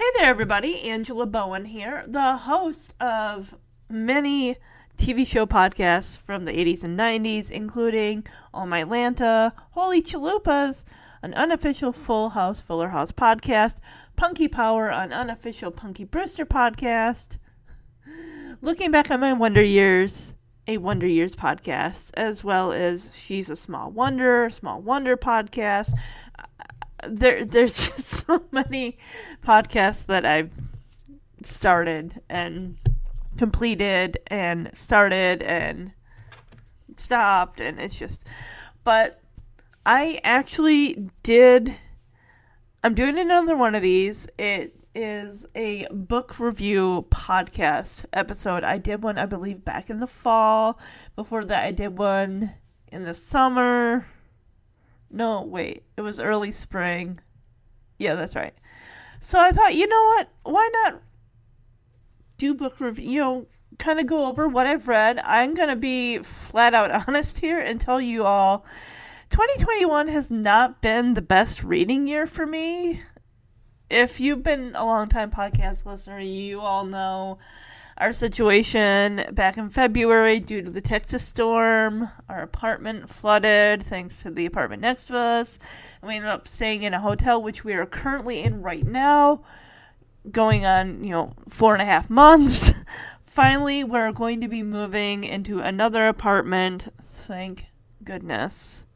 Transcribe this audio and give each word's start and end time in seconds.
Hey 0.00 0.06
there, 0.16 0.30
everybody. 0.30 0.80
Angela 0.80 1.26
Bowen 1.26 1.66
here, 1.66 2.04
the 2.08 2.34
host 2.38 2.94
of 2.98 3.54
many 3.90 4.56
TV 4.96 5.26
show 5.26 5.44
podcasts 5.44 6.16
from 6.16 6.46
the 6.46 6.52
80s 6.52 6.82
and 6.82 6.98
90s, 6.98 7.50
including 7.50 8.24
All 8.54 8.64
My 8.64 8.78
Atlanta, 8.78 9.52
Holy 9.72 10.02
Chalupas, 10.02 10.86
an 11.22 11.34
unofficial 11.34 11.92
Full 11.92 12.30
House 12.30 12.62
Fuller 12.62 12.88
House 12.88 13.12
podcast, 13.12 13.76
Punky 14.16 14.48
Power, 14.48 14.90
an 14.90 15.12
unofficial 15.12 15.70
Punky 15.70 16.04
Brewster 16.04 16.46
podcast, 16.46 17.36
looking 18.62 18.90
back 18.90 19.10
on 19.10 19.20
my 19.20 19.34
Wonder 19.34 19.62
Years, 19.62 20.34
a 20.66 20.78
Wonder 20.78 21.06
Years 21.06 21.34
podcast, 21.34 22.10
as 22.14 22.42
well 22.42 22.72
as 22.72 23.14
She's 23.14 23.50
a 23.50 23.56
Small 23.56 23.90
Wonder, 23.90 24.48
Small 24.48 24.80
Wonder 24.80 25.18
podcast, 25.18 25.92
there 27.08 27.44
there's 27.44 27.76
just 27.96 28.26
so 28.26 28.44
many 28.50 28.98
podcasts 29.44 30.06
that 30.06 30.24
I've 30.24 30.50
started 31.42 32.20
and 32.28 32.76
completed 33.36 34.18
and 34.26 34.70
started 34.74 35.42
and 35.42 35.92
stopped 36.96 37.60
and 37.60 37.80
it's 37.80 37.94
just 37.94 38.26
but 38.84 39.20
I 39.86 40.20
actually 40.22 41.10
did 41.22 41.74
I'm 42.82 42.94
doing 42.94 43.18
another 43.18 43.56
one 43.56 43.74
of 43.74 43.82
these. 43.82 44.26
It 44.38 44.74
is 44.94 45.44
a 45.54 45.86
book 45.90 46.40
review 46.40 47.04
podcast 47.10 48.06
episode. 48.14 48.64
I 48.64 48.78
did 48.78 49.02
one 49.02 49.18
I 49.18 49.26
believe 49.26 49.66
back 49.66 49.90
in 49.90 50.00
the 50.00 50.06
fall. 50.06 50.78
Before 51.14 51.44
that 51.44 51.64
I 51.64 51.72
did 51.72 51.98
one 51.98 52.54
in 52.90 53.04
the 53.04 53.12
summer 53.12 54.06
no, 55.10 55.42
wait. 55.42 55.82
It 55.96 56.02
was 56.02 56.20
early 56.20 56.52
spring. 56.52 57.20
Yeah, 57.98 58.14
that's 58.14 58.36
right. 58.36 58.54
So 59.18 59.38
I 59.38 59.50
thought, 59.50 59.74
you 59.74 59.86
know 59.86 60.04
what? 60.04 60.28
Why 60.44 60.70
not 60.72 61.02
do 62.38 62.54
book 62.54 62.80
review? 62.80 63.10
You 63.10 63.20
know, 63.20 63.46
kind 63.78 64.00
of 64.00 64.06
go 64.06 64.26
over 64.26 64.48
what 64.48 64.66
I've 64.66 64.88
read. 64.88 65.20
I'm 65.24 65.54
going 65.54 65.68
to 65.68 65.76
be 65.76 66.18
flat 66.18 66.74
out 66.74 66.90
honest 67.08 67.38
here 67.38 67.58
and 67.58 67.80
tell 67.80 68.00
you 68.00 68.24
all 68.24 68.64
2021 69.30 70.08
has 70.08 70.30
not 70.30 70.80
been 70.80 71.14
the 71.14 71.22
best 71.22 71.62
reading 71.62 72.06
year 72.06 72.26
for 72.26 72.46
me. 72.46 73.02
If 73.88 74.20
you've 74.20 74.42
been 74.42 74.74
a 74.74 74.84
long 74.84 75.08
time 75.08 75.30
podcast 75.30 75.84
listener, 75.84 76.20
you 76.20 76.60
all 76.60 76.84
know 76.84 77.38
our 78.00 78.14
situation 78.14 79.22
back 79.32 79.58
in 79.58 79.68
February 79.68 80.40
due 80.40 80.62
to 80.62 80.70
the 80.70 80.80
Texas 80.80 81.22
storm. 81.22 82.08
Our 82.30 82.40
apartment 82.40 83.10
flooded 83.10 83.82
thanks 83.82 84.22
to 84.22 84.30
the 84.30 84.46
apartment 84.46 84.80
next 84.80 85.04
to 85.06 85.18
us. 85.18 85.58
And 86.00 86.08
we 86.08 86.16
ended 86.16 86.30
up 86.30 86.48
staying 86.48 86.82
in 86.82 86.94
a 86.94 87.00
hotel, 87.00 87.42
which 87.42 87.62
we 87.62 87.74
are 87.74 87.84
currently 87.84 88.40
in 88.40 88.62
right 88.62 88.86
now, 88.86 89.42
going 90.30 90.64
on, 90.64 91.04
you 91.04 91.10
know, 91.10 91.34
four 91.50 91.74
and 91.74 91.82
a 91.82 91.84
half 91.84 92.08
months. 92.08 92.72
Finally, 93.20 93.84
we're 93.84 94.12
going 94.12 94.40
to 94.40 94.48
be 94.48 94.62
moving 94.62 95.22
into 95.22 95.60
another 95.60 96.08
apartment. 96.08 96.92
Thank 97.04 97.66
goodness. 98.02 98.86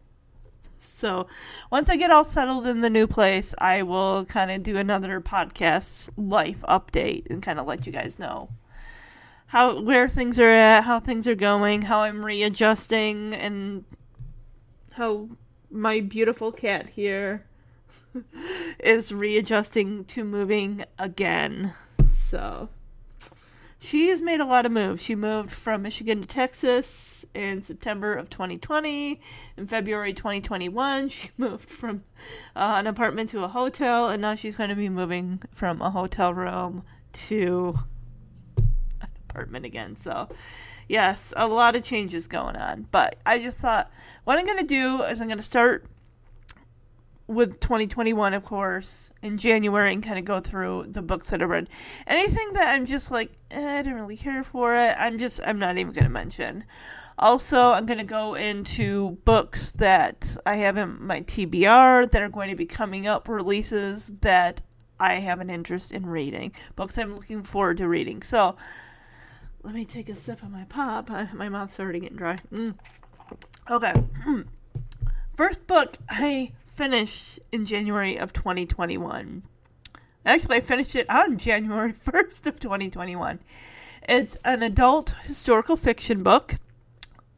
So, 0.80 1.26
once 1.70 1.90
I 1.90 1.96
get 1.96 2.10
all 2.10 2.24
settled 2.24 2.66
in 2.66 2.80
the 2.80 2.88
new 2.88 3.06
place, 3.06 3.54
I 3.58 3.82
will 3.82 4.24
kind 4.24 4.50
of 4.50 4.62
do 4.62 4.78
another 4.78 5.20
podcast 5.20 6.08
life 6.16 6.62
update 6.66 7.26
and 7.28 7.42
kind 7.42 7.58
of 7.58 7.66
let 7.66 7.84
you 7.84 7.92
guys 7.92 8.18
know 8.18 8.48
how 9.54 9.80
where 9.80 10.08
things 10.08 10.36
are 10.40 10.50
at, 10.50 10.82
how 10.82 10.98
things 10.98 11.28
are 11.28 11.36
going, 11.36 11.82
how 11.82 12.00
I'm 12.00 12.24
readjusting, 12.24 13.32
and 13.34 13.84
how 14.90 15.28
my 15.70 16.00
beautiful 16.00 16.50
cat 16.50 16.88
here 16.88 17.46
is 18.80 19.12
readjusting 19.12 20.06
to 20.06 20.24
moving 20.24 20.84
again. 20.98 21.72
So 22.12 22.68
she 23.78 24.08
has 24.08 24.20
made 24.20 24.40
a 24.40 24.44
lot 24.44 24.66
of 24.66 24.72
moves. 24.72 25.00
She 25.00 25.14
moved 25.14 25.52
from 25.52 25.82
Michigan 25.82 26.22
to 26.22 26.26
Texas 26.26 27.24
in 27.32 27.62
September 27.62 28.12
of 28.12 28.28
2020. 28.28 29.20
In 29.56 29.66
February 29.68 30.14
2021, 30.14 31.10
she 31.10 31.30
moved 31.38 31.70
from 31.70 32.02
uh, 32.56 32.74
an 32.78 32.88
apartment 32.88 33.30
to 33.30 33.44
a 33.44 33.48
hotel, 33.48 34.08
and 34.08 34.20
now 34.20 34.34
she's 34.34 34.56
going 34.56 34.70
to 34.70 34.74
be 34.74 34.88
moving 34.88 35.40
from 35.52 35.80
a 35.80 35.90
hotel 35.90 36.34
room 36.34 36.82
to 37.28 37.78
apartment 39.34 39.66
again. 39.66 39.96
So, 39.96 40.28
yes, 40.88 41.32
a 41.36 41.46
lot 41.46 41.74
of 41.74 41.82
changes 41.82 42.26
going 42.26 42.56
on. 42.56 42.86
But 42.90 43.16
I 43.26 43.40
just 43.40 43.58
thought 43.58 43.90
what 44.24 44.38
I'm 44.38 44.44
going 44.44 44.58
to 44.58 44.64
do 44.64 45.02
is 45.02 45.20
I'm 45.20 45.26
going 45.26 45.38
to 45.38 45.42
start 45.42 45.86
with 47.26 47.58
2021, 47.58 48.34
of 48.34 48.44
course, 48.44 49.10
in 49.22 49.38
January 49.38 49.92
and 49.92 50.02
kind 50.02 50.18
of 50.18 50.26
go 50.26 50.40
through 50.40 50.84
the 50.88 51.02
books 51.02 51.30
that 51.30 51.40
I 51.40 51.46
read. 51.46 51.70
Anything 52.06 52.52
that 52.52 52.68
I'm 52.68 52.84
just 52.84 53.10
like, 53.10 53.32
eh, 53.50 53.78
I 53.78 53.82
didn't 53.82 53.98
really 53.98 54.16
care 54.16 54.44
for 54.44 54.76
it, 54.76 54.94
I'm 54.98 55.18
just, 55.18 55.40
I'm 55.44 55.58
not 55.58 55.78
even 55.78 55.94
going 55.94 56.04
to 56.04 56.10
mention. 56.10 56.64
Also, 57.18 57.72
I'm 57.72 57.86
going 57.86 57.98
to 57.98 58.04
go 58.04 58.34
into 58.34 59.12
books 59.24 59.72
that 59.72 60.36
I 60.44 60.56
have 60.56 60.76
in 60.76 61.02
my 61.02 61.22
TBR 61.22 62.10
that 62.10 62.22
are 62.22 62.28
going 62.28 62.50
to 62.50 62.56
be 62.56 62.66
coming 62.66 63.06
up, 63.06 63.26
releases 63.26 64.12
that 64.20 64.60
I 65.00 65.14
have 65.14 65.40
an 65.40 65.48
interest 65.48 65.92
in 65.92 66.06
reading, 66.06 66.52
books 66.76 66.98
I'm 66.98 67.14
looking 67.14 67.42
forward 67.42 67.78
to 67.78 67.88
reading. 67.88 68.22
So, 68.22 68.56
let 69.64 69.74
me 69.74 69.84
take 69.86 70.08
a 70.10 70.16
sip 70.16 70.42
of 70.42 70.50
my 70.50 70.64
pop. 70.64 71.10
I, 71.10 71.28
my 71.32 71.48
mouth's 71.48 71.80
already 71.80 72.00
getting 72.00 72.18
dry. 72.18 72.38
Mm. 72.52 72.74
Okay. 73.70 73.94
First 75.34 75.66
book 75.66 75.96
I 76.08 76.52
finished 76.66 77.40
in 77.50 77.64
January 77.64 78.18
of 78.18 78.34
2021. 78.34 79.42
Actually, 80.26 80.56
I 80.58 80.60
finished 80.60 80.94
it 80.94 81.08
on 81.08 81.38
January 81.48 81.94
1st 81.94 82.46
of 82.46 82.60
2021. 82.60 83.40
It's 84.06 84.36
an 84.44 84.62
adult 84.62 85.14
historical 85.24 85.78
fiction 85.78 86.22
book. 86.22 86.56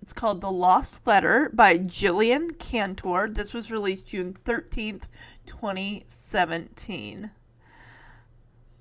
It's 0.02 0.12
called 0.12 0.40
The 0.40 0.50
Lost 0.50 1.06
Letter 1.06 1.50
by 1.52 1.78
Jillian 1.78 2.58
Cantor. 2.58 3.28
This 3.30 3.54
was 3.54 3.70
released 3.70 4.08
June 4.08 4.36
13th, 4.44 5.04
2017. 5.46 7.30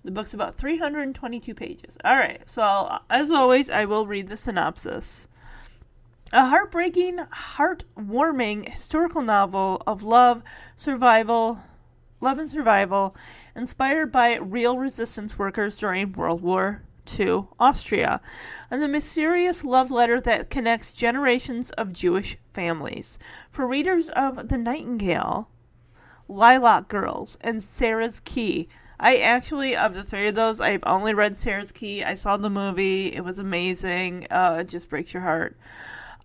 The 0.05 0.11
book's 0.11 0.35
about 0.35 0.53
322 0.53 1.55
pages. 1.55 1.97
All 2.05 2.15
right, 2.15 2.39
so 2.45 2.99
as 3.09 3.31
always, 3.31 3.71
I 3.71 3.85
will 3.85 4.05
read 4.05 4.27
the 4.27 4.37
synopsis. 4.37 5.27
A 6.31 6.45
heartbreaking, 6.45 7.17
heartwarming 7.55 8.69
historical 8.69 9.23
novel 9.23 9.81
of 9.87 10.03
love, 10.03 10.43
survival, 10.75 11.57
love 12.21 12.37
and 12.37 12.51
survival, 12.51 13.15
inspired 13.55 14.11
by 14.11 14.35
real 14.35 14.77
resistance 14.77 15.39
workers 15.39 15.75
during 15.75 16.13
World 16.13 16.43
War 16.43 16.83
II 17.19 17.45
Austria, 17.59 18.21
and 18.69 18.83
the 18.83 18.87
mysterious 18.87 19.63
love 19.63 19.89
letter 19.89 20.21
that 20.21 20.51
connects 20.51 20.93
generations 20.93 21.71
of 21.71 21.91
Jewish 21.91 22.37
families. 22.53 23.17
For 23.49 23.67
readers 23.67 24.09
of 24.09 24.49
The 24.49 24.57
Nightingale, 24.59 25.49
Lilac 26.27 26.89
Girls, 26.89 27.39
and 27.41 27.63
Sarah's 27.63 28.19
Key, 28.19 28.69
I 28.99 29.17
actually, 29.17 29.75
of 29.75 29.93
the 29.93 30.03
three 30.03 30.27
of 30.27 30.35
those, 30.35 30.59
I've 30.61 30.83
only 30.85 31.13
read 31.13 31.35
Sarah's 31.35 31.71
Key. 31.71 32.03
I 32.03 32.15
saw 32.15 32.37
the 32.37 32.49
movie. 32.49 33.13
It 33.13 33.23
was 33.23 33.39
amazing. 33.39 34.27
Uh, 34.31 34.57
it 34.61 34.69
just 34.69 34.89
breaks 34.89 35.13
your 35.13 35.23
heart. 35.23 35.57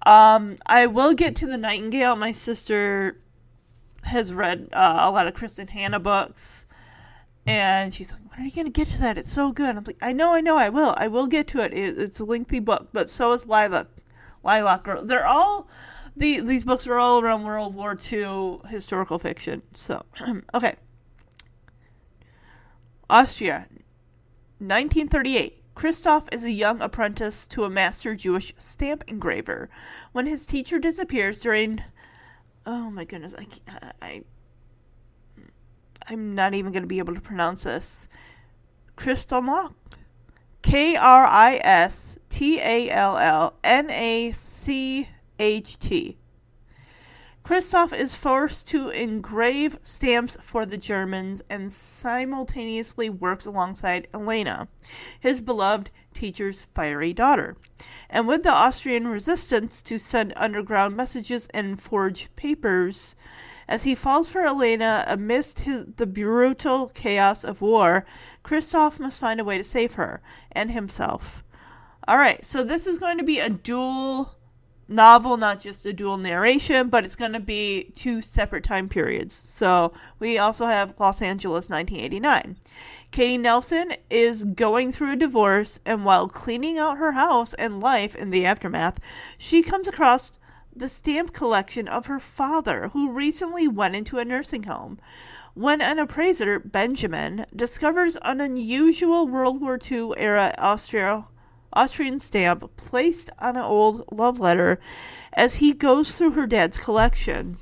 Um, 0.07 0.57
I 0.67 0.87
will 0.87 1.13
get 1.15 1.37
to 1.37 1.47
The 1.47 1.59
Nightingale. 1.59 2.17
My 2.17 2.33
sister 2.33 3.19
has 4.05 4.33
read 4.33 4.69
uh, 4.73 4.99
a 5.01 5.11
lot 5.11 5.27
of 5.27 5.35
Kristin 5.35 5.69
Hannah 5.69 6.01
books. 6.01 6.67
And 7.47 7.93
she's 7.93 8.13
like, 8.13 8.21
when 8.31 8.41
are 8.41 8.45
you 8.45 8.53
going 8.53 8.67
to 8.67 8.73
get 8.73 8.89
to 8.89 8.99
that? 9.01 9.19
It's 9.19 9.33
so 9.33 9.51
good. 9.51 9.77
I'm 9.77 9.85
like, 9.85 9.99
I 10.01 10.13
know, 10.13 10.33
I 10.33 10.41
know, 10.41 10.57
I 10.57 10.69
will. 10.69 10.95
I 10.97 11.09
will 11.09 11.27
get 11.27 11.49
to 11.49 11.61
it. 11.61 11.73
it 11.73 11.99
it's 11.99 12.21
a 12.21 12.25
lengthy 12.25 12.61
book, 12.61 12.89
but 12.93 13.11
so 13.11 13.33
is 13.33 13.47
Lilac. 13.47 13.89
Lilac 14.43 14.85
Girl. 14.85 15.05
They're 15.05 15.27
all, 15.27 15.69
the, 16.17 16.41
these 16.41 16.65
books 16.65 16.87
are 16.87 16.99
all 16.99 17.21
around 17.21 17.45
World 17.45 17.75
War 17.75 17.99
II 18.11 18.61
historical 18.69 19.19
fiction. 19.19 19.63
So, 19.75 20.05
okay. 20.55 20.77
Austria, 23.11 23.67
1938. 24.59 25.57
Christoph 25.75 26.29
is 26.31 26.45
a 26.45 26.51
young 26.53 26.81
apprentice 26.81 27.49
to 27.49 27.65
a 27.65 27.71
master 27.71 28.15
Jewish 28.15 28.55
stamp 28.57 29.03
engraver. 29.09 29.69
When 30.13 30.27
his 30.27 30.47
teacher 30.47 30.79
disappears 30.79 31.41
during 31.41 31.83
oh 32.65 32.89
my 32.91 33.05
goodness, 33.05 33.35
I 33.37 33.47
I 34.01 34.23
I'm 36.07 36.37
not 36.37 36.55
even 36.55 36.71
going 36.71 36.85
to 36.85 36.89
be 36.89 36.99
able 36.99 37.17
to 37.17 37.21
pronounce 37.21 37.65
this. 37.65 38.09
Kristallnacht. 38.97 39.75
K 40.63 40.95
R 40.95 41.25
I 41.25 41.61
S 41.65 42.17
T 42.29 42.61
A 42.61 42.91
L 42.91 43.19
L 43.19 43.55
N 43.65 43.91
A 43.91 44.31
C 44.31 45.09
H 45.41 45.81
T. 45.81 46.20
Christoph 47.51 47.93
is 47.93 48.15
forced 48.15 48.69
to 48.69 48.91
engrave 48.91 49.81
stamps 49.83 50.37
for 50.41 50.65
the 50.65 50.77
Germans 50.77 51.43
and 51.51 51.73
simultaneously 51.73 53.11
works 53.11 53.45
alongside 53.45 54.07
Elena, 54.15 54.69
his 55.19 55.41
beloved 55.41 55.91
teacher's 56.15 56.69
fiery 56.77 57.13
daughter. 57.13 57.57
And 58.09 58.29
with 58.29 58.45
the 58.45 58.53
Austrian 58.53 59.09
resistance 59.09 59.83
to 59.83 59.99
send 59.99 60.33
underground 60.37 60.97
messages 60.97 61.49
and 61.53 61.83
forge 61.83 62.33
papers, 62.37 63.17
as 63.67 63.83
he 63.83 63.97
falls 63.97 64.29
for 64.29 64.47
Elena 64.47 65.05
amidst 65.09 65.59
his, 65.59 65.87
the 65.97 66.07
brutal 66.07 66.87
chaos 66.95 67.43
of 67.43 67.61
war, 67.61 68.07
Christoph 68.45 69.01
must 69.01 69.19
find 69.19 69.41
a 69.41 69.45
way 69.45 69.59
to 69.59 69.65
save 69.65 69.95
her 69.95 70.23
and 70.53 70.71
himself. 70.71 71.43
All 72.07 72.17
right, 72.17 72.45
so 72.45 72.63
this 72.63 72.87
is 72.87 73.01
going 73.01 73.19
to 73.19 73.25
be 73.25 73.41
a 73.41 73.51
dual 73.51 74.37
novel, 74.91 75.37
not 75.37 75.61
just 75.61 75.87
a 75.87 75.93
dual 75.93 76.19
narration, 76.19 76.89
but 76.89 77.05
it's 77.05 77.17
going 77.17 77.33
to 77.33 77.41
be 77.41 77.93
two 77.95 78.21
separate 78.21 78.65
time 78.65 78.89
periods. 78.89 79.35
So 79.35 79.93
we 80.19 80.37
also 80.37 80.67
have 80.67 80.95
Los 80.99 81.23
Angeles 81.23 81.71
1989. 81.71 82.57
Katie 83.11 83.39
Nelson 83.39 83.95
is 84.11 84.45
going 84.45 84.93
through 84.93 85.13
a 85.13 85.17
divorce, 85.17 85.79
and 85.87 86.05
while 86.05 86.29
cleaning 86.29 86.79
out 86.79 86.99
her 86.99 87.13
house 87.13 87.55
and 87.55 87.81
life 87.81 88.17
in 88.17 88.31
the 88.31 88.45
aftermath, 88.45 88.99
she 89.39 89.63
comes 89.63 89.89
across 89.89 90.33
the 90.75 90.89
stamp 90.89 91.33
collection 91.33 91.89
of 91.89 92.07
her 92.07 92.21
father, 92.21 92.89
who 92.93 93.11
recently 93.11 93.67
went 93.67 93.97
into 93.97 94.19
a 94.19 94.25
nursing 94.25 94.65
home. 94.65 94.99
When 95.55 95.81
an 95.81 95.99
appraiser, 95.99 96.61
Benjamin, 96.61 97.45
discovers 97.55 98.17
an 98.23 98.41
unusual 98.41 99.27
World 99.27 99.61
War 99.61 99.79
II 99.91 100.13
era 100.17 100.55
Austria 100.59 101.27
Austrian 101.73 102.21
stamp 102.21 102.77
placed 102.77 103.31
on 103.39 103.57
an 103.57 103.63
old 103.63 104.05
love 104.11 104.41
letter 104.41 104.81
as 105.33 105.57
he 105.57 105.73
goes 105.73 106.17
through 106.17 106.33
her 106.33 106.47
dad's 106.47 106.77
collection. 106.77 107.59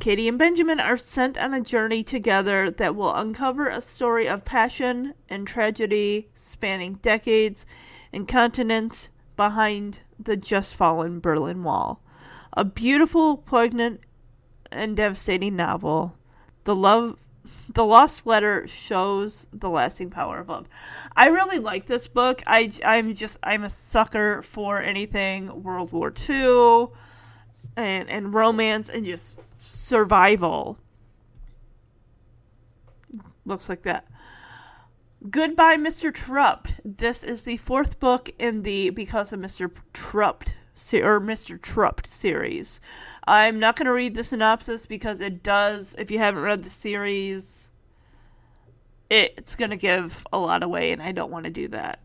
Katie 0.00 0.26
and 0.26 0.38
Benjamin 0.38 0.80
are 0.80 0.96
sent 0.96 1.38
on 1.38 1.54
a 1.54 1.60
journey 1.60 2.02
together 2.02 2.70
that 2.72 2.96
will 2.96 3.14
uncover 3.14 3.68
a 3.68 3.80
story 3.80 4.26
of 4.26 4.44
passion 4.44 5.14
and 5.28 5.46
tragedy 5.46 6.28
spanning 6.34 6.94
decades 6.94 7.64
and 8.12 8.26
continents 8.26 9.10
behind 9.36 10.00
the 10.18 10.36
just 10.36 10.74
fallen 10.74 11.20
Berlin 11.20 11.62
Wall. 11.62 12.02
A 12.54 12.64
beautiful, 12.64 13.36
poignant, 13.36 14.00
and 14.72 14.96
devastating 14.96 15.54
novel. 15.54 16.16
The 16.64 16.74
love 16.74 17.16
the 17.68 17.84
Lost 17.84 18.26
Letter 18.26 18.66
shows 18.66 19.46
the 19.52 19.70
lasting 19.70 20.10
power 20.10 20.38
of 20.38 20.48
love. 20.48 20.68
I 21.16 21.28
really 21.28 21.58
like 21.58 21.86
this 21.86 22.06
book. 22.06 22.42
I 22.46 22.72
I'm 22.84 23.14
just 23.14 23.38
I'm 23.42 23.64
a 23.64 23.70
sucker 23.70 24.42
for 24.42 24.80
anything 24.80 25.62
World 25.62 25.92
War 25.92 26.12
II 26.28 26.88
and 27.76 28.08
and 28.08 28.34
romance 28.34 28.88
and 28.88 29.04
just 29.04 29.38
survival. 29.58 30.78
Looks 33.44 33.68
like 33.68 33.82
that. 33.82 34.06
Goodbye, 35.30 35.76
Mr. 35.76 36.12
Terupt. 36.12 36.80
This 36.84 37.22
is 37.22 37.44
the 37.44 37.56
fourth 37.56 38.00
book 38.00 38.30
in 38.38 38.62
the 38.62 38.90
Because 38.90 39.32
of 39.32 39.40
Mr. 39.40 39.70
Terupt 39.92 40.54
or 40.94 41.20
Mr. 41.20 41.58
Terupt 41.58 42.06
series. 42.06 42.80
I'm 43.26 43.58
not 43.58 43.76
going 43.76 43.86
to 43.86 43.92
read 43.92 44.14
the 44.14 44.24
synopsis 44.24 44.86
because 44.86 45.20
it 45.20 45.42
does, 45.42 45.94
if 45.98 46.10
you 46.10 46.18
haven't 46.18 46.42
read 46.42 46.64
the 46.64 46.70
series, 46.70 47.70
it's 49.08 49.54
going 49.54 49.70
to 49.70 49.76
give 49.76 50.26
a 50.32 50.38
lot 50.38 50.62
away, 50.62 50.92
and 50.92 51.02
I 51.02 51.12
don't 51.12 51.30
want 51.30 51.44
to 51.44 51.50
do 51.50 51.68
that. 51.68 52.00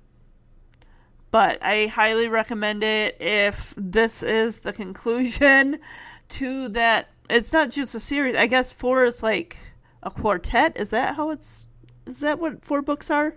But 1.32 1.62
I 1.62 1.88
highly 1.88 2.28
recommend 2.28 2.84
it 2.84 3.18
if 3.20 3.74
this 3.78 4.24
is 4.24 4.60
the 4.60 4.74
conclusion 4.74 5.80
to 6.30 6.70
that. 6.70 7.10
It's 7.30 7.52
not 7.52 7.72
just 7.72 7.96
a 7.96 8.00
series. 8.00 8.36
I 8.36 8.48
guess 8.48 8.72
four 8.72 9.06
is 9.06 9.22
like 9.22 9.58
a 10.04 10.12
quartet. 10.12 10.78
Is 10.78 10.90
that 10.90 11.16
how 11.16 11.32
it's. 11.32 11.68
Is 12.06 12.22
that 12.22 12.40
what 12.40 12.64
four 12.64 12.82
books 12.82 13.10
are? 13.10 13.36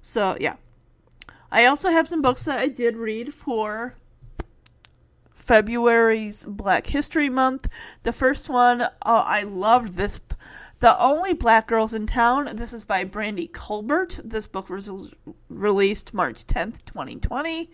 So, 0.00 0.36
yeah. 0.38 0.56
I 1.50 1.66
also 1.66 1.90
have 1.90 2.08
some 2.08 2.22
books 2.22 2.44
that 2.44 2.58
I 2.58 2.68
did 2.68 2.96
read 2.96 3.34
for 3.34 3.96
February's 5.42 6.44
Black 6.44 6.86
History 6.86 7.28
Month. 7.28 7.68
The 8.04 8.12
first 8.12 8.48
one, 8.48 8.82
oh, 8.82 8.88
I 9.04 9.42
loved 9.42 9.96
this. 9.96 10.20
The 10.78 10.96
Only 10.98 11.32
Black 11.32 11.66
Girls 11.66 11.92
in 11.92 12.06
Town. 12.06 12.54
This 12.54 12.72
is 12.72 12.84
by 12.84 13.02
Brandy 13.02 13.48
Colbert. 13.48 14.20
This 14.22 14.46
book 14.46 14.68
was 14.70 14.88
released 15.48 16.14
March 16.14 16.46
10th, 16.46 16.84
2020. 16.84 17.70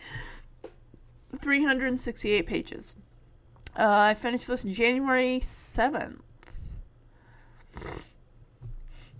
368 1.38 2.46
pages. 2.46 2.96
Uh, 3.78 3.86
I 3.86 4.14
finished 4.14 4.46
this 4.46 4.64
January 4.64 5.38
7th. 5.42 6.20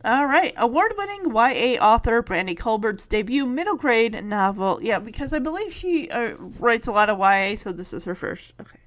All 0.05 0.27
right. 0.27 0.55
Award 0.56 0.95
winning 0.97 1.35
YA 1.35 1.81
author 1.83 2.23
Brandy 2.23 2.55
Colbert's 2.55 3.06
debut 3.06 3.47
middle 3.47 3.77
grade 3.77 4.25
novel. 4.25 4.79
Yeah, 4.83 5.00
because 5.00 5.33
I 5.33 5.41
believe 5.41 5.73
she 5.73 6.09
uh, 6.11 6.35
writes 6.37 6.87
a 6.87 6.93
lot 6.93 7.11
of 7.11 7.19
YA, 7.19 7.56
so 7.56 7.73
this 7.73 7.93
is 7.93 8.05
her 8.05 8.15
first. 8.15 8.53
Okay. 8.61 8.79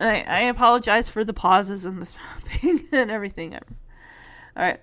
I, 0.00 0.22
I 0.22 0.40
apologize 0.42 1.08
for 1.08 1.24
the 1.24 1.34
pauses 1.34 1.84
and 1.84 2.00
the 2.00 2.06
stopping 2.06 2.88
and 2.92 3.10
everything. 3.10 3.54
All 3.54 3.60
right. 4.56 4.80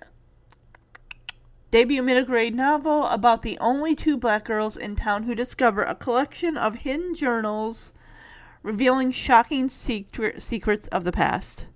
Debut 1.72 2.02
middle 2.02 2.24
grade 2.24 2.54
novel 2.54 3.06
about 3.06 3.42
the 3.42 3.58
only 3.58 3.94
two 3.94 4.16
black 4.16 4.44
girls 4.44 4.76
in 4.76 4.94
town 4.94 5.24
who 5.24 5.34
discover 5.34 5.82
a 5.82 5.94
collection 5.94 6.56
of 6.56 6.76
hidden 6.76 7.14
journals 7.14 7.92
revealing 8.62 9.10
shocking 9.10 9.68
secret, 9.68 10.42
secrets 10.42 10.86
of 10.88 11.04
the 11.04 11.12
past. 11.12 11.66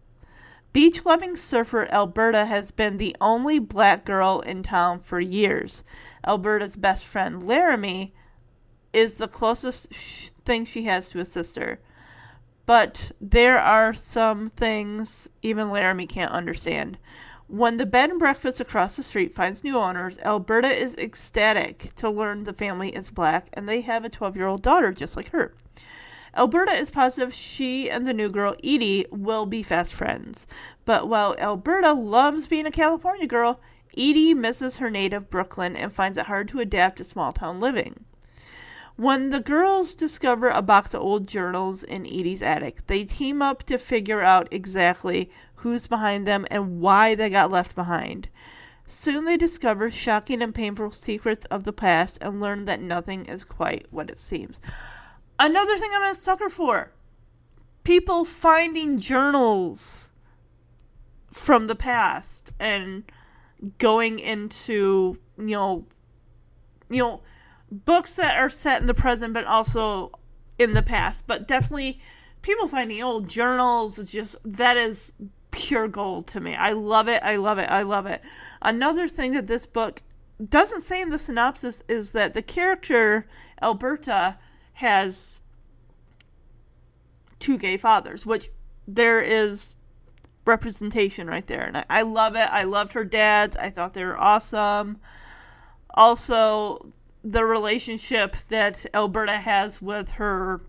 Beach 0.73 1.05
loving 1.05 1.35
surfer 1.35 1.89
Alberta 1.91 2.45
has 2.45 2.71
been 2.71 2.97
the 2.97 3.17
only 3.21 3.59
black 3.59 4.05
girl 4.05 4.41
in 4.41 4.63
town 4.63 5.01
for 5.01 5.19
years. 5.19 5.83
Alberta's 6.25 6.77
best 6.77 7.05
friend 7.05 7.43
Laramie 7.43 8.15
is 8.93 9.15
the 9.15 9.27
closest 9.27 9.93
sh- 9.93 10.31
thing 10.45 10.65
she 10.65 10.83
has 10.85 11.09
to 11.09 11.19
a 11.19 11.25
sister. 11.25 11.81
But 12.67 13.11
there 13.21 13.59
are 13.59 13.93
some 13.93 14.51
things 14.51 15.29
even 15.43 15.71
Laramie 15.71 16.07
can't 16.07 16.31
understand. 16.31 16.99
When 17.49 17.79
the 17.79 17.87
bed 17.87 18.11
and 18.11 18.19
breakfast 18.21 18.61
across 18.61 18.95
the 18.95 19.03
street 19.03 19.35
finds 19.35 19.65
new 19.65 19.77
owners, 19.77 20.19
Alberta 20.19 20.69
is 20.69 20.97
ecstatic 20.97 21.93
to 21.97 22.09
learn 22.09 22.45
the 22.45 22.53
family 22.53 22.95
is 22.95 23.11
black 23.11 23.49
and 23.55 23.69
they 23.69 23.81
have 23.81 24.05
a 24.05 24.09
12 24.09 24.37
year 24.37 24.47
old 24.47 24.63
daughter 24.63 24.93
just 24.93 25.17
like 25.17 25.31
her. 25.31 25.53
Alberta 26.37 26.73
is 26.73 26.91
positive 26.91 27.35
she 27.35 27.91
and 27.91 28.07
the 28.07 28.15
new 28.15 28.29
girl, 28.29 28.55
Edie, 28.63 29.07
will 29.11 29.47
be 29.47 29.63
fast 29.63 29.93
friends. 29.93 30.47
But 30.85 31.09
while 31.09 31.37
Alberta 31.39 31.93
loves 31.93 32.47
being 32.47 32.67
a 32.67 32.71
California 32.71 33.27
girl, 33.27 33.61
Edie 33.97 34.35
misses 34.35 34.77
her 34.77 34.91
native 34.91 35.29
Brooklyn 35.31 35.75
and 35.77 35.93
finds 35.93 36.17
it 36.17 36.27
hard 36.27 36.49
to 36.49 36.61
adapt 36.61 36.99
to 36.99 37.05
small 37.05 37.33
town 37.33 37.59
living. 37.59 38.05
When 38.97 39.31
the 39.31 39.41
girls 39.41 39.95
discover 39.95 40.49
a 40.49 40.63
box 40.63 40.95
of 40.95 41.01
old 41.01 41.27
journals 41.27 41.83
in 41.83 42.05
Edie's 42.05 42.43
attic, 42.43 42.87
they 42.87 43.05
team 43.05 43.41
up 43.41 43.63
to 43.65 43.79
figure 43.79 44.21
out 44.21 44.47
exactly 44.51 45.31
who's 45.57 45.87
behind 45.87 46.27
them 46.27 46.47
and 46.51 46.81
why 46.81 47.15
they 47.15 47.31
got 47.31 47.51
left 47.51 47.75
behind. 47.75 48.29
Soon 48.87 49.25
they 49.25 49.37
discover 49.37 49.91
shocking 49.91 50.43
and 50.43 50.55
painful 50.55 50.93
secrets 50.93 51.47
of 51.47 51.65
the 51.65 51.73
past 51.73 52.19
and 52.21 52.41
learn 52.41 52.67
that 52.67 52.83
nothing 52.83 53.25
is 53.25 53.43
quite 53.45 53.87
what 53.91 54.11
it 54.11 54.19
seems. 54.19 54.61
Another 55.43 55.79
thing 55.79 55.91
I'm 55.95 56.11
a 56.11 56.15
sucker 56.15 56.51
for 56.51 56.93
people 57.83 58.27
finding 58.27 59.01
journals 59.01 60.11
from 61.33 61.67
the 61.67 61.75
past 61.75 62.53
and 62.61 63.05
going 63.79 64.19
into, 64.19 65.17
you 65.39 65.47
know, 65.47 65.87
you 66.91 66.99
know, 66.99 67.23
books 67.73 68.17
that 68.17 68.37
are 68.37 68.51
set 68.51 68.83
in 68.83 68.87
the 68.87 68.93
present 68.93 69.33
but 69.33 69.47
also 69.47 70.13
in 70.59 70.75
the 70.75 70.83
past. 70.83 71.25
But 71.27 71.49
definitely 71.49 72.01
people 72.43 72.69
finding 72.69 73.03
old 73.03 73.27
journals 73.27 73.99
is 73.99 74.11
just 74.11 74.37
that 74.45 74.77
is 74.77 75.15
pure 75.53 75.89
gold 75.89 76.27
to 76.27 76.41
me. 76.41 76.55
I 76.55 76.73
love 76.73 77.09
it. 77.09 77.23
I 77.23 77.37
love 77.37 77.57
it. 77.57 77.71
I 77.71 77.81
love 77.81 78.05
it. 78.05 78.21
Another 78.61 79.09
thing 79.09 79.33
that 79.33 79.47
this 79.47 79.65
book 79.65 80.03
doesn't 80.51 80.83
say 80.83 81.01
in 81.01 81.09
the 81.09 81.19
synopsis 81.19 81.83
is 81.89 82.11
that 82.11 82.35
the 82.35 82.43
character 82.43 83.27
Alberta 83.63 84.37
has 84.81 85.41
two 87.39 87.59
gay 87.59 87.77
fathers, 87.77 88.25
which 88.25 88.51
there 88.89 89.21
is 89.21 89.77
representation 90.47 91.27
right 91.27 91.47
there. 91.47 91.65
And 91.65 91.77
I, 91.77 91.85
I 91.91 92.03
love 92.03 92.35
it. 92.35 92.49
I 92.51 92.65
loved 92.65 92.93
her 92.93 93.05
dads. 93.05 93.59
I 93.59 93.69
thought 93.69 93.93
they 93.93 94.05
were 94.05 94.19
awesome. 94.19 94.99
Also, 95.93 96.93
the 97.23 97.45
relationship 97.45 98.37
that 98.49 98.87
Alberta 98.95 99.39
has 99.39 99.83
with 99.83 100.13
her 100.13 100.63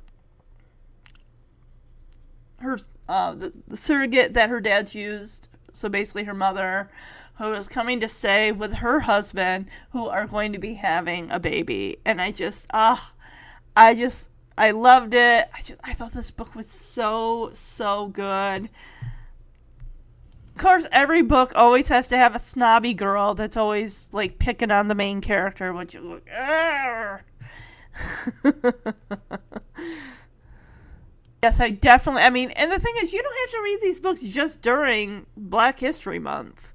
her 2.60 2.78
uh, 3.08 3.34
the, 3.34 3.54
the 3.68 3.78
surrogate 3.78 4.34
that 4.34 4.50
her 4.50 4.60
dad's 4.60 4.94
used 4.94 5.48
so 5.74 5.88
basically 5.88 6.26
her 6.26 6.34
mother 6.34 6.92
who 7.38 7.54
is 7.54 7.68
coming 7.68 8.00
to 8.02 8.10
stay 8.10 8.52
with 8.52 8.74
her 8.76 9.00
husband 9.00 9.68
who 9.92 10.08
are 10.08 10.28
going 10.28 10.52
to 10.54 10.60
be 10.60 10.76
having 10.76 11.32
a 11.32 11.40
baby 11.40 11.98
and 12.06 12.22
i 12.22 12.30
just 12.30 12.68
ah 12.72 13.11
i 13.76 13.94
just 13.94 14.30
I 14.58 14.72
loved 14.72 15.14
it. 15.14 15.50
I 15.54 15.62
just 15.64 15.80
I 15.84 15.94
thought 15.94 16.14
this 16.14 16.30
book 16.30 16.56
was 16.56 16.70
so 16.70 17.52
so 17.54 18.08
good. 18.08 18.70
Of 20.50 20.58
course, 20.58 20.86
every 20.92 21.22
book 21.22 21.52
always 21.56 21.88
has 21.88 22.10
to 22.10 22.18
have 22.18 22.36
a 22.36 22.40
snobby 22.40 22.94
girl 22.94 23.34
that's 23.34 23.58
always 23.58 24.10
like 24.12 24.38
picking 24.38 24.70
on 24.70 24.88
the 24.88 24.96
main 24.96 25.22
character, 25.22 25.74
which 25.74 25.96
is 25.96 26.04
like, 26.04 26.28
yes, 31.42 31.60
I 31.60 31.72
definitely. 31.72 32.22
I 32.24 32.30
mean, 32.30 32.52
and 32.52 32.72
the 32.72 32.80
thing 32.80 32.94
is, 33.02 33.12
you 33.12 33.24
don't 33.24 33.40
have 33.40 33.52
to 33.52 33.62
read 33.64 33.80
these 33.82 34.00
books 34.00 34.22
just 34.22 34.62
during 34.62 35.26
Black 35.36 35.80
History 35.80 36.20
Month. 36.20 36.74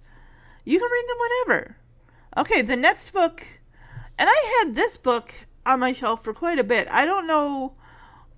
You 0.64 0.80
can 0.80 0.90
read 0.90 1.04
them 1.08 1.18
whenever. 1.20 1.76
Okay, 2.38 2.62
the 2.62 2.76
next 2.76 3.10
book, 3.10 3.46
and 4.18 4.28
I 4.28 4.62
had 4.64 4.74
this 4.74 4.96
book 4.96 5.32
on 5.66 5.80
my 5.80 5.92
shelf 5.92 6.22
for 6.22 6.32
quite 6.32 6.58
a 6.58 6.64
bit. 6.64 6.88
I 6.90 7.04
don't 7.04 7.26
know 7.26 7.74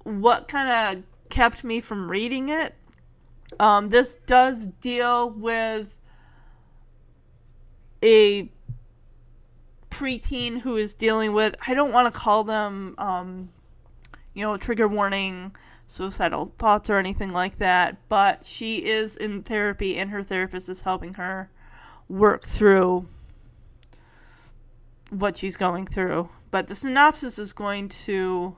what 0.02 0.48
kind 0.48 0.98
of 0.98 1.04
kept 1.28 1.62
me 1.62 1.80
from 1.80 2.10
reading 2.10 2.48
it. 2.48 2.74
Um, 3.60 3.88
this 3.90 4.16
does 4.26 4.66
deal 4.66 5.30
with 5.30 5.94
a 8.02 8.50
preteen 9.90 10.60
who 10.60 10.76
is 10.76 10.94
dealing 10.94 11.32
with, 11.32 11.54
I 11.66 11.74
don't 11.74 11.92
want 11.92 12.12
to 12.12 12.18
call 12.18 12.44
them, 12.44 12.94
um, 12.98 13.50
you 14.34 14.44
know, 14.44 14.56
trigger 14.56 14.86
warning, 14.86 15.52
suicidal 15.86 16.52
thoughts 16.58 16.90
or 16.90 16.98
anything 16.98 17.30
like 17.30 17.56
that, 17.56 17.96
but 18.08 18.44
she 18.44 18.84
is 18.84 19.16
in 19.16 19.42
therapy 19.42 19.96
and 19.96 20.10
her 20.10 20.22
therapist 20.22 20.68
is 20.68 20.82
helping 20.82 21.14
her 21.14 21.50
work 22.08 22.44
through 22.44 23.06
what 25.10 25.36
she's 25.36 25.56
going 25.56 25.86
through. 25.86 26.28
But 26.50 26.68
the 26.68 26.74
synopsis 26.74 27.38
is 27.38 27.52
going 27.52 27.88
to 27.90 28.56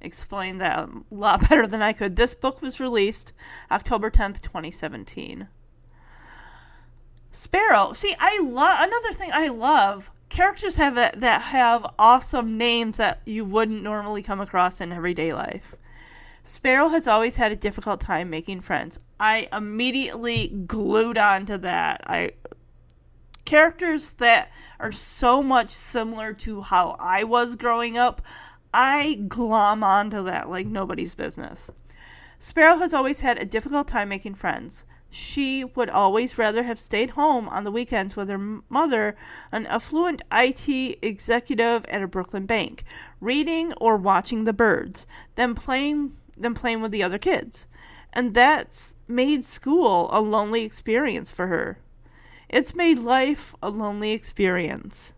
explain 0.00 0.58
that 0.58 0.78
a 0.78 0.90
lot 1.10 1.40
better 1.48 1.66
than 1.66 1.82
I 1.82 1.92
could. 1.92 2.16
This 2.16 2.34
book 2.34 2.62
was 2.62 2.80
released 2.80 3.32
October 3.70 4.10
10th, 4.10 4.40
2017. 4.40 5.48
Sparrow. 7.30 7.92
See, 7.92 8.14
I 8.18 8.40
love 8.40 8.78
another 8.80 9.12
thing 9.12 9.30
I 9.32 9.48
love. 9.48 10.10
Characters 10.28 10.76
have 10.76 10.96
a, 10.96 11.12
that 11.16 11.42
have 11.42 11.86
awesome 11.98 12.56
names 12.56 12.96
that 12.96 13.20
you 13.24 13.44
wouldn't 13.44 13.82
normally 13.82 14.22
come 14.22 14.40
across 14.40 14.80
in 14.80 14.92
everyday 14.92 15.32
life. 15.32 15.74
Sparrow 16.42 16.88
has 16.88 17.06
always 17.06 17.36
had 17.36 17.52
a 17.52 17.56
difficult 17.56 18.00
time 18.00 18.30
making 18.30 18.62
friends. 18.62 18.98
I 19.18 19.48
immediately 19.52 20.48
glued 20.66 21.18
onto 21.18 21.58
that. 21.58 22.00
I 22.06 22.32
characters 23.50 24.12
that 24.12 24.48
are 24.78 24.92
so 24.92 25.42
much 25.42 25.70
similar 25.70 26.32
to 26.32 26.60
how 26.60 26.94
I 27.00 27.24
was 27.24 27.56
growing 27.56 27.98
up, 27.98 28.22
I 28.72 29.24
glom 29.26 29.82
onto 29.82 30.22
that 30.22 30.48
like 30.48 30.68
nobody's 30.68 31.16
business. 31.16 31.68
Sparrow 32.38 32.76
has 32.76 32.94
always 32.94 33.22
had 33.22 33.42
a 33.42 33.44
difficult 33.44 33.88
time 33.88 34.08
making 34.08 34.36
friends. 34.36 34.84
She 35.10 35.64
would 35.64 35.90
always 35.90 36.38
rather 36.38 36.62
have 36.62 36.78
stayed 36.78 37.10
home 37.10 37.48
on 37.48 37.64
the 37.64 37.72
weekends 37.72 38.14
with 38.14 38.28
her 38.28 38.38
mother, 38.68 39.16
an 39.50 39.66
affluent 39.66 40.22
IT 40.30 41.00
executive 41.02 41.84
at 41.86 42.02
a 42.02 42.06
Brooklyn 42.06 42.46
bank, 42.46 42.84
reading 43.20 43.72
or 43.80 43.96
watching 43.96 44.44
the 44.44 44.52
birds, 44.52 45.08
than 45.34 45.56
playing 45.56 46.16
than 46.36 46.54
playing 46.54 46.82
with 46.82 46.92
the 46.92 47.02
other 47.02 47.18
kids. 47.18 47.66
And 48.12 48.32
that's 48.32 48.94
made 49.08 49.42
school 49.42 50.08
a 50.12 50.20
lonely 50.20 50.62
experience 50.62 51.32
for 51.32 51.48
her. 51.48 51.78
It's 52.52 52.74
made 52.74 52.98
life 52.98 53.54
a 53.62 53.70
lonely 53.70 54.10
experience. 54.10 55.12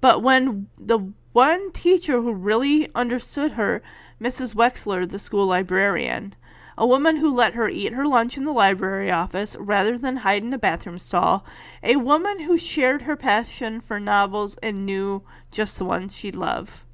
But 0.00 0.22
when 0.22 0.68
the 0.78 1.12
one 1.32 1.72
teacher 1.72 2.22
who 2.22 2.32
really 2.32 2.88
understood 2.94 3.52
her, 3.52 3.82
Mrs. 4.20 4.54
Wexler, 4.54 5.04
the 5.04 5.18
school 5.18 5.46
librarian, 5.46 6.36
a 6.78 6.86
woman 6.86 7.16
who 7.16 7.34
let 7.34 7.54
her 7.54 7.68
eat 7.68 7.92
her 7.92 8.06
lunch 8.06 8.36
in 8.36 8.44
the 8.44 8.52
library 8.52 9.10
office 9.10 9.56
rather 9.58 9.98
than 9.98 10.18
hide 10.18 10.44
in 10.44 10.50
the 10.50 10.58
bathroom 10.58 11.00
stall, 11.00 11.44
a 11.82 11.96
woman 11.96 12.38
who 12.38 12.56
shared 12.56 13.02
her 13.02 13.16
passion 13.16 13.80
for 13.80 13.98
novels 13.98 14.56
and 14.62 14.86
knew 14.86 15.24
just 15.50 15.76
the 15.76 15.84
ones 15.84 16.14
she'd 16.14 16.36
love, 16.36 16.86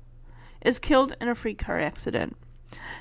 is 0.63 0.79
killed 0.79 1.15
in 1.21 1.29
a 1.29 1.35
freak 1.35 1.59
car 1.59 1.79
accident. 1.79 2.35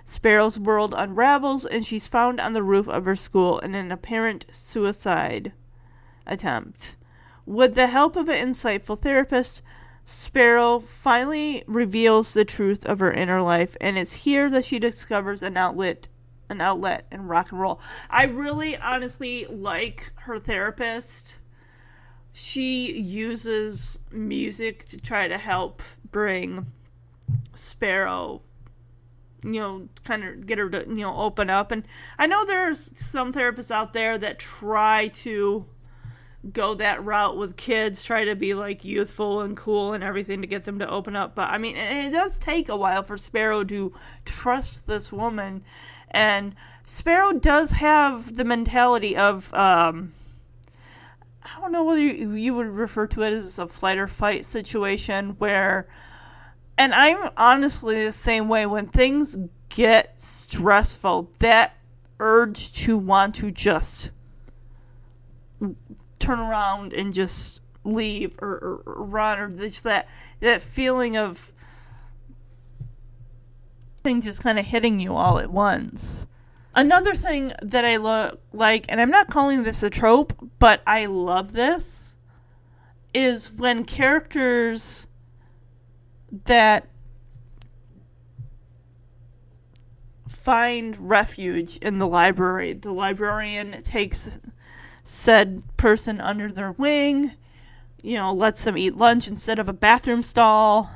Sparrow's 0.04 0.60
world 0.60 0.94
unravels, 0.96 1.66
and 1.66 1.86
she's 1.86 2.06
found 2.06 2.42
on 2.42 2.52
the 2.52 2.64
roof 2.64 2.90
of 2.90 3.06
her 3.06 3.16
school 3.16 3.60
in 3.60 3.74
an 3.75 3.94
apparent 3.94 4.46
suicide 4.52 5.54
attempt. 6.25 6.96
With 7.46 7.75
the 7.75 7.88
help 7.88 8.15
of 8.15 8.29
an 8.29 8.50
insightful 8.50 9.00
therapist, 9.00 9.62
Sparrow 10.05 10.79
finally 10.79 11.63
reveals 11.67 12.34
the 12.34 12.46
truth 12.46 12.86
of 12.86 13.00
her 13.00 13.12
inner 13.12 13.41
life, 13.41 13.75
and 13.82 13.98
it's 13.98 14.13
here 14.13 14.50
that 14.50 14.65
she 14.65 14.79
discovers 14.79 15.44
an 15.44 15.58
outlet 15.58 16.08
an 16.48 16.62
outlet 16.62 17.08
in 17.12 17.27
rock 17.27 17.51
and 17.51 17.60
roll. 17.60 17.79
I 18.08 18.25
really 18.25 18.77
honestly 18.77 19.48
like 19.48 20.12
her 20.15 20.38
therapist. 20.38 21.39
She 22.34 23.00
uses 23.00 23.98
music 24.12 24.86
to 24.89 24.98
try 24.98 25.27
to 25.27 25.39
help 25.39 25.82
bring 26.12 26.67
Sparrow 27.55 28.41
you 29.44 29.60
know, 29.60 29.88
kind 30.03 30.24
of 30.24 30.48
get 30.48 30.58
her 30.58 30.70
to, 30.70 30.79
you 30.88 30.96
know, 30.96 31.15
open 31.15 31.50
up. 31.50 31.72
And 31.72 31.88
I 32.17 32.25
know 32.25 32.46
there's 32.46 32.91
some 33.00 33.32
therapists 33.32 33.70
out 33.70 33.94
there 33.94 34.17
that 34.17 34.39
try 34.39 35.10
to 35.10 35.65
go 36.52 36.75
that 36.75 37.04
route 37.04 37.38
with 37.38 37.58
kids, 37.58 38.04
try 38.04 38.25
to 38.25 38.36
be 38.36 38.54
like 38.54 38.86
youthful 38.86 39.42
and 39.42 39.58
cool 39.58 39.94
and 39.94 40.04
everything 40.04 40.42
to 40.42 40.48
get 40.48 40.64
them 40.64 40.80
to 40.80 40.90
open 40.90 41.16
up. 41.16 41.36
But 41.36 41.50
I 41.50 41.58
mean, 41.58 41.75
it 41.75 42.12
does 42.12 42.38
take 42.40 42.70
a 42.70 42.78
while 42.78 43.04
for 43.04 43.18
Sparrow 43.18 43.64
to 43.66 43.94
trust 44.25 44.88
this 44.88 45.12
woman. 45.12 45.64
And 46.12 46.56
Sparrow 46.86 47.34
does 47.34 47.72
have 47.72 48.36
the 48.36 48.44
mentality 48.44 49.18
of, 49.18 49.54
um, 49.54 50.14
I 51.44 51.60
don't 51.60 51.72
know 51.72 51.84
whether 51.84 52.02
you, 52.02 52.34
you 52.34 52.54
would 52.54 52.68
refer 52.68 53.08
to 53.08 53.24
it 53.24 53.34
as 53.34 53.60
a 53.60 53.68
flight 53.68 53.98
or 53.98 54.08
fight 54.08 54.46
situation 54.46 55.36
where, 55.40 55.88
and 56.78 56.94
I'm 56.94 57.32
honestly 57.38 58.04
the 58.04 58.12
same 58.12 58.48
way 58.48 58.66
when 58.66 58.88
things 58.88 59.38
get 59.70 60.20
stressful, 60.20 61.32
that 61.40 61.75
urge 62.20 62.72
to 62.74 62.98
want 62.98 63.36
to 63.36 63.52
just 63.52 64.12
turn 66.25 66.39
around 66.39 66.94
and 66.94 67.13
just 67.13 67.62
leave 67.84 68.36
or, 68.41 68.50
or, 68.50 68.84
or 68.86 69.03
run 69.05 69.39
or 69.39 69.50
just 69.50 69.84
that 69.84 70.08
that 70.39 70.62
feeling 70.62 71.15
of 71.15 71.53
thing 73.98 74.22
just 74.22 74.41
kind 74.41 74.58
of 74.58 74.65
hitting 74.65 75.00
you 75.00 75.15
all 75.15 75.39
at 75.39 75.51
once. 75.51 76.27
Another 76.75 77.15
thing 77.15 77.53
that 77.62 77.86
I 77.86 77.98
look 77.98 78.41
like, 78.51 78.86
and 78.89 79.00
I'm 79.00 79.10
not 79.10 79.29
calling 79.29 79.63
this 79.63 79.82
a 79.82 79.89
trope, 79.89 80.34
but 80.60 80.82
I 80.86 81.05
love 81.05 81.53
this, 81.53 82.15
is 83.13 83.51
when 83.51 83.86
characters 83.86 85.08
that 86.44 86.89
find 90.27 91.10
refuge 91.10 91.77
in 91.77 91.98
the 91.98 92.08
library. 92.08 92.74
The 92.74 92.91
librarian 92.91 93.82
takes 93.82 94.38
said 95.05 95.62
person 95.77 96.19
under 96.19 96.51
their 96.51 96.71
wing, 96.71 97.31
you 98.01 98.15
know, 98.15 98.33
lets 98.33 98.63
them 98.63 98.77
eat 98.77 98.97
lunch 98.97 99.27
instead 99.27 99.59
of 99.59 99.69
a 99.69 99.74
bathroom 99.74 100.24
stall. 100.24 100.89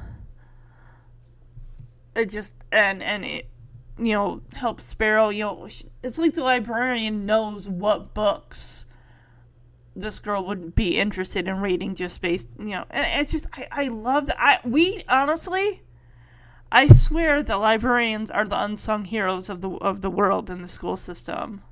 It 2.15 2.25
just 2.25 2.53
and 2.71 3.01
and 3.01 3.23
it 3.23 3.47
you 3.97 4.13
know 4.13 4.41
helps 4.53 4.85
Sparrow. 4.85 5.29
You 5.29 5.43
know, 5.43 5.69
it's 6.03 6.17
like 6.17 6.33
the 6.33 6.43
librarian 6.43 7.25
knows 7.25 7.69
what 7.69 8.13
books 8.13 8.87
this 9.95 10.19
girl 10.19 10.45
would 10.45 10.75
be 10.75 10.97
interested 10.97 11.47
in 11.47 11.59
reading 11.59 11.93
just 11.93 12.21
based 12.21 12.47
you 12.57 12.69
know 12.69 12.85
and 12.89 13.21
it's 13.21 13.31
just 13.31 13.47
i, 13.53 13.67
I 13.71 13.87
love 13.89 14.27
that 14.27 14.37
i 14.39 14.59
we 14.63 15.03
honestly 15.09 15.81
i 16.71 16.87
swear 16.87 17.43
the 17.43 17.57
librarians 17.57 18.31
are 18.31 18.45
the 18.45 18.61
unsung 18.61 19.05
heroes 19.05 19.49
of 19.49 19.59
the 19.61 19.69
of 19.69 20.01
the 20.01 20.09
world 20.09 20.49
in 20.49 20.61
the 20.61 20.69
school 20.69 20.95
system 20.95 21.63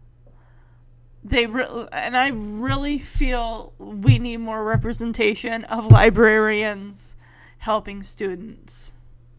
they 1.23 1.45
re- 1.45 1.87
and 1.91 2.15
I 2.15 2.29
really 2.29 2.99
feel 2.99 3.73
we 3.77 4.19
need 4.19 4.37
more 4.37 4.63
representation 4.63 5.63
of 5.65 5.91
librarians 5.91 7.15
helping 7.59 8.03
students. 8.03 8.93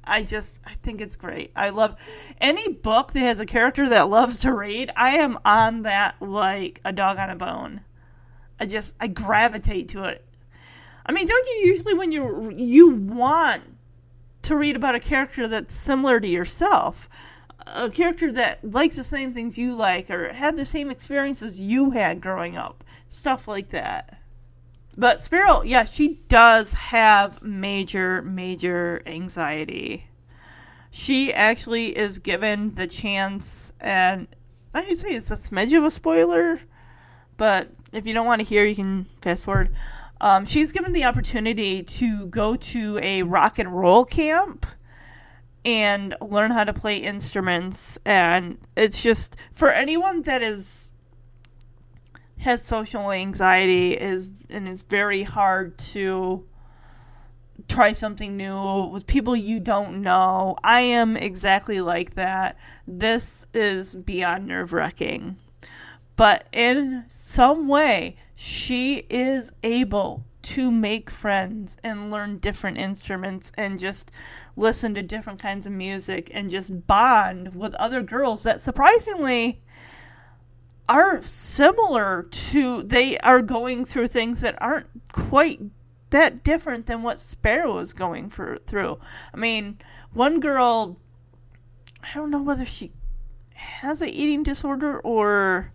I 0.04 0.22
just 0.22 0.60
I 0.66 0.72
think 0.82 1.00
it's 1.00 1.16
great. 1.16 1.52
I 1.54 1.70
love 1.70 1.96
any 2.40 2.68
book 2.68 3.12
that 3.12 3.20
has 3.20 3.40
a 3.40 3.46
character 3.46 3.88
that 3.88 4.08
loves 4.08 4.40
to 4.40 4.52
read. 4.52 4.90
I 4.96 5.10
am 5.18 5.38
on 5.44 5.82
that 5.82 6.16
like 6.20 6.80
a 6.84 6.92
dog 6.92 7.18
on 7.18 7.30
a 7.30 7.36
bone. 7.36 7.82
I 8.58 8.66
just 8.66 8.94
I 9.00 9.06
gravitate 9.06 9.88
to 9.90 10.04
it. 10.04 10.24
I 11.06 11.12
mean, 11.12 11.26
don't 11.26 11.46
you 11.46 11.70
usually 11.70 11.94
when 11.94 12.12
you 12.12 12.50
you 12.50 12.90
want 12.90 13.62
to 14.42 14.56
read 14.56 14.76
about 14.76 14.94
a 14.94 15.00
character 15.00 15.46
that's 15.46 15.74
similar 15.74 16.20
to 16.20 16.28
yourself? 16.28 17.08
A 17.74 17.90
character 17.90 18.32
that 18.32 18.64
likes 18.64 18.96
the 18.96 19.04
same 19.04 19.32
things 19.32 19.58
you 19.58 19.74
like 19.74 20.10
or 20.10 20.32
had 20.32 20.56
the 20.56 20.64
same 20.64 20.90
experiences 20.90 21.60
you 21.60 21.90
had 21.90 22.20
growing 22.20 22.56
up. 22.56 22.84
Stuff 23.08 23.48
like 23.48 23.70
that. 23.70 24.20
But 24.96 25.22
Sparrow, 25.22 25.62
yeah, 25.62 25.84
she 25.84 26.20
does 26.28 26.72
have 26.72 27.40
major, 27.42 28.20
major 28.22 29.02
anxiety. 29.06 30.08
she 30.90 31.32
actually 31.32 31.96
is 31.96 32.18
given 32.18 32.74
the 32.74 32.86
chance, 32.86 33.72
and 33.80 34.26
I 34.74 34.82
can 34.82 34.96
say 34.96 35.10
it's 35.10 35.30
a 35.30 35.36
smidge 35.36 35.76
of 35.76 35.84
a 35.84 35.90
spoiler, 35.90 36.60
but 37.36 37.68
if 37.92 38.06
you 38.06 38.14
don't 38.14 38.26
want 38.26 38.40
to 38.40 38.44
hear, 38.44 38.64
you 38.64 38.74
can 38.74 39.06
fast 39.22 39.44
forward. 39.44 39.70
Um, 40.20 40.44
she's 40.46 40.72
given 40.72 40.92
the 40.92 41.04
opportunity 41.04 41.82
to 41.82 42.26
go 42.26 42.56
to 42.56 42.98
a 43.02 43.22
rock 43.22 43.58
and 43.58 43.72
roll 43.72 44.04
camp 44.04 44.66
and 45.64 46.14
learn 46.20 46.50
how 46.50 46.64
to 46.64 46.72
play 46.72 46.96
instruments 46.96 47.98
and 48.04 48.58
it's 48.76 49.02
just 49.02 49.36
for 49.52 49.72
anyone 49.72 50.22
that 50.22 50.42
is 50.42 50.90
has 52.38 52.62
social 52.62 53.10
anxiety 53.10 53.92
is 53.94 54.30
and 54.48 54.68
is 54.68 54.82
very 54.82 55.24
hard 55.24 55.76
to 55.76 56.44
try 57.68 57.92
something 57.92 58.36
new 58.36 58.84
with 58.86 59.06
people 59.06 59.36
you 59.36 59.60
don't 59.60 60.00
know. 60.02 60.56
I 60.64 60.80
am 60.80 61.16
exactly 61.16 61.80
like 61.80 62.14
that. 62.14 62.56
This 62.86 63.46
is 63.52 63.94
beyond 63.94 64.46
nerve 64.46 64.72
wracking. 64.72 65.36
But 66.16 66.48
in 66.52 67.04
some 67.08 67.68
way, 67.68 68.16
she 68.34 69.04
is 69.10 69.52
able 69.62 70.24
to 70.48 70.70
make 70.70 71.10
friends 71.10 71.76
and 71.84 72.10
learn 72.10 72.38
different 72.38 72.78
instruments 72.78 73.52
and 73.58 73.78
just 73.78 74.10
listen 74.56 74.94
to 74.94 75.02
different 75.02 75.38
kinds 75.38 75.66
of 75.66 75.72
music 75.72 76.30
and 76.32 76.48
just 76.48 76.86
bond 76.86 77.54
with 77.54 77.74
other 77.74 78.02
girls 78.02 78.44
that 78.44 78.58
surprisingly 78.58 79.60
are 80.88 81.22
similar 81.22 82.22
to 82.22 82.82
they 82.82 83.18
are 83.18 83.42
going 83.42 83.84
through 83.84 84.06
things 84.06 84.40
that 84.40 84.56
aren't 84.58 84.86
quite 85.12 85.60
that 86.08 86.42
different 86.42 86.86
than 86.86 87.02
what 87.02 87.18
Sparrow 87.18 87.78
is 87.80 87.92
going 87.92 88.30
for, 88.30 88.56
through. 88.66 88.98
I 89.34 89.36
mean, 89.36 89.76
one 90.14 90.40
girl, 90.40 90.98
I 92.02 92.14
don't 92.14 92.30
know 92.30 92.42
whether 92.42 92.64
she 92.64 92.92
has 93.52 94.00
an 94.00 94.08
eating 94.08 94.42
disorder 94.42 94.98
or 95.00 95.74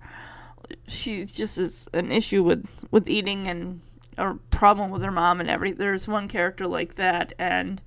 she 0.88 1.26
just 1.26 1.60
is 1.60 1.88
an 1.94 2.12
issue 2.12 2.42
with 2.42 2.68
with 2.90 3.08
eating 3.08 3.48
and 3.48 3.82
a 4.18 4.36
problem 4.52 4.92
with 4.92 5.04
her 5.04 5.12
mom 5.12 5.40
and 5.40 5.50
everything. 5.50 5.78
There's 5.78 6.08
one 6.08 6.28
character 6.28 6.68
like 6.68 6.96
that, 6.96 7.34
and 7.38 7.82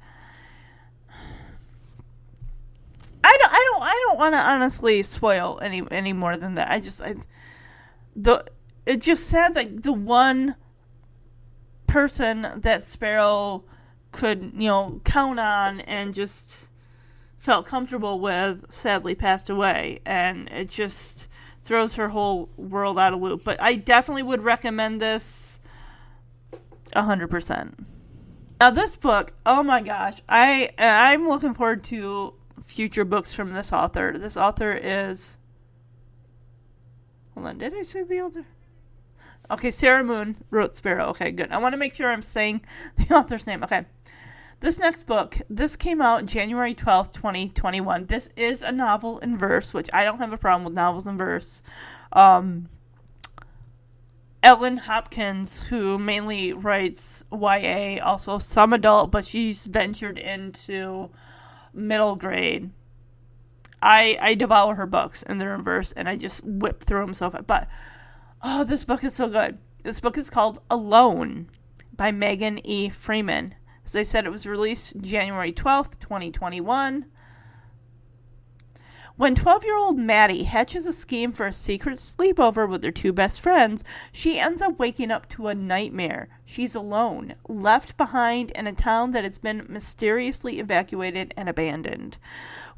I 3.22 3.36
don't, 3.38 3.52
I 3.52 3.70
don't, 3.72 3.82
I 3.82 4.04
don't 4.06 4.18
want 4.18 4.34
to 4.34 4.38
honestly 4.38 5.02
spoil 5.02 5.58
any 5.62 5.82
any 5.90 6.12
more 6.12 6.36
than 6.36 6.54
that. 6.54 6.70
I 6.70 6.80
just, 6.80 7.02
I 7.02 7.14
the 8.14 8.44
it 8.86 9.00
just 9.00 9.26
sad 9.26 9.54
that 9.54 9.82
the 9.82 9.92
one 9.92 10.54
person 11.86 12.46
that 12.56 12.84
Sparrow 12.84 13.64
could, 14.12 14.52
you 14.56 14.68
know, 14.68 15.00
count 15.04 15.40
on 15.40 15.80
and 15.80 16.14
just 16.14 16.56
felt 17.38 17.66
comfortable 17.66 18.20
with 18.20 18.64
sadly 18.70 19.14
passed 19.14 19.50
away 19.50 20.00
and 20.04 20.48
it 20.48 20.70
just 20.70 21.28
throws 21.62 21.94
her 21.94 22.08
whole 22.08 22.48
world 22.56 22.98
out 22.98 23.12
of 23.12 23.20
loop. 23.20 23.44
But 23.44 23.60
I 23.60 23.74
definitely 23.74 24.22
would 24.22 24.42
recommend 24.42 25.00
this 25.00 25.55
100%. 26.96 27.84
Now 28.60 28.70
this 28.70 28.96
book, 28.96 29.34
oh 29.44 29.62
my 29.62 29.82
gosh, 29.82 30.22
I 30.28 30.70
I'm 30.78 31.28
looking 31.28 31.52
forward 31.52 31.84
to 31.84 32.34
future 32.62 33.04
books 33.04 33.34
from 33.34 33.52
this 33.52 33.72
author. 33.72 34.16
This 34.18 34.36
author 34.36 34.72
is 34.72 35.36
Hold 37.34 37.46
on, 37.48 37.58
did 37.58 37.74
I 37.74 37.82
say 37.82 38.02
the 38.02 38.22
author? 38.22 38.46
Okay, 39.50 39.70
Sarah 39.70 40.02
Moon 40.02 40.38
wrote 40.50 40.74
Sparrow. 40.74 41.08
Okay, 41.08 41.30
good. 41.30 41.52
I 41.52 41.58
want 41.58 41.74
to 41.74 41.78
make 41.78 41.94
sure 41.94 42.10
I'm 42.10 42.22
saying 42.22 42.62
the 42.96 43.14
author's 43.14 43.46
name. 43.46 43.62
Okay. 43.62 43.84
This 44.60 44.78
next 44.78 45.02
book, 45.02 45.38
this 45.50 45.76
came 45.76 46.00
out 46.00 46.24
January 46.24 46.74
12th, 46.74 47.12
2021. 47.12 48.06
This 48.06 48.30
is 48.36 48.62
a 48.62 48.72
novel 48.72 49.18
in 49.18 49.36
verse, 49.36 49.74
which 49.74 49.90
I 49.92 50.02
don't 50.02 50.16
have 50.18 50.32
a 50.32 50.38
problem 50.38 50.64
with 50.64 50.72
novels 50.72 51.06
in 51.06 51.18
verse. 51.18 51.62
Um, 52.12 52.70
Ellen 54.46 54.76
Hopkins, 54.76 55.64
who 55.64 55.98
mainly 55.98 56.52
writes 56.52 57.24
YA, 57.32 57.98
also 58.00 58.38
some 58.38 58.72
adult, 58.72 59.10
but 59.10 59.26
she's 59.26 59.66
ventured 59.66 60.18
into 60.18 61.10
middle 61.74 62.14
grade. 62.14 62.70
I 63.82 64.16
I 64.20 64.34
devour 64.34 64.76
her 64.76 64.86
books 64.86 65.24
and 65.24 65.40
they're 65.40 65.56
in 65.56 65.64
verse, 65.64 65.90
and 65.90 66.08
I 66.08 66.14
just 66.14 66.44
whip 66.44 66.84
through 66.84 67.00
them 67.00 67.14
so 67.14 67.28
fast. 67.28 67.48
But 67.48 67.66
Oh, 68.40 68.62
this 68.62 68.84
book 68.84 69.02
is 69.02 69.14
so 69.14 69.28
good. 69.28 69.58
This 69.82 69.98
book 69.98 70.16
is 70.16 70.30
called 70.30 70.60
Alone 70.70 71.48
by 71.92 72.12
Megan 72.12 72.64
E. 72.64 72.88
Freeman. 72.88 73.56
As 73.84 73.96
I 73.96 74.04
said, 74.04 74.26
it 74.26 74.30
was 74.30 74.46
released 74.46 75.00
January 75.00 75.52
12th, 75.52 75.98
2021. 75.98 77.06
When 79.18 79.34
12 79.34 79.64
year 79.64 79.78
old 79.78 79.96
Maddie 79.98 80.42
hatches 80.42 80.84
a 80.84 80.92
scheme 80.92 81.32
for 81.32 81.46
a 81.46 81.52
secret 81.52 81.98
sleepover 81.98 82.68
with 82.68 82.84
her 82.84 82.90
two 82.90 83.14
best 83.14 83.40
friends, 83.40 83.82
she 84.12 84.38
ends 84.38 84.60
up 84.60 84.78
waking 84.78 85.10
up 85.10 85.26
to 85.30 85.46
a 85.46 85.54
nightmare. 85.54 86.28
She's 86.48 86.76
alone, 86.76 87.34
left 87.48 87.96
behind 87.96 88.52
in 88.52 88.68
a 88.68 88.72
town 88.72 89.10
that 89.10 89.24
has 89.24 89.36
been 89.36 89.66
mysteriously 89.68 90.60
evacuated 90.60 91.34
and 91.36 91.48
abandoned. 91.48 92.18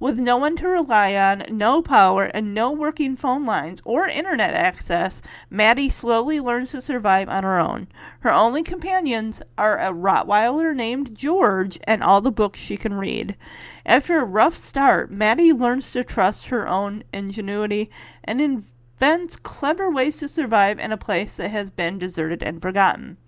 With 0.00 0.18
no 0.18 0.38
one 0.38 0.56
to 0.56 0.68
rely 0.68 1.14
on, 1.14 1.44
no 1.50 1.82
power, 1.82 2.24
and 2.24 2.54
no 2.54 2.72
working 2.72 3.14
phone 3.14 3.44
lines 3.44 3.82
or 3.84 4.08
internet 4.08 4.54
access, 4.54 5.20
Maddie 5.50 5.90
slowly 5.90 6.40
learns 6.40 6.70
to 6.70 6.80
survive 6.80 7.28
on 7.28 7.44
her 7.44 7.60
own. 7.60 7.88
Her 8.20 8.32
only 8.32 8.62
companions 8.62 9.42
are 9.58 9.78
a 9.78 9.92
Rottweiler 9.92 10.74
named 10.74 11.14
George 11.14 11.78
and 11.84 12.02
all 12.02 12.22
the 12.22 12.32
books 12.32 12.58
she 12.58 12.78
can 12.78 12.94
read. 12.94 13.36
After 13.84 14.16
a 14.16 14.24
rough 14.24 14.56
start, 14.56 15.10
Maddie 15.10 15.52
learns 15.52 15.92
to 15.92 16.04
trust 16.04 16.48
her 16.48 16.66
own 16.66 17.04
ingenuity 17.12 17.90
and 18.24 18.40
invents 18.40 19.36
clever 19.36 19.90
ways 19.90 20.16
to 20.18 20.26
survive 20.26 20.78
in 20.78 20.90
a 20.90 20.96
place 20.96 21.36
that 21.36 21.50
has 21.50 21.70
been 21.70 21.98
deserted 21.98 22.42
and 22.42 22.62
forgotten. 22.62 23.18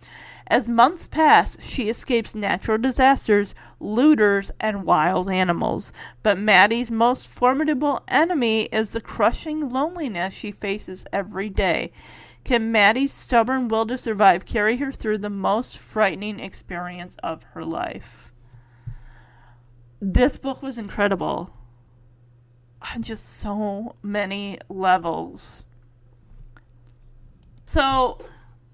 As 0.51 0.69
months 0.69 1.07
pass, 1.07 1.57
she 1.63 1.89
escapes 1.89 2.35
natural 2.35 2.77
disasters, 2.77 3.55
looters, 3.79 4.51
and 4.59 4.83
wild 4.83 5.31
animals. 5.31 5.93
But 6.25 6.39
Maddie's 6.39 6.91
most 6.91 7.29
formidable 7.29 8.03
enemy 8.09 8.63
is 8.73 8.91
the 8.91 9.01
crushing 9.01 9.69
loneliness 9.69 10.35
she 10.35 10.51
faces 10.51 11.07
every 11.13 11.51
day. 11.51 11.93
Can 12.43 12.73
Maddie's 12.73 13.13
stubborn 13.13 13.69
will 13.69 13.87
to 13.87 13.97
survive 13.97 14.45
carry 14.45 14.79
her 14.79 14.91
through 14.91 15.19
the 15.19 15.31
most 15.31 15.79
frightening 15.79 16.41
experience 16.41 17.17
of 17.23 17.45
her 17.55 17.65
life? 17.65 18.33
This 20.01 20.37
book 20.37 20.63
was 20.63 20.79
incredible 20.79 21.51
on 22.93 23.03
just 23.03 23.39
so 23.39 23.95
many 24.03 24.59
levels. 24.69 25.65
So, 27.67 28.19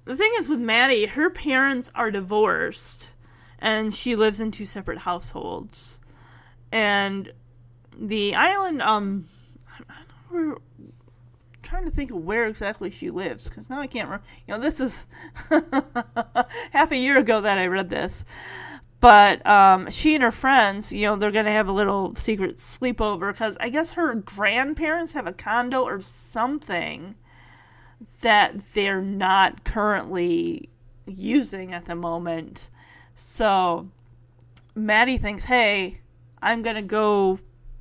the 0.06 0.16
thing 0.16 0.32
is 0.38 0.48
with 0.48 0.60
Maddie, 0.60 1.06
her 1.06 1.28
parents 1.28 1.90
are 1.94 2.10
divorced 2.10 3.10
and 3.58 3.94
she 3.94 4.16
lives 4.16 4.40
in 4.40 4.52
two 4.52 4.64
separate 4.64 4.98
households. 4.98 6.00
And 6.70 7.32
the 7.98 8.34
island, 8.34 8.80
um, 8.82 9.28
I'm 10.32 10.56
trying 11.62 11.84
to 11.84 11.90
think 11.90 12.12
of 12.12 12.18
where 12.18 12.46
exactly 12.46 12.90
she 12.90 13.10
lives 13.10 13.48
because 13.48 13.68
now 13.68 13.80
I 13.80 13.88
can't 13.88 14.06
remember. 14.06 14.24
You 14.46 14.54
know, 14.54 14.60
this 14.60 14.78
is 14.78 15.06
half 16.70 16.92
a 16.92 16.96
year 16.96 17.18
ago 17.18 17.40
that 17.40 17.58
I 17.58 17.66
read 17.66 17.88
this. 17.88 18.24
But 19.00 19.44
um, 19.44 19.90
she 19.90 20.14
and 20.14 20.24
her 20.24 20.30
friends, 20.30 20.92
you 20.92 21.06
know, 21.06 21.16
they're 21.16 21.32
going 21.32 21.44
to 21.44 21.50
have 21.50 21.68
a 21.68 21.72
little 21.72 22.14
secret 22.14 22.56
sleepover 22.56 23.32
because 23.32 23.56
I 23.60 23.68
guess 23.68 23.92
her 23.92 24.14
grandparents 24.14 25.12
have 25.12 25.26
a 25.26 25.32
condo 25.32 25.82
or 25.82 26.00
something 26.00 27.16
that 28.20 28.58
they're 28.74 29.02
not 29.02 29.64
currently 29.64 30.68
using 31.06 31.72
at 31.72 31.86
the 31.86 31.94
moment. 31.94 32.70
So 33.14 33.88
Maddie 34.74 35.18
thinks, 35.18 35.44
hey, 35.44 36.00
I'm 36.42 36.62
going 36.62 36.76
to 36.76 36.82
go 36.82 37.38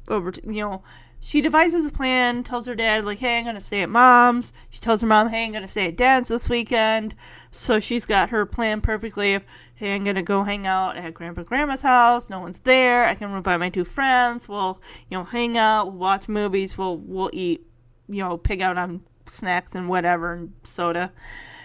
over 0.08 0.32
to, 0.32 0.42
you 0.46 0.62
know, 0.62 0.84
she 1.20 1.42
devises 1.42 1.84
a 1.86 1.90
plan, 1.90 2.44
tells 2.44 2.68
her 2.68 2.76
dad, 2.76 3.04
like, 3.04 3.18
hey, 3.18 3.40
I'm 3.40 3.44
going 3.46 3.56
to 3.56 3.62
stay 3.62 3.82
at 3.82 3.90
mom's. 3.90 4.54
She 4.70 4.80
tells 4.80 5.02
her 5.02 5.08
mom, 5.08 5.30
hey, 5.30 5.46
I'm 5.46 5.52
going 5.52 5.64
to 5.64 5.68
stay 5.68 5.88
at 5.88 5.98
dad's 5.98 6.30
this 6.30 6.48
weekend. 6.48 7.16
So 7.50 7.80
she's 7.80 8.06
got 8.06 8.30
her 8.30 8.46
plan 8.46 8.80
perfectly 8.80 9.34
of, 9.34 9.44
hey, 9.74 9.96
I'm 9.96 10.04
going 10.04 10.18
to 10.18 10.22
go 10.22 10.44
hang 10.44 10.68
out 10.68 10.98
at 10.98 11.16
grandpa 11.16 11.42
grandma's 11.42 11.82
house. 11.82 12.30
No 12.30 12.40
one's 12.42 12.60
there. 12.60 13.06
I 13.06 13.16
can 13.16 13.32
invite 13.32 13.60
my 13.60 13.70
two 13.70 13.86
friends. 13.86 14.48
We'll, 14.48 14.80
you 15.10 15.18
know, 15.18 15.24
hang 15.24 15.58
out, 15.58 15.88
we'll 15.88 15.98
watch 15.98 16.30
movies, 16.30 16.78
we'll, 16.78 16.98
we'll 16.98 17.32
eat, 17.34 17.66
you 18.08 18.22
know, 18.22 18.38
pig 18.38 18.62
out 18.62 18.78
on 18.78 19.02
snacks 19.28 19.76
and 19.76 19.90
whatever 19.90 20.34
and 20.34 20.54
soda 20.64 21.12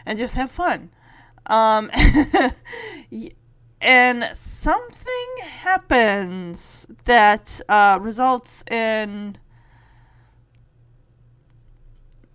and 0.07 0.19
just 0.19 0.35
have 0.35 0.51
fun. 0.51 0.91
Um, 1.47 1.91
and 3.81 4.31
something 4.35 5.35
happens 5.43 6.87
that 7.05 7.61
uh, 7.69 7.99
results 8.01 8.63
in 8.71 9.39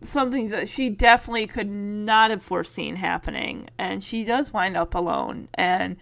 something 0.01 0.49
that 0.49 0.69
she 0.69 0.89
definitely 0.89 1.47
could 1.47 1.69
not 1.69 2.31
have 2.31 2.43
foreseen 2.43 2.97
happening. 2.97 3.69
And 3.77 4.03
she 4.03 4.23
does 4.23 4.53
wind 4.53 4.77
up 4.77 4.93
alone. 4.93 5.47
And 5.55 5.97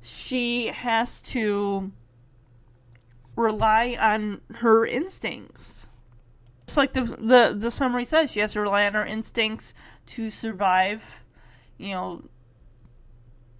she 0.00 0.68
has 0.68 1.20
to 1.22 1.92
rely 3.34 3.96
on 4.00 4.40
her 4.56 4.86
instincts. 4.86 5.88
It's 6.66 6.76
like 6.76 6.92
the, 6.92 7.02
the 7.02 7.54
the 7.56 7.70
summary 7.70 8.04
says, 8.04 8.32
she 8.32 8.40
has 8.40 8.54
to 8.54 8.60
rely 8.60 8.86
on 8.86 8.94
her 8.94 9.06
instincts 9.06 9.72
to 10.06 10.30
survive, 10.32 11.22
you 11.78 11.92
know, 11.92 12.24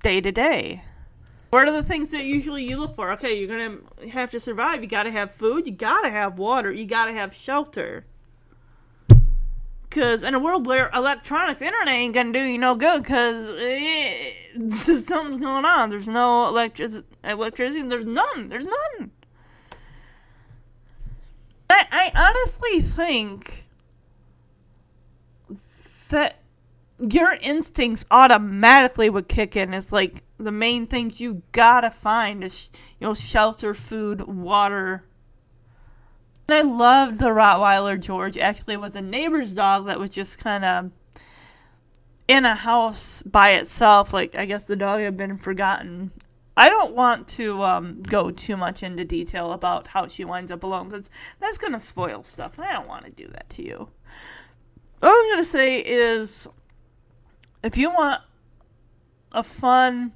day 0.02 0.20
to 0.20 0.32
day. 0.32 0.82
What 1.50 1.68
are 1.68 1.72
the 1.72 1.84
things 1.84 2.10
that 2.10 2.24
usually 2.24 2.64
you 2.64 2.76
look 2.76 2.96
for? 2.96 3.12
Okay, 3.12 3.38
you're 3.38 3.46
gonna 3.46 3.78
have 4.10 4.32
to 4.32 4.40
survive. 4.40 4.82
You 4.82 4.88
gotta 4.88 5.12
have 5.12 5.30
food. 5.30 5.66
You 5.66 5.72
gotta 5.72 6.10
have 6.10 6.36
water. 6.36 6.72
You 6.72 6.84
gotta 6.84 7.12
have 7.12 7.32
shelter. 7.32 8.04
Because 9.88 10.24
in 10.24 10.34
a 10.34 10.40
world 10.40 10.66
where 10.66 10.90
electronics, 10.92 11.62
internet 11.62 11.94
ain't 11.94 12.12
gonna 12.12 12.32
do 12.32 12.42
you 12.42 12.58
no 12.58 12.74
good, 12.74 13.04
because 13.04 13.46
something's 15.06 15.38
going 15.38 15.64
on. 15.64 15.90
There's 15.90 16.08
no 16.08 16.48
electric 16.48 17.04
electricity. 17.22 17.82
There's 17.82 18.04
none. 18.04 18.48
There's 18.48 18.66
none. 18.66 19.12
I, 21.68 22.12
I 22.14 22.28
honestly 22.28 22.80
think 22.80 23.66
that 26.08 26.40
your 26.98 27.34
instincts 27.34 28.04
automatically 28.10 29.10
would 29.10 29.28
kick 29.28 29.56
in. 29.56 29.74
It's 29.74 29.92
like 29.92 30.22
the 30.38 30.52
main 30.52 30.86
things 30.86 31.20
you 31.20 31.42
gotta 31.52 31.90
find 31.90 32.42
is 32.44 32.70
you 33.00 33.06
know 33.06 33.14
shelter, 33.14 33.74
food, 33.74 34.22
water. 34.22 35.04
And 36.48 36.56
I 36.56 36.62
loved 36.62 37.18
the 37.18 37.26
Rottweiler 37.26 37.98
George. 37.98 38.38
Actually, 38.38 38.76
was 38.76 38.94
a 38.94 39.00
neighbor's 39.00 39.52
dog 39.52 39.86
that 39.86 39.98
was 39.98 40.10
just 40.10 40.38
kind 40.38 40.64
of 40.64 40.90
in 42.28 42.44
a 42.44 42.54
house 42.54 43.22
by 43.22 43.52
itself. 43.52 44.12
Like 44.12 44.34
I 44.34 44.46
guess 44.46 44.64
the 44.64 44.76
dog 44.76 45.00
had 45.00 45.16
been 45.16 45.36
forgotten. 45.36 46.12
I 46.56 46.68
don't 46.68 46.94
want 46.94 47.28
to 47.28 47.62
um, 47.62 48.02
go 48.02 48.30
too 48.30 48.56
much 48.56 48.82
into 48.82 49.04
detail 49.04 49.52
about 49.52 49.88
how 49.88 50.06
she 50.06 50.24
winds 50.24 50.50
up 50.50 50.62
alone 50.62 50.88
because 50.88 51.10
that's 51.38 51.58
gonna 51.58 51.80
spoil 51.80 52.22
stuff, 52.22 52.56
and 52.56 52.66
I 52.66 52.72
don't 52.72 52.88
want 52.88 53.04
to 53.04 53.10
do 53.10 53.28
that 53.28 53.48
to 53.50 53.62
you. 53.62 53.88
All 55.02 55.10
I'm 55.10 55.30
gonna 55.32 55.44
say 55.44 55.80
is, 55.80 56.48
if 57.62 57.76
you 57.76 57.90
want 57.90 58.22
a 59.32 59.42
fun 59.42 60.12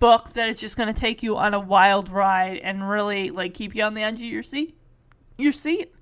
book 0.00 0.32
that 0.32 0.48
is 0.48 0.58
just 0.58 0.76
going 0.76 0.92
to 0.92 0.98
take 0.98 1.22
you 1.22 1.36
on 1.36 1.54
a 1.54 1.60
wild 1.60 2.08
ride 2.08 2.58
and 2.58 2.88
really 2.88 3.30
like 3.30 3.54
keep 3.54 3.74
you 3.74 3.84
on 3.84 3.94
the 3.94 4.02
edge 4.02 4.14
of 4.14 4.20
your 4.22 4.42
seat 4.42 4.76
your 5.36 5.52
seat 5.52 5.94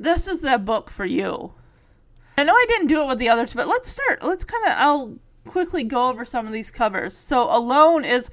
this 0.00 0.26
is 0.26 0.40
that 0.40 0.64
book 0.64 0.90
for 0.90 1.04
you 1.04 1.52
i 2.38 2.42
know 2.42 2.54
i 2.54 2.64
didn't 2.68 2.86
do 2.86 3.02
it 3.02 3.06
with 3.06 3.18
the 3.18 3.28
others 3.28 3.52
but 3.52 3.68
let's 3.68 3.88
start 3.88 4.22
let's 4.22 4.44
kind 4.44 4.64
of 4.64 4.72
i'll 4.76 5.18
quickly 5.46 5.84
go 5.84 6.08
over 6.08 6.24
some 6.24 6.46
of 6.46 6.52
these 6.52 6.70
covers. 6.70 7.16
So 7.16 7.54
alone 7.54 8.04
is 8.04 8.30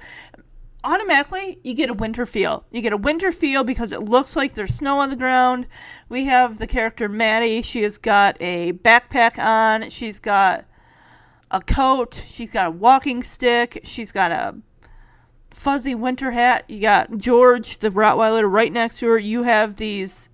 automatically 0.84 1.58
you 1.62 1.74
get 1.74 1.90
a 1.90 1.94
winter 1.94 2.26
feel. 2.26 2.64
You 2.70 2.80
get 2.80 2.92
a 2.92 2.96
winter 2.96 3.32
feel 3.32 3.64
because 3.64 3.92
it 3.92 4.02
looks 4.02 4.34
like 4.36 4.54
there's 4.54 4.74
snow 4.74 4.98
on 4.98 5.10
the 5.10 5.16
ground. 5.16 5.68
We 6.08 6.24
have 6.24 6.58
the 6.58 6.66
character 6.66 7.08
maddie. 7.08 7.62
She 7.62 7.82
has 7.82 7.98
got 7.98 8.36
a 8.40 8.72
backpack 8.72 9.38
on. 9.38 9.90
She's 9.90 10.18
got 10.18 10.64
a 11.50 11.60
coat. 11.60 12.24
She's 12.26 12.52
got 12.52 12.66
a 12.68 12.70
walking 12.70 13.22
stick. 13.22 13.80
She's 13.84 14.12
got 14.12 14.32
a 14.32 14.56
fuzzy 15.50 15.94
winter 15.94 16.30
hat. 16.32 16.64
You 16.68 16.80
got 16.80 17.16
George, 17.18 17.78
the 17.78 17.90
Rottweiler, 17.90 18.50
right 18.50 18.72
next 18.72 18.98
to 18.98 19.08
her. 19.08 19.18
You 19.18 19.42
have 19.44 19.76
these 19.76 20.28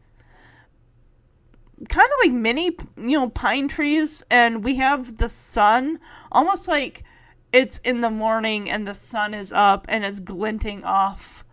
kind 1.88 2.06
of 2.06 2.18
like 2.24 2.32
mini, 2.32 2.76
you 2.96 3.18
know, 3.18 3.28
pine 3.28 3.68
trees, 3.68 4.22
and 4.30 4.64
we 4.64 4.76
have 4.76 5.18
the 5.18 5.28
sun, 5.28 6.00
almost 6.32 6.68
like 6.68 7.04
it's 7.52 7.78
in 7.78 8.00
the 8.00 8.10
morning 8.10 8.68
and 8.68 8.86
the 8.86 8.94
sun 8.94 9.34
is 9.34 9.52
up 9.52 9.86
and 9.88 10.04
it's 10.04 10.20
glinting 10.20 10.84
off 10.84 11.44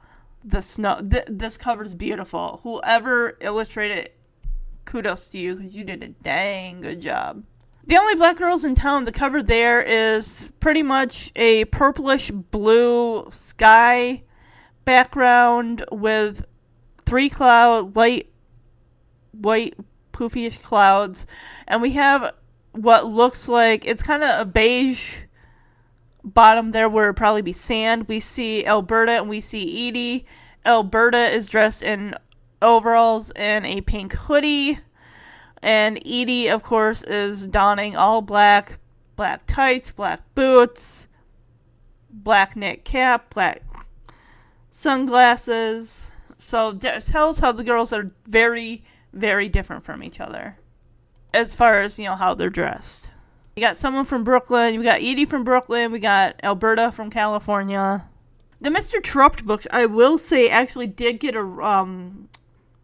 the 0.43 0.61
snow. 0.61 0.99
Th- 0.99 1.25
this 1.27 1.57
cover's 1.57 1.95
beautiful. 1.95 2.59
Whoever 2.63 3.37
illustrated 3.39 3.97
it, 3.97 4.17
kudos 4.85 5.29
to 5.29 5.37
you 5.37 5.55
because 5.55 5.75
you 5.75 5.83
did 5.83 6.03
a 6.03 6.09
dang 6.09 6.81
good 6.81 7.01
job. 7.01 7.43
The 7.87 7.97
only 7.97 8.15
black 8.15 8.37
girls 8.37 8.65
in 8.65 8.75
town, 8.75 9.05
the 9.05 9.11
cover 9.11 9.43
there 9.43 9.81
is 9.81 10.51
pretty 10.59 10.81
much 10.81 11.31
a 11.35 11.65
purplish 11.65 12.31
blue 12.31 13.27
sky 13.31 14.23
background 14.85 15.85
with 15.91 16.45
three 17.05 17.29
cloud 17.29 17.95
white 17.95 18.31
white 19.31 19.75
poofyish 20.15 20.61
clouds 20.61 21.27
and 21.67 21.81
we 21.81 21.91
have 21.91 22.33
what 22.71 23.05
looks 23.05 23.47
like 23.47 23.85
it's 23.85 24.01
kind 24.01 24.23
of 24.23 24.41
a 24.41 24.45
beige 24.45 25.15
bottom 26.25 26.71
there 26.71 26.89
where 26.89 27.05
it'd 27.05 27.15
probably 27.15 27.41
be 27.41 27.53
sand. 27.53 28.07
We 28.07 28.19
see 28.19 28.65
alberta 28.65 29.13
and 29.13 29.29
we 29.29 29.39
see 29.39 29.87
edie. 29.87 30.25
Alberta 30.65 31.31
is 31.31 31.47
dressed 31.47 31.83
in 31.83 32.15
overalls 32.61 33.31
and 33.35 33.65
a 33.65 33.81
pink 33.81 34.13
hoodie. 34.13 34.79
And 35.61 35.97
Edie, 36.05 36.49
of 36.49 36.61
course, 36.61 37.03
is 37.03 37.47
donning 37.47 37.95
all 37.95 38.21
black, 38.21 38.77
black 39.15 39.47
tights, 39.47 39.91
black 39.91 40.21
boots, 40.35 41.07
black 42.11 42.55
knit 42.55 42.85
cap, 42.85 43.33
black 43.33 43.63
sunglasses. 44.69 46.11
So 46.37 46.71
that 46.71 47.05
tells 47.05 47.39
how 47.39 47.51
the 47.51 47.63
girls 47.63 47.91
are 47.91 48.11
very, 48.27 48.83
very 49.15 49.49
different 49.49 49.83
from 49.83 50.03
each 50.03 50.19
other 50.19 50.57
as 51.33 51.55
far 51.55 51.81
as, 51.81 51.97
you 51.97 52.05
know, 52.05 52.15
how 52.15 52.33
they're 52.33 52.49
dressed. 52.49 53.09
You 53.55 53.61
got 53.61 53.77
someone 53.77 54.05
from 54.05 54.23
Brooklyn, 54.23 54.77
we 54.77 54.83
got 54.83 55.01
Edie 55.01 55.25
from 55.25 55.43
Brooklyn, 55.43 55.91
we 55.91 55.99
got 55.99 56.39
Alberta 56.43 56.91
from 56.91 57.09
California. 57.09 58.05
The 58.61 58.69
Mr. 58.69 59.01
Terupt 59.01 59.43
books, 59.43 59.67
I 59.71 59.85
will 59.85 60.17
say, 60.17 60.49
actually 60.49 60.87
did 60.87 61.19
get 61.19 61.35
a 61.35 61.41
um 61.41 62.29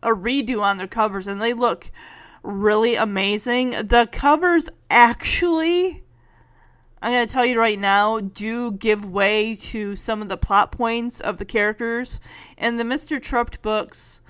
a 0.03 0.09
redo 0.09 0.61
on 0.61 0.77
their 0.77 0.87
covers, 0.87 1.27
and 1.27 1.41
they 1.41 1.53
look 1.53 1.91
really 2.43 2.95
amazing. 2.95 3.71
The 3.71 4.07
covers 4.11 4.69
actually, 4.89 6.03
I'm 7.01 7.11
going 7.11 7.27
to 7.27 7.31
tell 7.31 7.45
you 7.45 7.59
right 7.59 7.79
now, 7.79 8.19
do 8.19 8.71
give 8.71 9.05
way 9.05 9.55
to 9.55 9.95
some 9.95 10.21
of 10.21 10.29
the 10.29 10.37
plot 10.37 10.71
points 10.71 11.19
of 11.19 11.37
the 11.37 11.45
characters. 11.45 12.19
And 12.57 12.79
the 12.79 12.83
Mr. 12.83 13.19
Terupt 13.19 13.61
books, 13.61 14.20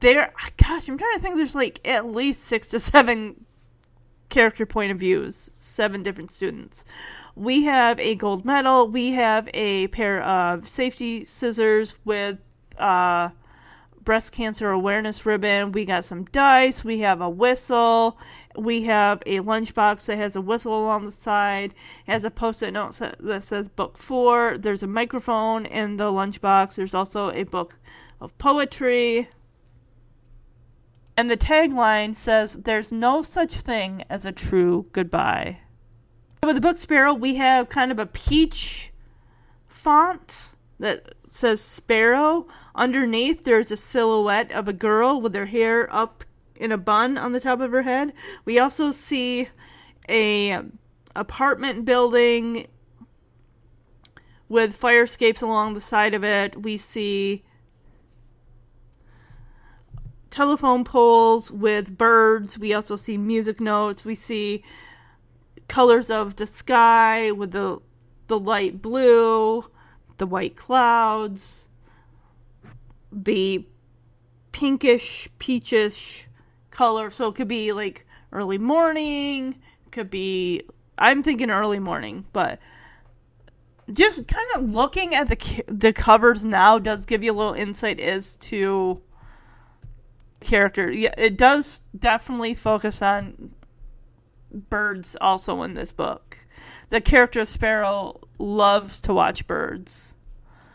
there, 0.00 0.32
gosh, 0.56 0.88
I'm 0.88 0.98
trying 0.98 1.14
to 1.14 1.20
think, 1.20 1.36
there's 1.36 1.54
like 1.54 1.80
at 1.84 2.06
least 2.06 2.44
six 2.44 2.70
to 2.70 2.80
seven 2.80 3.44
character 4.28 4.66
point 4.66 4.90
of 4.90 4.98
views, 4.98 5.50
seven 5.58 6.02
different 6.02 6.30
students. 6.30 6.84
We 7.34 7.64
have 7.64 7.98
a 8.00 8.14
gold 8.14 8.44
medal, 8.44 8.88
we 8.88 9.12
have 9.12 9.48
a 9.54 9.88
pair 9.88 10.22
of 10.22 10.68
safety 10.68 11.24
scissors 11.24 11.94
with, 12.04 12.38
uh, 12.78 13.30
breast 14.06 14.30
cancer 14.30 14.70
awareness 14.70 15.26
ribbon. 15.26 15.72
We 15.72 15.84
got 15.84 16.04
some 16.04 16.26
dice. 16.26 16.84
We 16.84 17.00
have 17.00 17.20
a 17.20 17.28
whistle. 17.28 18.16
We 18.56 18.84
have 18.84 19.20
a 19.26 19.40
lunchbox 19.40 20.06
that 20.06 20.16
has 20.16 20.36
a 20.36 20.40
whistle 20.40 20.80
along 20.80 21.04
the 21.06 21.10
side. 21.10 21.74
Has 22.06 22.24
a 22.24 22.30
post-it 22.30 22.70
note 22.70 23.00
that 23.18 23.42
says 23.42 23.68
book 23.68 23.98
four. 23.98 24.56
There's 24.58 24.84
a 24.84 24.86
microphone 24.86 25.66
in 25.66 25.96
the 25.96 26.04
lunchbox. 26.04 26.76
There's 26.76 26.94
also 26.94 27.32
a 27.32 27.42
book 27.42 27.76
of 28.20 28.38
poetry. 28.38 29.28
And 31.16 31.30
the 31.30 31.36
tagline 31.36 32.14
says, 32.14 32.54
There's 32.54 32.92
no 32.92 33.22
such 33.22 33.54
thing 33.54 34.04
as 34.10 34.24
a 34.24 34.32
true 34.32 34.86
goodbye. 34.92 35.60
With 36.42 36.56
the 36.56 36.60
book 36.60 36.76
Sparrow, 36.76 37.14
we 37.14 37.36
have 37.36 37.68
kind 37.68 37.90
of 37.90 37.98
a 37.98 38.06
peach 38.06 38.92
font 39.66 40.52
that 40.78 41.14
says 41.28 41.62
Sparrow. 41.62 42.46
Underneath, 42.74 43.44
there's 43.44 43.70
a 43.70 43.76
silhouette 43.76 44.52
of 44.52 44.68
a 44.68 44.72
girl 44.72 45.20
with 45.20 45.34
her 45.34 45.46
hair 45.46 45.92
up 45.94 46.24
in 46.54 46.70
a 46.70 46.78
bun 46.78 47.16
on 47.16 47.32
the 47.32 47.40
top 47.40 47.60
of 47.60 47.72
her 47.72 47.82
head. 47.82 48.12
We 48.44 48.58
also 48.58 48.90
see 48.90 49.48
a 50.08 50.60
apartment 51.14 51.84
building 51.84 52.66
with 54.48 54.76
fire 54.76 55.02
escapes 55.02 55.42
along 55.42 55.74
the 55.74 55.80
side 55.80 56.14
of 56.14 56.22
it. 56.22 56.62
We 56.62 56.76
see 56.76 57.42
telephone 60.36 60.84
poles 60.84 61.50
with 61.50 61.98
birds. 61.98 62.58
We 62.58 62.74
also 62.74 62.94
see 62.94 63.16
music 63.16 63.60
notes. 63.60 64.04
We 64.04 64.14
see 64.14 64.62
colors 65.66 66.10
of 66.10 66.36
the 66.36 66.46
sky 66.46 67.32
with 67.32 67.50
the 67.50 67.80
the 68.28 68.38
light 68.38 68.80
blue 68.80 69.64
the 70.18 70.26
white 70.26 70.56
clouds, 70.56 71.68
the 73.12 73.66
pinkish, 74.52 75.28
peachish 75.38 76.26
color. 76.70 77.10
So 77.10 77.28
it 77.28 77.34
could 77.34 77.48
be 77.48 77.72
like 77.72 78.06
early 78.32 78.58
morning, 78.58 79.56
could 79.90 80.10
be, 80.10 80.62
I'm 80.98 81.22
thinking 81.22 81.50
early 81.50 81.78
morning, 81.78 82.26
but 82.32 82.58
just 83.92 84.26
kind 84.26 84.48
of 84.56 84.74
looking 84.74 85.14
at 85.14 85.28
the 85.28 85.64
the 85.68 85.92
covers 85.92 86.44
now 86.44 86.76
does 86.78 87.04
give 87.04 87.22
you 87.22 87.30
a 87.30 87.34
little 87.34 87.54
insight 87.54 88.00
as 88.00 88.36
to 88.38 89.00
character. 90.40 90.90
Yeah, 90.90 91.14
it 91.16 91.36
does 91.36 91.80
definitely 91.98 92.54
focus 92.54 93.02
on 93.02 93.52
birds 94.52 95.16
also 95.20 95.62
in 95.62 95.74
this 95.74 95.92
book. 95.92 96.38
The 96.88 97.00
character 97.00 97.44
Sparrow 97.44 98.20
loves 98.38 99.00
to 99.02 99.14
watch 99.14 99.46
birds. 99.46 100.14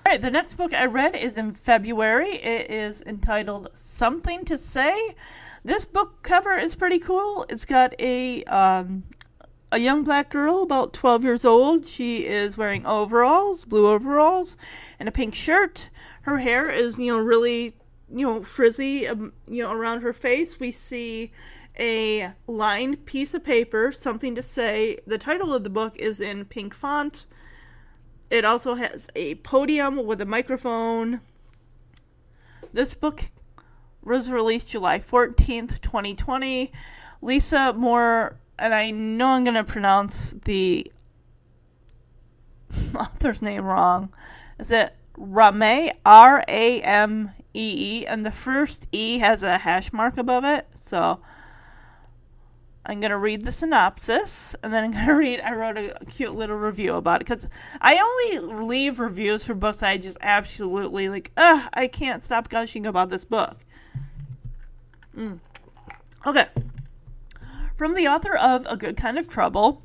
All 0.06 0.12
right, 0.12 0.22
the 0.22 0.32
next 0.32 0.56
book 0.56 0.74
I 0.74 0.86
read 0.86 1.16
is 1.16 1.38
in 1.38 1.52
February. 1.52 2.36
It 2.36 2.72
is 2.72 3.02
entitled 3.04 3.70
Something 3.74 4.46
to 4.46 4.58
Say. 4.58 5.16
This 5.64 5.86
book 5.86 6.24
cover 6.24 6.58
is 6.58 6.76
pretty 6.76 7.00
cool. 7.00 7.46
It's 7.50 7.66
got 7.66 7.94
a 8.00 8.44
um, 8.46 9.04
a 9.72 9.80
young 9.80 10.04
black 10.04 10.30
girl 10.30 10.64
about 10.64 10.94
12 10.94 11.24
years 11.24 11.46
old. 11.46 11.86
She 11.86 12.26
is 12.26 12.58
wearing 12.58 12.86
overalls, 12.86 13.64
blue 13.64 13.88
overalls, 13.88 14.58
and 15.00 15.08
a 15.08 15.12
pink 15.12 15.34
shirt. 15.34 15.90
Her 16.24 16.40
hair 16.40 16.70
is, 16.70 16.98
you 16.98 17.14
know, 17.14 17.20
really, 17.20 17.76
you 18.14 18.26
know, 18.26 18.44
frizzy, 18.44 19.08
um, 19.08 19.34
you 19.48 19.64
know, 19.64 19.72
around 19.72 20.02
her 20.02 20.14
face. 20.14 20.60
We 20.60 20.72
see 20.72 21.32
a 21.80 22.32
lined 22.48 23.06
piece 23.06 23.34
of 23.34 23.44
paper, 23.44 23.92
something 23.92 24.36
to 24.36 24.44
say. 24.44 25.00
The 25.08 25.18
title 25.18 25.54
of 25.54 25.64
the 25.64 25.70
book 25.70 25.96
is 25.98 26.20
in 26.20 26.46
pink 26.46 26.74
font. 26.74 27.26
It 28.30 28.46
also 28.46 28.76
has 28.76 29.10
a 29.16 29.36
podium 29.36 30.06
with 30.06 30.22
a 30.22 30.26
microphone. 30.26 31.22
This 32.74 32.94
book 32.94 33.26
was 34.04 34.30
released 34.30 34.70
July 34.70 35.00
14th, 35.00 35.82
2020. 35.82 36.72
Lisa 37.22 37.74
Moore 37.74 38.38
and 38.62 38.76
I 38.76 38.92
know 38.92 39.28
I'm 39.28 39.44
going 39.44 39.56
to 39.56 39.64
pronounce 39.64 40.36
the 40.46 40.90
author's 42.96 43.42
name 43.42 43.66
wrong. 43.66 44.14
Is 44.60 44.70
it 44.70 44.96
Rame? 45.18 45.92
R 46.06 46.44
A 46.48 46.82
M 46.82 47.32
E. 47.54 48.06
And 48.08 48.26
the 48.26 48.32
first 48.32 48.88
E 48.92 49.20
has 49.20 49.44
a 49.44 49.60
hash 49.60 49.92
mark 49.94 50.18
above 50.18 50.44
it. 50.44 50.68
So 50.76 51.20
I'm 52.86 53.00
going 53.00 53.12
to 53.12 53.18
read 53.18 53.44
the 53.46 53.52
synopsis 53.52 54.56
and 54.64 54.74
then 54.74 54.84
I'm 54.84 54.92
going 54.92 55.06
to 55.08 55.14
read. 55.14 55.42
I 55.42 55.54
wrote 55.54 55.78
a 55.78 56.06
cute 56.06 56.36
little 56.36 56.58
review 56.58 56.96
about 56.96 57.22
it 57.22 57.28
because 57.28 57.48
I 57.80 57.98
only 57.98 58.66
leave 58.66 59.00
reviews 59.00 59.44
for 59.44 59.54
books 59.54 59.84
I 59.84 59.98
just 59.98 60.18
absolutely 60.22 61.10
like, 61.10 61.32
ugh, 61.38 61.70
I 61.74 61.88
can't 61.88 62.24
stop 62.24 62.50
gushing 62.50 62.86
about 62.86 63.10
this 63.10 63.26
book. 63.26 63.58
Mm. 65.16 65.40
Okay. 66.26 66.48
From 67.78 67.96
the 67.96 68.08
author 68.08 68.36
of 68.36 68.66
A 68.70 68.78
Good 68.78 68.96
Kind 68.96 69.18
of 69.18 69.28
Trouble, 69.28 69.82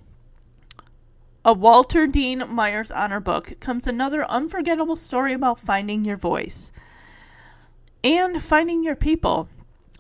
a 1.45 1.53
Walter 1.53 2.07
Dean 2.07 2.45
Myers 2.49 2.91
honor 2.91 3.21
book, 3.21 3.59
comes 3.61 3.87
another 3.87 4.25
unforgettable 4.31 4.97
story 4.97 5.33
about 5.33 5.59
finding 5.59 6.05
your 6.05 6.17
voice 6.17 6.73
and 8.07 8.41
finding 8.41 8.85
your 8.85 8.95
people. 8.95 9.49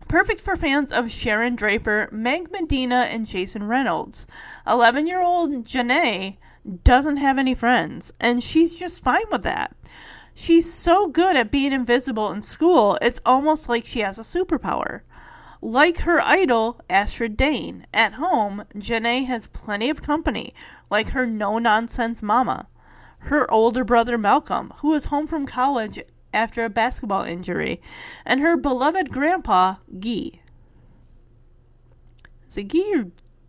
Perfect 0.06 0.40
for 0.40 0.54
fans 0.54 0.92
of 0.92 1.10
Sharon 1.10 1.56
Draper, 1.56 2.08
Meg 2.12 2.52
Medina, 2.52 3.08
and 3.10 3.26
Jason 3.26 3.66
Reynolds. 3.66 4.28
11 4.64 5.08
year 5.08 5.20
old 5.20 5.64
Janae 5.64 6.36
doesn't 6.84 7.16
have 7.16 7.36
any 7.36 7.52
friends, 7.52 8.12
and 8.20 8.44
she's 8.44 8.76
just 8.76 9.02
fine 9.02 9.24
with 9.32 9.42
that. 9.42 9.74
She's 10.34 10.72
so 10.72 11.08
good 11.08 11.36
at 11.36 11.50
being 11.50 11.72
invisible 11.72 12.30
in 12.30 12.42
school, 12.42 12.96
it's 13.02 13.20
almost 13.26 13.68
like 13.68 13.84
she 13.84 14.00
has 14.00 14.20
a 14.20 14.22
superpower. 14.22 15.00
Like 15.60 15.98
her 15.98 16.20
idol, 16.20 16.80
Astrid 16.88 17.36
Dane, 17.36 17.88
at 17.92 18.14
home, 18.14 18.62
Janae 18.76 19.26
has 19.26 19.48
plenty 19.48 19.90
of 19.90 20.00
company, 20.00 20.54
like 20.88 21.08
her 21.08 21.26
no 21.26 21.58
nonsense 21.58 22.22
mama, 22.22 22.68
her 23.18 23.50
older 23.50 23.82
brother 23.82 24.16
Malcolm, 24.16 24.72
who 24.76 24.94
is 24.94 25.06
home 25.06 25.26
from 25.26 25.44
college 25.44 25.98
after 26.36 26.64
a 26.64 26.70
basketball 26.70 27.24
injury, 27.24 27.80
and 28.24 28.40
her 28.40 28.56
beloved 28.56 29.10
grandpa, 29.10 29.76
Guy. 29.98 30.40
Is 32.48 32.56
it 32.56 32.64
Guy 32.64 32.92
or 32.94 33.06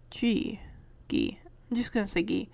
G? 0.10 0.62
Guy. 1.10 1.38
I'm 1.70 1.78
just 1.78 1.94
going 1.94 2.06
to 2.06 2.12
say 2.12 2.24
Guy. 2.24 2.48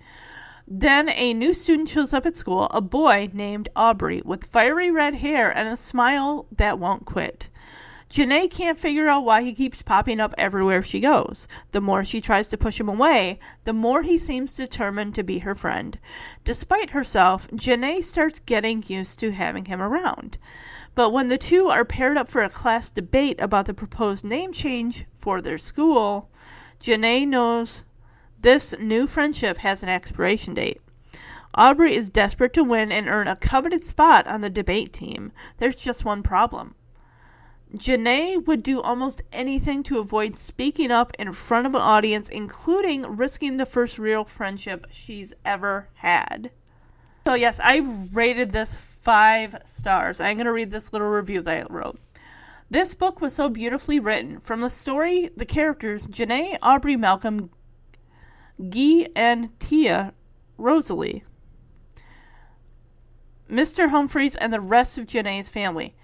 Then 0.66 1.08
a 1.10 1.34
new 1.34 1.54
student 1.54 1.88
shows 1.88 2.12
up 2.12 2.26
at 2.26 2.36
school, 2.36 2.68
a 2.70 2.80
boy 2.80 3.30
named 3.32 3.68
Aubrey, 3.76 4.22
with 4.24 4.46
fiery 4.46 4.90
red 4.90 5.14
hair 5.14 5.50
and 5.50 5.68
a 5.68 5.76
smile 5.76 6.46
that 6.56 6.78
won't 6.78 7.04
quit. 7.04 7.48
Janae 8.14 8.48
can't 8.48 8.78
figure 8.78 9.08
out 9.08 9.24
why 9.24 9.42
he 9.42 9.52
keeps 9.52 9.82
popping 9.82 10.20
up 10.20 10.36
everywhere 10.38 10.84
she 10.84 11.00
goes. 11.00 11.48
The 11.72 11.80
more 11.80 12.04
she 12.04 12.20
tries 12.20 12.46
to 12.46 12.56
push 12.56 12.78
him 12.78 12.88
away, 12.88 13.40
the 13.64 13.72
more 13.72 14.02
he 14.02 14.18
seems 14.18 14.54
determined 14.54 15.16
to 15.16 15.24
be 15.24 15.40
her 15.40 15.56
friend. 15.56 15.98
Despite 16.44 16.90
herself, 16.90 17.48
Janae 17.48 18.04
starts 18.04 18.38
getting 18.38 18.84
used 18.86 19.18
to 19.18 19.32
having 19.32 19.64
him 19.64 19.82
around. 19.82 20.38
But 20.94 21.10
when 21.10 21.28
the 21.28 21.36
two 21.36 21.66
are 21.66 21.84
paired 21.84 22.16
up 22.16 22.28
for 22.28 22.44
a 22.44 22.48
class 22.48 22.88
debate 22.88 23.40
about 23.40 23.66
the 23.66 23.74
proposed 23.74 24.24
name 24.24 24.52
change 24.52 25.06
for 25.18 25.42
their 25.42 25.58
school, 25.58 26.30
Janae 26.80 27.26
knows 27.26 27.84
this 28.40 28.76
new 28.78 29.08
friendship 29.08 29.58
has 29.58 29.82
an 29.82 29.88
expiration 29.88 30.54
date. 30.54 30.80
Aubrey 31.56 31.96
is 31.96 32.10
desperate 32.10 32.52
to 32.52 32.62
win 32.62 32.92
and 32.92 33.08
earn 33.08 33.26
a 33.26 33.34
coveted 33.34 33.82
spot 33.82 34.28
on 34.28 34.40
the 34.40 34.50
debate 34.50 34.92
team. 34.92 35.32
There's 35.58 35.74
just 35.74 36.04
one 36.04 36.22
problem. 36.22 36.76
Janae 37.74 38.44
would 38.46 38.62
do 38.62 38.80
almost 38.80 39.22
anything 39.32 39.82
to 39.84 39.98
avoid 39.98 40.36
speaking 40.36 40.90
up 40.90 41.12
in 41.18 41.32
front 41.32 41.66
of 41.66 41.74
an 41.74 41.80
audience, 41.80 42.28
including 42.28 43.02
risking 43.16 43.56
the 43.56 43.66
first 43.66 43.98
real 43.98 44.24
friendship 44.24 44.86
she's 44.90 45.32
ever 45.44 45.88
had. 45.94 46.50
So, 47.26 47.34
yes, 47.34 47.58
I 47.62 47.78
rated 48.12 48.52
this 48.52 48.76
five 48.76 49.56
stars. 49.64 50.20
I'm 50.20 50.36
going 50.36 50.46
to 50.46 50.52
read 50.52 50.70
this 50.70 50.92
little 50.92 51.08
review 51.08 51.40
that 51.42 51.56
I 51.56 51.72
wrote. 51.72 51.98
This 52.70 52.94
book 52.94 53.20
was 53.20 53.34
so 53.34 53.48
beautifully 53.48 53.98
written. 53.98 54.40
From 54.40 54.60
the 54.60 54.70
story, 54.70 55.30
the 55.36 55.44
characters, 55.44 56.06
Janae, 56.06 56.58
Aubrey, 56.62 56.96
Malcolm, 56.96 57.50
Guy, 58.70 59.08
and 59.16 59.58
Tia, 59.58 60.14
Rosalie, 60.58 61.24
Mr. 63.50 63.90
Humphreys, 63.90 64.36
and 64.36 64.52
the 64.52 64.60
rest 64.60 64.96
of 64.96 65.06
Janae's 65.06 65.48
family. 65.48 65.94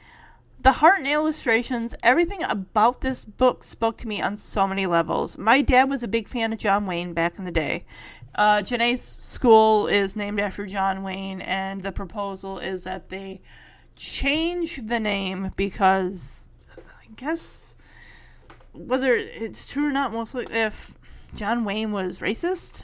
The 0.63 0.73
heart 0.73 0.99
and 0.99 1.09
illustrations, 1.09 1.95
everything 2.03 2.43
about 2.43 3.01
this 3.01 3.25
book 3.25 3.63
spoke 3.65 3.97
to 3.99 4.07
me 4.07 4.21
on 4.21 4.37
so 4.37 4.67
many 4.67 4.87
levels. 4.87 5.39
My 5.39 5.63
dad 5.63 5.89
was 5.89 6.03
a 6.03 6.09
big 6.09 6.29
fan 6.29 6.53
of 6.53 6.59
John 6.59 6.85
Wayne 6.85 7.15
back 7.15 7.39
in 7.39 7.47
the 7.47 7.51
day. 7.51 7.87
Uh, 8.35 8.59
Janae's 8.59 9.01
school 9.01 9.87
is 9.87 10.17
named 10.17 10.39
after 10.39 10.67
John 10.67 11.03
Wayne, 11.03 11.41
and 11.41 11.83
the 11.83 11.93
proposal 11.93 12.59
is 12.59 12.85
that 12.85 13.09
they 13.09 13.41
change 13.97 14.87
the 14.87 15.01
name 15.01 15.51
because 15.57 16.51
I 16.77 17.07
guess 17.17 17.75
whether 18.75 19.17
it's 19.17 19.67
true 19.67 19.87
or 19.87 19.93
not, 19.93 20.13
mostly 20.13 20.47
if 20.51 20.95
John 21.35 21.65
Wayne 21.65 21.91
was 21.91 22.19
racist. 22.19 22.83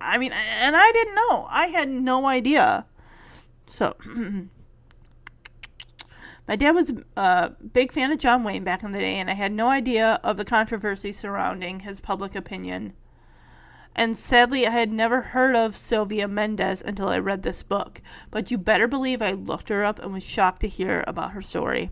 I 0.00 0.16
mean, 0.16 0.32
and 0.32 0.74
I 0.74 0.90
didn't 0.92 1.14
know. 1.14 1.46
I 1.50 1.66
had 1.66 1.90
no 1.90 2.24
idea. 2.24 2.86
So. 3.66 3.96
My 6.48 6.56
dad 6.56 6.72
was 6.72 6.92
a 7.16 7.52
big 7.72 7.92
fan 7.92 8.10
of 8.10 8.18
John 8.18 8.42
Wayne 8.42 8.64
back 8.64 8.82
in 8.82 8.92
the 8.92 8.98
day, 8.98 9.14
and 9.14 9.30
I 9.30 9.34
had 9.34 9.52
no 9.52 9.68
idea 9.68 10.20
of 10.24 10.36
the 10.36 10.44
controversy 10.44 11.12
surrounding 11.12 11.80
his 11.80 12.00
public 12.00 12.34
opinion. 12.34 12.94
And 13.94 14.16
sadly, 14.16 14.66
I 14.66 14.70
had 14.70 14.92
never 14.92 15.20
heard 15.20 15.54
of 15.54 15.76
Sylvia 15.76 16.26
Mendez 16.26 16.82
until 16.82 17.08
I 17.08 17.18
read 17.18 17.42
this 17.42 17.62
book, 17.62 18.00
but 18.30 18.50
you 18.50 18.58
better 18.58 18.88
believe 18.88 19.22
I 19.22 19.32
looked 19.32 19.68
her 19.68 19.84
up 19.84 19.98
and 19.98 20.12
was 20.12 20.24
shocked 20.24 20.60
to 20.62 20.68
hear 20.68 21.04
about 21.06 21.32
her 21.32 21.42
story. 21.42 21.90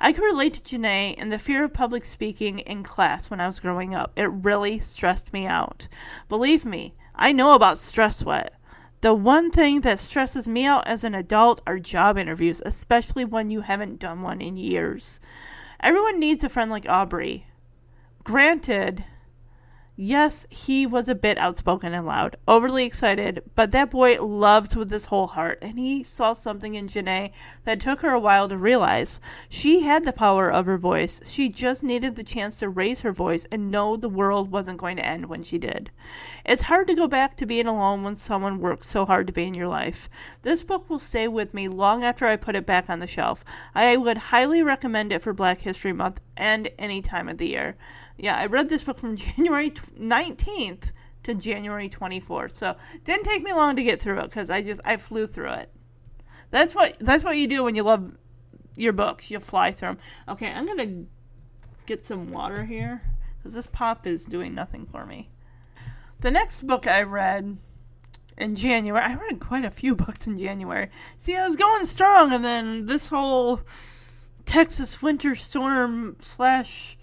I 0.00 0.12
could 0.12 0.24
relate 0.24 0.54
to 0.54 0.60
Janae 0.60 1.14
and 1.16 1.32
the 1.32 1.38
fear 1.38 1.64
of 1.64 1.72
public 1.72 2.04
speaking 2.04 2.58
in 2.60 2.82
class 2.82 3.30
when 3.30 3.40
I 3.40 3.46
was 3.46 3.60
growing 3.60 3.94
up. 3.94 4.12
It 4.16 4.30
really 4.30 4.78
stressed 4.78 5.32
me 5.32 5.46
out. 5.46 5.88
Believe 6.28 6.64
me, 6.64 6.94
I 7.14 7.32
know 7.32 7.54
about 7.54 7.78
stress 7.78 8.18
sweat. 8.18 8.52
The 9.04 9.12
one 9.12 9.50
thing 9.50 9.82
that 9.82 10.00
stresses 10.00 10.48
me 10.48 10.64
out 10.64 10.86
as 10.86 11.04
an 11.04 11.14
adult 11.14 11.60
are 11.66 11.78
job 11.78 12.16
interviews, 12.16 12.62
especially 12.64 13.26
when 13.26 13.50
you 13.50 13.60
haven't 13.60 13.98
done 13.98 14.22
one 14.22 14.40
in 14.40 14.56
years. 14.56 15.20
Everyone 15.78 16.18
needs 16.18 16.42
a 16.42 16.48
friend 16.48 16.70
like 16.70 16.88
Aubrey. 16.88 17.46
Granted, 18.24 19.04
Yes, 19.96 20.44
he 20.50 20.86
was 20.86 21.08
a 21.08 21.14
bit 21.14 21.38
outspoken 21.38 21.94
and 21.94 22.04
loud, 22.04 22.34
overly 22.48 22.84
excited, 22.84 23.44
but 23.54 23.70
that 23.70 23.92
boy 23.92 24.20
loved 24.20 24.74
with 24.74 24.90
his 24.90 25.04
whole 25.04 25.28
heart, 25.28 25.60
and 25.62 25.78
he 25.78 26.02
saw 26.02 26.32
something 26.32 26.74
in 26.74 26.88
Janae 26.88 27.30
that 27.62 27.78
took 27.78 28.00
her 28.00 28.10
a 28.10 28.18
while 28.18 28.48
to 28.48 28.56
realize. 28.56 29.20
She 29.48 29.82
had 29.82 30.04
the 30.04 30.12
power 30.12 30.50
of 30.50 30.66
her 30.66 30.78
voice. 30.78 31.20
She 31.24 31.48
just 31.48 31.84
needed 31.84 32.16
the 32.16 32.24
chance 32.24 32.56
to 32.56 32.68
raise 32.68 33.02
her 33.02 33.12
voice 33.12 33.46
and 33.52 33.70
know 33.70 33.96
the 33.96 34.08
world 34.08 34.50
wasn't 34.50 34.78
going 34.78 34.96
to 34.96 35.06
end 35.06 35.26
when 35.26 35.44
she 35.44 35.58
did. 35.58 35.92
It's 36.44 36.62
hard 36.62 36.88
to 36.88 36.96
go 36.96 37.06
back 37.06 37.36
to 37.36 37.46
being 37.46 37.68
alone 37.68 38.02
when 38.02 38.16
someone 38.16 38.58
works 38.58 38.88
so 38.88 39.06
hard 39.06 39.28
to 39.28 39.32
be 39.32 39.44
in 39.44 39.54
your 39.54 39.68
life. 39.68 40.08
This 40.42 40.64
book 40.64 40.90
will 40.90 40.98
stay 40.98 41.28
with 41.28 41.54
me 41.54 41.68
long 41.68 42.02
after 42.02 42.26
I 42.26 42.34
put 42.34 42.56
it 42.56 42.66
back 42.66 42.90
on 42.90 42.98
the 42.98 43.06
shelf. 43.06 43.44
I 43.76 43.96
would 43.96 44.18
highly 44.18 44.60
recommend 44.60 45.12
it 45.12 45.22
for 45.22 45.32
Black 45.32 45.60
History 45.60 45.92
Month 45.92 46.20
and 46.36 46.68
any 46.80 47.00
time 47.00 47.28
of 47.28 47.38
the 47.38 47.46
year. 47.46 47.76
Yeah, 48.16 48.36
I 48.36 48.46
read 48.46 48.68
this 48.68 48.82
book 48.82 48.98
from 48.98 49.16
January 49.16 49.70
19th 49.70 50.92
to 51.24 51.34
January 51.34 51.88
24th. 51.88 52.52
So, 52.52 52.76
didn't 53.04 53.24
take 53.24 53.42
me 53.42 53.52
long 53.52 53.76
to 53.76 53.82
get 53.82 54.00
through 54.00 54.20
it 54.20 54.30
cuz 54.30 54.50
I 54.50 54.62
just 54.62 54.80
I 54.84 54.96
flew 54.96 55.26
through 55.26 55.52
it. 55.52 55.72
That's 56.50 56.74
what 56.74 56.96
that's 57.00 57.24
what 57.24 57.36
you 57.36 57.46
do 57.46 57.64
when 57.64 57.74
you 57.74 57.82
love 57.82 58.16
your 58.76 58.92
books. 58.92 59.30
You 59.30 59.40
fly 59.40 59.72
through 59.72 59.88
them. 59.88 59.98
Okay, 60.28 60.48
I'm 60.48 60.66
to 60.66 61.06
get 61.86 62.06
some 62.06 62.30
water 62.30 62.64
here 62.64 63.02
cuz 63.42 63.54
this 63.54 63.66
pop 63.66 64.06
is 64.06 64.24
doing 64.24 64.54
nothing 64.54 64.86
for 64.86 65.06
me. 65.06 65.30
The 66.20 66.30
next 66.30 66.66
book 66.66 66.86
I 66.86 67.02
read 67.02 67.58
in 68.36 68.54
January. 68.54 69.02
I 69.02 69.14
read 69.14 69.40
quite 69.40 69.64
a 69.64 69.70
few 69.70 69.94
books 70.04 70.26
in 70.26 70.36
January. 70.36 70.90
See, 71.16 71.36
I 71.36 71.46
was 71.46 71.56
going 71.56 71.84
strong, 71.84 72.32
and 72.32 72.44
then 72.44 72.86
this 72.86 73.08
whole 73.08 73.60
Texas 74.44 75.00
winter 75.02 75.34
storm 75.34 76.16
slash 76.20 76.96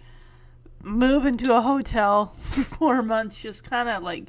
move 0.84 1.26
into 1.26 1.56
a 1.56 1.62
hotel 1.62 2.28
for 2.40 2.64
four 2.64 3.02
months 3.02 3.36
just 3.36 3.64
kind 3.64 3.90
of 3.90 4.04
like 4.04 4.26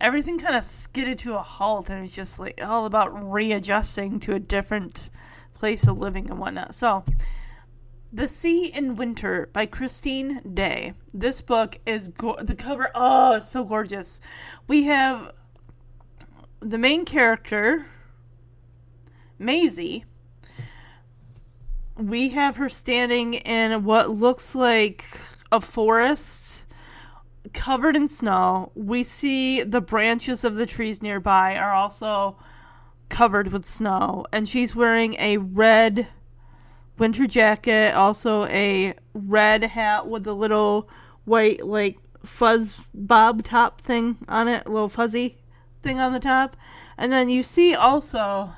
everything 0.00 0.38
kind 0.38 0.56
of 0.56 0.64
skidded 0.64 1.18
to 1.20 1.36
a 1.36 1.42
halt, 1.42 1.90
and 1.90 2.04
it's 2.04 2.14
just 2.14 2.38
like 2.38 2.60
all 2.62 2.86
about 2.86 3.08
readjusting 3.30 4.20
to 4.20 4.34
a 4.34 4.38
different 4.38 5.10
place 5.54 5.86
of 5.86 5.98
living 5.98 6.30
and 6.30 6.38
whatnot. 6.38 6.74
So, 6.74 7.04
The 8.12 8.28
Sea 8.28 8.66
in 8.66 8.96
Winter 8.96 9.50
by 9.52 9.66
Christine 9.66 10.40
Day. 10.54 10.94
This 11.12 11.40
book 11.40 11.78
is 11.84 12.08
go- 12.08 12.38
the 12.40 12.54
cover. 12.54 12.90
Oh, 12.94 13.36
it's 13.36 13.48
so 13.48 13.64
gorgeous. 13.64 14.20
We 14.66 14.84
have 14.84 15.32
the 16.60 16.78
main 16.78 17.04
character, 17.04 17.86
Maisie. 19.38 20.04
We 21.96 22.28
have 22.28 22.56
her 22.56 22.68
standing 22.68 23.34
in 23.34 23.82
what 23.82 24.10
looks 24.10 24.54
like 24.54 25.08
a 25.50 25.60
forest 25.60 26.64
covered 27.52 27.96
in 27.96 28.08
snow. 28.08 28.72
We 28.74 29.04
see 29.04 29.62
the 29.62 29.80
branches 29.80 30.44
of 30.44 30.56
the 30.56 30.66
trees 30.66 31.02
nearby 31.02 31.56
are 31.56 31.72
also 31.72 32.36
covered 33.08 33.52
with 33.52 33.64
snow, 33.64 34.26
and 34.32 34.48
she's 34.48 34.76
wearing 34.76 35.14
a 35.14 35.38
red 35.38 36.08
winter 36.98 37.26
jacket, 37.26 37.94
also 37.94 38.44
a 38.46 38.94
red 39.14 39.64
hat 39.64 40.06
with 40.06 40.26
a 40.26 40.34
little 40.34 40.90
white, 41.24 41.66
like, 41.66 41.98
fuzz 42.24 42.86
bob 42.92 43.44
top 43.44 43.80
thing 43.80 44.18
on 44.28 44.48
it, 44.48 44.66
a 44.66 44.70
little 44.70 44.88
fuzzy 44.88 45.38
thing 45.82 45.98
on 45.98 46.12
the 46.12 46.20
top. 46.20 46.56
And 46.98 47.10
then 47.12 47.28
you 47.30 47.42
see 47.42 47.74
also 47.74 48.52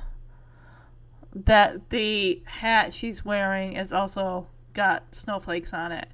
that 1.35 1.91
the 1.91 2.43
hat 2.47 2.93
she's 2.93 3.25
wearing 3.25 3.75
is 3.75 3.93
also 3.93 4.49
got 4.73 5.15
snowflakes 5.15 5.73
on 5.73 5.93
it. 5.93 6.09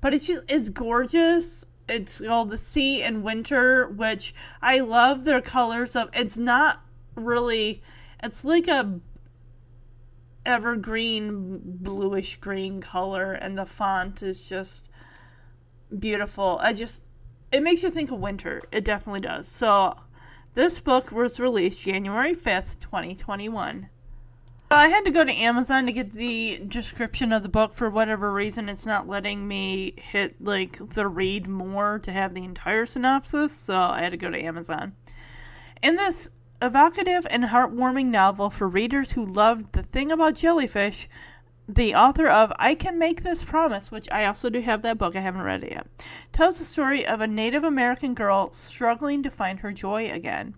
But 0.00 0.14
it's 0.14 0.26
just, 0.26 0.44
it's 0.48 0.68
gorgeous. 0.68 1.64
It's 1.88 2.20
called 2.20 2.50
the 2.50 2.58
sea 2.58 3.02
in 3.02 3.22
winter, 3.22 3.88
which 3.88 4.34
I 4.62 4.80
love 4.80 5.24
their 5.24 5.40
colors 5.40 5.96
of. 5.96 6.08
It's 6.12 6.38
not 6.38 6.80
really. 7.16 7.82
It's 8.22 8.44
like 8.44 8.68
a 8.68 9.00
evergreen 10.46 11.60
bluish 11.64 12.36
green 12.36 12.80
color, 12.80 13.32
and 13.32 13.58
the 13.58 13.66
font 13.66 14.22
is 14.22 14.48
just 14.48 14.88
beautiful. 15.98 16.58
I 16.62 16.72
just 16.72 17.02
it 17.52 17.62
makes 17.62 17.82
you 17.82 17.90
think 17.90 18.10
of 18.10 18.20
winter. 18.20 18.62
It 18.70 18.84
definitely 18.84 19.20
does. 19.20 19.48
So 19.48 19.96
this 20.54 20.80
book 20.80 21.10
was 21.10 21.40
released 21.40 21.80
January 21.80 22.34
5th, 22.34 22.78
2021. 22.80 23.88
I 24.72 24.86
had 24.86 25.04
to 25.04 25.10
go 25.10 25.24
to 25.24 25.32
Amazon 25.32 25.86
to 25.86 25.92
get 25.92 26.12
the 26.12 26.62
description 26.68 27.32
of 27.32 27.42
the 27.42 27.48
book 27.48 27.74
for 27.74 27.90
whatever 27.90 28.32
reason. 28.32 28.68
It's 28.68 28.86
not 28.86 29.08
letting 29.08 29.48
me 29.48 29.94
hit 29.96 30.36
like 30.40 30.78
the 30.94 31.08
read 31.08 31.48
more 31.48 31.98
to 31.98 32.12
have 32.12 32.34
the 32.34 32.44
entire 32.44 32.86
synopsis, 32.86 33.52
so 33.52 33.76
I 33.76 34.00
had 34.00 34.12
to 34.12 34.16
go 34.16 34.30
to 34.30 34.40
Amazon. 34.40 34.94
In 35.82 35.96
this 35.96 36.30
evocative 36.62 37.26
and 37.30 37.42
heartwarming 37.42 38.06
novel 38.06 38.48
for 38.48 38.68
readers 38.68 39.12
who 39.12 39.26
loved 39.26 39.72
the 39.72 39.82
thing 39.82 40.12
about 40.12 40.36
jellyfish, 40.36 41.08
the 41.68 41.96
author 41.96 42.28
of 42.28 42.52
I 42.56 42.76
Can 42.76 42.96
Make 42.96 43.24
This 43.24 43.42
Promise, 43.42 43.90
which 43.90 44.08
I 44.12 44.24
also 44.24 44.50
do 44.50 44.60
have 44.60 44.82
that 44.82 44.98
book, 44.98 45.16
I 45.16 45.20
haven't 45.20 45.42
read 45.42 45.64
it 45.64 45.72
yet, 45.72 45.88
tells 46.32 46.60
the 46.60 46.64
story 46.64 47.04
of 47.04 47.20
a 47.20 47.26
Native 47.26 47.64
American 47.64 48.14
girl 48.14 48.52
struggling 48.52 49.24
to 49.24 49.30
find 49.30 49.58
her 49.60 49.72
joy 49.72 50.12
again. 50.12 50.54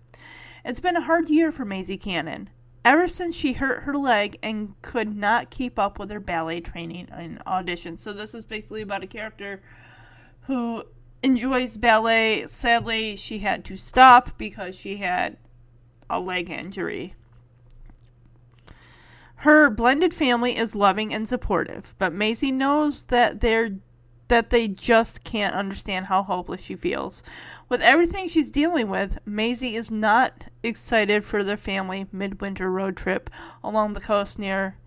It's 0.63 0.79
been 0.79 0.97
a 0.97 1.01
hard 1.01 1.29
year 1.29 1.51
for 1.51 1.65
Maisie 1.65 1.97
Cannon 1.97 2.51
ever 2.85 3.07
since 3.07 3.35
she 3.35 3.53
hurt 3.53 3.83
her 3.83 3.97
leg 3.97 4.37
and 4.43 4.79
could 4.81 5.15
not 5.15 5.49
keep 5.49 5.79
up 5.79 5.99
with 5.99 6.09
her 6.09 6.19
ballet 6.19 6.61
training 6.61 7.07
and 7.11 7.43
auditions. 7.45 7.99
So 7.99 8.13
this 8.13 8.33
is 8.33 8.45
basically 8.45 8.81
about 8.81 9.03
a 9.03 9.07
character 9.07 9.61
who 10.41 10.83
enjoys 11.21 11.77
ballet. 11.77 12.47
Sadly, 12.47 13.15
she 13.15 13.39
had 13.39 13.63
to 13.65 13.77
stop 13.77 14.37
because 14.37 14.75
she 14.75 14.97
had 14.97 15.37
a 16.09 16.19
leg 16.19 16.49
injury. 16.49 17.15
Her 19.37 19.69
blended 19.69 20.13
family 20.13 20.55
is 20.55 20.75
loving 20.75 21.13
and 21.13 21.27
supportive, 21.27 21.95
but 21.97 22.13
Maisie 22.13 22.51
knows 22.51 23.03
that 23.05 23.41
they're 23.41 23.71
that 24.27 24.49
they 24.49 24.67
just 24.67 25.23
can't 25.23 25.55
understand 25.55 26.07
how 26.07 26.23
hopeless 26.23 26.61
she 26.61 26.75
feels. 26.75 27.23
With 27.69 27.81
everything 27.81 28.27
she's 28.27 28.51
dealing 28.51 28.89
with, 28.89 29.19
Maisie 29.25 29.75
is 29.75 29.91
not 29.91 30.45
excited 30.63 31.25
for 31.25 31.43
their 31.43 31.57
family 31.57 32.07
midwinter 32.11 32.71
road 32.71 32.95
trip 32.95 33.29
along 33.63 33.93
the 33.93 34.01
coast 34.01 34.39
near 34.39 34.77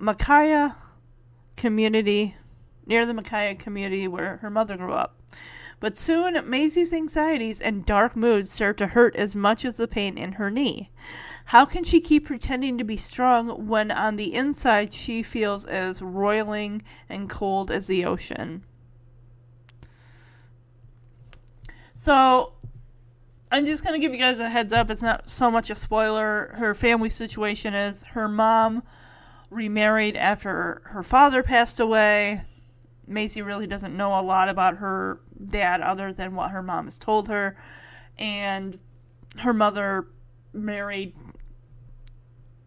Makaya 0.00 0.76
community, 1.56 2.36
near 2.86 3.04
the 3.04 3.14
Makaya 3.14 3.58
community 3.58 4.08
where 4.08 4.38
her 4.38 4.50
mother 4.50 4.76
grew 4.76 4.92
up. 4.92 5.16
But 5.80 5.96
soon, 5.96 6.48
Maisie's 6.48 6.92
anxieties 6.92 7.60
and 7.60 7.84
dark 7.84 8.14
moods 8.14 8.52
start 8.52 8.76
to 8.76 8.86
hurt 8.86 9.16
as 9.16 9.34
much 9.34 9.64
as 9.64 9.78
the 9.78 9.88
pain 9.88 10.16
in 10.16 10.32
her 10.32 10.48
knee. 10.48 10.90
How 11.52 11.66
can 11.66 11.84
she 11.84 12.00
keep 12.00 12.24
pretending 12.24 12.78
to 12.78 12.84
be 12.84 12.96
strong 12.96 13.68
when 13.68 13.90
on 13.90 14.16
the 14.16 14.32
inside 14.32 14.94
she 14.94 15.22
feels 15.22 15.66
as 15.66 16.00
roiling 16.00 16.80
and 17.10 17.28
cold 17.28 17.70
as 17.70 17.88
the 17.88 18.06
ocean? 18.06 18.64
So, 21.92 22.54
I'm 23.50 23.66
just 23.66 23.84
going 23.84 23.92
to 23.92 23.98
give 24.02 24.14
you 24.14 24.18
guys 24.18 24.38
a 24.38 24.48
heads 24.48 24.72
up. 24.72 24.90
It's 24.90 25.02
not 25.02 25.28
so 25.28 25.50
much 25.50 25.68
a 25.68 25.74
spoiler. 25.74 26.54
Her 26.56 26.74
family 26.74 27.10
situation 27.10 27.74
is 27.74 28.02
her 28.04 28.28
mom 28.28 28.82
remarried 29.50 30.16
after 30.16 30.80
her 30.86 31.02
father 31.02 31.42
passed 31.42 31.78
away. 31.78 32.46
Maisie 33.06 33.42
really 33.42 33.66
doesn't 33.66 33.94
know 33.94 34.18
a 34.18 34.22
lot 34.22 34.48
about 34.48 34.78
her 34.78 35.20
dad 35.50 35.82
other 35.82 36.14
than 36.14 36.34
what 36.34 36.52
her 36.52 36.62
mom 36.62 36.86
has 36.86 36.98
told 36.98 37.28
her. 37.28 37.58
And 38.16 38.78
her 39.40 39.52
mother 39.52 40.06
married 40.54 41.14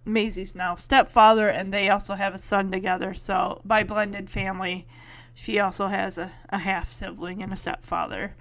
Maisie's 0.06 0.56
now 0.56 0.76
stepfather, 0.76 1.50
and 1.50 1.74
they 1.74 1.89
also 1.89 2.13
have 2.13 2.34
a 2.36 2.39
son 2.39 2.72
together. 2.72 3.13
So, 3.13 3.62
by 3.65 3.84
blended 3.84 4.30
family, 4.30 4.88
she 5.34 5.60
also 5.60 5.88
has 5.88 6.18
a, 6.18 6.32
a 6.50 6.60
half 6.60 6.91
sibling 6.91 7.41
and 7.41 7.52
a 7.52 7.58
stepfather. 7.58 8.36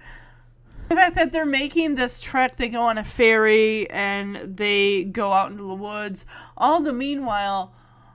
The 0.87 0.95
fact 0.95 1.15
that 1.15 1.31
they're 1.31 1.45
making 1.45 1.95
this 1.95 2.19
trek, 2.19 2.57
they 2.57 2.69
go 2.69 2.83
on 2.83 2.97
a 2.99 3.03
ferry 3.03 3.89
and 3.89 4.57
they 4.57 5.03
go 5.03 5.33
out 5.33 5.51
into 5.51 5.63
the 5.63 5.73
woods. 5.73 6.27
All 6.55 6.79
the 6.81 6.93
meanwhile, 6.93 7.73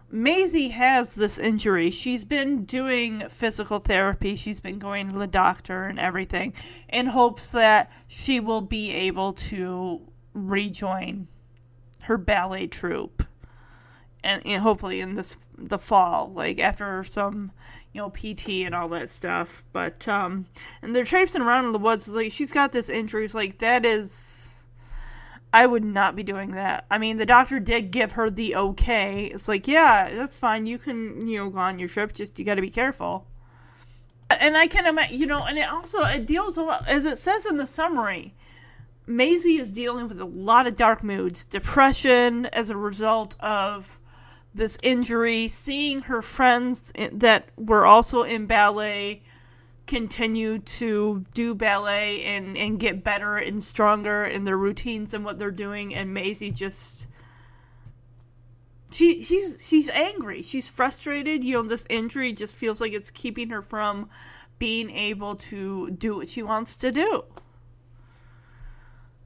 Maisie 0.08 0.68
has 0.68 1.14
this 1.14 1.36
injury. 1.38 1.90
She's 1.90 2.24
been 2.24 2.64
doing 2.64 3.28
physical 3.28 3.80
therapy. 3.80 4.36
She's 4.36 4.60
been 4.60 4.78
going 4.78 5.12
to 5.12 5.18
the 5.18 5.26
doctor 5.26 5.84
and 5.84 5.98
everything 5.98 6.52
in 6.88 7.06
hopes 7.06 7.50
that 7.52 7.90
she 8.06 8.38
will 8.38 8.60
be 8.60 8.92
able 8.92 9.32
to 9.32 10.00
rejoin 10.32 11.26
her 12.02 12.16
ballet 12.16 12.68
troupe 12.68 13.24
and, 14.22 14.46
and 14.46 14.62
hopefully 14.62 15.00
in 15.00 15.14
this 15.14 15.36
the 15.56 15.78
fall, 15.78 16.32
like 16.34 16.58
after 16.58 17.04
some 17.04 17.52
you 17.92 18.00
know 18.00 18.10
PT 18.10 18.64
and 18.64 18.74
all 18.74 18.88
that 18.88 19.10
stuff. 19.10 19.64
But 19.72 20.06
um, 20.08 20.46
and 20.82 20.94
they're 20.94 21.04
traipsing 21.04 21.42
around 21.42 21.66
in 21.66 21.72
the 21.72 21.78
woods. 21.78 22.08
Like 22.08 22.32
she's 22.32 22.52
got 22.52 22.72
this 22.72 22.88
injury. 22.88 23.24
It's 23.24 23.34
like 23.34 23.58
that 23.58 23.84
is. 23.84 24.46
I 25.52 25.66
would 25.66 25.84
not 25.84 26.14
be 26.14 26.22
doing 26.22 26.52
that. 26.52 26.86
I 26.92 26.98
mean, 26.98 27.16
the 27.16 27.26
doctor 27.26 27.58
did 27.58 27.90
give 27.90 28.12
her 28.12 28.30
the 28.30 28.54
okay. 28.54 29.24
It's 29.24 29.48
like, 29.48 29.66
yeah, 29.66 30.08
that's 30.14 30.36
fine. 30.36 30.66
You 30.66 30.78
can, 30.78 31.26
you 31.26 31.38
know, 31.38 31.50
go 31.50 31.58
on 31.58 31.80
your 31.80 31.88
trip. 31.88 32.14
Just 32.14 32.38
you 32.38 32.44
got 32.44 32.54
to 32.54 32.60
be 32.60 32.70
careful. 32.70 33.26
And 34.30 34.56
I 34.56 34.68
can 34.68 34.86
imagine, 34.86 35.18
you 35.18 35.26
know, 35.26 35.42
and 35.42 35.58
it 35.58 35.68
also 35.68 36.04
it 36.04 36.24
deals 36.24 36.56
a 36.56 36.62
lot, 36.62 36.86
as 36.86 37.04
it 37.04 37.18
says 37.18 37.46
in 37.46 37.56
the 37.56 37.66
summary. 37.66 38.34
Maisie 39.06 39.58
is 39.58 39.72
dealing 39.72 40.06
with 40.06 40.20
a 40.20 40.24
lot 40.24 40.68
of 40.68 40.76
dark 40.76 41.02
moods, 41.02 41.44
depression 41.44 42.46
as 42.46 42.70
a 42.70 42.76
result 42.76 43.34
of 43.40 43.98
this 44.54 44.78
injury, 44.82 45.48
seeing 45.48 46.02
her 46.02 46.22
friends 46.22 46.92
that 47.12 47.48
were 47.56 47.86
also 47.86 48.22
in 48.22 48.46
ballet 48.46 49.22
continue 49.86 50.58
to 50.60 51.24
do 51.34 51.54
ballet 51.54 52.24
and, 52.24 52.56
and 52.56 52.78
get 52.78 53.02
better 53.02 53.36
and 53.36 53.62
stronger 53.62 54.24
in 54.24 54.44
their 54.44 54.56
routines 54.56 55.12
and 55.14 55.24
what 55.24 55.38
they're 55.38 55.50
doing 55.50 55.94
and 55.94 56.14
Maisie 56.14 56.50
just 56.50 57.08
she 58.90 59.22
she's 59.22 59.64
she's 59.64 59.88
angry. 59.90 60.42
She's 60.42 60.68
frustrated. 60.68 61.44
You 61.44 61.54
know, 61.54 61.68
this 61.68 61.86
injury 61.88 62.32
just 62.32 62.56
feels 62.56 62.80
like 62.80 62.92
it's 62.92 63.10
keeping 63.10 63.50
her 63.50 63.62
from 63.62 64.08
being 64.58 64.90
able 64.90 65.36
to 65.36 65.90
do 65.90 66.16
what 66.16 66.28
she 66.28 66.42
wants 66.42 66.76
to 66.76 66.92
do. 66.92 67.24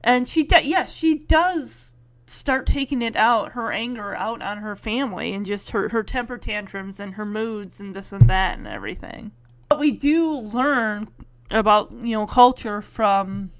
And 0.01 0.27
she 0.27 0.43
does, 0.43 0.65
yes, 0.65 0.93
she 0.93 1.17
does 1.17 1.94
start 2.25 2.65
taking 2.65 3.01
it 3.01 3.15
out, 3.15 3.53
her 3.53 3.71
anger 3.71 4.15
out 4.15 4.41
on 4.41 4.59
her 4.59 4.75
family 4.75 5.33
and 5.33 5.45
just 5.45 5.71
her, 5.71 5.89
her 5.89 6.03
temper 6.03 6.37
tantrums 6.37 6.99
and 6.99 7.15
her 7.15 7.25
moods 7.25 7.79
and 7.79 7.95
this 7.95 8.11
and 8.11 8.29
that 8.29 8.57
and 8.57 8.67
everything. 8.67 9.31
But 9.69 9.79
we 9.79 9.91
do 9.91 10.39
learn 10.39 11.07
about, 11.51 11.91
you 11.91 12.15
know, 12.15 12.25
culture 12.25 12.81
from 12.81 13.51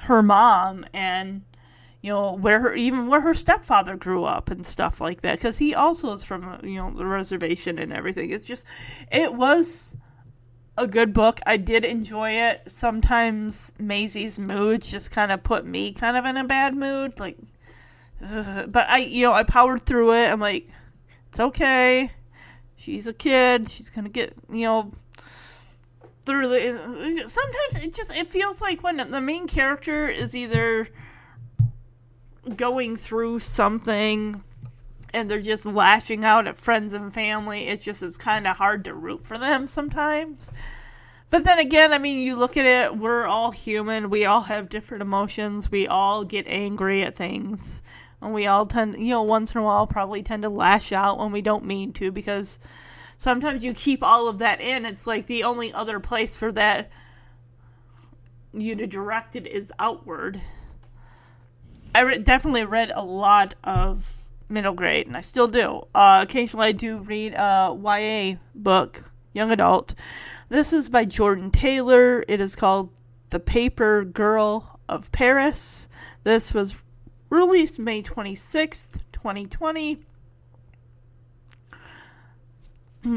her 0.00 0.22
mom 0.22 0.84
and 0.92 1.42
you 2.02 2.12
know 2.12 2.32
where 2.34 2.60
her 2.60 2.74
even 2.74 3.08
where 3.08 3.22
her 3.22 3.34
stepfather 3.34 3.96
grew 3.96 4.24
up 4.24 4.50
and 4.50 4.64
stuff 4.64 5.00
like 5.00 5.22
that 5.22 5.38
because 5.38 5.58
he 5.58 5.74
also 5.74 6.12
is 6.12 6.22
from 6.22 6.60
you 6.62 6.76
know 6.76 6.92
the 6.94 7.04
reservation 7.04 7.78
and 7.78 7.92
everything. 7.92 8.30
It's 8.30 8.44
just 8.44 8.66
it 9.10 9.34
was 9.34 9.96
a 10.78 10.86
good 10.86 11.12
book. 11.12 11.40
I 11.46 11.56
did 11.56 11.84
enjoy 11.84 12.32
it. 12.32 12.62
Sometimes 12.68 13.72
maisie's 13.80 14.38
moods 14.38 14.88
just 14.88 15.10
kind 15.10 15.32
of 15.32 15.42
put 15.42 15.66
me 15.66 15.92
kind 15.92 16.16
of 16.16 16.24
in 16.26 16.36
a 16.36 16.44
bad 16.44 16.76
mood 16.76 17.18
like 17.18 17.38
but 18.68 18.88
i 18.88 18.98
you 18.98 19.22
know 19.22 19.32
i 19.32 19.42
powered 19.42 19.84
through 19.84 20.12
it 20.12 20.30
i'm 20.30 20.40
like 20.40 20.68
it's 21.28 21.40
okay 21.40 22.10
she's 22.76 23.06
a 23.06 23.12
kid 23.12 23.68
she's 23.68 23.90
gonna 23.90 24.08
get 24.08 24.32
you 24.50 24.62
know 24.62 24.90
through 26.24 26.48
the 26.48 27.24
sometimes 27.28 27.84
it 27.84 27.94
just 27.94 28.10
it 28.10 28.26
feels 28.26 28.60
like 28.60 28.82
when 28.82 28.96
the 28.96 29.20
main 29.20 29.46
character 29.46 30.08
is 30.08 30.34
either 30.34 30.88
going 32.56 32.96
through 32.96 33.38
something 33.38 34.42
and 35.12 35.30
they're 35.30 35.40
just 35.40 35.64
lashing 35.64 36.24
out 36.24 36.46
at 36.46 36.56
friends 36.56 36.92
and 36.92 37.12
family, 37.12 37.68
it 37.68 37.80
just 37.80 38.02
is 38.02 38.18
kind 38.18 38.46
of 38.46 38.56
hard 38.56 38.84
to 38.84 38.94
root 38.94 39.24
for 39.24 39.38
them 39.38 39.66
sometimes. 39.66 40.50
But 41.30 41.44
then 41.44 41.58
again, 41.58 41.92
I 41.92 41.98
mean, 41.98 42.20
you 42.20 42.36
look 42.36 42.56
at 42.56 42.66
it, 42.66 42.96
we're 42.96 43.26
all 43.26 43.50
human. 43.50 44.10
We 44.10 44.26
all 44.26 44.42
have 44.42 44.68
different 44.68 45.02
emotions. 45.02 45.70
We 45.70 45.88
all 45.88 46.24
get 46.24 46.46
angry 46.46 47.02
at 47.02 47.16
things. 47.16 47.82
And 48.20 48.32
we 48.32 48.46
all 48.46 48.66
tend, 48.66 48.98
you 48.98 49.10
know, 49.10 49.22
once 49.22 49.52
in 49.52 49.60
a 49.60 49.64
while 49.64 49.86
probably 49.86 50.22
tend 50.22 50.42
to 50.42 50.48
lash 50.48 50.92
out 50.92 51.18
when 51.18 51.32
we 51.32 51.42
don't 51.42 51.64
mean 51.64 51.92
to 51.94 52.10
because 52.10 52.58
sometimes 53.18 53.64
you 53.64 53.74
keep 53.74 54.02
all 54.02 54.28
of 54.28 54.38
that 54.38 54.60
in. 54.60 54.86
It's 54.86 55.06
like 55.06 55.26
the 55.26 55.44
only 55.44 55.72
other 55.72 56.00
place 56.00 56.36
for 56.36 56.50
that 56.52 56.90
you 58.62 58.74
to 58.76 58.86
direct 58.86 59.36
it 59.36 59.46
is 59.46 59.72
outward. 59.78 60.40
I 61.94 62.00
re- 62.00 62.18
definitely 62.18 62.64
read 62.64 62.92
a 62.94 63.04
lot 63.04 63.54
of 63.64 64.12
middle 64.48 64.74
grade, 64.74 65.06
and 65.06 65.16
I 65.16 65.20
still 65.20 65.48
do. 65.48 65.86
Uh, 65.94 66.20
occasionally, 66.22 66.68
I 66.68 66.72
do 66.72 66.98
read 66.98 67.34
a 67.34 67.74
YA 67.74 68.38
book, 68.54 69.10
young 69.32 69.50
adult. 69.50 69.94
This 70.48 70.72
is 70.72 70.88
by 70.88 71.04
Jordyn 71.04 71.52
Taylor. 71.52 72.24
It 72.28 72.40
is 72.40 72.56
called 72.56 72.90
The 73.30 73.40
Paper 73.40 74.04
Girl 74.04 74.78
of 74.88 75.10
Paris. 75.12 75.88
This 76.24 76.54
was 76.54 76.74
released 77.36 77.78
May 77.78 78.02
26th, 78.02 79.02
2020. 79.12 80.00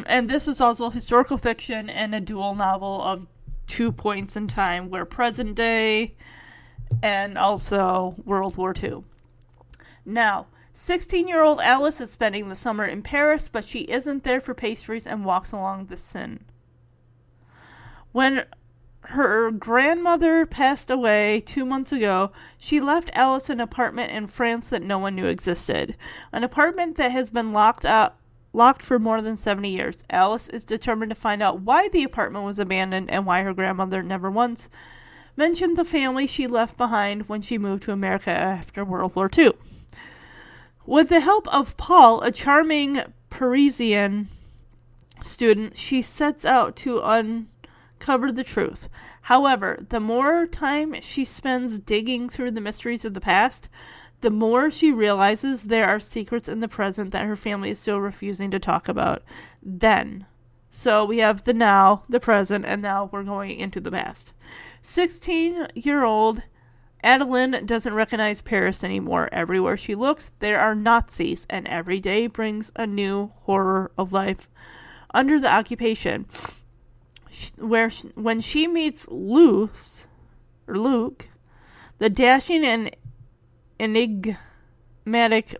And 0.05 0.29
this 0.29 0.47
is 0.47 0.61
also 0.61 0.89
historical 0.89 1.37
fiction 1.37 1.89
and 1.89 2.13
a 2.13 2.19
dual 2.19 2.53
novel 2.53 3.01
of 3.01 3.25
two 3.65 3.91
points 3.91 4.35
in 4.35 4.47
time 4.47 4.89
where 4.89 5.05
present 5.05 5.55
day 5.55 6.15
and 7.01 7.37
also 7.37 8.15
World 8.25 8.57
War 8.57 8.73
II. 8.81 9.03
Now, 10.05 10.47
16 10.73 11.27
year 11.27 11.41
old 11.41 11.59
Alice 11.59 11.99
is 12.01 12.11
spending 12.11 12.49
the 12.49 12.55
summer 12.55 12.85
in 12.85 13.01
Paris, 13.01 13.49
but 13.49 13.67
she 13.67 13.79
isn't 13.81 14.23
there 14.23 14.41
for 14.41 14.53
pastries 14.53 15.07
and 15.07 15.25
walks 15.25 15.51
along 15.51 15.85
the 15.85 15.97
Seine. 15.97 16.39
When 18.11 18.45
her 19.09 19.49
grandmother 19.49 20.45
passed 20.45 20.91
away 20.91 21.41
two 21.41 21.65
months 21.65 21.91
ago, 21.91 22.31
she 22.59 22.79
left 22.79 23.09
Alice 23.13 23.49
an 23.49 23.59
apartment 23.59 24.11
in 24.11 24.27
France 24.27 24.69
that 24.69 24.83
no 24.83 24.99
one 24.99 25.15
knew 25.15 25.25
existed. 25.25 25.95
An 26.31 26.43
apartment 26.43 26.95
that 26.97 27.11
has 27.11 27.31
been 27.31 27.51
locked 27.51 27.85
up 27.85 28.19
locked 28.53 28.83
for 28.83 28.99
more 28.99 29.21
than 29.21 29.35
70 29.35 29.69
years. 29.69 30.03
Alice 30.09 30.47
is 30.49 30.63
determined 30.63 31.09
to 31.09 31.15
find 31.15 31.41
out 31.41 31.61
why 31.61 31.87
the 31.89 32.03
apartment 32.03 32.45
was 32.45 32.59
abandoned 32.59 33.09
and 33.09 33.25
why 33.25 33.41
her 33.41 33.53
grandmother 33.53 34.03
never 34.03 34.29
once 34.29 34.69
mentioned 35.35 35.77
the 35.77 35.85
family 35.85 36.27
she 36.27 36.45
left 36.45 36.77
behind 36.77 37.27
when 37.27 37.41
she 37.41 37.57
moved 37.57 37.83
to 37.83 37.91
America 37.91 38.29
after 38.29 38.85
World 38.85 39.15
War 39.15 39.29
II. 39.35 39.53
With 40.85 41.09
the 41.09 41.19
help 41.19 41.47
of 41.47 41.77
Paul, 41.77 42.21
a 42.21 42.31
charming 42.31 43.01
Parisian 43.29 44.27
student, 45.23 45.77
she 45.77 46.01
sets 46.01 46.45
out 46.45 46.75
to 46.77 47.01
uncover 47.99 48.31
the 48.31 48.45
truth. 48.45 48.87
However, 49.23 49.77
the 49.89 49.99
more 49.99 50.47
time 50.47 51.01
she 51.01 51.25
spends 51.25 51.79
digging 51.79 52.29
through 52.29 52.51
the 52.51 52.61
mysteries 52.61 53.03
of 53.03 53.13
the 53.13 53.19
past, 53.19 53.67
the 54.21 54.29
more 54.29 54.71
she 54.71 54.89
realizes 54.89 55.63
there 55.63 55.85
are 55.85 55.99
secrets 55.99 56.47
in 56.47 56.61
the 56.61 56.69
present 56.69 57.11
that 57.11 57.25
her 57.25 57.35
family 57.35 57.71
is 57.71 57.79
still 57.79 57.99
refusing 57.99 58.51
to 58.51 58.59
talk 58.59 58.87
about. 58.87 59.21
Then, 59.61 60.25
so 60.71 61.03
we 61.03 61.17
have 61.17 61.43
the 61.43 61.53
now, 61.53 62.03
the 62.07 62.21
present, 62.21 62.65
and 62.65 62.81
now 62.81 63.09
we're 63.11 63.23
going 63.23 63.59
into 63.59 63.81
the 63.81 63.91
past. 63.91 64.31
16 64.81 65.67
year 65.75 66.05
old 66.05 66.43
Adeline 67.03 67.65
doesn't 67.65 67.93
recognize 67.93 68.39
Paris 68.39 68.81
anymore. 68.81 69.27
Everywhere 69.33 69.75
she 69.75 69.93
looks, 69.93 70.31
there 70.39 70.59
are 70.59 70.73
Nazis, 70.73 71.45
and 71.49 71.67
every 71.67 71.99
day 71.99 72.27
brings 72.27 72.71
a 72.77 72.87
new 72.87 73.31
horror 73.41 73.91
of 73.97 74.13
life 74.13 74.49
under 75.13 75.37
the 75.37 75.51
occupation. 75.51 76.27
Where 77.57 77.89
when 78.15 78.41
she 78.41 78.67
meets 78.67 79.07
Luce 79.09 80.07
or 80.67 80.77
Luke, 80.77 81.29
the 81.97 82.09
dashing 82.09 82.65
and 82.65 82.95
enig 83.79 84.37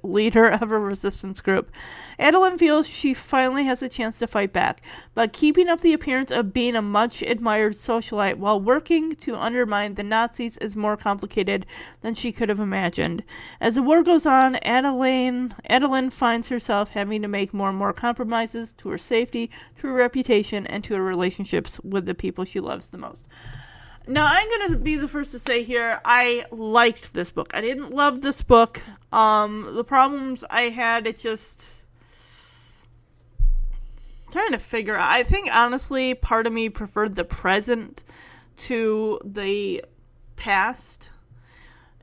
leader 0.03 0.47
of 0.47 0.71
a 0.71 0.79
resistance 0.79 1.41
group. 1.41 1.71
Adeline 2.17 2.57
feels 2.57 2.87
she 2.87 3.13
finally 3.13 3.63
has 3.65 3.81
a 3.81 3.89
chance 3.89 4.19
to 4.19 4.27
fight 4.27 4.53
back, 4.53 4.81
but 5.13 5.33
keeping 5.33 5.67
up 5.67 5.81
the 5.81 5.93
appearance 5.93 6.31
of 6.31 6.53
being 6.53 6.75
a 6.75 6.81
much 6.81 7.21
admired 7.21 7.75
socialite 7.75 8.37
while 8.37 8.59
working 8.59 9.15
to 9.15 9.35
undermine 9.35 9.95
the 9.95 10.03
Nazis 10.03 10.57
is 10.57 10.75
more 10.75 10.97
complicated 10.97 11.65
than 12.01 12.15
she 12.15 12.31
could 12.31 12.49
have 12.49 12.59
imagined. 12.59 13.23
As 13.59 13.75
the 13.75 13.83
war 13.83 14.03
goes 14.03 14.25
on, 14.25 14.55
Adeline, 14.57 15.55
Adeline 15.65 16.09
finds 16.09 16.49
herself 16.49 16.89
having 16.89 17.21
to 17.21 17.27
make 17.27 17.53
more 17.53 17.69
and 17.69 17.77
more 17.77 17.93
compromises 17.93 18.73
to 18.73 18.89
her 18.89 18.97
safety, 18.97 19.49
to 19.79 19.87
her 19.87 19.93
reputation, 19.93 20.67
and 20.67 20.83
to 20.83 20.95
her 20.95 21.03
relationships 21.03 21.79
with 21.81 22.05
the 22.05 22.13
people 22.13 22.45
she 22.45 22.59
loves 22.59 22.87
the 22.87 22.97
most. 22.97 23.27
Now, 24.10 24.26
I'm 24.26 24.49
going 24.49 24.72
to 24.72 24.78
be 24.78 24.95
the 24.95 25.07
first 25.07 25.34
to 25.34 25.39
say 25.39 25.62
here, 25.62 26.01
I 26.03 26.43
liked 26.49 27.14
this 27.14 27.30
book. 27.30 27.51
I 27.53 27.62
didn't 27.62 27.93
love 27.93 28.22
this 28.22 28.41
book. 28.41 28.82
Um, 29.14 29.76
the 29.76 29.84
problems 29.84 30.43
I 30.49 30.64
had, 30.64 31.05
it 31.05 31.20
just. 31.20 31.86
trying 34.32 34.51
to 34.53 34.57
figure 34.57 34.95
out. 34.95 35.12
I 35.12 35.22
think, 35.22 35.49
honestly, 35.53 36.16
part 36.16 36.47
of 36.47 36.53
me 36.53 36.70
preferred 36.70 37.14
the 37.14 37.24
present 37.24 38.03
to 38.57 39.20
the 39.24 39.86
past 40.38 41.12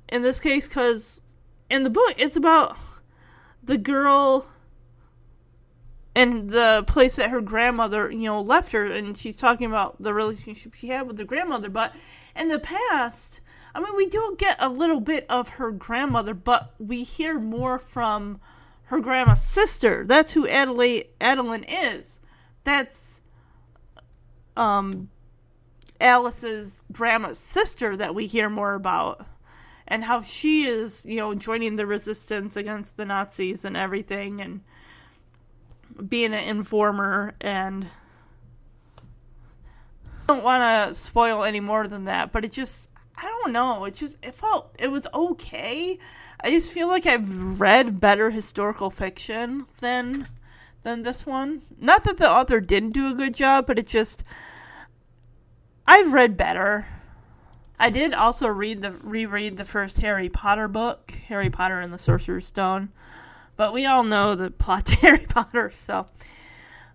in 0.08 0.22
this 0.22 0.38
case, 0.38 0.68
because 0.68 1.20
in 1.68 1.82
the 1.82 1.90
book, 1.90 2.14
it's 2.18 2.36
about 2.36 2.78
the 3.64 3.78
girl 3.78 4.46
and 6.16 6.48
the 6.48 6.82
place 6.86 7.16
that 7.16 7.28
her 7.28 7.42
grandmother, 7.42 8.10
you 8.10 8.24
know, 8.24 8.40
left 8.40 8.72
her, 8.72 8.86
and 8.86 9.18
she's 9.18 9.36
talking 9.36 9.66
about 9.66 10.02
the 10.02 10.14
relationship 10.14 10.72
she 10.72 10.88
had 10.88 11.06
with 11.06 11.18
the 11.18 11.26
grandmother. 11.26 11.68
But 11.68 11.94
in 12.34 12.48
the 12.48 12.58
past, 12.58 13.42
I 13.74 13.80
mean, 13.80 13.94
we 13.94 14.06
do 14.06 14.34
get 14.38 14.56
a 14.58 14.70
little 14.70 15.00
bit 15.00 15.26
of 15.28 15.50
her 15.50 15.70
grandmother, 15.70 16.32
but 16.32 16.72
we 16.78 17.02
hear 17.02 17.38
more 17.38 17.78
from 17.78 18.40
her 18.84 18.98
grandma's 18.98 19.42
sister. 19.42 20.04
That's 20.06 20.32
who 20.32 20.48
Adelaide 20.48 21.08
Adeline 21.20 21.64
is. 21.64 22.20
That's 22.64 23.20
um 24.56 25.10
Alice's 26.00 26.86
grandma's 26.92 27.38
sister 27.38 27.94
that 27.94 28.14
we 28.14 28.26
hear 28.26 28.48
more 28.48 28.72
about. 28.72 29.26
And 29.86 30.02
how 30.02 30.22
she 30.22 30.64
is, 30.66 31.04
you 31.04 31.16
know, 31.16 31.34
joining 31.34 31.76
the 31.76 31.86
resistance 31.86 32.56
against 32.56 32.96
the 32.96 33.04
Nazis 33.04 33.66
and 33.66 33.76
everything 33.76 34.40
and 34.40 34.62
being 36.08 36.34
an 36.34 36.44
informer 36.44 37.34
and 37.40 37.86
I 40.28 40.32
don't 40.32 40.42
want 40.42 40.88
to 40.88 40.94
spoil 40.94 41.44
any 41.44 41.60
more 41.60 41.86
than 41.86 42.04
that, 42.04 42.32
but 42.32 42.44
it 42.44 42.52
just 42.52 42.88
I 43.16 43.22
don't 43.22 43.52
know. 43.52 43.84
It 43.84 43.94
just 43.94 44.16
it 44.22 44.34
felt 44.34 44.74
it 44.78 44.88
was 44.88 45.06
okay. 45.14 45.98
I 46.40 46.50
just 46.50 46.72
feel 46.72 46.88
like 46.88 47.06
I've 47.06 47.60
read 47.60 48.00
better 48.00 48.30
historical 48.30 48.90
fiction 48.90 49.66
than 49.80 50.28
than 50.82 51.02
this 51.02 51.24
one. 51.24 51.62
Not 51.80 52.04
that 52.04 52.18
the 52.18 52.30
author 52.30 52.60
didn't 52.60 52.92
do 52.92 53.10
a 53.10 53.14
good 53.14 53.34
job, 53.34 53.66
but 53.66 53.78
it 53.78 53.86
just 53.86 54.24
I've 55.86 56.12
read 56.12 56.36
better. 56.36 56.86
I 57.78 57.90
did 57.90 58.14
also 58.14 58.48
read 58.48 58.80
the 58.80 58.92
reread 58.92 59.56
the 59.56 59.64
first 59.64 59.98
Harry 59.98 60.28
Potter 60.28 60.68
book, 60.68 61.12
Harry 61.28 61.50
Potter 61.50 61.80
and 61.80 61.92
the 61.92 61.98
Sorcerer's 61.98 62.46
Stone. 62.46 62.90
But 63.56 63.72
we 63.72 63.86
all 63.86 64.02
know 64.02 64.34
the 64.34 64.50
plot 64.50 64.86
to 64.86 64.96
Harry 65.02 65.26
Potter, 65.26 65.72
so. 65.74 66.06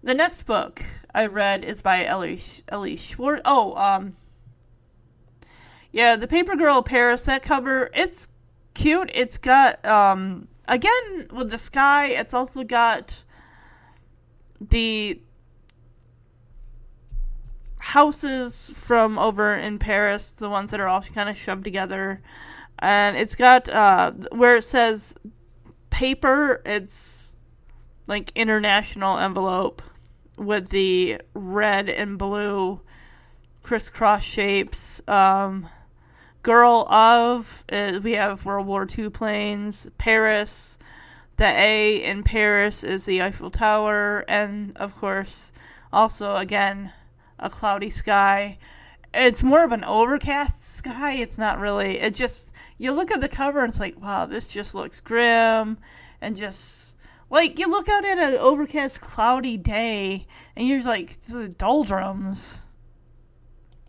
The 0.03 0.13
next 0.13 0.43
book 0.43 0.83
I 1.13 1.27
read 1.27 1.63
is 1.63 1.81
by 1.81 2.05
Elly, 2.05 2.39
Elly 2.67 2.97
Swartz. 2.97 3.41
Oh, 3.45 3.75
um. 3.75 4.15
Yeah, 5.91 6.15
The 6.15 6.27
Paper 6.27 6.55
Girl 6.55 6.81
Paris, 6.81 7.25
that 7.25 7.43
cover, 7.43 7.89
it's 7.93 8.29
cute. 8.73 9.11
It's 9.13 9.37
got, 9.37 9.83
um. 9.85 10.47
Again, 10.67 11.27
with 11.33 11.51
the 11.51 11.57
sky, 11.57 12.07
it's 12.07 12.33
also 12.33 12.63
got 12.63 13.23
the 14.61 15.19
houses 17.79 18.71
from 18.75 19.17
over 19.17 19.55
in 19.55 19.79
Paris, 19.79 20.31
the 20.31 20.49
ones 20.49 20.71
that 20.71 20.79
are 20.79 20.87
all 20.87 21.01
kind 21.01 21.27
of 21.29 21.35
shoved 21.35 21.63
together. 21.63 22.21
and 22.79 23.17
it's 23.17 23.35
got 23.35 23.67
uh, 23.69 24.11
where 24.31 24.55
it 24.55 24.63
says 24.63 25.13
paper. 25.91 26.61
It's 26.65 27.35
like 28.07 28.31
international 28.33 29.19
envelope 29.19 29.83
with 30.37 30.69
the 30.69 31.21
red 31.35 31.87
and 31.89 32.17
blue 32.17 32.81
crisscross 33.61 34.23
shapes. 34.23 35.01
Um, 35.07 35.69
Girl 36.43 36.87
of 36.89 37.63
uh, 37.71 37.99
we 38.01 38.13
have 38.13 38.45
World 38.45 38.65
War 38.65 38.87
II 38.97 39.11
planes. 39.11 39.87
Paris, 39.99 40.79
the 41.37 41.45
A 41.45 42.03
in 42.03 42.23
Paris 42.23 42.83
is 42.83 43.05
the 43.05 43.21
Eiffel 43.21 43.51
Tower, 43.51 44.25
and 44.27 44.75
of 44.77 44.97
course, 44.97 45.51
also 45.93 46.35
again 46.37 46.93
a 47.37 47.47
cloudy 47.47 47.91
sky. 47.91 48.57
It's 49.13 49.43
more 49.43 49.63
of 49.63 49.71
an 49.71 49.83
overcast 49.83 50.63
sky. 50.63 51.13
It's 51.13 51.37
not 51.37 51.59
really. 51.59 51.99
It 51.99 52.15
just 52.15 52.51
you 52.77 52.91
look 52.93 53.11
at 53.11 53.21
the 53.21 53.27
cover 53.27 53.59
and 53.59 53.69
it's 53.69 53.79
like, 53.79 54.01
wow, 54.01 54.25
this 54.25 54.47
just 54.47 54.73
looks 54.73 55.01
grim, 55.01 55.77
and 56.21 56.35
just 56.35 56.95
like 57.29 57.59
you 57.59 57.69
look 57.69 57.89
out 57.89 58.05
at 58.05 58.17
an 58.17 58.35
overcast, 58.35 59.01
cloudy 59.01 59.57
day, 59.57 60.27
and 60.55 60.67
you're 60.67 60.83
like 60.83 61.19
the 61.21 61.49
doldrums. 61.49 62.61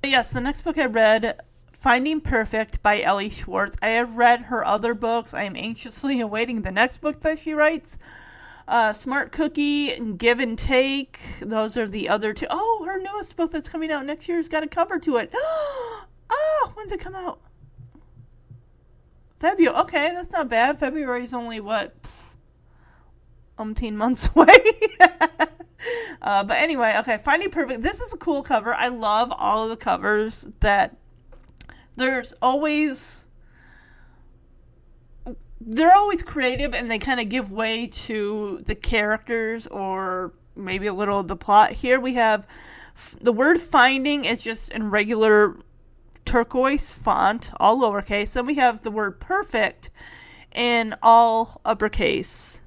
But 0.00 0.10
yes, 0.10 0.32
the 0.32 0.40
next 0.40 0.62
book 0.62 0.78
I 0.78 0.86
read 0.86 1.40
Finding 1.72 2.20
Perfect 2.20 2.82
by 2.82 3.00
Elly 3.00 3.30
Swartz. 3.30 3.76
I 3.80 3.90
have 3.90 4.16
read 4.16 4.42
her 4.42 4.64
other 4.64 4.94
books. 4.94 5.34
I 5.34 5.44
am 5.44 5.56
anxiously 5.56 6.20
awaiting 6.22 6.62
the 6.62 6.72
next 6.72 6.98
book 6.98 7.20
that 7.20 7.38
she 7.38 7.54
writes. 7.54 7.98
Uh, 8.66 8.92
Smart 8.92 9.32
Cookie 9.32 9.92
and 9.92 10.18
Give 10.18 10.38
and 10.38 10.58
Take. 10.58 11.20
Those 11.40 11.76
are 11.76 11.88
the 11.88 12.08
other 12.08 12.32
two. 12.32 12.46
Oh, 12.48 12.84
her 12.86 12.98
newest 13.00 13.36
book 13.36 13.50
that's 13.50 13.68
coming 13.68 13.90
out 13.90 14.06
next 14.06 14.28
year 14.28 14.36
has 14.36 14.48
got 14.48 14.62
a 14.62 14.68
cover 14.68 14.98
to 15.00 15.16
it. 15.16 15.30
oh, 15.34 16.72
when's 16.74 16.92
it 16.92 17.00
come 17.00 17.14
out? 17.14 17.40
February. 19.40 19.76
Okay, 19.82 20.12
that's 20.14 20.30
not 20.30 20.48
bad. 20.48 20.78
February's 20.78 21.34
only 21.34 21.58
what? 21.58 21.94
Umpteen 23.58 23.94
months 23.94 24.30
away. 24.34 24.46
uh, 26.22 26.44
but 26.44 26.58
anyway, 26.58 26.94
okay, 27.00 27.18
Finding 27.18 27.50
Perfect. 27.50 27.82
This 27.82 28.00
is 28.00 28.12
a 28.12 28.16
cool 28.16 28.42
cover. 28.42 28.72
I 28.72 28.88
love 28.88 29.32
all 29.36 29.64
of 29.64 29.70
the 29.70 29.76
covers 29.76 30.46
that 30.60 30.96
there's 31.96 32.32
always 32.40 33.26
they're 35.66 35.94
always 35.94 36.22
creative 36.22 36.74
and 36.74 36.90
they 36.90 36.98
kind 36.98 37.20
of 37.20 37.28
give 37.28 37.50
way 37.50 37.86
to 37.86 38.62
the 38.66 38.74
characters 38.74 39.66
or 39.66 40.32
maybe 40.56 40.86
a 40.86 40.94
little 40.94 41.18
of 41.18 41.28
the 41.28 41.36
plot. 41.36 41.72
Here 41.72 42.00
we 42.00 42.14
have 42.14 42.46
the 43.20 43.32
word 43.32 43.60
finding 43.60 44.24
is 44.24 44.42
just 44.42 44.70
in 44.70 44.90
regular 44.90 45.56
turquoise 46.24 46.92
font, 46.92 47.50
all 47.58 47.80
lowercase. 47.80 48.32
Then 48.32 48.46
we 48.46 48.54
have 48.54 48.82
the 48.82 48.90
word 48.90 49.20
perfect 49.20 49.90
in 50.54 50.94
all 51.02 51.60
uppercase. 51.64 52.60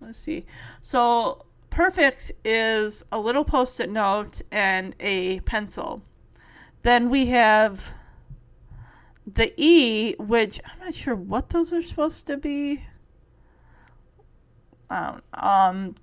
Let's 0.00 0.18
see. 0.18 0.46
So 0.80 1.44
perfect 1.70 2.32
is 2.44 3.04
a 3.12 3.18
little 3.18 3.44
post 3.44 3.80
it 3.80 3.90
note 3.90 4.40
and 4.50 4.94
a 5.00 5.40
pencil. 5.40 6.02
Then 6.82 7.10
we 7.10 7.26
have 7.26 7.92
the 9.34 9.52
E, 9.56 10.14
which 10.18 10.60
I'm 10.64 10.86
not 10.86 10.94
sure 10.94 11.14
what 11.14 11.50
those 11.50 11.72
are 11.72 11.82
supposed 11.82 12.26
to 12.28 12.36
be. 12.36 12.84
Um, 14.90 15.22
um, 15.34 15.94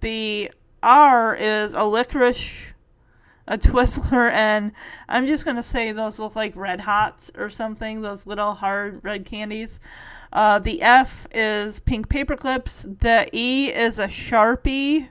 the 0.00 0.52
R 0.82 1.34
is 1.34 1.74
a 1.74 1.84
licorice, 1.84 2.66
a 3.48 3.58
Twizzler, 3.58 4.30
and 4.32 4.72
I'm 5.08 5.26
just 5.26 5.44
gonna 5.44 5.62
say 5.62 5.90
those 5.92 6.18
look 6.18 6.36
like 6.36 6.54
Red 6.54 6.82
Hots 6.82 7.30
or 7.36 7.50
something. 7.50 8.02
Those 8.02 8.26
little 8.26 8.54
hard 8.54 9.00
red 9.02 9.24
candies. 9.24 9.80
Uh, 10.32 10.60
the 10.60 10.80
F 10.82 11.26
is 11.32 11.80
pink 11.80 12.08
paper 12.08 12.36
clips. 12.36 12.86
The 13.00 13.28
E 13.32 13.72
is 13.72 13.98
a 13.98 14.06
Sharpie, 14.06 15.08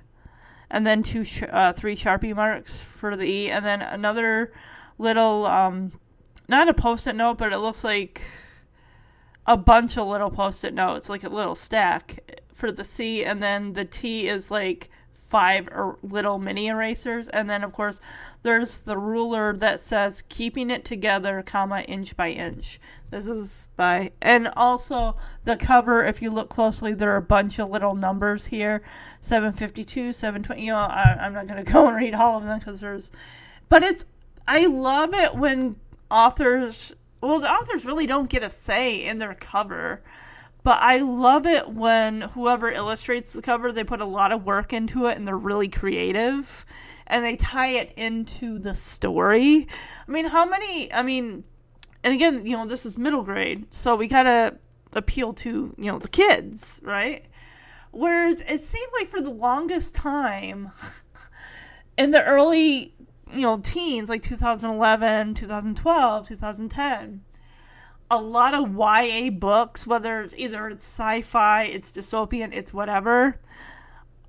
and 0.69 0.87
then 0.87 1.03
two, 1.03 1.25
sh- 1.25 1.43
uh, 1.49 1.73
three 1.73 1.97
Sharpie 1.97 2.35
marks 2.35 2.79
for 2.79 3.17
the 3.17 3.25
E, 3.25 3.49
and 3.49 3.65
then 3.65 3.81
another 3.81 4.53
little 4.97 5.45
um, 5.45 5.91
not 6.49 6.67
a 6.67 6.73
post-it 6.73 7.15
note, 7.15 7.37
but 7.37 7.53
it 7.53 7.59
looks 7.59 7.83
like 7.83 8.21
a 9.45 9.55
bunch 9.55 9.97
of 9.97 10.07
little 10.07 10.31
post-it 10.31 10.73
notes, 10.73 11.09
like 11.09 11.23
a 11.23 11.29
little 11.29 11.55
stack 11.55 12.41
for 12.53 12.71
the 12.71 12.83
C, 12.83 13.23
and 13.23 13.41
then 13.41 13.73
the 13.73 13.85
T 13.85 14.27
is 14.27 14.51
like 14.51 14.89
five 15.13 15.67
er- 15.71 15.97
little 16.01 16.39
mini 16.39 16.67
erasers, 16.67 17.29
and 17.29 17.49
then 17.49 17.63
of 17.63 17.71
course 17.71 18.01
there's 18.41 18.79
the 18.79 18.97
ruler 18.97 19.55
that 19.55 19.79
says 19.79 20.23
"keeping 20.27 20.71
it 20.71 20.83
together," 20.83 21.43
comma 21.43 21.81
inch 21.81 22.17
by 22.17 22.29
inch. 22.29 22.79
This 23.11 23.27
is 23.27 23.67
by, 23.75 24.11
and 24.21 24.47
also 24.55 25.15
the 25.43 25.55
cover. 25.55 26.03
If 26.03 26.21
you 26.21 26.31
look 26.31 26.49
closely, 26.49 26.93
there 26.93 27.11
are 27.11 27.17
a 27.17 27.21
bunch 27.21 27.59
of 27.59 27.69
little 27.69 27.95
numbers 27.95 28.47
here: 28.47 28.81
752, 29.21 30.13
720. 30.13 30.65
You 30.65 30.71
know, 30.71 30.77
I, 30.77 31.17
I'm 31.21 31.33
not 31.33 31.47
gonna 31.47 31.63
go 31.75 31.87
and 31.87 31.95
read 31.95 32.15
all 32.15 32.37
of 32.37 32.45
them 32.45 32.59
because 32.59 32.79
there's, 32.79 33.11
but 33.69 33.83
it's. 33.83 34.05
I 34.47 34.65
love 34.65 35.13
it 35.13 35.35
when 35.35 35.75
authors 36.11 36.93
well 37.21 37.39
the 37.39 37.49
authors 37.49 37.85
really 37.85 38.07
don't 38.07 38.29
get 38.29 38.43
a 38.43 38.49
say 38.49 39.03
in 39.03 39.17
their 39.17 39.33
cover 39.33 40.01
but 40.63 40.77
i 40.81 40.99
love 40.99 41.45
it 41.45 41.69
when 41.69 42.21
whoever 42.21 42.69
illustrates 42.71 43.33
the 43.33 43.41
cover 43.41 43.71
they 43.71 43.83
put 43.83 44.01
a 44.01 44.05
lot 44.05 44.31
of 44.31 44.45
work 44.45 44.73
into 44.73 45.05
it 45.05 45.17
and 45.17 45.27
they're 45.27 45.37
really 45.37 45.67
creative 45.67 46.65
and 47.09 47.25
they 47.25 47.35
tie 47.35 47.69
it 47.69 47.91
into 47.97 48.59
the 48.59 48.75
story. 48.75 49.67
I 50.07 50.11
mean 50.11 50.25
how 50.25 50.45
many 50.45 50.93
i 50.93 51.03
mean 51.03 51.43
and 52.03 52.13
again 52.13 52.45
you 52.45 52.55
know 52.55 52.67
this 52.67 52.85
is 52.85 52.97
middle 52.97 53.23
grade 53.23 53.65
so 53.71 53.95
we 53.95 54.07
gotta 54.07 54.57
appeal 54.93 55.33
to 55.33 55.73
you 55.77 55.91
know 55.91 55.99
the 55.99 56.07
kids 56.07 56.79
right? 56.83 57.25
Whereas 57.91 58.41
it 58.47 58.61
seemed 58.61 58.91
like 58.93 59.07
for 59.07 59.19
the 59.19 59.31
longest 59.31 59.95
time 59.95 60.71
in 61.97 62.11
the 62.11 62.23
early 62.23 62.93
you 63.33 63.41
know, 63.41 63.59
teens, 63.59 64.09
like 64.09 64.23
2011, 64.23 65.33
2012, 65.35 66.27
2010, 66.27 67.21
a 68.11 68.21
lot 68.21 68.53
of 68.53 68.75
YA 68.75 69.29
books, 69.29 69.85
whether 69.85 70.21
it's 70.21 70.33
either 70.37 70.67
it's 70.67 70.83
sci-fi, 70.83 71.63
it's 71.63 71.91
dystopian, 71.91 72.53
it's 72.53 72.73
whatever. 72.73 73.39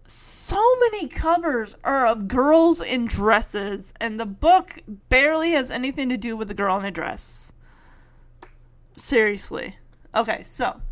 So 0.07 0.61
many 0.80 1.07
covers 1.07 1.76
are 1.84 2.07
of 2.07 2.28
girls 2.28 2.80
in 2.80 3.07
dresses, 3.07 3.94
and 4.01 4.18
the 4.18 4.26
book 4.26 4.80
barely 5.09 5.53
has 5.53 5.70
anything 5.70 6.09
to 6.09 6.16
do 6.16 6.36
with 6.36 6.48
the 6.48 6.55
girl 6.55 6.78
in 6.78 6.84
a 6.84 6.90
dress. 6.90 7.53
Seriously. 8.96 9.76
Okay, 10.14 10.42
so 10.42 10.82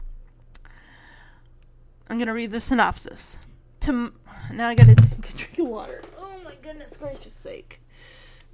I'm 2.09 2.18
gonna 2.18 2.32
read 2.32 2.52
the 2.52 2.61
synopsis. 2.61 3.38
To 3.80 4.12
now, 4.52 4.68
I 4.68 4.74
gotta 4.74 4.92
a 4.92 4.94
drink 5.36 5.59
of 5.59 5.66
water. 5.66 6.02
Oh 6.16 6.36
my 6.44 6.54
goodness 6.62 6.96
gracious 6.96 7.34
sake! 7.34 7.80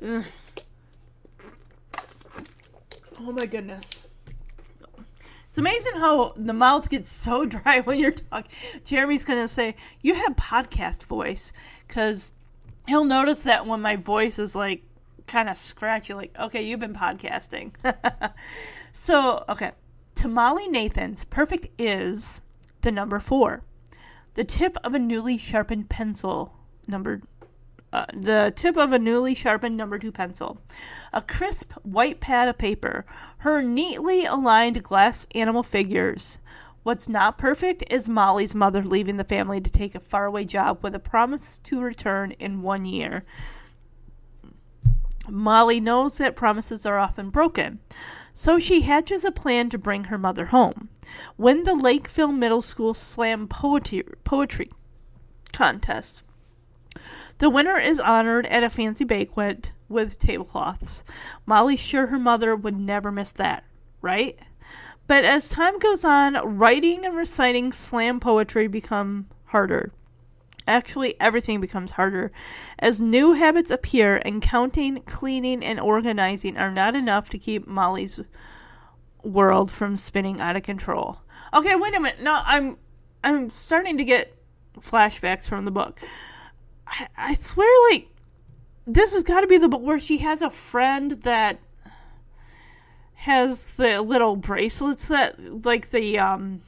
Ugh. 0.02 0.24
Oh 3.20 3.32
my 3.32 3.46
goodness. 3.46 4.02
It's 5.48 5.58
amazing 5.58 5.92
how 5.94 6.32
the 6.36 6.52
mouth 6.52 6.90
gets 6.90 7.10
so 7.10 7.44
dry 7.46 7.80
when 7.80 7.98
you're 7.98 8.12
talking. 8.12 8.50
Jeremy's 8.84 9.24
going 9.24 9.40
to 9.40 9.48
say, 9.48 9.76
You 10.02 10.14
have 10.14 10.34
podcast 10.34 11.04
voice. 11.04 11.52
Because 11.86 12.32
he'll 12.88 13.04
notice 13.04 13.42
that 13.42 13.66
when 13.66 13.80
my 13.80 13.96
voice 13.96 14.38
is 14.38 14.56
like 14.56 14.82
kind 15.26 15.48
of 15.48 15.56
scratchy, 15.56 16.12
like, 16.14 16.34
okay, 16.38 16.62
you've 16.62 16.80
been 16.80 16.94
podcasting. 16.94 17.72
so, 18.92 19.44
okay. 19.48 19.72
Tamale 20.14 20.68
Nathan's 20.68 21.24
perfect 21.24 21.68
is 21.78 22.40
the 22.82 22.92
number 22.92 23.20
four. 23.20 23.62
The 24.34 24.44
tip 24.44 24.76
of 24.82 24.94
a 24.94 24.98
newly 24.98 25.38
sharpened 25.38 25.88
pencil, 25.88 26.52
number 26.88 27.20
uh, 27.94 28.06
the 28.12 28.52
tip 28.56 28.76
of 28.76 28.90
a 28.90 28.98
newly 28.98 29.36
sharpened 29.36 29.76
number 29.76 30.00
two 30.00 30.10
pencil, 30.10 30.58
a 31.12 31.22
crisp 31.22 31.72
white 31.84 32.18
pad 32.18 32.48
of 32.48 32.58
paper, 32.58 33.06
her 33.38 33.62
neatly 33.62 34.24
aligned 34.24 34.82
glass 34.82 35.28
animal 35.32 35.62
figures. 35.62 36.40
What's 36.82 37.08
not 37.08 37.38
perfect 37.38 37.84
is 37.88 38.08
Molly's 38.08 38.52
mother 38.52 38.82
leaving 38.82 39.16
the 39.16 39.22
family 39.22 39.60
to 39.60 39.70
take 39.70 39.94
a 39.94 40.00
faraway 40.00 40.44
job 40.44 40.80
with 40.82 40.96
a 40.96 40.98
promise 40.98 41.60
to 41.60 41.80
return 41.80 42.32
in 42.32 42.62
one 42.62 42.84
year. 42.84 43.24
Molly 45.28 45.78
knows 45.78 46.18
that 46.18 46.34
promises 46.34 46.84
are 46.84 46.98
often 46.98 47.30
broken, 47.30 47.78
so 48.32 48.58
she 48.58 48.80
hatches 48.80 49.24
a 49.24 49.30
plan 49.30 49.70
to 49.70 49.78
bring 49.78 50.04
her 50.04 50.18
mother 50.18 50.46
home. 50.46 50.88
Win 51.38 51.62
the 51.62 51.76
Lakeville 51.76 52.32
Middle 52.32 52.60
School 52.60 52.92
Slam 52.92 53.46
Poetry, 53.46 54.02
poetry 54.24 54.72
Contest. 55.52 56.24
The 57.44 57.50
winner 57.50 57.78
is 57.78 58.00
honored 58.00 58.46
at 58.46 58.64
a 58.64 58.70
fancy 58.70 59.04
banquet 59.04 59.70
with 59.90 60.18
tablecloths. 60.18 61.04
Molly's 61.44 61.78
sure 61.78 62.06
her 62.06 62.18
mother 62.18 62.56
would 62.56 62.74
never 62.74 63.12
miss 63.12 63.32
that, 63.32 63.64
right? 64.00 64.38
But 65.06 65.26
as 65.26 65.50
time 65.50 65.78
goes 65.78 66.06
on, 66.06 66.56
writing 66.56 67.04
and 67.04 67.14
reciting 67.14 67.70
slam 67.70 68.18
poetry 68.18 68.66
become 68.66 69.26
harder. 69.44 69.92
Actually, 70.66 71.20
everything 71.20 71.60
becomes 71.60 71.90
harder 71.90 72.32
as 72.78 73.02
new 73.02 73.34
habits 73.34 73.70
appear, 73.70 74.22
and 74.24 74.40
counting, 74.40 75.02
cleaning, 75.02 75.62
and 75.62 75.78
organizing 75.78 76.56
are 76.56 76.70
not 76.70 76.96
enough 76.96 77.28
to 77.28 77.38
keep 77.38 77.66
Molly's 77.66 78.20
world 79.22 79.70
from 79.70 79.98
spinning 79.98 80.40
out 80.40 80.56
of 80.56 80.62
control. 80.62 81.18
Okay, 81.52 81.76
wait 81.76 81.94
a 81.94 82.00
minute. 82.00 82.22
No, 82.22 82.40
I'm 82.42 82.78
I'm 83.22 83.50
starting 83.50 83.98
to 83.98 84.04
get 84.04 84.34
flashbacks 84.80 85.46
from 85.46 85.66
the 85.66 85.70
book. 85.70 86.00
I, 86.86 87.08
I 87.16 87.34
swear, 87.34 87.68
like 87.90 88.08
this 88.86 89.12
has 89.12 89.22
got 89.22 89.40
to 89.40 89.46
be 89.46 89.58
the 89.58 89.68
where 89.68 89.98
she 89.98 90.18
has 90.18 90.42
a 90.42 90.50
friend 90.50 91.12
that 91.22 91.58
has 93.14 93.72
the 93.76 94.02
little 94.02 94.36
bracelets 94.36 95.08
that 95.08 95.64
like 95.64 95.90
the 95.90 96.18
um 96.18 96.60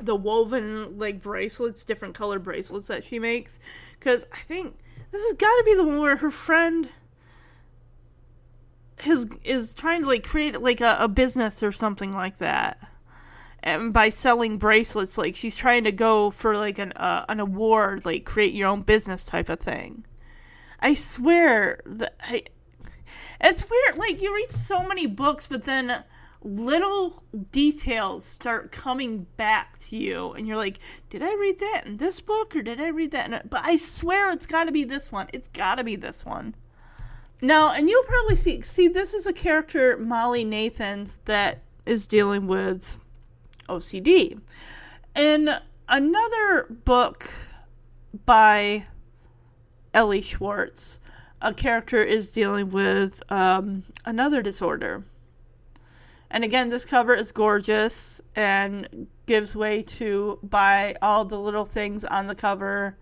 the 0.00 0.14
woven 0.14 0.98
like 0.98 1.20
bracelets 1.22 1.84
different 1.84 2.14
color 2.14 2.38
bracelets 2.38 2.86
that 2.88 3.02
she 3.02 3.18
makes. 3.18 3.58
Because 3.98 4.26
i 4.32 4.40
think 4.40 4.76
this 5.10 5.22
has 5.22 5.32
got 5.34 5.56
to 5.56 5.62
be 5.64 5.74
the 5.74 5.84
one 5.84 6.00
where 6.00 6.16
her 6.16 6.30
friend 6.30 6.88
is 9.06 9.26
is 9.44 9.74
trying 9.74 10.02
to 10.02 10.08
like 10.08 10.24
create 10.26 10.60
like 10.60 10.80
a, 10.80 10.96
a 11.00 11.08
business 11.08 11.62
or 11.62 11.72
something 11.72 12.12
like 12.12 12.38
that 12.38 12.78
and 13.68 13.92
by 13.92 14.08
selling 14.08 14.58
bracelets 14.58 15.18
like 15.18 15.34
she's 15.34 15.56
trying 15.56 15.84
to 15.84 15.92
go 15.92 16.30
for 16.30 16.56
like 16.56 16.78
an 16.78 16.92
uh, 16.92 17.24
an 17.28 17.40
award 17.40 18.04
like 18.04 18.24
create 18.24 18.54
your 18.54 18.68
own 18.68 18.82
business 18.82 19.24
type 19.24 19.48
of 19.48 19.60
thing 19.60 20.04
i 20.80 20.94
swear 20.94 21.80
that 21.86 22.14
I, 22.20 22.42
it's 23.40 23.68
weird. 23.68 23.96
Like 23.96 24.20
you 24.20 24.34
read 24.34 24.50
so 24.50 24.86
many 24.86 25.06
books, 25.06 25.46
but 25.46 25.64
then 25.64 26.04
little 26.42 27.22
details 27.50 28.24
start 28.24 28.72
coming 28.72 29.26
back 29.36 29.78
to 29.88 29.96
you, 29.96 30.32
and 30.32 30.46
you're 30.46 30.56
like, 30.56 30.78
"Did 31.10 31.22
I 31.22 31.34
read 31.34 31.58
that 31.60 31.86
in 31.86 31.96
this 31.98 32.20
book, 32.20 32.54
or 32.56 32.62
did 32.62 32.80
I 32.80 32.88
read 32.88 33.10
that?" 33.12 33.32
In 33.32 33.48
but 33.48 33.64
I 33.64 33.76
swear 33.76 34.30
it's 34.32 34.46
got 34.46 34.64
to 34.64 34.72
be 34.72 34.84
this 34.84 35.12
one. 35.12 35.28
It's 35.32 35.48
got 35.48 35.76
to 35.76 35.84
be 35.84 35.96
this 35.96 36.24
one. 36.24 36.54
Now, 37.40 37.72
and 37.72 37.88
you'll 37.88 38.04
probably 38.04 38.36
see 38.36 38.60
see 38.62 38.88
this 38.88 39.14
is 39.14 39.26
a 39.26 39.32
character 39.32 39.96
Molly 39.96 40.44
Nathans 40.44 41.20
that 41.26 41.62
is 41.86 42.06
dealing 42.06 42.46
with 42.46 42.98
OCD. 43.68 44.40
In 45.14 45.50
another 45.88 46.66
book 46.84 47.30
by 48.24 48.86
Elly 49.94 50.22
Swartz, 50.22 51.00
a 51.40 51.54
character 51.54 52.02
is 52.02 52.30
dealing 52.30 52.70
with 52.70 53.22
um, 53.30 53.84
another 54.04 54.42
disorder. 54.42 55.04
And 56.30 56.44
again, 56.44 56.68
this 56.68 56.84
cover 56.84 57.14
is 57.14 57.32
gorgeous 57.32 58.20
and 58.36 59.06
gives 59.26 59.56
way 59.56 59.82
to 59.82 60.38
buy 60.42 60.96
all 61.00 61.24
the 61.24 61.38
little 61.38 61.64
things 61.64 62.04
on 62.04 62.26
the 62.26 62.34
cover. 62.34 62.98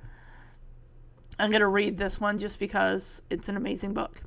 I'm 1.39 1.51
going 1.51 1.61
to 1.61 1.67
read 1.67 1.99
this 1.99 2.21
one 2.21 2.39
just 2.39 2.59
because 2.59 3.23
it's 3.29 3.49
an 3.49 3.57
amazing 3.57 3.95
book. 3.95 4.23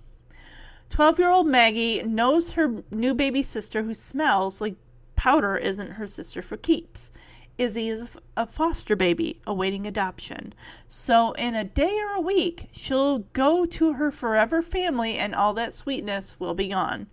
12 0.89 1.19
year 1.19 1.29
old 1.29 1.47
Maggie 1.47 2.01
knows 2.03 2.51
her 2.51 2.83
new 2.91 3.13
baby 3.13 3.43
sister, 3.43 3.83
who 3.83 3.93
smells 3.93 4.59
like 4.59 4.75
powder, 5.19 5.57
isn't 5.57 5.91
her 5.91 6.07
sister 6.07 6.41
for 6.41 6.55
keeps. 6.55 7.11
Izzy 7.57 7.89
is 7.89 8.07
a 8.37 8.47
foster 8.47 8.95
baby 8.95 9.41
awaiting 9.45 9.85
adoption. 9.85 10.53
So, 10.87 11.33
in 11.33 11.55
a 11.55 11.65
day 11.65 11.99
or 11.99 12.15
a 12.15 12.21
week, 12.21 12.69
she'll 12.71 13.19
go 13.33 13.65
to 13.65 13.93
her 13.93 14.11
forever 14.11 14.61
family 14.61 15.17
and 15.17 15.35
all 15.35 15.53
that 15.55 15.73
sweetness 15.73 16.39
will 16.39 16.53
be 16.53 16.69
gone. 16.69 17.07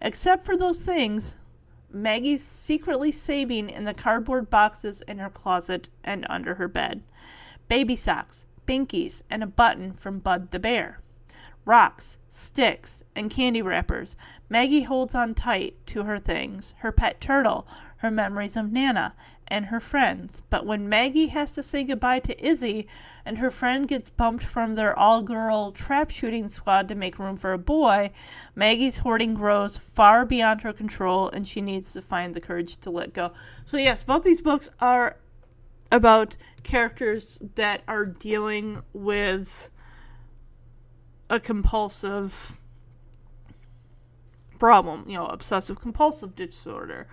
Except 0.00 0.46
for 0.46 0.56
those 0.56 0.82
things 0.82 1.34
Maggie's 1.90 2.44
secretly 2.44 3.10
saving 3.10 3.70
in 3.70 3.82
the 3.82 3.92
cardboard 3.94 4.48
boxes 4.48 5.02
in 5.08 5.18
her 5.18 5.30
closet 5.30 5.88
and 6.04 6.24
under 6.30 6.54
her 6.54 6.68
bed 6.68 7.02
baby 7.66 7.96
socks, 7.96 8.46
binkies, 8.68 9.22
and 9.28 9.42
a 9.42 9.48
button 9.48 9.92
from 9.92 10.20
Bud 10.20 10.52
the 10.52 10.60
Bear. 10.60 11.00
Rocks, 11.68 12.16
sticks, 12.30 13.04
and 13.14 13.30
candy 13.30 13.60
wrappers. 13.60 14.16
Maggie 14.48 14.84
holds 14.84 15.14
on 15.14 15.34
tight 15.34 15.76
to 15.88 16.04
her 16.04 16.18
things 16.18 16.72
her 16.78 16.90
pet 16.90 17.20
turtle, 17.20 17.68
her 17.98 18.10
memories 18.10 18.56
of 18.56 18.72
Nana, 18.72 19.14
and 19.46 19.66
her 19.66 19.78
friends. 19.78 20.40
But 20.48 20.64
when 20.64 20.88
Maggie 20.88 21.26
has 21.26 21.52
to 21.52 21.62
say 21.62 21.84
goodbye 21.84 22.20
to 22.20 22.42
Izzy 22.42 22.88
and 23.22 23.36
her 23.36 23.50
friend 23.50 23.86
gets 23.86 24.08
bumped 24.08 24.44
from 24.44 24.76
their 24.76 24.98
all 24.98 25.20
girl 25.20 25.70
trap 25.70 26.08
shooting 26.08 26.48
squad 26.48 26.88
to 26.88 26.94
make 26.94 27.18
room 27.18 27.36
for 27.36 27.52
a 27.52 27.58
boy, 27.58 28.12
Maggie's 28.54 28.96
hoarding 28.96 29.34
grows 29.34 29.76
far 29.76 30.24
beyond 30.24 30.62
her 30.62 30.72
control 30.72 31.28
and 31.28 31.46
she 31.46 31.60
needs 31.60 31.92
to 31.92 32.00
find 32.00 32.34
the 32.34 32.40
courage 32.40 32.78
to 32.78 32.88
let 32.88 33.12
go. 33.12 33.34
So, 33.66 33.76
yes, 33.76 34.02
both 34.02 34.24
these 34.24 34.40
books 34.40 34.70
are 34.80 35.18
about 35.92 36.34
characters 36.62 37.38
that 37.56 37.82
are 37.86 38.06
dealing 38.06 38.80
with 38.94 39.68
a 41.30 41.40
compulsive 41.40 42.58
problem, 44.58 45.04
you 45.08 45.14
know, 45.14 45.26
obsessive 45.26 45.80
compulsive 45.80 46.34
disorder 46.34 47.06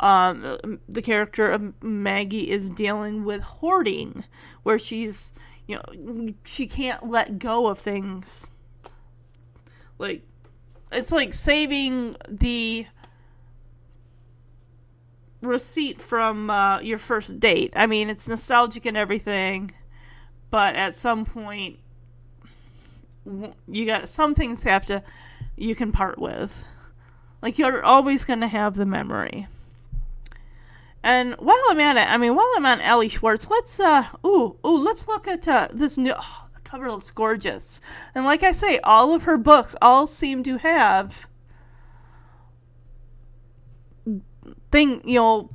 um, 0.00 0.78
the 0.88 1.02
character 1.02 1.50
of 1.50 1.82
Maggie 1.82 2.50
is 2.50 2.70
dealing 2.70 3.24
with 3.24 3.42
hoarding, 3.42 4.24
where 4.62 4.78
she's, 4.78 5.32
you 5.66 5.76
know, 5.76 6.32
she 6.44 6.66
can't 6.66 7.08
let 7.08 7.38
go 7.38 7.66
of 7.66 7.78
things. 7.78 8.46
Like, 9.98 10.22
it's 10.92 11.10
like 11.10 11.34
saving 11.34 12.16
the 12.28 12.86
receipt 15.42 16.00
from 16.00 16.48
uh, 16.50 16.80
your 16.80 16.98
first 16.98 17.40
date. 17.40 17.72
I 17.74 17.86
mean, 17.86 18.08
it's 18.08 18.28
nostalgic 18.28 18.86
and 18.86 18.96
everything, 18.96 19.72
but 20.50 20.76
at 20.76 20.94
some 20.94 21.24
point, 21.24 21.78
you 23.68 23.86
got 23.86 24.08
some 24.08 24.34
things 24.34 24.62
have 24.62 24.86
to 24.86 25.02
you 25.56 25.74
can 25.74 25.92
part 25.92 26.18
with. 26.18 26.64
Like 27.42 27.58
you're 27.58 27.84
always 27.84 28.24
going 28.24 28.40
to 28.40 28.48
have 28.48 28.74
the 28.74 28.86
memory. 28.86 29.46
And 31.02 31.34
while 31.34 31.62
I'm 31.68 31.80
at 31.80 31.96
it, 31.96 32.08
I 32.08 32.16
mean, 32.16 32.34
while 32.34 32.52
I'm 32.56 32.66
on 32.66 32.80
Elly 32.80 33.08
Swartz, 33.08 33.48
let's 33.48 33.78
uh, 33.78 34.04
ooh, 34.26 34.56
ooh, 34.66 34.82
let's 34.82 35.06
look 35.06 35.28
at 35.28 35.46
uh, 35.46 35.68
this 35.72 35.96
new. 35.96 36.12
Oh, 36.16 36.48
the 36.54 36.60
cover 36.62 36.90
looks 36.90 37.10
gorgeous, 37.12 37.80
and 38.14 38.24
like 38.24 38.42
I 38.42 38.50
say, 38.50 38.78
all 38.80 39.14
of 39.14 39.22
her 39.22 39.38
books 39.38 39.76
all 39.80 40.08
seem 40.08 40.42
to 40.42 40.58
have 40.58 41.28
thing, 44.72 45.00
you 45.04 45.20
know, 45.20 45.50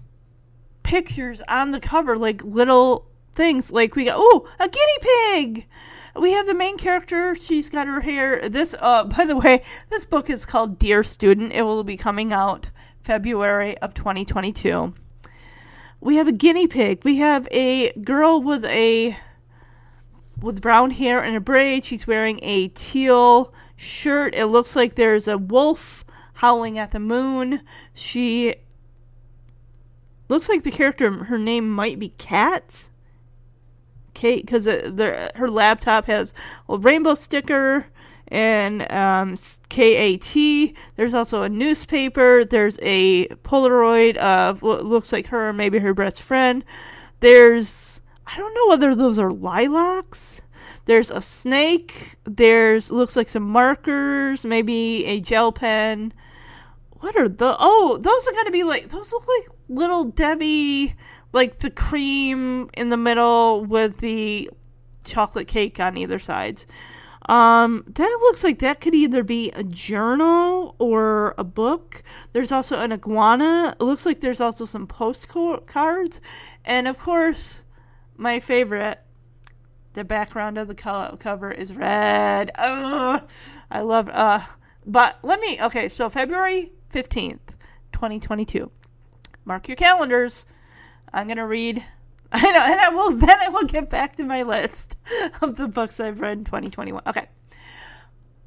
pictures 0.83 1.41
on 1.47 1.71
the 1.71 1.79
cover, 1.79 2.17
like 2.17 2.43
little 2.43 3.07
things. 3.35 3.71
Like 3.71 3.95
we 3.95 4.05
got, 4.05 4.17
ooh, 4.17 4.45
a 4.59 4.69
guinea 4.69 4.99
pig. 5.01 5.67
We 6.15 6.31
have 6.33 6.45
the 6.45 6.53
main 6.53 6.77
character. 6.77 7.35
She's 7.35 7.69
got 7.69 7.87
her 7.87 8.01
hair. 8.01 8.47
This, 8.47 8.75
uh, 8.79 9.03
by 9.17 9.25
the 9.25 9.35
way, 9.35 9.63
this 9.89 10.05
book 10.05 10.29
is 10.29 10.45
called 10.45 10.79
Dear 10.79 11.03
Student. 11.03 11.53
It 11.53 11.63
will 11.63 11.83
be 11.83 11.97
coming 11.97 12.31
out 12.31 12.69
February 13.01 13.77
of 13.79 13.93
2022 13.93 14.93
we 16.03 16.17
have 16.17 16.27
a 16.27 16.33
guinea 16.33 16.67
pig. 16.67 17.03
We 17.05 17.17
have 17.17 17.47
a 17.49 17.93
girl 17.93 18.41
with 18.41 18.65
a 18.65 19.17
with 20.39 20.61
brown 20.61 20.91
hair 20.91 21.23
and 21.23 21.35
a 21.35 21.39
braid. 21.39 21.85
She's 21.85 22.05
wearing 22.05 22.39
a 22.43 22.67
teal 22.69 23.53
shirt. 23.77 24.35
It 24.35 24.47
looks 24.47 24.75
like 24.75 24.95
there's 24.95 25.29
a 25.29 25.37
wolf 25.37 26.03
howling 26.33 26.77
at 26.77 26.91
the 26.91 26.99
moon. 26.99 27.61
She 27.93 28.55
looks 30.27 30.49
like 30.49 30.63
the 30.63 30.71
character 30.71 31.09
her 31.25 31.37
name 31.37 31.69
might 31.69 31.99
be 31.99 32.09
Cat. 32.09 32.85
Kate, 34.13 34.45
because 34.45 34.65
her 34.65 35.47
laptop 35.47 36.05
has 36.05 36.33
a 36.69 36.77
rainbow 36.77 37.15
sticker 37.15 37.85
and 38.27 38.91
um, 38.91 39.35
KAT. 39.69 40.33
There's 40.95 41.13
also 41.13 41.43
a 41.43 41.49
newspaper. 41.49 42.43
There's 42.43 42.79
a 42.81 43.27
Polaroid 43.27 44.17
of 44.17 44.61
what 44.61 44.85
looks 44.85 45.11
like 45.11 45.27
her, 45.27 45.53
maybe 45.53 45.79
her 45.79 45.93
best 45.93 46.21
friend. 46.21 46.63
There's 47.19 48.01
I 48.25 48.37
don't 48.37 48.53
know 48.53 48.67
whether 48.69 48.95
those 48.95 49.19
are 49.19 49.31
lilacs. 49.31 50.41
There's 50.85 51.11
a 51.11 51.21
snake. 51.21 52.15
There's 52.25 52.91
looks 52.91 53.15
like 53.15 53.29
some 53.29 53.43
markers, 53.43 54.43
maybe 54.43 55.05
a 55.05 55.19
gel 55.19 55.51
pen. 55.51 56.13
What 56.99 57.15
are 57.15 57.29
the? 57.29 57.55
Oh, 57.59 57.97
those 58.01 58.27
are 58.27 58.33
gonna 58.33 58.51
be 58.51 58.63
like 58.63 58.89
those 58.89 59.11
look 59.11 59.27
like 59.27 59.57
little 59.69 60.05
Debbie, 60.05 60.95
like 61.33 61.59
the 61.59 61.69
cream 61.69 62.69
in 62.73 62.89
the 62.89 62.97
middle 62.97 63.65
with 63.65 63.97
the 63.97 64.49
chocolate 65.03 65.47
cake 65.47 65.79
on 65.79 65.97
either 65.97 66.19
sides. 66.19 66.65
Um, 67.27 67.85
that 67.87 68.17
looks 68.21 68.43
like 68.43 68.59
that 68.59 68.81
could 68.81 68.93
either 68.93 69.23
be 69.23 69.49
a 69.51 69.63
journal 69.63 70.75
or 70.77 71.33
a 71.37 71.43
book. 71.43 72.03
There's 72.33 72.51
also 72.51 72.79
an 72.79 72.91
iguana. 72.91 73.75
It 73.79 73.83
looks 73.83 74.05
like 74.05 74.19
there's 74.19 74.41
also 74.41 74.65
some 74.65 74.87
postcards. 74.87 76.19
And 76.65 76.87
of 76.87 76.99
course, 76.99 77.63
my 78.17 78.39
favorite, 78.39 78.99
the 79.93 80.03
background 80.03 80.57
of 80.57 80.67
the 80.67 80.75
co- 80.75 81.15
cover 81.19 81.51
is 81.51 81.73
red. 81.73 82.51
Oh, 82.57 83.21
I 83.71 83.81
love 83.81 84.09
uh 84.09 84.41
but 84.85 85.17
let 85.23 85.39
me 85.39 85.57
okay, 85.61 85.87
so 85.87 86.09
February 86.09 86.73
15th, 86.91 87.55
2022. 87.93 88.69
Mark 89.45 89.67
your 89.67 89.77
calendars. 89.77 90.45
I'm 91.13 91.27
to 91.27 91.45
read 91.45 91.83
I 92.33 92.51
know, 92.51 92.61
and 92.61 92.79
I 92.79 92.89
will 92.89 93.11
then 93.17 93.39
I 93.39 93.49
will 93.49 93.63
get 93.63 93.91
back 93.91 94.15
to 94.15 94.23
my 94.23 94.41
list 94.41 94.97
of 95.41 95.55
the 95.55 95.67
books 95.67 95.99
I've 95.99 96.19
read 96.19 96.39
in 96.39 96.45
2021. 96.45 97.03
Okay. 97.05 97.27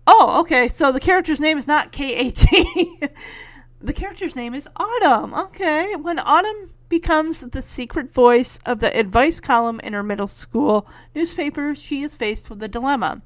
Oh, 0.08 0.40
okay. 0.40 0.68
So 0.68 0.90
the 0.90 1.00
character's 1.00 1.38
name 1.38 1.56
is 1.56 1.68
not 1.68 1.92
K 1.92 2.16
A 2.16 2.30
T. 2.32 3.00
the 3.80 3.92
character's 3.92 4.34
name 4.34 4.54
is 4.54 4.68
Autumn. 4.74 5.34
Okay. 5.34 5.94
When 5.94 6.18
Autumn 6.18 6.72
becomes 6.88 7.40
the 7.40 7.62
secret 7.62 8.12
voice 8.12 8.58
of 8.66 8.80
the 8.80 8.96
advice 8.96 9.38
column 9.40 9.80
in 9.84 9.92
her 9.92 10.02
middle 10.02 10.28
school 10.28 10.88
newspaper, 11.14 11.72
she 11.74 12.02
is 12.02 12.16
faced 12.16 12.50
with 12.50 12.60
a 12.64 12.68
dilemma. 12.68 13.22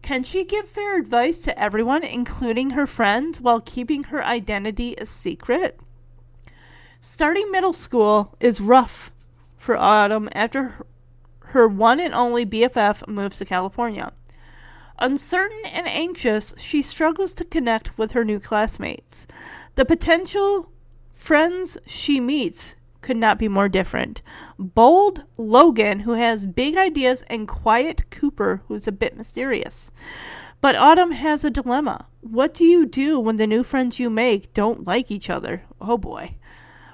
Can 0.00 0.22
she 0.22 0.44
give 0.44 0.68
fair 0.68 0.96
advice 0.96 1.42
to 1.42 1.58
everyone, 1.60 2.04
including 2.04 2.70
her 2.70 2.86
friends, 2.86 3.40
while 3.40 3.60
keeping 3.60 4.04
her 4.04 4.24
identity 4.24 4.94
a 4.96 5.06
secret? 5.06 5.78
Starting 7.04 7.50
middle 7.50 7.72
school 7.72 8.32
is 8.38 8.60
rough 8.60 9.10
for 9.56 9.76
Autumn 9.76 10.28
after 10.36 10.86
her 11.46 11.66
one 11.66 11.98
and 11.98 12.14
only 12.14 12.46
BFF 12.46 13.08
moves 13.08 13.38
to 13.38 13.44
California. 13.44 14.12
Uncertain 15.00 15.62
and 15.64 15.88
anxious, 15.88 16.54
she 16.58 16.80
struggles 16.80 17.34
to 17.34 17.44
connect 17.44 17.98
with 17.98 18.12
her 18.12 18.24
new 18.24 18.38
classmates. 18.38 19.26
The 19.74 19.84
potential 19.84 20.70
friends 21.12 21.76
she 21.88 22.20
meets 22.20 22.76
could 23.00 23.16
not 23.16 23.36
be 23.36 23.48
more 23.48 23.68
different. 23.68 24.22
Bold 24.56 25.24
Logan, 25.36 25.98
who 25.98 26.12
has 26.12 26.44
big 26.44 26.76
ideas, 26.76 27.24
and 27.28 27.48
quiet 27.48 28.10
Cooper, 28.10 28.62
who's 28.68 28.86
a 28.86 28.92
bit 28.92 29.16
mysterious. 29.16 29.90
But 30.60 30.76
Autumn 30.76 31.10
has 31.10 31.42
a 31.42 31.50
dilemma. 31.50 32.06
What 32.20 32.54
do 32.54 32.62
you 32.64 32.86
do 32.86 33.18
when 33.18 33.38
the 33.38 33.48
new 33.48 33.64
friends 33.64 33.98
you 33.98 34.08
make 34.08 34.52
don't 34.52 34.86
like 34.86 35.10
each 35.10 35.28
other? 35.28 35.64
Oh 35.80 35.98
boy. 35.98 36.36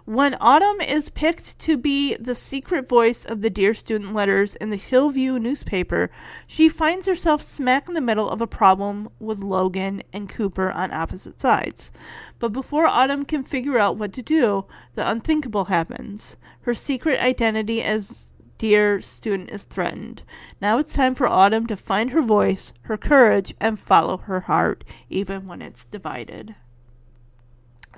When 0.08 0.38
Autumn 0.40 0.80
is 0.80 1.10
picked 1.10 1.58
to 1.58 1.76
be 1.76 2.16
the 2.16 2.34
secret 2.34 2.88
voice 2.88 3.26
of 3.26 3.42
the 3.42 3.50
Dear 3.50 3.74
Student 3.74 4.14
letters 4.14 4.54
in 4.54 4.70
the 4.70 4.76
Hillview 4.76 5.38
newspaper, 5.38 6.10
she 6.46 6.70
finds 6.70 7.04
herself 7.04 7.42
smack 7.42 7.88
in 7.88 7.94
the 7.94 8.00
middle 8.00 8.30
of 8.30 8.40
a 8.40 8.46
problem 8.46 9.10
with 9.18 9.44
Logan 9.44 10.02
and 10.10 10.26
Cooper 10.26 10.70
on 10.70 10.94
opposite 10.94 11.38
sides. 11.38 11.92
But 12.38 12.54
before 12.54 12.86
Autumn 12.86 13.26
can 13.26 13.44
figure 13.44 13.78
out 13.78 13.98
what 13.98 14.14
to 14.14 14.22
do, 14.22 14.64
the 14.94 15.06
unthinkable 15.06 15.66
happens. 15.66 16.38
Her 16.62 16.72
secret 16.72 17.20
identity 17.20 17.82
as 17.82 18.32
Dear 18.56 19.02
Student 19.02 19.50
is 19.50 19.64
threatened. 19.64 20.22
Now 20.58 20.78
it's 20.78 20.94
time 20.94 21.16
for 21.16 21.26
Autumn 21.26 21.66
to 21.66 21.76
find 21.76 22.12
her 22.12 22.22
voice, 22.22 22.72
her 22.84 22.96
courage, 22.96 23.52
and 23.60 23.78
follow 23.78 24.16
her 24.16 24.40
heart, 24.40 24.84
even 25.10 25.46
when 25.46 25.60
it's 25.60 25.84
divided. 25.84 26.54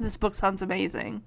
This 0.00 0.16
book 0.16 0.34
sounds 0.34 0.60
amazing. 0.60 1.22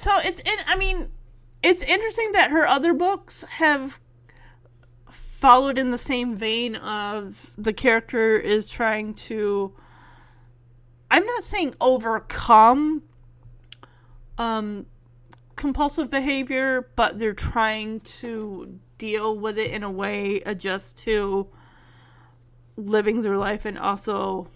So 0.00 0.16
it's 0.24 0.40
in. 0.40 0.56
I 0.66 0.76
mean, 0.76 1.10
it's 1.62 1.82
interesting 1.82 2.32
that 2.32 2.50
her 2.50 2.66
other 2.66 2.94
books 2.94 3.44
have 3.58 4.00
followed 5.10 5.76
in 5.76 5.90
the 5.90 5.98
same 5.98 6.34
vein 6.34 6.74
of 6.76 7.50
the 7.58 7.74
character 7.74 8.38
is 8.38 8.66
trying 8.66 9.12
to. 9.28 9.74
I'm 11.10 11.26
not 11.26 11.44
saying 11.44 11.74
overcome 11.82 13.02
um, 14.38 14.86
compulsive 15.54 16.08
behavior, 16.08 16.88
but 16.96 17.18
they're 17.18 17.34
trying 17.34 18.00
to 18.00 18.78
deal 18.96 19.38
with 19.38 19.58
it 19.58 19.70
in 19.70 19.82
a 19.82 19.90
way, 19.90 20.40
adjust 20.46 20.96
to 21.04 21.46
living 22.78 23.20
their 23.20 23.36
life, 23.36 23.66
and 23.66 23.78
also 23.78 24.48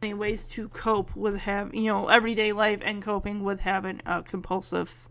ways 0.00 0.46
to 0.46 0.68
cope 0.68 1.14
with 1.16 1.38
have 1.38 1.74
you 1.74 1.84
know 1.84 2.06
everyday 2.08 2.52
life 2.52 2.80
and 2.84 3.02
coping 3.02 3.42
with 3.42 3.60
having 3.60 4.00
a 4.06 4.22
compulsive 4.22 5.08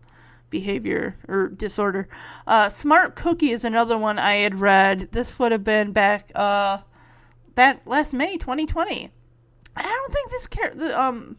behavior 0.50 1.16
or 1.28 1.48
disorder. 1.48 2.08
Uh, 2.46 2.70
Smart 2.70 3.14
Cookie 3.14 3.52
is 3.52 3.64
another 3.64 3.98
one 3.98 4.18
I 4.18 4.36
had 4.36 4.60
read. 4.60 5.12
This 5.12 5.38
would 5.38 5.52
have 5.52 5.64
been 5.64 5.92
back 5.92 6.32
uh 6.34 6.78
back 7.54 7.82
last 7.86 8.14
May 8.14 8.38
2020. 8.38 9.10
I 9.76 9.82
don't 9.82 10.12
think 10.12 10.30
this 10.30 10.46
character 10.46 10.96
um 10.96 11.36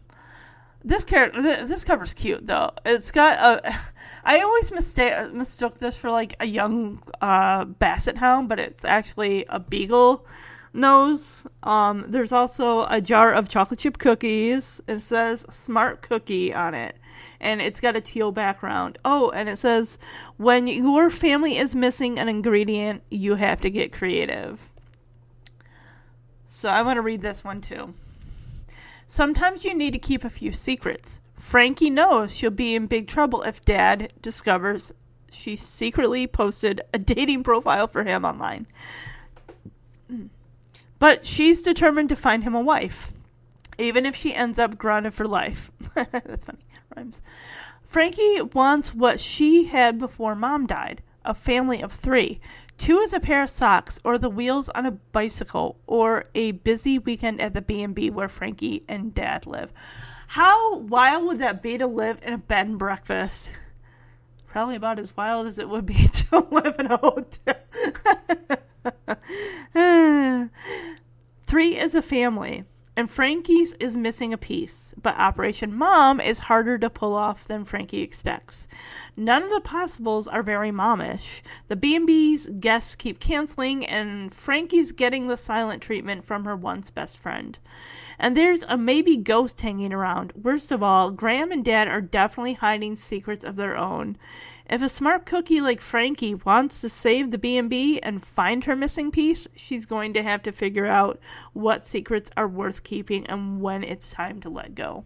this 0.83 1.03
character 1.03 1.41
this 1.41 1.83
cover's 1.83 2.13
cute 2.13 2.45
though. 2.45 2.71
It's 2.85 3.11
got 3.11 3.39
a 3.39 3.75
I 4.23 4.41
always 4.41 4.71
mistake 4.71 5.33
mistook 5.33 5.79
this 5.79 5.97
for 5.97 6.11
like 6.11 6.35
a 6.39 6.45
young 6.45 7.01
uh 7.19 7.65
basset 7.65 8.17
hound, 8.17 8.47
but 8.47 8.59
it's 8.59 8.85
actually 8.85 9.45
a 9.49 9.59
beagle 9.59 10.27
nose. 10.73 11.47
Um, 11.63 12.05
there's 12.07 12.31
also 12.31 12.85
a 12.85 13.01
jar 13.01 13.33
of 13.33 13.49
chocolate 13.49 13.79
chip 13.79 13.97
cookies. 13.97 14.81
It 14.87 14.99
says 14.99 15.45
Smart 15.49 16.01
Cookie 16.01 16.53
on 16.53 16.73
it, 16.73 16.95
and 17.39 17.61
it's 17.61 17.79
got 17.79 17.95
a 17.95 18.01
teal 18.01 18.31
background. 18.31 18.97
Oh, 19.03 19.29
and 19.31 19.49
it 19.49 19.57
says 19.57 19.97
when 20.37 20.67
your 20.67 21.09
family 21.09 21.57
is 21.57 21.75
missing 21.75 22.19
an 22.19 22.29
ingredient, 22.29 23.03
you 23.09 23.35
have 23.35 23.61
to 23.61 23.69
get 23.69 23.91
creative. 23.91 24.69
So 26.47 26.69
I 26.69 26.81
want 26.81 26.97
to 26.97 27.01
read 27.01 27.21
this 27.21 27.43
one 27.43 27.61
too. 27.61 27.93
Sometimes 29.07 29.65
you 29.65 29.73
need 29.73 29.91
to 29.91 29.99
keep 29.99 30.23
a 30.23 30.29
few 30.29 30.51
secrets. 30.51 31.21
Frankie 31.39 31.89
knows 31.89 32.35
she'll 32.35 32.51
be 32.51 32.75
in 32.75 32.85
big 32.85 33.07
trouble 33.07 33.41
if 33.43 33.63
Dad 33.65 34.13
discovers 34.21 34.93
she 35.31 35.55
secretly 35.55 36.27
posted 36.27 36.81
a 36.93 36.99
dating 36.99 37.43
profile 37.43 37.87
for 37.87 38.03
him 38.03 38.25
online. 38.25 38.67
But 40.99 41.25
she's 41.25 41.61
determined 41.61 42.09
to 42.09 42.15
find 42.15 42.43
him 42.43 42.53
a 42.53 42.61
wife, 42.61 43.11
even 43.77 44.05
if 44.05 44.15
she 44.15 44.35
ends 44.35 44.59
up 44.59 44.77
grounded 44.77 45.13
for 45.13 45.25
life. 45.25 45.71
That's 45.95 46.45
funny. 46.45 46.65
Rhymes. 46.95 47.21
Frankie 47.83 48.41
wants 48.41 48.93
what 48.93 49.19
she 49.19 49.65
had 49.65 49.97
before 49.97 50.35
mom 50.35 50.67
died 50.67 51.01
a 51.25 51.33
family 51.33 51.81
of 51.81 51.91
three. 51.91 52.39
Two 52.77 52.99
is 52.99 53.13
a 53.13 53.19
pair 53.19 53.43
of 53.43 53.49
socks, 53.49 53.99
or 54.03 54.17
the 54.17 54.29
wheels 54.29 54.69
on 54.69 54.85
a 54.85 54.91
bicycle, 54.91 55.77
or 55.85 56.25
a 56.33 56.51
busy 56.51 56.97
weekend 56.97 57.41
at 57.41 57.53
the 57.53 57.61
B&B 57.61 58.09
where 58.09 58.29
Frankie 58.29 58.83
and 58.87 59.13
Dad 59.13 59.45
live. 59.45 59.73
How 60.27 60.77
wild 60.77 61.25
would 61.25 61.39
that 61.39 61.61
be 61.61 61.77
to 61.77 61.87
live 61.87 62.19
in 62.23 62.33
a 62.33 62.37
bed 62.37 62.67
and 62.67 62.79
breakfast? 62.79 63.51
Probably 64.47 64.75
about 64.75 64.97
as 64.97 65.15
wild 65.15 65.47
as 65.47 65.59
it 65.59 65.69
would 65.69 65.85
be 65.85 66.07
to 66.07 66.47
live 66.51 66.79
in 66.79 66.87
a 66.87 66.97
hotel. 66.97 67.55
Three 71.47 71.77
is 71.77 71.95
a 71.95 72.01
family, 72.01 72.63
and 72.95 73.09
Frankie's 73.09 73.73
is 73.79 73.95
missing 73.95 74.33
a 74.33 74.37
piece, 74.37 74.93
but 75.01 75.17
Operation 75.17 75.73
Mom 75.73 76.19
is 76.19 76.37
harder 76.37 76.77
to 76.77 76.89
pull 76.89 77.13
off 77.13 77.45
than 77.45 77.63
Frankie 77.63 78.01
expects. 78.01 78.67
None 79.15 79.43
of 79.43 79.49
the 79.49 79.61
possibles 79.61 80.27
are 80.27 80.43
very 80.43 80.69
momish. 80.69 81.41
The 81.69 81.75
B&B's 81.75 82.49
guests 82.59 82.95
keep 82.95 83.19
canceling, 83.19 83.85
and 83.85 84.33
Frankie's 84.33 84.91
getting 84.91 85.27
the 85.27 85.37
silent 85.37 85.81
treatment 85.81 86.25
from 86.25 86.43
her 86.45 86.55
once 86.55 86.91
best 86.91 87.17
friend. 87.17 87.57
And 88.19 88.35
there's 88.35 88.63
a 88.67 88.75
maybe 88.75 89.15
ghost 89.15 89.61
hanging 89.61 89.93
around. 89.93 90.33
Worst 90.35 90.71
of 90.71 90.83
all, 90.83 91.09
Graham 91.09 91.53
and 91.53 91.63
Dad 91.63 91.87
are 91.87 92.01
definitely 92.01 92.55
hiding 92.55 92.97
secrets 92.97 93.45
of 93.45 93.55
their 93.55 93.77
own. 93.77 94.17
If 94.69 94.83
a 94.83 94.89
smart 94.89 95.25
cookie 95.25 95.61
like 95.61 95.81
Frankie 95.81 96.35
wants 96.35 96.79
to 96.81 96.89
save 96.89 97.31
the 97.31 97.39
B&B 97.39 97.99
and 98.01 98.23
find 98.23 98.63
her 98.65 98.75
missing 98.75 99.09
piece, 99.09 99.47
she's 99.55 99.87
going 99.87 100.13
to 100.13 100.21
have 100.21 100.43
to 100.43 100.51
figure 100.51 100.85
out 100.85 101.19
what 101.53 101.87
secrets 101.87 102.29
are 102.37 102.47
worth 102.47 102.83
keeping 102.83 103.25
and 103.25 103.61
when 103.61 103.83
it's 103.83 104.11
time 104.11 104.39
to 104.41 104.49
let 104.49 104.75
go. 104.75 105.05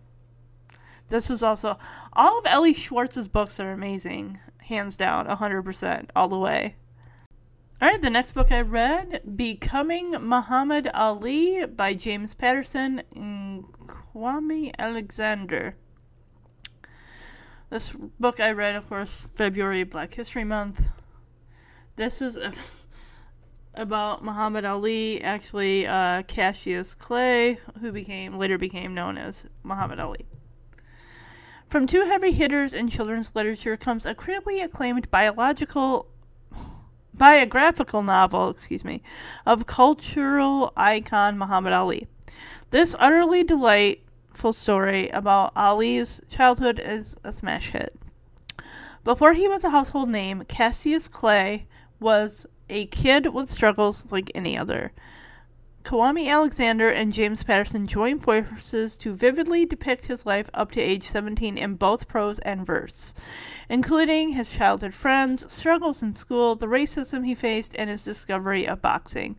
This 1.08 1.30
was 1.30 1.42
also 1.42 1.78
all 2.12 2.40
of 2.40 2.46
Elly 2.46 2.74
Swartz's 2.74 3.30
books 3.30 3.58
are 3.58 3.72
amazing, 3.72 4.38
hands 4.58 4.98
down, 4.98 5.28
100% 5.28 6.10
all 6.14 6.28
the 6.28 6.38
way. 6.38 6.76
All 7.82 7.88
right, 7.88 8.02
the 8.02 8.10
next 8.10 8.34
book 8.34 8.52
I 8.52 8.62
read, 8.62 9.22
Becoming 9.38 10.12
Muhammad 10.12 10.90
Ali 10.94 11.66
by 11.66 11.94
James 11.94 12.34
Patterson 12.34 13.02
and 13.16 13.64
Kwame 13.88 14.74
Alexander. 14.78 15.78
This 17.74 17.90
book 18.20 18.40
I 18.40 18.52
read, 18.52 18.76
of 18.76 18.88
course, 18.88 19.26
February 19.34 19.84
Black 19.84 20.14
History 20.14 20.44
Month. 20.44 20.80
This 21.96 22.22
is 22.22 22.38
a, 22.38 22.54
about 23.74 24.24
Muhammad 24.24 24.64
Ali, 24.64 25.20
actually 25.24 25.88
uh, 25.88 26.22
Cassius 26.22 26.94
Clay, 26.94 27.58
who 27.82 27.92
became 27.92 28.38
later 28.38 28.60
became 28.60 28.94
known 28.94 29.18
as 29.18 29.46
Muhammad 29.64 30.00
Ali. 30.00 30.28
From 31.68 31.88
two 31.88 32.02
heavy 32.02 32.32
hitters 32.32 32.76
in 32.76 32.90
children's 32.90 33.36
literature 33.36 33.76
comes 33.76 34.06
a 34.06 34.14
critically 34.14 34.62
acclaimed 34.62 35.10
biological 35.10 36.06
biographical 37.16 38.04
novel, 38.04 38.52
excuse 38.52 38.86
me, 38.86 39.02
of 39.48 39.66
cultural 39.66 40.74
icon 40.78 41.40
Muhammad 41.40 41.74
Ali. 41.74 42.08
This 42.70 42.96
utterly 43.00 43.44
delight 43.44 44.03
full 44.34 44.54
story 44.54 45.10
about 45.10 45.52
Ali's 45.56 46.22
childhood 46.30 46.82
is 46.84 47.18
a 47.24 47.32
smash 47.32 47.72
hit. 47.72 47.96
Before 49.04 49.34
he 49.34 49.48
was 49.48 49.64
a 49.64 49.70
household 49.70 50.10
name, 50.10 50.44
Cassius 50.48 51.08
Clay 51.08 51.68
was 52.00 52.46
a 52.70 52.86
kid 52.88 53.34
with 53.34 53.50
struggles 53.50 54.12
like 54.12 54.32
any 54.34 54.58
other. 54.58 54.94
Kwame 55.84 56.30
Alexander 56.30 56.90
and 56.90 57.12
James 57.12 57.44
Patterson 57.44 57.88
joined 57.88 58.24
forces 58.24 58.96
to 58.98 59.14
vividly 59.14 59.66
depict 59.66 60.06
his 60.06 60.26
life 60.26 60.50
up 60.54 60.72
to 60.72 60.82
age 60.82 61.04
17 61.04 61.58
in 61.58 61.76
both 61.76 62.08
prose 62.08 62.40
and 62.40 62.66
verse, 62.66 63.14
including 63.68 64.30
his 64.30 64.54
childhood 64.54 64.94
friends, 64.94 65.52
struggles 65.52 66.02
in 66.02 66.14
school, 66.14 66.56
the 66.56 66.68
racism 66.68 67.26
he 67.26 67.36
faced, 67.36 67.76
and 67.78 67.90
his 67.90 68.06
discovery 68.06 68.66
of 68.66 68.82
boxing. 68.82 69.38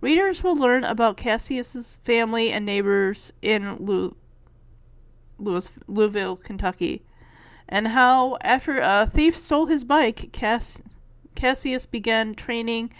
Readers 0.00 0.42
will 0.42 0.56
learn 0.56 0.82
about 0.82 1.18
Cassius's 1.18 1.98
family 2.04 2.50
and 2.50 2.64
neighbors 2.64 3.34
in 3.42 3.76
Lou- 3.76 4.16
Louis- 5.42 5.72
Louisville, 5.86 6.36
Kentucky, 6.36 7.02
and 7.68 7.88
how, 7.88 8.36
after 8.42 8.78
a 8.78 9.06
thief 9.06 9.36
stole 9.36 9.66
his 9.66 9.84
bike, 9.84 10.30
Cass- 10.32 10.82
Cassius 11.34 11.86
began 11.86 12.34
training 12.34 12.92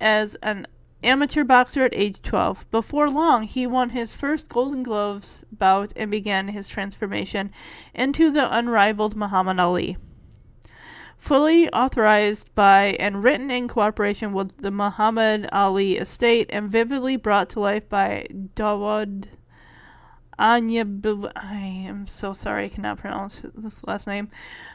as 0.00 0.34
an 0.36 0.66
amateur 1.02 1.44
boxer 1.44 1.84
at 1.84 1.94
age 1.94 2.20
12. 2.22 2.70
Before 2.70 3.08
long, 3.08 3.44
he 3.44 3.66
won 3.66 3.90
his 3.90 4.14
first 4.14 4.48
Golden 4.48 4.82
Gloves 4.82 5.44
bout 5.52 5.92
and 5.94 6.10
began 6.10 6.48
his 6.48 6.68
transformation 6.68 7.50
into 7.94 8.30
the 8.30 8.54
unrivaled 8.54 9.14
Muhammad 9.14 9.60
Ali. 9.60 9.96
Fully 11.16 11.68
authorized 11.70 12.54
by 12.54 12.96
and 13.00 13.22
written 13.22 13.50
in 13.50 13.68
cooperation 13.68 14.32
with 14.32 14.58
the 14.58 14.70
Muhammad 14.70 15.48
Ali 15.52 15.96
estate 15.96 16.46
and 16.50 16.70
vividly 16.70 17.16
brought 17.16 17.48
to 17.50 17.60
life 17.60 17.88
by 17.88 18.26
Dawud 18.54 19.26
Anya, 20.38 20.84
I 21.34 21.84
am 21.86 22.06
so 22.06 22.34
sorry 22.34 22.66
I 22.66 22.68
cannot 22.68 22.98
pronounce 22.98 23.42
this 23.54 23.82
last 23.84 24.06
name. 24.06 24.28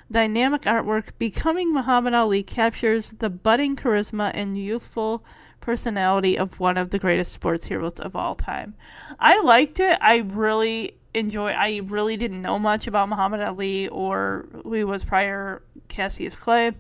Dynamic 0.10 0.64
artwork, 0.64 1.10
Becoming 1.20 1.72
Muhammad 1.72 2.16
Ali 2.16 2.42
captures 2.42 3.12
the 3.12 3.30
budding 3.30 3.76
charisma 3.76 4.32
and 4.34 4.58
youthful 4.58 5.24
personality 5.60 6.36
of 6.38 6.60
one 6.60 6.78
of 6.78 6.90
the 6.90 6.98
greatest 6.98 7.32
sports 7.32 7.66
heroes 7.66 8.00
of 8.00 8.16
all 8.16 8.34
time. 8.34 8.74
I 9.20 9.40
liked 9.42 9.80
it. 9.80 10.00
I 10.02 10.18
really 10.18 10.98
enjoy 11.14 11.52
I 11.52 11.82
really 11.84 12.18
didn't 12.18 12.42
know 12.42 12.58
much 12.58 12.88
about 12.88 13.10
Muhammad 13.10 13.42
Ali 13.42 13.88
or 13.90 14.48
who 14.64 14.74
he 14.74 14.84
was 14.84 15.04
prior 15.04 15.62
Cassius 15.88 16.36
Clay. 16.36 16.72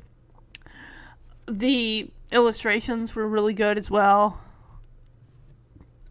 The 1.47 2.09
illustrations 2.32 3.13
were 3.13 3.27
really 3.27 3.53
good 3.53 3.77
as 3.77 3.91
well. 3.91 4.39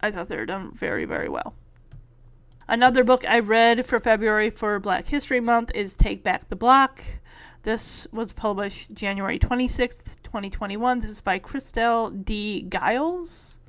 I 0.01 0.11
thought 0.11 0.29
they 0.29 0.37
were 0.37 0.45
done 0.45 0.71
very, 0.73 1.05
very 1.05 1.27
well. 1.29 1.53
Another 2.67 3.03
book 3.03 3.25
I 3.27 3.39
read 3.39 3.85
for 3.85 3.99
February 3.99 4.49
for 4.49 4.79
Black 4.79 5.07
History 5.07 5.39
Month 5.39 5.71
is 5.73 5.95
Take 5.95 6.23
Back 6.23 6.47
the 6.47 6.55
Block. 6.55 7.03
This 7.63 8.07
was 8.11 8.33
published 8.33 8.93
January 8.93 9.39
26th, 9.39 10.21
2021. 10.23 10.99
This 10.99 11.11
is 11.11 11.21
by 11.21 11.39
Chrystal 11.39 12.11
D. 12.23 12.65
Giles. 12.69 13.59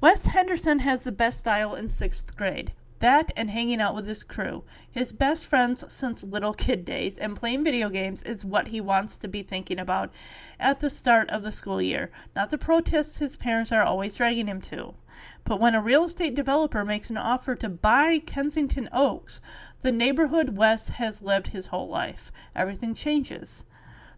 Wes 0.00 0.26
Henderson 0.26 0.80
has 0.80 1.02
the 1.02 1.12
best 1.12 1.40
style 1.40 1.74
in 1.74 1.88
sixth 1.88 2.34
grade. 2.36 2.72
That 3.02 3.32
and 3.34 3.50
hanging 3.50 3.80
out 3.80 3.96
with 3.96 4.06
his 4.06 4.22
crew, 4.22 4.62
his 4.88 5.12
best 5.12 5.44
friends 5.44 5.84
since 5.92 6.22
little 6.22 6.54
kid 6.54 6.84
days, 6.84 7.18
and 7.18 7.36
playing 7.36 7.64
video 7.64 7.88
games 7.88 8.22
is 8.22 8.44
what 8.44 8.68
he 8.68 8.80
wants 8.80 9.18
to 9.18 9.26
be 9.26 9.42
thinking 9.42 9.80
about 9.80 10.12
at 10.60 10.78
the 10.78 10.88
start 10.88 11.28
of 11.30 11.42
the 11.42 11.50
school 11.50 11.82
year, 11.82 12.12
not 12.36 12.50
the 12.50 12.58
protests 12.58 13.18
his 13.18 13.34
parents 13.34 13.72
are 13.72 13.82
always 13.82 14.14
dragging 14.14 14.46
him 14.46 14.60
to. 14.60 14.94
But 15.42 15.58
when 15.58 15.74
a 15.74 15.82
real 15.82 16.04
estate 16.04 16.36
developer 16.36 16.84
makes 16.84 17.10
an 17.10 17.16
offer 17.16 17.56
to 17.56 17.68
buy 17.68 18.20
Kensington 18.20 18.88
Oaks, 18.92 19.40
the 19.80 19.90
neighborhood 19.90 20.56
Wes 20.56 20.90
has 20.90 21.22
lived 21.22 21.48
his 21.48 21.66
whole 21.66 21.88
life, 21.88 22.30
everything 22.54 22.94
changes. 22.94 23.64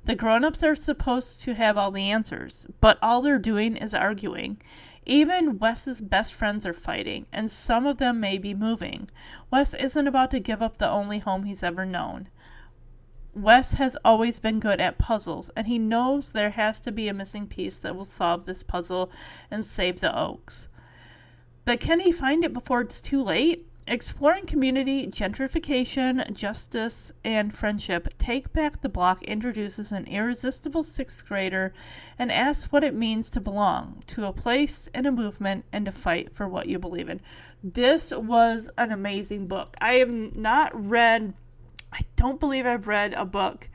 The 0.05 0.15
grown 0.15 0.45
ups 0.45 0.63
are 0.63 0.75
supposed 0.75 1.41
to 1.41 1.55
have 1.55 1.79
all 1.79 1.91
the 1.91 2.11
answers, 2.11 2.67
but 2.81 2.99
all 3.01 3.23
they're 3.23 3.39
doing 3.39 3.77
is 3.77 3.95
arguing. 3.95 4.61
Even 5.07 5.59
Wes's 5.59 6.03
best 6.03 6.35
friends 6.35 6.67
are 6.67 6.75
fighting, 6.75 7.27
and 7.33 7.51
some 7.51 7.87
of 7.87 7.99
them 7.99 8.21
may 8.21 8.37
be 8.37 8.55
moving. 8.55 9.09
Wes 9.51 9.73
isn't 9.73 10.07
about 10.07 10.31
to 10.33 10.41
give 10.41 10.61
up 10.61 10.77
the 10.77 10.89
only 10.89 11.21
home 11.21 11.45
he's 11.45 11.63
ever 11.63 11.87
known. 11.87 12.29
Wes 13.35 13.73
has 13.73 13.97
always 14.05 14.39
been 14.39 14.61
good 14.61 14.81
at 14.81 14.99
puzzles, 14.99 15.51
and 15.57 15.67
he 15.67 15.79
knows 15.79 16.33
there 16.33 16.51
has 16.51 16.81
to 16.81 16.93
be 16.93 17.09
a 17.09 17.15
missing 17.15 17.47
piece 17.47 17.79
that 17.79 17.97
will 17.97 18.05
solve 18.05 18.45
this 18.45 18.63
puzzle 18.63 19.11
and 19.51 19.65
save 19.65 20.01
the 20.01 20.17
Oaks. 20.17 20.69
But 21.65 21.81
can 21.81 22.01
he 22.01 22.13
find 22.13 22.45
it 22.45 22.53
before 22.53 22.83
it's 22.83 23.01
too 23.01 23.23
late? 23.23 23.67
Exploring 23.87 24.47
community, 24.47 25.07
gentrification, 25.07 26.33
justice, 26.33 27.13
and 27.23 27.55
friendship, 27.55 28.09
Take 28.17 28.51
Back 28.51 28.81
the 28.81 28.89
Block 28.89 29.23
introduces 29.25 29.93
an 29.93 30.07
irresistible 30.07 30.83
sixth 30.83 31.27
grader 31.29 31.75
and 32.19 32.33
asks 32.33 32.73
what 32.73 32.83
it 32.83 32.95
means 32.95 33.29
to 33.29 33.43
belong 33.43 34.03
to 34.07 34.25
a 34.25 34.33
place 34.33 34.89
and 34.95 35.07
a 35.07 35.13
movement 35.13 35.67
and 35.71 35.85
to 35.85 35.93
fight 35.93 36.35
for 36.35 36.49
what 36.49 36.67
you 36.67 36.79
believe 36.79 37.11
in. 37.11 37.21
This 37.63 38.11
was 38.11 38.71
an 38.79 38.91
amazing 38.91 39.49
book. 39.49 39.77
I 39.83 39.97
have 39.97 40.09
not 40.09 40.73
read, 40.75 41.35
I 41.93 42.07
don't 42.17 42.41
believe 42.41 42.65
I've 42.65 42.87
read 42.89 43.13
a 43.13 43.27
book 43.27 43.69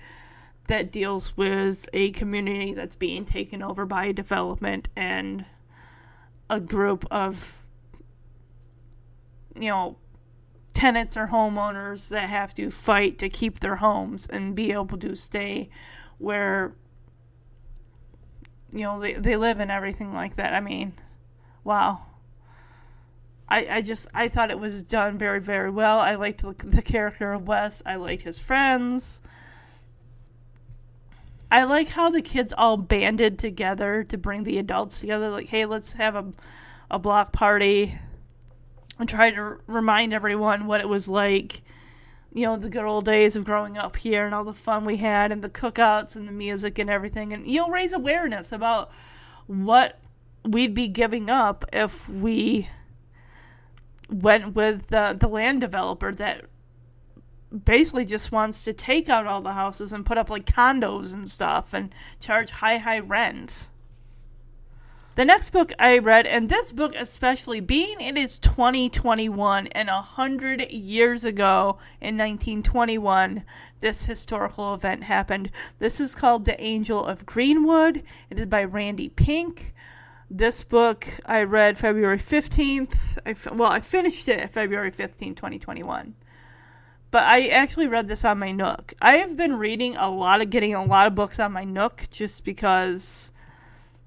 that 0.69 0.91
deals 0.91 1.37
with 1.37 1.87
a 1.93 2.09
community 2.11 2.73
that's 2.73 2.95
being 2.95 3.25
taken 3.25 3.61
over 3.61 3.85
by 3.85 4.11
development 4.11 4.87
and 4.95 5.45
a 6.49 6.59
group 6.59 7.05
of 7.11 7.58
you 9.55 9.69
know, 9.69 9.97
tenants 10.73 11.17
or 11.17 11.27
homeowners 11.27 12.09
that 12.09 12.29
have 12.29 12.53
to 12.53 12.71
fight 12.71 13.17
to 13.19 13.29
keep 13.29 13.59
their 13.59 13.77
homes 13.77 14.27
and 14.27 14.55
be 14.55 14.71
able 14.71 14.97
to 14.97 15.15
stay 15.15 15.69
where 16.17 16.73
you 18.71 18.81
know 18.81 18.99
they, 18.99 19.13
they 19.13 19.35
live 19.35 19.59
and 19.59 19.71
everything 19.71 20.13
like 20.13 20.35
that. 20.35 20.53
I 20.53 20.59
mean, 20.59 20.93
wow. 21.63 22.05
I, 23.47 23.67
I 23.69 23.81
just 23.81 24.07
I 24.13 24.27
thought 24.27 24.51
it 24.51 24.59
was 24.59 24.83
done 24.83 25.17
very 25.17 25.41
very 25.41 25.71
well. 25.71 25.99
I 25.99 26.15
liked 26.15 26.41
the, 26.41 26.53
the 26.65 26.81
character 26.81 27.33
of 27.33 27.47
Wes. 27.47 27.81
I 27.85 27.95
liked 27.95 28.21
his 28.21 28.37
friends. 28.37 29.21
I 31.51 31.63
like 31.63 31.89
how 31.89 32.11
the 32.11 32.21
kids 32.21 32.53
all 32.55 32.77
banded 32.77 33.39
together 33.39 34.03
to 34.03 34.17
bring 34.19 34.43
the 34.43 34.59
adults 34.59 34.99
together. 35.01 35.31
Like, 35.31 35.47
hey, 35.47 35.65
let's 35.65 35.93
have 35.93 36.15
a 36.15 36.31
a 36.91 36.99
block 36.99 37.31
party 37.31 37.97
and 38.99 39.07
try 39.07 39.31
to 39.31 39.57
remind 39.65 40.13
everyone 40.13 40.67
what 40.67 40.81
it 40.81 40.89
was 40.89 41.07
like, 41.07 41.61
you 42.33 42.43
know, 42.43 42.57
the 42.57 42.69
good 42.69 42.83
old 42.83 43.05
days 43.05 43.35
of 43.35 43.45
growing 43.45 43.77
up 43.77 43.95
here 43.95 44.25
and 44.25 44.35
all 44.35 44.43
the 44.43 44.53
fun 44.53 44.85
we 44.85 44.97
had 44.97 45.31
and 45.31 45.41
the 45.41 45.49
cookouts 45.49 46.15
and 46.15 46.27
the 46.27 46.33
music 46.33 46.77
and 46.77 46.89
everything. 46.89 47.31
And, 47.33 47.47
you 47.47 47.61
know, 47.61 47.69
raise 47.69 47.93
awareness 47.93 48.51
about 48.51 48.91
what 49.47 49.99
we'd 50.45 50.73
be 50.73 50.89
giving 50.89 51.29
up 51.29 51.65
if 51.71 52.07
we 52.09 52.69
went 54.09 54.53
with 54.53 54.87
the, 54.87 55.15
the 55.17 55.27
land 55.27 55.61
developer 55.61 56.11
that 56.13 56.45
basically 57.65 58.05
just 58.05 58.31
wants 58.31 58.63
to 58.63 58.73
take 58.73 59.09
out 59.09 59.25
all 59.25 59.41
the 59.41 59.53
houses 59.53 59.93
and 59.93 60.05
put 60.05 60.17
up 60.17 60.29
like 60.29 60.45
condos 60.45 61.13
and 61.13 61.31
stuff 61.31 61.73
and 61.73 61.93
charge 62.19 62.51
high, 62.51 62.77
high 62.77 62.99
rent. 62.99 63.67
The 65.19 65.25
next 65.25 65.49
book 65.49 65.73
I 65.77 65.97
read, 65.97 66.25
and 66.27 66.47
this 66.47 66.71
book 66.71 66.93
especially, 66.97 67.59
being 67.59 67.99
it 67.99 68.17
is 68.17 68.39
2021 68.39 69.67
and 69.67 69.89
a 69.89 70.01
hundred 70.01 70.71
years 70.71 71.25
ago 71.25 71.77
in 71.99 72.17
1921, 72.17 73.43
this 73.81 74.03
historical 74.03 74.73
event 74.73 75.03
happened. 75.03 75.51
This 75.77 75.99
is 75.99 76.15
called 76.15 76.45
The 76.45 76.57
Angel 76.63 77.05
of 77.05 77.25
Greenwood. 77.25 78.01
It 78.29 78.39
is 78.39 78.45
by 78.45 78.63
Randi 78.63 79.09
Pink. 79.09 79.73
This 80.31 80.63
book 80.63 81.05
I 81.25 81.43
read 81.43 81.77
February 81.77 82.19
15th. 82.19 82.95
I, 83.25 83.35
well, 83.53 83.73
I 83.73 83.81
finished 83.81 84.29
it 84.29 84.49
February 84.53 84.93
15th, 84.93 85.35
2021 85.35 86.15
but 87.11 87.23
I 87.23 87.47
actually 87.47 87.87
read 87.87 88.07
this 88.07 88.23
on 88.23 88.39
my 88.39 88.51
Nook. 88.51 88.93
I 89.01 89.17
have 89.17 89.35
been 89.35 89.55
reading 89.55 89.97
a 89.97 90.09
lot 90.09 90.41
of 90.41 90.49
getting 90.51 90.75
a 90.75 90.85
lot 90.85 91.07
of 91.07 91.15
books 91.15 91.39
on 91.39 91.51
my 91.51 91.63
Nook 91.65 92.07
just 92.11 92.45
because 92.45 93.33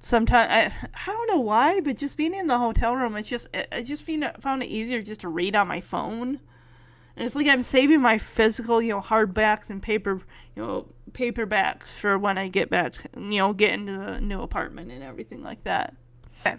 sometimes 0.03 0.49
I, 0.51 0.73
I 0.93 1.07
don't 1.07 1.29
know 1.29 1.41
why, 1.41 1.81
but 1.81 1.97
just 1.97 2.17
being 2.17 2.35
in 2.35 2.49
the 2.49 2.59
hotel 2.59 2.95
room, 2.95 3.17
it's 3.17 3.29
just 3.29 3.49
I 3.71 3.83
just 3.83 4.05
found 4.05 4.63
it, 4.63 4.67
easier 4.67 5.01
just 5.01 5.23
to 5.23 5.29
read 5.29 5.57
on 5.57 5.69
my 5.69 5.81
phone. 5.81 6.41
And 7.17 7.27
it's 7.27 7.35
like 7.35 7.47
I'm 7.47 7.63
saving 7.63 8.01
my 8.01 8.19
physical, 8.19 8.83
you 8.83 8.91
know, 8.91 9.01
hardbacks 9.01 9.71
and 9.71 9.83
paper, 9.83 10.21
you 10.57 10.63
know, 10.63 10.87
paperbacks 11.13 11.85
for 11.85 12.19
when 12.19 12.39
I 12.39 12.49
get 12.49 12.69
back, 12.71 12.95
you 13.17 13.39
know, 13.39 13.53
get 13.53 13.73
into 13.73 13.93
the 13.93 14.21
new 14.21 14.41
apartment 14.43 14.91
and 14.91 15.03
everything 15.03 15.43
like 15.43 15.63
that. 15.65 15.95
Okay. 16.41 16.57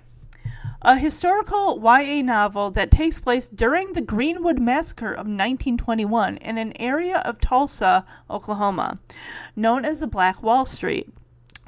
A 0.84 0.98
historical 0.98 1.80
YA 1.82 2.22
novel 2.22 2.70
that 2.72 2.92
takes 2.92 3.20
place 3.20 3.50
during 3.50 3.94
the 3.94 4.02
Greenwood 4.02 4.60
Massacre 4.60 5.12
of 5.12 5.26
1921 5.26 6.38
in 6.38 6.58
an 6.58 6.74
area 6.80 7.20
of 7.20 7.40
Tulsa, 7.40 8.06
Oklahoma, 8.30 9.00
known 9.56 9.86
as 9.86 10.02
the 10.02 10.08
Black 10.08 10.44
Wall 10.44 10.66
Street. 10.66 11.10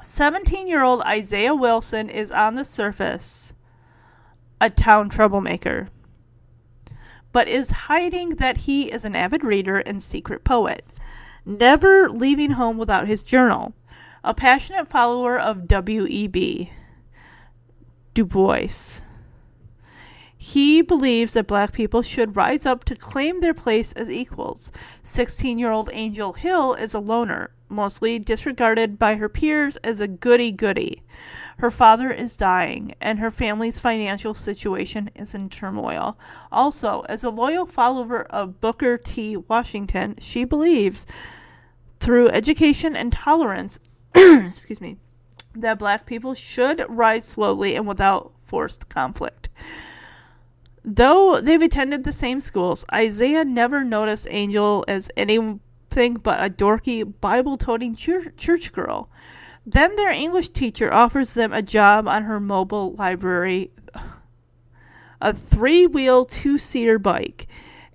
17 0.06 0.68
year 0.68 0.84
old 0.84 1.02
Isaiah 1.02 1.54
Wilson 1.54 2.08
is 2.08 2.30
on 2.30 2.54
the 2.54 2.64
surface 2.64 3.54
a 4.60 4.70
town 4.70 5.08
troublemaker, 5.08 5.88
but 7.32 7.48
is 7.48 7.72
hiding 7.72 8.36
that 8.36 8.58
he 8.58 8.92
is 8.92 9.04
an 9.04 9.16
avid 9.16 9.42
reader 9.42 9.78
and 9.80 10.00
secret 10.00 10.44
poet, 10.44 10.86
never 11.44 12.08
leaving 12.08 12.52
home 12.52 12.78
without 12.78 13.08
his 13.08 13.24
journal, 13.24 13.74
a 14.22 14.32
passionate 14.32 14.86
follower 14.86 15.36
of 15.36 15.66
W.E.B. 15.66 16.70
Du 18.14 18.24
Bois. 18.24 19.00
He 20.36 20.82
believes 20.82 21.32
that 21.32 21.48
black 21.48 21.72
people 21.72 22.02
should 22.02 22.36
rise 22.36 22.64
up 22.64 22.84
to 22.84 22.94
claim 22.94 23.40
their 23.40 23.54
place 23.54 23.92
as 23.94 24.08
equals. 24.08 24.70
16 25.02 25.58
year 25.58 25.72
old 25.72 25.90
Angel 25.92 26.32
Hill 26.32 26.74
is 26.74 26.94
a 26.94 27.00
loner, 27.00 27.50
mostly 27.68 28.18
disregarded 28.18 28.98
by 28.98 29.16
her 29.16 29.28
peers 29.28 29.76
as 29.78 30.00
a 30.00 30.08
goody 30.08 30.52
goody. 30.52 31.02
Her 31.58 31.70
father 31.70 32.10
is 32.10 32.36
dying, 32.36 32.94
and 33.00 33.18
her 33.18 33.30
family's 33.30 33.78
financial 33.78 34.34
situation 34.34 35.10
is 35.14 35.34
in 35.34 35.48
turmoil. 35.48 36.18
Also, 36.52 37.02
as 37.08 37.24
a 37.24 37.30
loyal 37.30 37.66
follower 37.66 38.24
of 38.24 38.60
Booker 38.60 38.98
T. 38.98 39.36
Washington, 39.36 40.16
she 40.20 40.44
believes 40.44 41.06
through 41.98 42.28
education 42.28 42.94
and 42.94 43.12
tolerance, 43.12 43.80
excuse 44.14 44.80
me, 44.80 44.98
that 45.54 45.78
black 45.78 46.06
people 46.06 46.34
should 46.34 46.84
rise 46.88 47.24
slowly 47.24 47.74
and 47.74 47.86
without 47.86 48.32
forced 48.42 48.88
conflict. 48.88 49.48
Though 50.84 51.40
they've 51.40 51.60
attended 51.60 52.04
the 52.04 52.12
same 52.12 52.40
schools, 52.40 52.84
Isaiah 52.92 53.44
never 53.44 53.82
noticed 53.82 54.28
Angel 54.30 54.84
as 54.86 55.10
anything 55.96 56.16
but 56.16 56.44
a 56.44 56.50
dorky, 56.50 57.04
Bible 57.20 57.56
toting 57.56 57.96
church 57.96 58.72
girl. 58.72 59.08
Then 59.64 59.96
their 59.96 60.10
English 60.10 60.50
teacher 60.50 60.92
offers 60.92 61.34
them 61.34 61.52
a 61.52 61.62
job 61.62 62.06
on 62.06 62.24
her 62.24 62.38
mobile 62.38 62.92
library, 62.92 63.72
a 65.20 65.32
three 65.32 65.86
wheel, 65.86 66.24
two 66.24 66.58
seater 66.58 66.98
bike. 66.98 67.46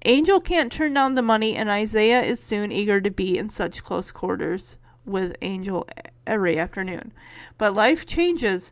Angel 0.04 0.42
can't 0.42 0.72
turn 0.72 0.94
down 0.94 1.16
the 1.16 1.22
money, 1.22 1.56
and 1.56 1.70
Isaiah 1.70 2.24
is 2.24 2.42
soon 2.42 2.72
eager 2.72 3.00
to 3.00 3.12
be 3.12 3.38
in 3.38 3.50
such 3.50 3.84
close 3.84 4.12
quarters 4.12 4.80
with 5.06 5.36
Angel 5.42 5.88
every 6.26 6.58
afternoon. 6.58 7.14
But 7.58 7.76
life 7.76 8.06
changes 8.06 8.72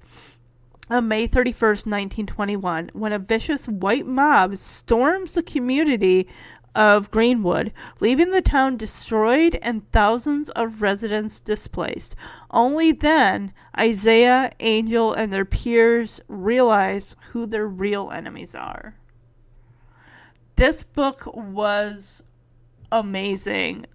on 0.89 1.07
May 1.07 1.27
31st, 1.27 1.85
1921, 1.85 2.89
when 2.93 3.13
a 3.13 3.19
vicious 3.19 3.67
white 3.67 4.07
mob 4.07 4.57
storms 4.57 5.33
the 5.33 5.43
community 5.43 6.27
of 6.75 7.11
Greenwood, 7.11 7.73
leaving 7.99 8.31
the 8.31 8.41
town 8.41 8.77
destroyed 8.77 9.57
and 9.61 9.89
thousands 9.91 10.49
of 10.51 10.81
residents 10.81 11.39
displaced. 11.39 12.15
Only 12.51 12.91
then 12.91 13.53
Isaiah, 13.77 14.51
Angel, 14.59 15.13
and 15.13 15.33
their 15.33 15.45
peers 15.45 16.21
realize 16.27 17.15
who 17.31 17.45
their 17.45 17.67
real 17.67 18.11
enemies 18.11 18.55
are. 18.55 18.95
This 20.55 20.83
book 20.83 21.25
was 21.35 22.23
amazing. 22.91 23.85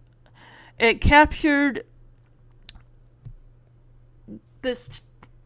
It 0.79 1.01
captured 1.01 1.85
this 4.63 5.01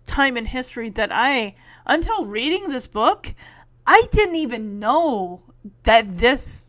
time 0.06 0.36
in 0.36 0.46
history 0.46 0.90
that 0.90 1.10
I, 1.12 1.54
until 1.86 2.24
reading 2.24 2.68
this 2.68 2.86
book, 2.86 3.34
I 3.86 4.06
didn't 4.12 4.36
even 4.36 4.78
know 4.78 5.42
that 5.82 6.18
this 6.18 6.67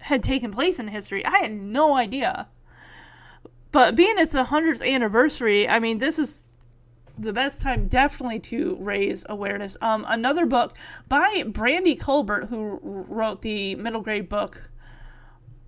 had 0.00 0.22
taken 0.22 0.52
place 0.52 0.78
in 0.78 0.88
history. 0.88 1.24
I 1.24 1.38
had 1.38 1.52
no 1.52 1.94
idea. 1.94 2.48
But 3.72 3.96
being 3.96 4.18
it's 4.18 4.32
the 4.32 4.44
100th 4.44 4.86
anniversary, 4.86 5.68
I 5.68 5.80
mean, 5.80 5.98
this 5.98 6.18
is 6.18 6.44
the 7.18 7.32
best 7.32 7.60
time 7.60 7.88
definitely 7.88 8.40
to 8.40 8.76
raise 8.80 9.24
awareness. 9.28 9.76
Um, 9.80 10.04
another 10.08 10.46
book 10.46 10.76
by 11.08 11.44
Brandy 11.46 11.96
Colbert, 11.96 12.46
who 12.46 12.78
wrote 12.82 13.42
the 13.42 13.74
middle 13.76 14.00
grade 14.00 14.28
book 14.28 14.70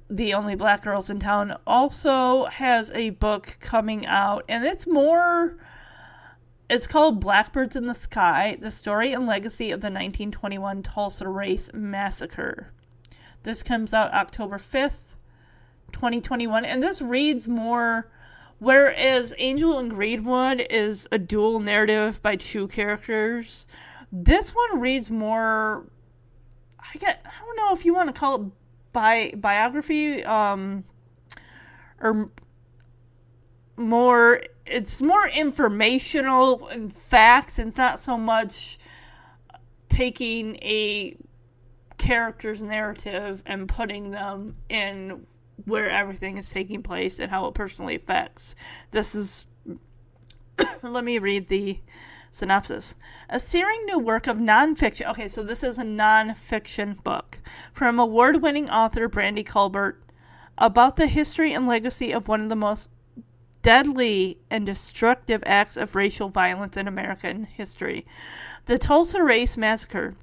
the 0.09 0.35
Only 0.35 0.55
Black 0.55 0.85
Girls 0.85 1.11
in 1.11 1.19
Town 1.19 1.57
also 1.67 2.45
has 2.47 2.93
a 2.93 3.11
book 3.11 3.57
coming 3.61 4.07
out, 4.07 4.45
and 4.49 4.65
it's 4.65 4.87
more 4.87 5.59
it's 6.69 6.87
called 6.87 7.21
Blackbirds 7.21 7.77
in 7.77 7.87
the 7.87 7.95
Sky 7.95 8.57
The 8.61 8.71
Story 8.71 9.13
and 9.13 9.27
Legacy 9.27 9.71
of 9.71 9.81
the 9.81 9.87
1921 9.87 10.83
Tulsa 10.83 11.29
Race 11.29 11.71
Massacre. 11.73 12.73
This 13.47 13.63
comes 13.63 13.95
out 13.95 14.13
October 14.13 14.59
5th, 14.59 15.15
2021, 15.93 16.65
and 16.65 16.83
this 16.83 17.01
reads 17.01 17.47
more. 17.47 18.11
Whereas 18.59 19.33
Angel 19.39 19.79
and 19.79 19.89
Greenwood 19.89 20.67
is 20.69 21.07
a 21.13 21.19
dual 21.19 21.61
narrative 21.61 22.21
by 22.23 22.35
two 22.35 22.67
characters, 22.67 23.69
this 24.11 24.51
one 24.51 24.81
reads 24.81 25.13
more. 25.13 25.87
I 26.81 26.99
get. 26.99 27.25
I 27.25 27.45
don't 27.45 27.57
know 27.57 27.73
if 27.73 27.85
you 27.85 27.95
want 27.95 28.13
to 28.13 28.19
call 28.19 28.35
it 28.35 28.51
bi 28.93 29.33
biography, 29.37 30.25
um, 30.25 30.83
or 32.01 32.31
more 33.77 34.43
it's 34.67 35.01
more 35.01 35.29
informational 35.29 36.67
and 36.67 36.93
facts 36.93 37.61
and 37.61 37.69
it's 37.69 37.79
not 37.79 38.01
so 38.01 38.19
much 38.19 38.77
taking 39.89 40.57
a 40.57 41.17
character's 41.99 42.61
narrative 42.61 43.43
and 43.47 43.69
putting 43.69 44.11
them 44.11 44.57
in 44.69 45.27
where 45.65 45.91
everything 45.91 46.37
is 46.37 46.51
taking 46.51 46.83
place 46.83 47.19
and 47.19 47.31
how 47.31 47.47
it 47.47 47.55
personally 47.55 47.97
affects. 47.97 48.55
This 48.91 49.15
is 49.15 49.47
let 50.83 51.05
me 51.05 51.19
read 51.19 51.49
the 51.49 51.81
synopsis. 52.31 52.95
A 53.29 53.41
searing 53.41 53.85
new 53.87 53.99
work 53.99 54.27
of 54.27 54.37
nonfiction. 54.37 55.11
Okay, 55.11 55.29
so 55.29 55.43
this 55.43 55.63
is 55.63 55.79
a 55.79 55.83
nonfiction 55.83 57.03
book 57.03 57.39
from 57.73 57.99
award 57.99 58.43
winning 58.43 58.69
author 58.69 59.09
Brandy 59.09 59.43
Colbert 59.43 60.03
about 60.59 60.97
the 60.97 61.07
history 61.07 61.53
and 61.53 61.67
legacy 61.67 62.13
of 62.13 62.29
one 62.29 62.43
of 62.43 62.49
the 62.49 62.57
most 62.57 62.91
deadly 63.63 64.39
and 64.51 64.65
destructive 64.65 65.43
acts 65.45 65.77
of 65.77 65.95
racial 65.95 66.29
violence 66.29 66.77
in 66.77 66.87
American 66.87 67.45
history. 67.45 68.07
The 68.67 68.79
Tulsa 68.79 69.23
Race 69.23 69.57
Massacre. 69.57 70.15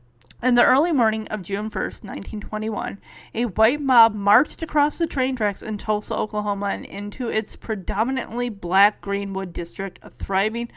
In 0.44 0.56
the 0.56 0.66
early 0.66 0.92
morning 0.92 1.26
of 1.30 1.42
June 1.42 1.70
1st, 1.70 2.04
1921, 2.04 3.00
a 3.34 3.46
white 3.46 3.80
mob 3.80 4.14
marched 4.14 4.62
across 4.62 4.98
the 4.98 5.08
train 5.08 5.38
tracks 5.38 5.62
in 5.62 5.78
Tulsa, 5.78 6.14
Oklahoma, 6.14 6.66
and 6.66 6.84
into 6.86 7.30
its 7.30 7.56
predominantly 7.56 8.50
black 8.50 9.00
Greenwood 9.00 9.54
district, 9.54 10.00
a 10.02 10.10
thriving, 10.10 10.70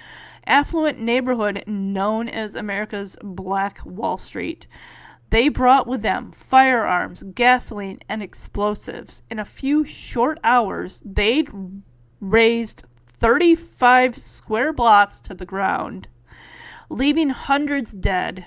affluent 0.47 1.01
neighborhood 1.01 1.65
known 1.67 2.29
as 2.29 2.55
America's 2.55 3.17
Black 3.25 3.85
Wall 3.85 4.17
Street. 4.17 4.69
They 5.31 5.49
brought 5.49 5.89
with 5.89 6.03
them 6.03 6.31
firearms, 6.31 7.25
gasoline, 7.35 7.99
and 8.09 8.23
explosives. 8.23 9.25
In 9.33 9.41
a 9.41 9.45
few 9.45 9.85
short 9.85 10.39
hours, 10.45 11.03
they'd 11.05 11.51
razed 12.21 12.85
35 13.09 14.17
square 14.17 14.73
blocks 14.73 15.19
to 15.23 15.35
the 15.35 15.45
ground, 15.45 16.07
leaving 16.89 17.31
hundreds 17.31 17.91
dead. 17.91 18.47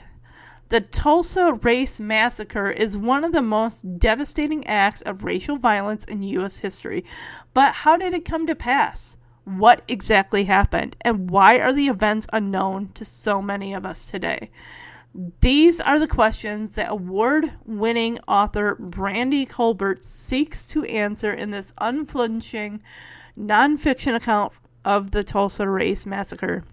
The 0.69 0.81
Tulsa 0.81 1.53
Race 1.53 1.99
Massacre 1.99 2.69
is 2.69 2.95
one 2.95 3.23
of 3.23 3.31
the 3.31 3.41
most 3.41 3.97
devastating 3.97 4.67
acts 4.67 5.01
of 5.01 5.23
racial 5.23 5.57
violence 5.57 6.05
in 6.05 6.21
U.S. 6.21 6.59
history. 6.59 7.03
But 7.55 7.73
how 7.73 7.97
did 7.97 8.13
it 8.13 8.23
come 8.23 8.45
to 8.45 8.53
pass? 8.53 9.17
What 9.45 9.81
exactly 9.87 10.43
happened? 10.43 10.95
And 11.01 11.31
why 11.31 11.57
are 11.57 11.73
the 11.73 11.87
events 11.87 12.27
unknown 12.31 12.91
to 12.93 13.03
so 13.03 13.41
many 13.41 13.73
of 13.73 13.83
us 13.83 14.05
today? 14.11 14.51
These 15.41 15.81
are 15.81 15.97
the 15.97 16.07
questions 16.07 16.73
that 16.73 16.91
award 16.91 17.51
winning 17.65 18.19
author 18.27 18.75
Brandy 18.75 19.47
Colbert 19.47 20.05
seeks 20.05 20.67
to 20.67 20.83
answer 20.83 21.33
in 21.33 21.49
this 21.49 21.73
unflinching 21.79 22.83
nonfiction 23.35 24.13
account 24.13 24.53
of 24.85 25.09
the 25.09 25.23
Tulsa 25.23 25.67
Race 25.67 26.05
Massacre. 26.05 26.63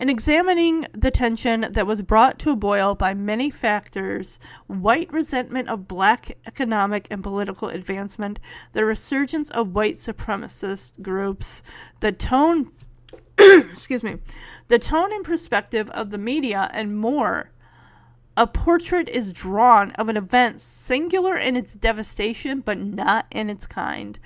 In 0.00 0.08
examining 0.08 0.86
the 0.94 1.10
tension 1.10 1.66
that 1.72 1.86
was 1.86 2.00
brought 2.00 2.38
to 2.38 2.52
a 2.52 2.56
boil 2.56 2.94
by 2.94 3.12
many 3.12 3.50
factors 3.50 4.40
white 4.66 5.12
resentment 5.12 5.68
of 5.68 5.86
black 5.86 6.38
economic 6.46 7.06
and 7.10 7.22
political 7.22 7.68
advancement, 7.68 8.40
the 8.72 8.86
resurgence 8.86 9.50
of 9.50 9.74
white 9.74 9.96
supremacist 9.96 11.02
groups, 11.02 11.62
the 12.00 12.12
tone 12.12 12.72
excuse 13.38 14.02
me, 14.02 14.16
the 14.68 14.78
tone 14.78 15.12
and 15.12 15.22
perspective 15.22 15.90
of 15.90 16.08
the 16.08 16.18
media, 16.18 16.70
and 16.72 16.96
more. 16.96 17.50
A 18.38 18.46
portrait 18.46 19.06
is 19.10 19.34
drawn 19.34 19.90
of 19.92 20.08
an 20.08 20.16
event 20.16 20.62
singular 20.62 21.36
in 21.36 21.56
its 21.56 21.74
devastation, 21.74 22.60
but 22.60 22.78
not 22.78 23.26
in 23.30 23.50
its 23.50 23.66
kind. 23.66 24.18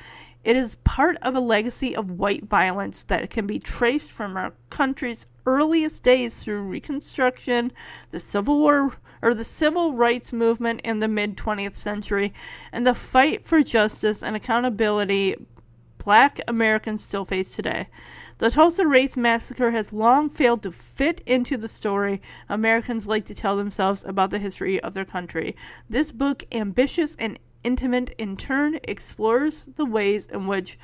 It 0.44 0.56
is 0.56 0.76
part 0.84 1.16
of 1.22 1.34
a 1.34 1.40
legacy 1.40 1.96
of 1.96 2.10
white 2.10 2.44
violence 2.44 3.02
that 3.04 3.30
can 3.30 3.46
be 3.46 3.58
traced 3.58 4.12
from 4.12 4.36
our 4.36 4.52
country's 4.68 5.26
earliest 5.46 6.02
days 6.02 6.34
through 6.34 6.64
Reconstruction, 6.64 7.72
the 8.10 8.20
Civil 8.20 8.58
War, 8.58 8.92
or 9.22 9.32
the 9.32 9.42
Civil 9.42 9.94
Rights 9.94 10.34
Movement 10.34 10.82
in 10.84 11.00
the 11.00 11.08
mid 11.08 11.38
20th 11.38 11.76
century, 11.76 12.34
and 12.72 12.86
the 12.86 12.94
fight 12.94 13.48
for 13.48 13.62
justice 13.62 14.22
and 14.22 14.36
accountability 14.36 15.34
black 15.96 16.38
Americans 16.46 17.02
still 17.02 17.24
face 17.24 17.56
today. 17.56 17.88
The 18.36 18.50
Tulsa 18.50 18.86
Race 18.86 19.16
Massacre 19.16 19.70
has 19.70 19.94
long 19.94 20.28
failed 20.28 20.62
to 20.64 20.72
fit 20.72 21.22
into 21.24 21.56
the 21.56 21.68
story 21.68 22.20
Americans 22.50 23.08
like 23.08 23.24
to 23.26 23.34
tell 23.34 23.56
themselves 23.56 24.04
about 24.04 24.28
the 24.28 24.38
history 24.38 24.78
of 24.80 24.92
their 24.92 25.06
country. 25.06 25.56
This 25.88 26.12
book, 26.12 26.44
ambitious 26.52 27.16
and 27.18 27.38
intimate 27.64 28.14
in 28.18 28.36
turn 28.36 28.78
explores 28.84 29.64
the 29.76 29.84
ways 29.84 30.26
in 30.26 30.46
which 30.46 30.78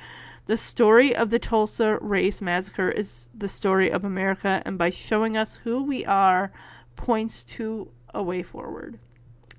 the 0.47 0.57
story 0.57 1.15
of 1.15 1.29
the 1.29 1.39
Tulsa 1.39 1.97
Race 2.01 2.41
Massacre 2.41 2.89
is 2.89 3.29
the 3.33 3.47
story 3.47 3.89
of 3.89 4.03
America, 4.03 4.61
and 4.65 4.77
by 4.77 4.89
showing 4.89 5.37
us 5.37 5.55
who 5.55 5.83
we 5.83 6.03
are, 6.05 6.51
points 6.95 7.43
to 7.45 7.89
a 8.13 8.21
way 8.21 8.43
forward. 8.43 8.99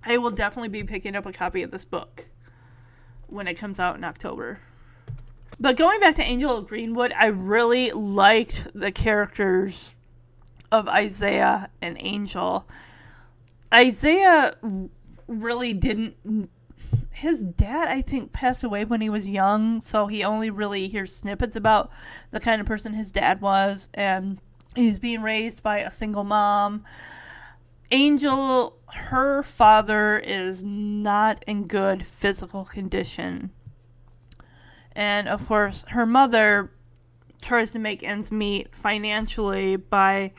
I 0.04 0.18
will 0.18 0.30
definitely 0.32 0.68
be 0.68 0.82
picking 0.82 1.16
up 1.16 1.24
a 1.24 1.32
copy 1.32 1.62
of 1.62 1.70
this 1.70 1.84
book 1.84 2.26
when 3.28 3.46
it 3.46 3.54
comes 3.54 3.80
out 3.80 3.96
in 3.96 4.04
October. 4.04 4.58
But 5.60 5.76
going 5.76 6.00
back 6.00 6.16
to 6.16 6.22
Angel 6.22 6.56
of 6.56 6.66
Greenwood, 6.66 7.12
I 7.16 7.26
really 7.26 7.92
liked 7.92 8.68
the 8.74 8.90
characters 8.90 9.94
of 10.72 10.88
Isaiah 10.88 11.70
and 11.80 11.96
Angel. 12.00 12.66
Isaiah 13.72 14.56
really 15.28 15.72
didn't. 15.72 16.50
His 17.22 17.44
dad, 17.44 17.86
I 17.86 18.02
think, 18.02 18.32
passed 18.32 18.64
away 18.64 18.84
when 18.84 19.00
he 19.00 19.08
was 19.08 19.28
young, 19.28 19.80
so 19.80 20.08
he 20.08 20.24
only 20.24 20.50
really 20.50 20.88
hears 20.88 21.14
snippets 21.14 21.54
about 21.54 21.92
the 22.32 22.40
kind 22.40 22.60
of 22.60 22.66
person 22.66 22.94
his 22.94 23.12
dad 23.12 23.40
was, 23.40 23.86
and 23.94 24.40
he's 24.74 24.98
being 24.98 25.22
raised 25.22 25.62
by 25.62 25.78
a 25.78 25.90
single 25.92 26.24
mom. 26.24 26.82
Angel, 27.92 28.76
her 28.88 29.44
father 29.44 30.18
is 30.18 30.64
not 30.64 31.44
in 31.46 31.68
good 31.68 32.04
physical 32.04 32.64
condition. 32.64 33.52
And 34.90 35.28
of 35.28 35.46
course, 35.46 35.84
her 35.90 36.06
mother 36.06 36.72
tries 37.40 37.70
to 37.70 37.78
make 37.78 38.02
ends 38.02 38.32
meet 38.32 38.74
financially 38.74 39.76
by 39.76 40.32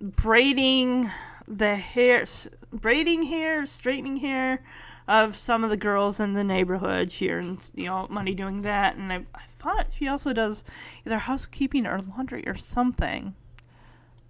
braiding 0.00 1.10
the 1.48 1.74
hair, 1.74 2.24
braiding 2.70 3.24
hair, 3.24 3.66
straightening 3.66 4.18
hair 4.18 4.62
of 5.08 5.34
some 5.36 5.64
of 5.64 5.70
the 5.70 5.76
girls 5.76 6.20
in 6.20 6.34
the 6.34 6.44
neighborhood. 6.44 7.10
She 7.10 7.30
earns, 7.30 7.72
you 7.74 7.86
know, 7.86 8.06
money 8.10 8.34
doing 8.34 8.62
that. 8.62 8.96
And 8.96 9.10
I, 9.10 9.24
I 9.34 9.42
thought 9.48 9.88
she 9.90 10.06
also 10.06 10.34
does 10.34 10.64
either 11.06 11.18
housekeeping 11.18 11.86
or 11.86 11.98
laundry 11.98 12.46
or 12.46 12.54
something. 12.54 13.34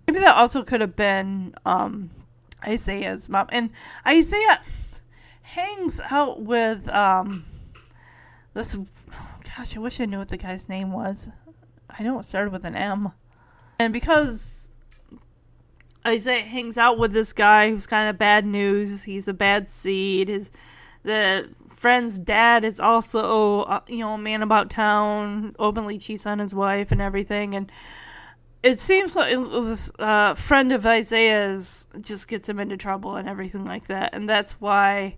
Maybe 0.06 0.20
that 0.20 0.36
also 0.36 0.62
could 0.62 0.80
have 0.80 0.94
been 0.94 1.54
um, 1.66 2.10
Isaiah's 2.64 3.28
mom. 3.28 3.48
And 3.50 3.70
Isaiah 4.06 4.60
hangs 5.42 6.00
out 6.10 6.40
with 6.40 6.88
um, 6.88 7.44
this. 8.54 8.76
Gosh, 9.56 9.76
I 9.76 9.80
wish 9.80 10.00
I 10.00 10.04
knew 10.04 10.18
what 10.18 10.28
the 10.28 10.36
guy's 10.36 10.68
name 10.68 10.92
was. 10.92 11.28
I 11.90 12.04
know 12.04 12.20
it 12.20 12.24
started 12.24 12.52
with 12.52 12.64
an 12.64 12.76
M. 12.76 13.10
And 13.80 13.92
because 13.92 14.67
Isaiah 16.08 16.42
hangs 16.42 16.76
out 16.78 16.98
with 16.98 17.12
this 17.12 17.32
guy 17.32 17.70
who's 17.70 17.86
kind 17.86 18.08
of 18.08 18.18
bad 18.18 18.46
news, 18.46 19.02
he's 19.02 19.28
a 19.28 19.34
bad 19.34 19.70
seed. 19.70 20.28
His 20.28 20.50
the 21.02 21.48
friend's 21.70 22.18
dad 22.18 22.64
is 22.64 22.80
also, 22.80 23.62
uh, 23.62 23.80
you 23.86 23.98
know, 23.98 24.14
a 24.14 24.18
man 24.18 24.42
about 24.42 24.70
town, 24.70 25.54
openly 25.58 25.98
cheats 25.98 26.26
on 26.26 26.38
his 26.38 26.54
wife 26.54 26.90
and 26.90 27.00
everything, 27.00 27.54
and 27.54 27.70
it 28.62 28.78
seems 28.78 29.14
like 29.14 29.36
this 29.36 29.90
uh, 29.98 30.34
friend 30.34 30.72
of 30.72 30.84
Isaiah's 30.84 31.86
just 32.00 32.26
gets 32.26 32.48
him 32.48 32.58
into 32.58 32.76
trouble 32.76 33.16
and 33.16 33.28
everything 33.28 33.64
like 33.64 33.86
that, 33.86 34.14
and 34.14 34.28
that's 34.28 34.60
why 34.60 35.16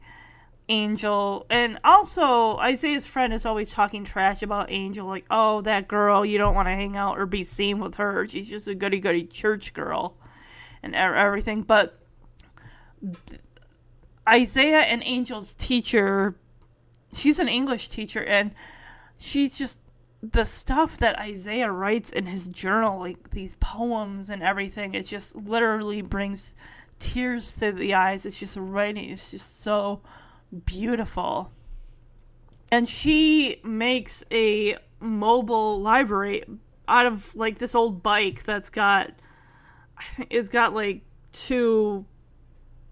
Angel 0.68 1.46
and 1.50 1.78
also 1.82 2.56
Isaiah's 2.58 3.06
friend 3.06 3.32
is 3.32 3.46
always 3.46 3.70
talking 3.70 4.04
trash 4.04 4.42
about 4.42 4.70
Angel, 4.70 5.06
like, 5.06 5.24
"Oh, 5.30 5.62
that 5.62 5.88
girl, 5.88 6.24
you 6.24 6.38
don't 6.38 6.54
want 6.54 6.66
to 6.66 6.74
hang 6.74 6.96
out 6.96 7.18
or 7.18 7.26
be 7.26 7.44
seen 7.44 7.78
with 7.80 7.96
her. 7.96 8.26
She's 8.28 8.48
just 8.48 8.68
a 8.68 8.74
goody 8.74 9.00
goody 9.00 9.24
church 9.24 9.72
girl, 9.72 10.16
and 10.82 10.94
everything." 10.94 11.62
But 11.62 11.98
Isaiah 14.28 14.80
and 14.80 15.02
Angel's 15.04 15.54
teacher, 15.54 16.36
she's 17.14 17.38
an 17.38 17.48
English 17.48 17.88
teacher, 17.88 18.24
and 18.24 18.52
she's 19.18 19.54
just 19.54 19.78
the 20.22 20.44
stuff 20.44 20.98
that 20.98 21.18
Isaiah 21.18 21.72
writes 21.72 22.10
in 22.10 22.26
his 22.26 22.46
journal, 22.48 22.98
like 22.98 23.30
these 23.30 23.56
poems 23.58 24.28
and 24.28 24.42
everything, 24.42 24.94
it 24.94 25.06
just 25.06 25.34
literally 25.34 26.02
brings 26.02 26.54
tears 26.98 27.54
to 27.54 27.72
the 27.72 27.94
eyes. 27.94 28.26
It's 28.26 28.38
just 28.38 28.56
writing, 28.56 29.10
it's 29.10 29.30
just 29.30 29.62
so 29.62 30.02
beautiful. 30.66 31.52
And 32.70 32.88
she 32.88 33.60
makes 33.64 34.22
a 34.30 34.76
mobile 35.00 35.80
library 35.80 36.44
out 36.86 37.06
of 37.06 37.34
like 37.34 37.58
this 37.58 37.74
old 37.74 38.02
bike 38.02 38.44
that's 38.44 38.68
got, 38.68 39.12
it's 40.30 40.48
got 40.48 40.74
like 40.74 41.02
two 41.32 42.04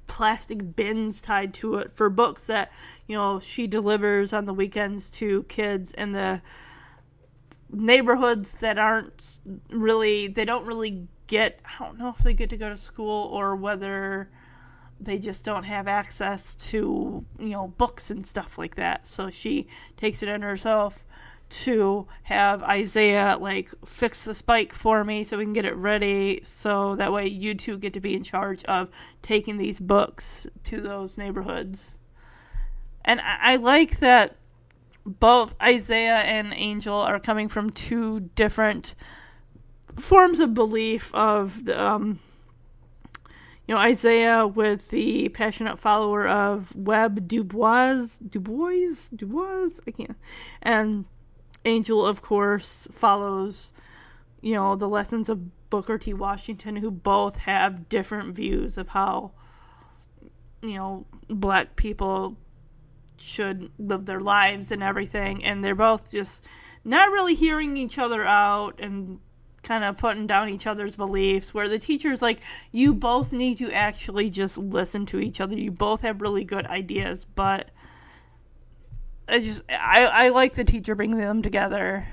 plastic 0.06 0.74
bins 0.74 1.20
tied 1.20 1.54
to 1.54 1.76
it 1.76 1.92
for 1.94 2.08
books 2.10 2.46
that, 2.46 2.72
you 3.06 3.16
know, 3.16 3.38
she 3.40 3.66
delivers 3.66 4.32
on 4.32 4.46
the 4.46 4.54
weekends 4.54 5.10
to 5.10 5.42
kids 5.44 5.92
in 5.92 6.12
the 6.12 6.40
neighborhoods 7.70 8.52
that 8.52 8.78
aren't 8.78 9.40
really 9.68 10.26
they 10.26 10.46
don't 10.46 10.64
really 10.64 11.06
get 11.26 11.60
I 11.66 11.84
don't 11.84 11.98
know 11.98 12.08
if 12.08 12.24
they 12.24 12.32
get 12.32 12.48
to 12.50 12.56
go 12.56 12.70
to 12.70 12.78
school 12.78 13.26
or 13.26 13.56
whether 13.56 14.30
they 15.00 15.18
just 15.18 15.44
don't 15.44 15.64
have 15.64 15.86
access 15.86 16.54
to 16.54 17.24
you 17.38 17.48
know 17.50 17.68
books 17.68 18.10
and 18.10 18.26
stuff 18.26 18.58
like 18.58 18.76
that. 18.76 19.06
So 19.06 19.30
she 19.30 19.68
takes 19.96 20.22
it 20.22 20.28
in 20.28 20.42
herself 20.42 21.04
to 21.50 22.06
have 22.24 22.62
Isaiah 22.62 23.38
like 23.40 23.70
fix 23.86 24.24
this 24.24 24.42
bike 24.42 24.74
for 24.74 25.04
me 25.04 25.24
so 25.24 25.38
we 25.38 25.44
can 25.44 25.52
get 25.52 25.64
it 25.64 25.76
ready 25.76 26.40
so 26.44 26.96
that 26.96 27.12
way 27.12 27.26
you 27.26 27.54
two 27.54 27.78
get 27.78 27.92
to 27.94 28.00
be 28.00 28.14
in 28.14 28.22
charge 28.22 28.64
of 28.64 28.88
taking 29.22 29.56
these 29.56 29.80
books 29.80 30.46
to 30.64 30.80
those 30.80 31.16
neighborhoods. 31.16 31.98
And 33.04 33.20
I, 33.20 33.38
I 33.40 33.56
like 33.56 34.00
that 34.00 34.36
both 35.06 35.54
Isaiah 35.62 36.18
and 36.18 36.52
Angel 36.54 36.94
are 36.94 37.18
coming 37.18 37.48
from 37.48 37.70
two 37.70 38.20
different 38.34 38.94
forms 39.96 40.38
of 40.40 40.52
belief 40.54 41.14
of 41.14 41.64
the, 41.64 41.80
um, 41.80 42.20
you 43.66 43.74
know, 43.74 43.80
Isaiah 43.80 44.46
with 44.46 44.90
the 44.90 45.30
passionate 45.30 45.78
follower 45.78 46.28
of 46.28 46.74
Webb 46.76 47.26
Dubois, 47.26 48.18
Dubois, 48.18 49.08
Dubois, 49.14 49.70
I 49.86 49.90
can't, 49.90 50.16
and 50.62 51.06
Angel, 51.68 52.04
of 52.04 52.22
course, 52.22 52.88
follows, 52.92 53.72
you 54.40 54.54
know, 54.54 54.74
the 54.74 54.88
lessons 54.88 55.28
of 55.28 55.68
Booker 55.70 55.98
T. 55.98 56.14
Washington, 56.14 56.76
who 56.76 56.90
both 56.90 57.36
have 57.36 57.88
different 57.88 58.34
views 58.34 58.78
of 58.78 58.88
how, 58.88 59.32
you 60.62 60.74
know, 60.74 61.06
black 61.28 61.76
people 61.76 62.36
should 63.20 63.70
live 63.78 64.06
their 64.06 64.20
lives 64.20 64.70
and 64.70 64.82
everything 64.82 65.44
and 65.44 65.64
they're 65.64 65.74
both 65.74 66.10
just 66.10 66.44
not 66.84 67.10
really 67.10 67.34
hearing 67.34 67.76
each 67.76 67.98
other 67.98 68.24
out 68.24 68.78
and 68.80 69.18
kind 69.62 69.84
of 69.84 69.98
putting 69.98 70.26
down 70.26 70.48
each 70.48 70.66
other's 70.66 70.96
beliefs 70.96 71.52
where 71.52 71.68
the 71.68 71.78
teacher's 71.78 72.22
like 72.22 72.40
you 72.70 72.94
both 72.94 73.32
need 73.32 73.58
to 73.58 73.70
actually 73.72 74.30
just 74.30 74.56
listen 74.56 75.04
to 75.04 75.18
each 75.18 75.40
other 75.40 75.56
you 75.56 75.70
both 75.70 76.02
have 76.02 76.20
really 76.20 76.44
good 76.44 76.66
ideas 76.66 77.26
but 77.34 77.70
i 79.28 79.38
just 79.38 79.62
i 79.70 80.04
i 80.06 80.28
like 80.28 80.54
the 80.54 80.64
teacher 80.64 80.94
bringing 80.94 81.18
them 81.18 81.42
together 81.42 82.06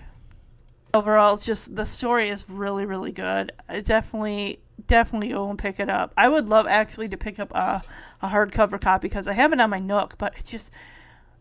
overall 0.94 1.34
it's 1.34 1.46
just 1.46 1.76
the 1.76 1.86
story 1.86 2.30
is 2.30 2.50
really 2.50 2.86
really 2.86 3.12
good 3.12 3.52
i 3.68 3.80
definitely 3.80 4.60
definitely 4.88 5.30
go 5.30 5.50
and 5.50 5.60
pick 5.60 5.80
it 5.80 5.90
up 5.90 6.14
i 6.18 6.28
would 6.28 6.50
love 6.50 6.68
actually 6.68 7.08
to 7.08 7.18
pick 7.18 7.40
up 7.40 7.52
a, 7.54 7.82
a 8.22 8.28
hardcover 8.28 8.80
copy 8.80 9.08
because 9.08 9.28
i 9.28 9.34
have 9.34 9.54
it 9.54 9.60
on 9.60 9.70
my 9.70 9.80
nook 9.80 10.18
but 10.18 10.34
it's 10.38 10.50
just 10.50 10.72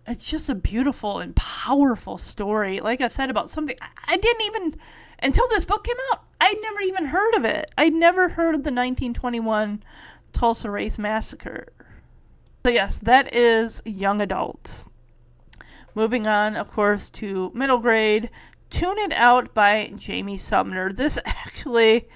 it's 0.07 0.29
just 0.29 0.49
a 0.49 0.55
beautiful 0.55 1.19
and 1.19 1.35
powerful 1.35 2.19
story. 2.19 2.81
Like 2.81 3.01
I 3.01 3.09
said 3.09 3.31
about 3.31 3.51
something 3.51 3.77
I 4.07 4.17
didn't 4.17 4.43
even 4.43 4.77
until 5.23 5.49
this 5.49 5.65
book 5.65 5.85
came 5.85 5.97
out. 6.13 6.25
I'd 6.41 6.59
never 6.61 6.81
even 6.81 7.07
heard 7.07 7.35
of 7.35 7.45
it. 7.45 7.71
I'd 7.79 7.95
never 7.95 8.31
heard 8.31 8.55
of 8.55 8.65
the 8.65 8.71
1921 8.71 9.83
Tulsa 10.33 10.71
Race 10.71 10.99
Massacre. 10.99 11.69
So 12.65 12.71
yes, 12.71 12.99
that 13.01 13.33
is 13.35 13.81
young 13.85 14.21
adult. 14.21 14.89
Moving 15.95 16.27
on, 16.27 16.57
of 16.57 16.71
course, 16.71 17.09
to 17.11 17.53
middle 17.55 17.79
grade. 17.79 18.31
Tune 18.71 18.99
It 18.99 19.13
Out 19.13 19.55
by 19.55 19.93
Jamie 19.95 20.37
Sumner. 20.37 20.93
This 20.93 21.19
actually, 21.25 22.09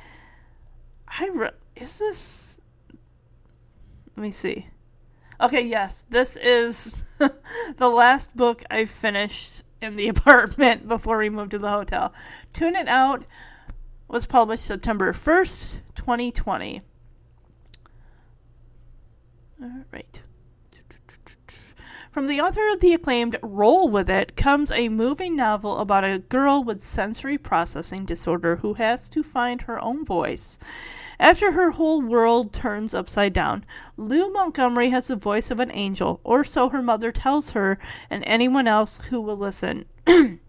I 1.07 1.29
re- 1.29 1.51
is 1.77 1.99
this. 1.99 2.61
Let 4.17 4.23
me 4.23 4.33
see. 4.33 4.67
Okay, 5.41 5.63
yes, 5.63 6.05
this 6.11 6.37
is 6.37 6.95
the 7.77 7.89
last 7.89 8.35
book 8.35 8.65
I 8.69 8.87
finished 8.87 9.63
in 9.81 9.95
the 9.95 10.09
apartment 10.09 10.89
before 10.89 11.19
we 11.19 11.31
moved 11.31 11.53
to 11.53 11.59
the 11.59 11.71
hotel. 11.71 12.13
Tune 12.53 12.75
It 12.75 12.89
Out 12.89 13.25
was 14.09 14.27
published 14.27 14.65
September 14.65 15.13
1st, 15.13 15.81
2020. 15.95 16.83
All 19.63 19.85
right. 19.93 20.23
From 22.10 22.26
the 22.26 22.40
author 22.40 22.66
of 22.70 22.80
the 22.80 22.94
acclaimed 22.94 23.36
Roll 23.43 23.90
With 23.90 24.09
It 24.09 24.35
comes 24.35 24.70
a 24.70 24.89
moving 24.89 25.36
novel 25.36 25.76
about 25.76 26.05
a 26.05 26.18
girl 26.18 26.64
with 26.64 26.80
sensory 26.80 27.36
processing 27.36 28.06
disorder 28.06 28.56
who 28.56 28.74
has 28.74 29.10
to 29.10 29.22
find 29.22 29.60
her 29.62 29.78
own 29.85 30.06
voice 30.06 30.59
After 31.20 31.52
her 31.52 31.72
whole 31.72 32.01
world 32.01 32.51
turns 32.51 32.94
upside 32.94 33.35
down, 33.35 33.66
Lou 33.98 34.32
Montgomery 34.32 34.89
has 34.89 35.09
the 35.09 35.16
voice 35.16 35.51
of 35.51 35.60
an 35.60 35.70
angel, 35.70 36.20
or 36.24 36.44
so 36.44 36.70
her 36.70 36.80
mother 36.80 37.12
tells 37.12 37.51
her 37.51 37.78
and 38.09 38.24
anyone 38.26 38.66
else 38.66 38.97
who 39.10 39.20
will 39.20 39.36
listen. 39.36 39.85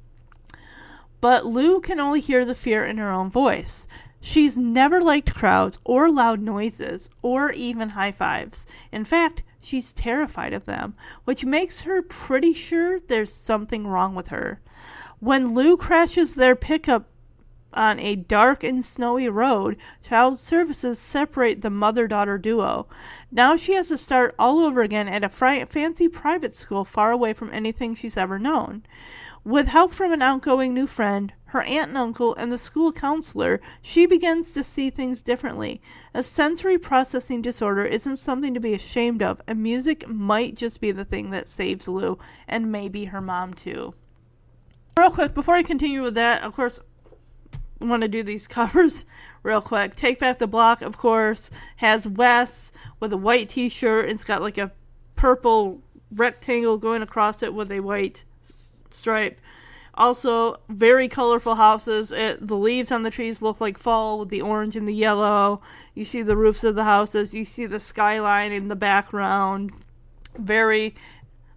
but 1.19 1.45
Lou 1.45 1.81
can 1.81 1.99
only 1.99 2.22
hear 2.22 2.45
the 2.45 2.56
fear 2.56 2.86
in 2.86 2.98
her 2.98 3.11
own 3.11 3.30
voice. 3.30 3.86
She's 4.22 4.57
never 4.57 5.02
liked 5.02 5.36
crowds 5.36 5.77
or 5.84 6.10
loud 6.10 6.40
noises 6.41 7.10
or 7.22 7.52
even 7.52 7.90
high 7.90 8.14
fives. 8.14 8.65
In 8.94 9.03
fact, 9.03 9.44
she's 9.61 9.94
terrified 9.94 10.53
of 10.53 10.65
them, 10.65 10.95
which 11.26 11.45
makes 11.45 11.81
her 11.81 12.02
pretty 12.02 12.53
sure 12.53 12.99
there's 12.99 13.34
something 13.34 13.86
wrong 13.86 14.15
with 14.15 14.30
her. 14.30 14.60
When 15.19 15.53
Lou 15.53 15.76
crashes 15.76 16.36
their 16.36 16.56
pickup 16.56 17.07
on 17.73 17.99
a 17.99 18.15
dark 18.15 18.64
and 18.64 18.84
snowy 18.84 19.30
road, 19.30 19.77
child 20.02 20.40
services 20.40 20.98
separate 20.98 21.61
the 21.61 21.69
mother 21.69 22.07
daughter 22.07 22.38
duo. 22.38 22.88
Now 23.31 23.56
she 23.56 23.73
has 23.73 23.90
to 23.90 23.98
start 23.98 24.34
all 24.40 24.60
over 24.60 24.81
again 24.81 25.07
at 25.07 25.23
a 25.23 25.30
fancy 25.30 26.07
private 26.07 26.56
school 26.56 26.84
far 26.84 27.11
away 27.11 27.34
from 27.34 27.52
anything 27.52 27.94
she's 27.95 28.18
ever 28.18 28.40
known. 28.40 28.84
With 29.44 29.68
help 29.68 29.91
from 29.91 30.11
an 30.11 30.22
outgoing 30.22 30.73
new 30.73 30.88
friend, 30.88 31.31
her 31.50 31.64
aunt 31.64 31.90
and 31.90 31.98
uncle, 31.98 32.36
and 32.36 32.52
the 32.52 32.58
school 32.58 32.92
counselor, 32.92 33.60
she 33.82 34.06
begins 34.06 34.52
to 34.54 34.64
see 34.64 34.90
things 34.90 35.22
differently. 35.24 35.82
A 36.14 36.22
sensory 36.22 36.78
processing 36.78 37.42
disorder 37.42 37.86
isn't 37.86 38.18
something 38.18 38.54
to 38.54 38.60
be 38.60 38.74
ashamed 38.74 39.24
of, 39.24 39.42
and 39.48 39.62
music 39.62 40.08
might 40.08 40.56
just 40.56 40.80
be 40.80 40.92
the 40.92 41.06
thing 41.06 41.32
that 41.32 41.48
saves 41.48 41.88
Lou, 41.88 42.20
and 42.48 42.72
maybe 42.72 43.06
her 43.06 43.22
mom 43.22 43.54
too. 43.54 43.94
Real 44.98 45.10
quick, 45.10 45.34
before 45.34 45.56
I 45.56 45.64
continue 45.64 46.04
with 46.04 46.16
that, 46.16 46.44
of 46.44 46.54
course, 46.54 46.80
want 47.80 48.02
to 48.02 48.08
do 48.08 48.22
these 48.22 48.48
covers 48.60 49.06
real 49.42 49.62
quick. 49.62 49.96
Take 49.96 50.20
Back 50.20 50.38
the 50.38 50.48
Block, 50.48 50.82
of 50.82 50.98
course, 50.98 51.50
has 51.78 52.08
Wes 52.08 52.72
with 53.00 53.14
a 53.14 53.18
white 53.18 53.50
t 53.50 53.70
shirt 53.70 54.10
it's 54.10 54.24
got 54.24 54.42
like 54.42 54.58
a 54.58 54.72
purple 55.16 55.82
rectangle 56.12 56.78
going 56.78 57.02
across 57.02 57.42
it 57.42 57.54
with 57.54 57.72
a 57.72 57.80
white 57.80 58.24
stripe. 58.92 59.40
Also, 60.00 60.56
very 60.70 61.10
colorful 61.10 61.56
houses. 61.56 62.14
It, 62.14 62.48
the 62.48 62.56
leaves 62.56 62.90
on 62.90 63.04
the 63.04 63.12
trees 63.12 63.42
look 63.42 63.60
like 63.60 63.78
fall 63.78 64.18
with 64.18 64.30
the 64.30 64.42
orange 64.42 64.78
and 64.78 64.88
the 64.88 64.94
yellow. 64.94 65.62
You 65.94 66.06
see 66.06 66.22
the 66.22 66.38
roofs 66.38 66.64
of 66.64 66.76
the 66.76 66.86
houses. 66.86 67.34
You 67.34 67.44
see 67.44 67.66
the 67.66 67.82
skyline 67.82 68.54
in 68.54 68.70
the 68.70 68.78
background. 68.78 69.72
Very 70.38 70.96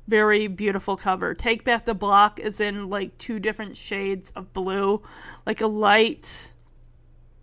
very 0.09 0.48
beautiful 0.48 0.97
cover. 0.97 1.32
Take 1.32 1.62
Back 1.62 1.85
the 1.85 1.94
Block 1.94 2.40
is 2.40 2.60
in 2.60 2.90
like 2.90 3.16
two 3.19 3.39
different 3.39 3.77
shades 3.77 4.32
of 4.32 4.52
blue, 4.52 5.01
like 5.47 5.60
a 5.60 5.66
light 5.69 6.52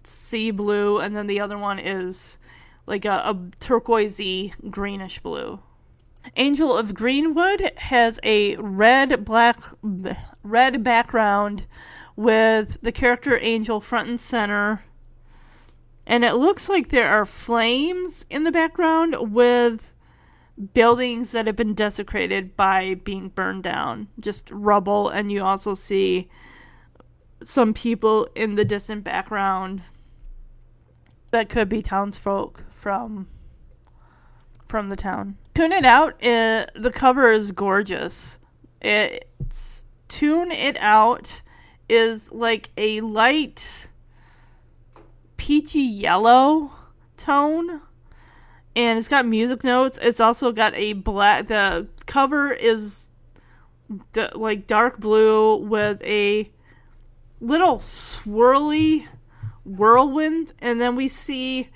sea 0.04 0.52
blue, 0.52 1.00
and 1.00 1.16
then 1.16 1.28
the 1.28 1.40
other 1.40 1.58
one 1.58 1.80
is 1.80 2.38
like 2.86 3.06
a, 3.06 3.24
a 3.26 3.34
turquoisey 3.60 4.54
greenish 4.70 5.20
blue. 5.20 5.60
Angel 6.36 6.78
of 6.78 6.94
Greenwood 6.94 7.72
has 7.78 8.20
a 8.24 8.56
red 8.58 9.24
black 9.24 9.58
red 10.44 10.84
background 10.84 11.66
with 12.16 12.78
the 12.82 12.92
character 12.92 13.40
Angel 13.42 13.80
front 13.80 14.10
and 14.10 14.20
center. 14.20 14.84
And 16.06 16.26
it 16.26 16.34
looks 16.34 16.68
like 16.68 16.90
there 16.90 17.10
are 17.10 17.26
flames 17.26 18.26
in 18.30 18.44
the 18.44 18.52
background 18.52 19.16
with 19.34 19.92
buildings 20.74 21.32
that 21.32 21.48
have 21.48 21.56
been 21.56 21.74
desecrated 21.74 22.56
by 22.58 22.96
being 22.96 23.30
burned 23.30 23.64
down, 23.64 24.08
just 24.20 24.50
rubble, 24.52 25.08
and 25.10 25.32
you 25.32 25.44
also 25.44 25.74
see 25.74 26.28
some 27.44 27.74
people 27.74 28.28
in 28.36 28.56
the 28.56 28.66
distant 28.66 29.04
background 29.04 29.82
that 31.32 31.48
could 31.48 31.70
be 31.70 31.82
townsfolk 31.82 32.64
from 32.70 33.28
from 34.68 34.90
the 34.90 34.96
town. 34.96 35.36
Tune 35.56 35.72
it 35.72 35.86
out. 35.86 36.22
It, 36.24 36.70
the 36.76 36.92
cover 36.92 37.32
is 37.32 37.52
gorgeous. 37.52 38.38
It's 38.82 39.79
tune 40.10 40.52
it 40.52 40.78
out 40.80 41.42
is 41.88 42.32
like 42.32 42.70
a 42.78 43.00
light 43.02 43.88
peachy 45.38 45.80
yellow 45.80 46.72
tone 47.16 47.82
and 48.76 49.00
it's 49.00 49.08
got 49.08 49.26
music 49.26 49.64
notes. 49.64 50.00
It's 50.02 50.20
also 50.20 50.52
got 50.52 50.74
a 50.76 50.94
black. 50.94 51.48
The 51.48 51.88
cover 52.06 52.52
is 52.52 53.10
the 54.14 54.32
like 54.36 54.68
dark 54.68 55.00
blue 55.00 55.58
with 55.58 56.02
a 56.04 56.50
little 57.42 57.78
swirly 57.78 59.08
whirlwind, 59.66 60.54
and 60.60 60.80
then 60.80 60.96
we 60.96 61.08
see 61.08 61.70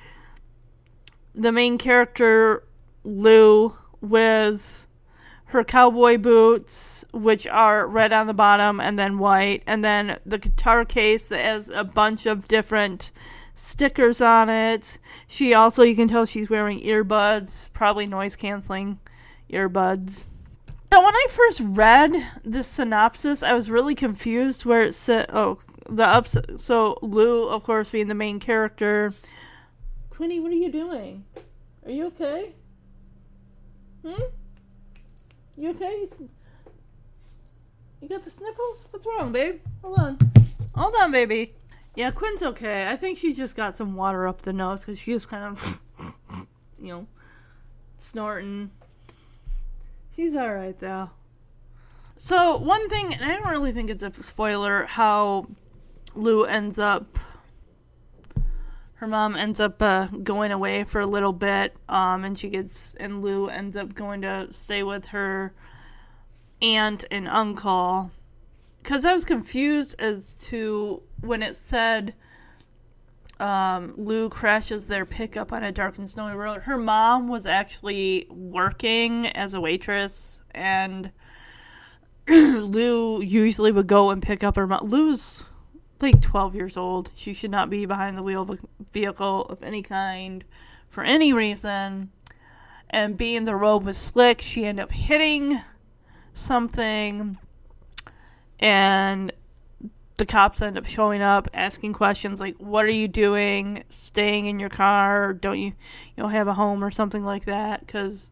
the 1.35 1.51
main 1.51 1.77
character 1.77 2.63
Lou 3.03 3.75
with 3.99 4.87
her 5.53 5.63
cowboy 5.63 6.17
boots, 6.17 7.05
which 7.13 7.47
are 7.47 7.87
red 7.87 8.11
on 8.11 8.27
the 8.27 8.33
bottom 8.33 8.79
and 8.79 8.99
then 8.99 9.17
white, 9.17 9.63
and 9.65 9.83
then 9.83 10.19
the 10.25 10.37
guitar 10.37 10.83
case 10.83 11.27
that 11.29 11.45
has 11.45 11.69
a 11.69 11.83
bunch 11.83 12.25
of 12.25 12.47
different 12.47 13.11
stickers 13.55 14.19
on 14.19 14.49
it. 14.49 14.97
She 15.27 15.53
also, 15.53 15.83
you 15.83 15.95
can 15.95 16.07
tell 16.07 16.25
she's 16.25 16.49
wearing 16.49 16.81
earbuds, 16.81 17.71
probably 17.73 18.07
noise 18.07 18.35
canceling 18.35 18.99
earbuds. 19.51 20.25
So 20.91 21.03
when 21.03 21.15
I 21.15 21.27
first 21.29 21.61
read 21.63 22.13
this 22.43 22.67
synopsis, 22.67 23.41
I 23.41 23.53
was 23.53 23.69
really 23.69 23.95
confused 23.95 24.65
where 24.65 24.83
it 24.83 24.93
said, 24.95 25.27
oh, 25.31 25.59
the 25.89 26.05
ups. 26.05 26.35
So 26.57 26.97
Lou, 27.01 27.47
of 27.47 27.63
course, 27.63 27.91
being 27.91 28.07
the 28.07 28.15
main 28.15 28.39
character. 28.39 29.13
Quinny, 30.09 30.39
what 30.39 30.51
are 30.51 30.55
you 30.55 30.71
doing? 30.71 31.25
Are 31.85 31.91
you 31.91 32.07
okay? 32.07 32.53
Hmm? 34.05 34.21
You 35.57 35.69
okay? 35.71 36.07
You 38.01 38.09
got 38.09 38.23
the 38.23 38.31
sniffles? 38.31 38.87
What's 38.91 39.05
wrong, 39.05 39.31
babe? 39.31 39.59
Hold 39.81 39.99
on. 39.99 40.17
Hold 40.75 40.95
on, 41.01 41.11
baby. 41.11 41.53
Yeah, 41.95 42.11
Quinn's 42.11 42.41
okay. 42.41 42.87
I 42.87 42.95
think 42.95 43.17
she 43.17 43.33
just 43.33 43.55
got 43.55 43.77
some 43.77 43.95
water 43.95 44.27
up 44.27 44.41
the 44.41 44.53
nose 44.53 44.81
because 44.81 44.99
she 44.99 45.13
was 45.13 45.25
kind 45.25 45.43
of, 45.43 45.79
you 46.79 46.87
know, 46.87 47.07
snorting. 47.97 48.71
She's 50.15 50.35
alright 50.35 50.77
though. 50.77 51.11
So, 52.17 52.57
one 52.57 52.89
thing, 52.89 53.13
and 53.13 53.23
I 53.23 53.37
don't 53.37 53.51
really 53.51 53.73
think 53.73 53.89
it's 53.89 54.03
a 54.03 54.11
spoiler, 54.23 54.85
how 54.85 55.47
Lou 56.15 56.45
ends 56.45 56.79
up. 56.79 57.17
Her 59.03 59.09
mom 59.09 59.35
ends 59.35 59.59
up 59.59 59.81
uh, 59.81 60.07
going 60.07 60.53
away 60.53 60.85
for 60.85 61.01
a 61.01 61.05
little 61.05 61.33
bit, 61.33 61.75
um, 61.89 62.23
and 62.23 62.37
she 62.37 62.47
gets, 62.47 62.95
and 63.01 63.21
Lou 63.21 63.49
ends 63.49 63.75
up 63.75 63.93
going 63.93 64.21
to 64.21 64.47
stay 64.51 64.81
with 64.81 65.07
her 65.07 65.53
aunt 66.61 67.03
and 67.11 67.27
uncle 67.27 68.11
because 68.81 69.03
I 69.03 69.11
was 69.11 69.25
confused 69.25 69.93
as 69.99 70.35
to 70.45 71.03
when 71.19 71.43
it 71.43 71.57
said 71.57 72.13
um, 73.41 73.93
Lou 73.97 74.29
crashes 74.29 74.87
their 74.87 75.05
pickup 75.05 75.51
on 75.51 75.65
a 75.65 75.71
dark 75.73 75.97
and 75.97 76.09
snowy 76.09 76.35
road. 76.35 76.61
Her 76.61 76.77
mom 76.77 77.27
was 77.27 77.45
actually 77.45 78.25
working 78.29 79.27
as 79.27 79.53
a 79.53 79.59
waitress, 79.59 80.39
and 80.51 81.11
Lou 82.29 83.21
usually 83.21 83.73
would 83.73 83.87
go 83.87 84.11
and 84.11 84.21
pick 84.21 84.45
up 84.45 84.55
her 84.55 84.65
mom. 84.65 84.87
Lou's 84.87 85.43
like 86.03 86.21
12 86.21 86.55
years 86.55 86.77
old. 86.77 87.11
She 87.15 87.33
should 87.33 87.49
not 87.49 87.69
be 87.69 87.85
behind 87.85 88.17
the 88.17 88.23
wheel 88.23 88.43
of 88.43 88.49
a 88.51 88.57
vehicle 88.91 89.45
of 89.45 89.63
any 89.63 89.81
kind 89.81 90.43
for 90.89 91.03
any 91.03 91.33
reason. 91.33 92.11
And 92.89 93.17
being 93.17 93.45
the 93.45 93.55
road 93.55 93.83
was 93.83 93.97
slick, 93.97 94.39
she 94.41 94.65
ended 94.65 94.83
up 94.83 94.91
hitting 94.91 95.61
something 96.35 97.37
and 98.59 99.31
the 100.17 100.25
cops 100.25 100.61
end 100.61 100.77
up 100.77 100.85
showing 100.85 101.21
up 101.21 101.47
asking 101.53 101.93
questions 101.93 102.39
like 102.39 102.55
what 102.57 102.85
are 102.85 102.89
you 102.89 103.07
doing 103.07 103.83
staying 103.89 104.45
in 104.45 104.59
your 104.59 104.69
car 104.69 105.33
don't 105.33 105.57
you 105.57 105.65
you 105.65 105.73
know 106.17 106.27
have 106.27 106.47
a 106.47 106.53
home 106.53 106.83
or 106.83 106.91
something 106.91 107.23
like 107.23 107.45
that 107.45 107.85
because 107.85 108.29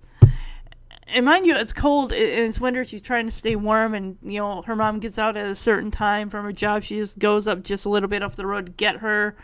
and 1.07 1.25
mind 1.25 1.45
you 1.45 1.55
it's 1.55 1.73
cold 1.73 2.11
and 2.11 2.21
it's 2.21 2.59
winter 2.59 2.83
she's 2.83 3.01
trying 3.01 3.25
to 3.25 3.31
stay 3.31 3.55
warm 3.55 3.93
and 3.93 4.17
you 4.21 4.39
know 4.39 4.61
her 4.63 4.75
mom 4.75 4.99
gets 4.99 5.17
out 5.17 5.35
at 5.37 5.49
a 5.49 5.55
certain 5.55 5.91
time 5.91 6.29
from 6.29 6.45
her 6.45 6.51
job 6.51 6.83
she 6.83 6.97
just 6.97 7.19
goes 7.19 7.47
up 7.47 7.63
just 7.63 7.85
a 7.85 7.89
little 7.89 8.09
bit 8.09 8.23
off 8.23 8.35
the 8.35 8.45
road 8.45 8.65
to 8.65 8.71
get 8.71 8.97
her. 8.97 9.35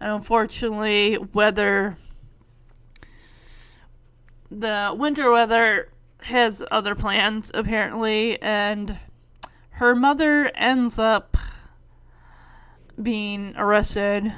And 0.00 0.12
unfortunately 0.12 1.18
weather 1.32 1.96
the 4.50 4.94
winter 4.96 5.30
weather 5.30 5.88
has 6.22 6.62
other 6.70 6.94
plans 6.94 7.50
apparently 7.54 8.40
and 8.40 8.98
her 9.70 9.94
mother 9.94 10.50
ends 10.54 10.98
up 10.98 11.36
being 13.02 13.54
arrested 13.56 14.32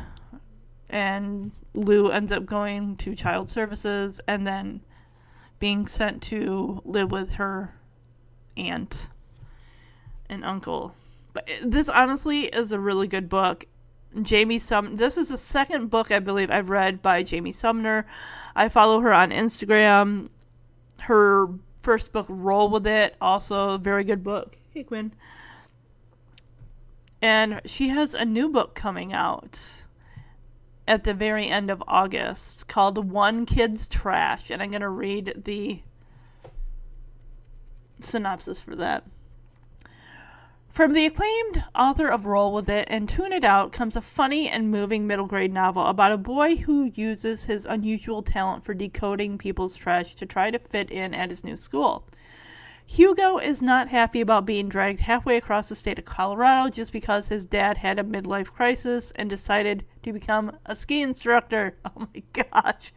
and 0.89 1.53
Lou 1.75 2.11
ends 2.11 2.33
up 2.33 2.47
going 2.47 2.97
to 2.97 3.15
child 3.15 3.51
services 3.51 4.21
and 4.27 4.47
then 4.47 4.81
being 5.59 5.87
sent 5.87 6.23
to 6.25 6.81
live 6.85 7.11
with 7.11 7.33
her 7.33 7.75
aunt 8.57 9.09
and 10.29 10.45
uncle. 10.45 10.95
But 11.33 11.49
this 11.63 11.89
honestly 11.89 12.47
is 12.47 12.73
a 12.73 12.81
really 12.81 13.09
good 13.09 13.29
book. 13.29 13.67
Jamie 14.23 14.59
Sum. 14.59 14.97
This 14.97 15.19
is 15.19 15.29
the 15.29 15.37
second 15.37 15.91
book 15.91 16.11
I 16.11 16.19
believe 16.19 16.51
I've 16.51 16.71
read 16.71 17.03
by 17.03 17.23
Jamie 17.23 17.53
Sumner. 17.53 18.07
I 18.57 18.69
follow 18.69 19.01
her 19.01 19.13
on 19.13 19.31
Instagram. 19.31 20.29
Her 21.01 21.49
first 21.83 22.13
book, 22.13 22.27
Roll 22.29 22.69
with 22.69 22.87
It, 22.87 23.15
also 23.21 23.71
a 23.71 23.79
very 23.79 24.05
good 24.05 24.25
book. 24.25 24.59
Hey 24.73 24.83
Quinn. 24.83 25.13
And 27.21 27.61
she 27.65 27.89
has 27.89 28.15
a 28.15 28.25
new 28.25 28.49
book 28.49 28.75
coming 28.75 29.13
out 29.13 29.83
at 30.89 31.05
the 31.05 31.13
very 31.13 31.49
end 31.49 31.71
of 31.71 31.85
August 31.87 32.67
called 32.67 33.11
One 33.11 33.45
Kid's 33.45 33.87
Trash, 33.89 34.51
and 34.51 34.63
I'm 34.63 34.71
going 34.71 34.81
to 34.81 34.89
read 34.89 35.43
the 35.45 35.83
synopsis 38.01 38.59
for 38.59 38.75
that. 38.75 39.05
From 40.71 40.95
the 40.95 41.05
acclaimed 41.05 41.63
author 41.75 42.09
of 42.09 42.25
Roll 42.25 42.55
With 42.55 42.71
It 42.71 42.89
and 42.91 43.07
Tune 43.07 43.33
It 43.35 43.45
Out 43.45 43.71
comes 43.71 43.97
a 43.97 44.01
funny 44.01 44.49
and 44.49 44.71
moving 44.71 45.07
middle 45.07 45.27
grade 45.27 45.53
novel 45.53 45.85
about 45.85 46.13
a 46.13 46.17
boy 46.17 46.57
who 46.57 46.85
uses 46.95 47.45
his 47.45 47.67
unusual 47.67 48.23
talent 48.23 48.65
for 48.65 48.73
decoding 48.73 49.37
people's 49.37 49.77
trash 49.77 50.15
to 50.15 50.25
try 50.25 50.51
to 50.51 50.59
fit 50.59 50.91
in 50.91 51.13
at 51.13 51.29
his 51.29 51.45
new 51.45 51.59
school. 51.59 52.08
Hugo 52.91 53.37
is 53.37 53.61
not 53.61 53.89
happy 53.89 54.23
about 54.23 54.47
being 54.47 54.71
dragged 54.71 55.01
halfway 55.01 55.37
across 55.37 55.69
the 55.69 55.77
state 55.77 55.99
of 55.99 56.07
Colorado 56.07 56.71
just 56.71 56.91
because 56.91 57.29
his 57.29 57.45
dad 57.45 57.77
had 57.77 57.99
a 57.99 58.03
midlife 58.03 58.47
crisis 58.47 59.11
and 59.15 59.29
decided 59.29 59.85
to 60.03 60.11
become 60.11 60.57
a 60.65 60.75
ski 60.75 61.03
instructor. 61.03 61.77
Oh 61.85 62.09
my 62.15 62.23
gosh. 62.33 62.95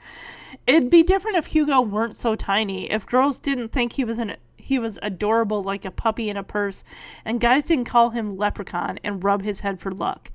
It'd 0.66 0.90
be 0.90 1.04
different 1.04 1.36
if 1.36 1.48
Hugo 1.48 1.82
weren't 1.82 2.16
so 2.16 2.38
tiny, 2.38 2.90
if 2.90 3.06
girls 3.06 3.42
didn't 3.42 3.74
think 3.74 3.92
he 3.92 4.06
was 4.06 4.18
an 4.18 4.38
he 4.56 4.80
was 4.80 4.98
adorable 5.02 5.62
like 5.62 5.84
a 5.84 5.92
puppy 5.92 6.30
in 6.30 6.38
a 6.38 6.44
purse, 6.44 6.86
and 7.26 7.42
guys 7.42 7.66
didn't 7.66 7.84
call 7.84 8.12
him 8.12 8.38
leprechaun 8.38 8.98
and 9.04 9.26
rub 9.26 9.42
his 9.42 9.60
head 9.60 9.82
for 9.82 9.92
luck. 9.92 10.32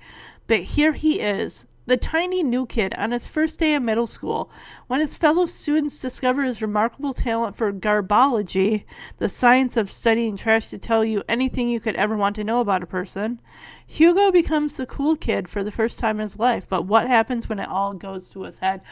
But 0.47 0.61
here 0.61 0.93
he 0.93 1.19
is, 1.20 1.66
the 1.87 1.97
tiny 1.97 2.43
new 2.43 2.67
kid 2.67 2.95
on 2.95 3.13
his 3.13 3.27
first 3.27 3.59
day 3.59 3.75
of 3.75 3.83
middle 3.83 4.07
school, 4.07 4.51
when 4.89 5.01
his 5.01 5.17
fellow 5.17 5.47
students 5.47 5.99
discover 5.99 6.43
his 6.43 6.61
remarkable 6.61 7.15
talent 7.15 7.57
for 7.57 7.73
garbology, 7.73 8.85
the 9.19 9.29
science 9.29 9.77
of 9.77 9.91
studying 9.91 10.37
trash 10.37 10.69
to 10.71 10.79
tell 10.79 11.05
you 11.05 11.23
anything 11.29 11.69
you 11.69 11.81
could 11.81 11.97
ever 11.97 12.17
want 12.17 12.37
to 12.37 12.45
know 12.45 12.61
about 12.61 12.83
a 12.83 12.87
person, 12.87 13.41
Hugo 13.87 14.31
becomes 14.31 14.75
the 14.75 14.87
cool 14.87 15.17
kid 15.17 15.49
for 15.49 15.63
the 15.63 15.73
first 15.73 15.99
time 15.99 16.19
in 16.19 16.25
his 16.25 16.39
life. 16.39 16.67
But 16.69 16.87
what 16.87 17.07
happens 17.07 17.49
when 17.49 17.61
it 17.61 17.69
all 17.69 17.95
goes 17.95 18.29
to 18.31 18.43
his 18.43 18.59
head? 18.59 18.83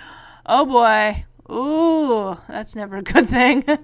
Oh 0.47 0.65
boy. 0.65 1.25
Ooh, 1.51 2.39
that's 2.49 2.75
never 2.75 2.97
a 2.97 3.03
good 3.03 3.29
thing. 3.29 3.65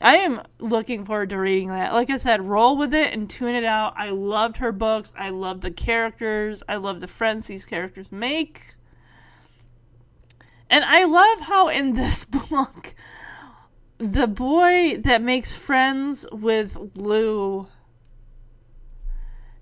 I 0.00 0.16
am 0.16 0.40
looking 0.58 1.04
forward 1.04 1.28
to 1.30 1.38
reading 1.38 1.68
that. 1.68 1.92
Like 1.92 2.08
I 2.08 2.16
said, 2.16 2.48
roll 2.48 2.76
with 2.76 2.94
it 2.94 3.12
and 3.12 3.28
tune 3.28 3.54
it 3.54 3.64
out. 3.64 3.92
I 3.96 4.10
loved 4.10 4.56
her 4.56 4.72
books. 4.72 5.10
I 5.14 5.28
love 5.28 5.60
the 5.60 5.70
characters. 5.70 6.62
I 6.66 6.76
love 6.76 7.00
the 7.00 7.08
friends 7.08 7.46
these 7.46 7.66
characters 7.66 8.10
make. 8.10 8.76
And 10.70 10.84
I 10.84 11.04
love 11.04 11.40
how 11.40 11.68
in 11.68 11.94
this 11.94 12.24
book, 12.50 12.94
the 13.98 14.26
boy 14.26 14.96
that 15.04 15.20
makes 15.20 15.54
friends 15.54 16.26
with 16.32 16.78
Lou, 16.94 17.66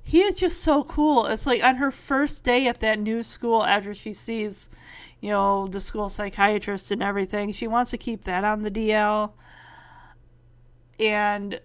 he 0.05 0.21
is 0.21 0.37
just 0.37 0.61
so 0.61 0.85
cool. 0.85 1.27
It's 1.27 1.47
like 1.47 1.65
on 1.65 1.77
her 1.77 1.91
first 1.91 2.45
day 2.45 2.69
at 2.69 2.79
that 2.81 3.01
new 3.01 3.25
school 3.25 3.65
after 3.65 3.93
she 3.93 4.13
sees, 4.13 4.71
you 5.21 5.31
know, 5.31 5.67
the 5.67 5.81
school 5.81 6.09
psychiatrist 6.09 6.93
and 6.93 7.03
everything, 7.03 7.51
she 7.51 7.67
wants 7.67 7.91
to 7.91 7.99
keep 7.99 8.23
that 8.25 8.45
on 8.45 8.63
the 8.63 8.71
DL 8.71 9.33
and 10.99 11.61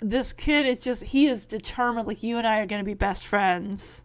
this 0.00 0.32
kid 0.32 0.66
is 0.66 0.78
just 0.78 1.04
he 1.04 1.26
is 1.26 1.46
determined 1.46 2.06
like 2.06 2.22
you 2.22 2.38
and 2.38 2.46
I 2.46 2.58
are 2.58 2.66
going 2.66 2.80
to 2.80 2.84
be 2.84 2.94
best 2.94 3.26
friends. 3.26 4.02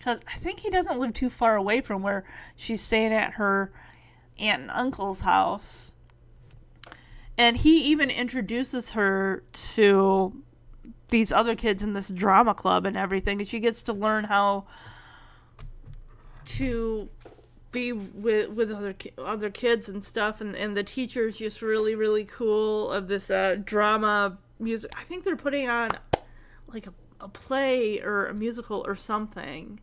Cuz 0.00 0.18
I 0.26 0.38
think 0.38 0.60
he 0.60 0.70
doesn't 0.70 0.98
live 0.98 1.12
too 1.12 1.30
far 1.30 1.56
away 1.56 1.80
from 1.80 2.02
where 2.02 2.24
she's 2.56 2.82
staying 2.82 3.12
at 3.12 3.34
her 3.34 3.72
aunt 4.38 4.62
and 4.62 4.70
uncle's 4.70 5.20
house. 5.20 5.92
And 7.38 7.56
he 7.56 7.82
even 7.84 8.10
introduces 8.10 8.90
her 8.90 9.42
to 9.52 10.42
these 11.08 11.30
other 11.30 11.54
kids 11.54 11.82
in 11.82 11.92
this 11.92 12.08
drama 12.08 12.54
club 12.54 12.86
and 12.86 12.96
everything 12.96 13.38
and 13.38 13.48
she 13.48 13.60
gets 13.60 13.82
to 13.84 13.92
learn 13.92 14.24
how 14.24 14.64
to 16.44 17.08
be 17.72 17.92
with 17.92 18.50
with 18.50 18.70
other 18.70 18.94
other 19.18 19.50
kids 19.50 19.88
and 19.88 20.04
stuff 20.04 20.40
and 20.40 20.54
and 20.54 20.76
the 20.76 20.84
teacher's 20.84 21.38
just 21.38 21.62
really 21.62 21.94
really 21.94 22.24
cool 22.24 22.90
of 22.92 23.08
this 23.08 23.30
uh, 23.30 23.56
drama 23.64 24.36
music 24.58 24.92
i 24.96 25.02
think 25.02 25.24
they're 25.24 25.36
putting 25.36 25.68
on 25.68 25.88
like 26.72 26.86
a, 26.86 26.92
a 27.20 27.28
play 27.28 28.00
or 28.00 28.26
a 28.26 28.34
musical 28.34 28.84
or 28.86 28.96
something. 28.96 29.80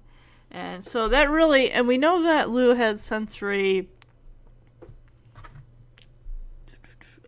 And 0.51 0.83
so 0.83 1.07
that 1.09 1.29
really 1.29 1.71
and 1.71 1.87
we 1.87 1.97
know 1.97 2.23
that 2.23 2.49
lou 2.49 2.73
has 2.73 3.03
sensory 3.03 3.87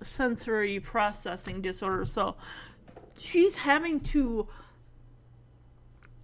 sensory 0.02 0.80
processing 0.80 1.62
disorder 1.62 2.04
so 2.04 2.36
she's 3.16 3.58
having 3.58 4.00
to 4.00 4.48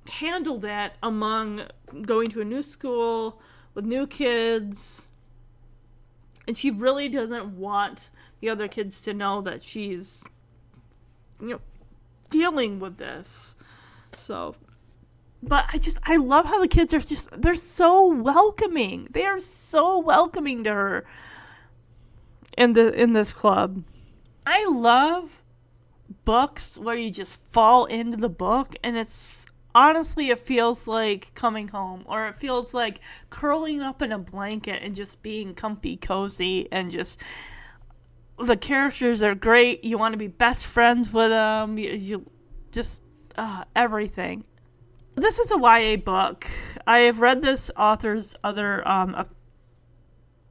handle 0.07 0.57
that 0.57 0.95
among 1.03 1.61
going 2.01 2.25
to 2.25 2.41
a 2.41 2.43
new 2.43 2.63
school 2.63 3.39
with 3.73 3.85
new 3.85 4.07
kids. 4.07 5.07
And 6.47 6.57
she 6.57 6.71
really 6.71 7.09
doesn't 7.09 7.57
want 7.57 8.09
the 8.39 8.49
other 8.49 8.67
kids 8.67 9.01
to 9.01 9.13
know 9.13 9.41
that 9.41 9.63
she's, 9.63 10.23
you 11.41 11.49
know, 11.49 11.61
dealing 12.29 12.79
with 12.79 12.97
this. 12.97 13.55
So, 14.17 14.55
but 15.43 15.65
I 15.73 15.77
just, 15.77 15.99
I 16.03 16.17
love 16.17 16.45
how 16.45 16.59
the 16.59 16.67
kids 16.67 16.93
are 16.93 16.99
just, 16.99 17.29
they're 17.39 17.55
so 17.55 18.07
welcoming. 18.07 19.07
They 19.11 19.25
are 19.25 19.41
so 19.41 19.99
welcoming 19.99 20.63
to 20.63 20.71
her 20.71 21.05
in 22.57 22.73
the 22.73 22.93
in 22.99 23.13
this 23.13 23.33
club. 23.33 23.83
I 24.45 24.67
love 24.69 25.43
books 26.25 26.77
where 26.77 26.95
you 26.95 27.11
just 27.11 27.39
fall 27.51 27.85
into 27.85 28.17
the 28.17 28.29
book 28.29 28.75
and 28.83 28.97
it's 28.97 29.45
honestly 29.77 30.31
it 30.31 30.39
feels 30.39 30.87
like 30.87 31.31
coming 31.35 31.67
home 31.67 32.03
or 32.07 32.27
it 32.27 32.33
feels 32.33 32.73
like 32.73 32.99
curling 33.29 33.79
up 33.79 34.01
in 34.01 34.11
a 34.11 34.17
blanket 34.17 34.81
and 34.81 34.95
just 34.95 35.21
being 35.21 35.53
comfy 35.53 35.95
cozy 35.95 36.67
and 36.71 36.91
just 36.91 37.21
the 38.39 38.57
characters 38.57 39.21
are 39.21 39.35
great. 39.35 39.83
You 39.83 39.99
want 39.99 40.13
to 40.13 40.17
be 40.17 40.27
best 40.27 40.65
friends 40.65 41.13
with 41.13 41.29
them 41.29 41.77
you, 41.77 41.91
you 41.91 42.31
just 42.71 43.03
uh, 43.37 43.65
everything. 43.75 44.45
This 45.13 45.37
is 45.37 45.51
a 45.51 45.59
YA 45.59 45.97
book. 45.97 46.47
I 46.87 46.99
have 46.99 47.19
read 47.19 47.43
this 47.43 47.69
author's 47.77 48.35
other 48.43 48.87
um, 48.87 49.13
a 49.13 49.27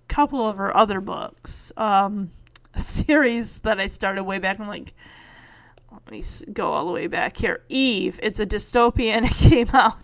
couple 0.07 0.47
of 0.47 0.57
her 0.57 0.77
other 0.77 1.01
books 1.01 1.73
um, 1.77 2.31
a 2.74 2.81
series 2.98 3.59
that 3.61 3.81
I 3.81 3.89
started 3.89 4.23
way 4.23 4.39
back. 4.39 4.61
In 4.61 4.69
like 4.69 4.94
let 6.07 6.12
me 6.12 6.23
go 6.53 6.69
all 6.69 6.87
the 6.87 6.93
way 6.93 7.09
back 7.09 7.37
here. 7.37 7.65
Eve. 7.69 8.20
It's 8.23 8.39
a 8.39 8.47
dystopian. 8.47 9.24
It 9.27 9.51
came 9.51 9.69
out 9.73 9.99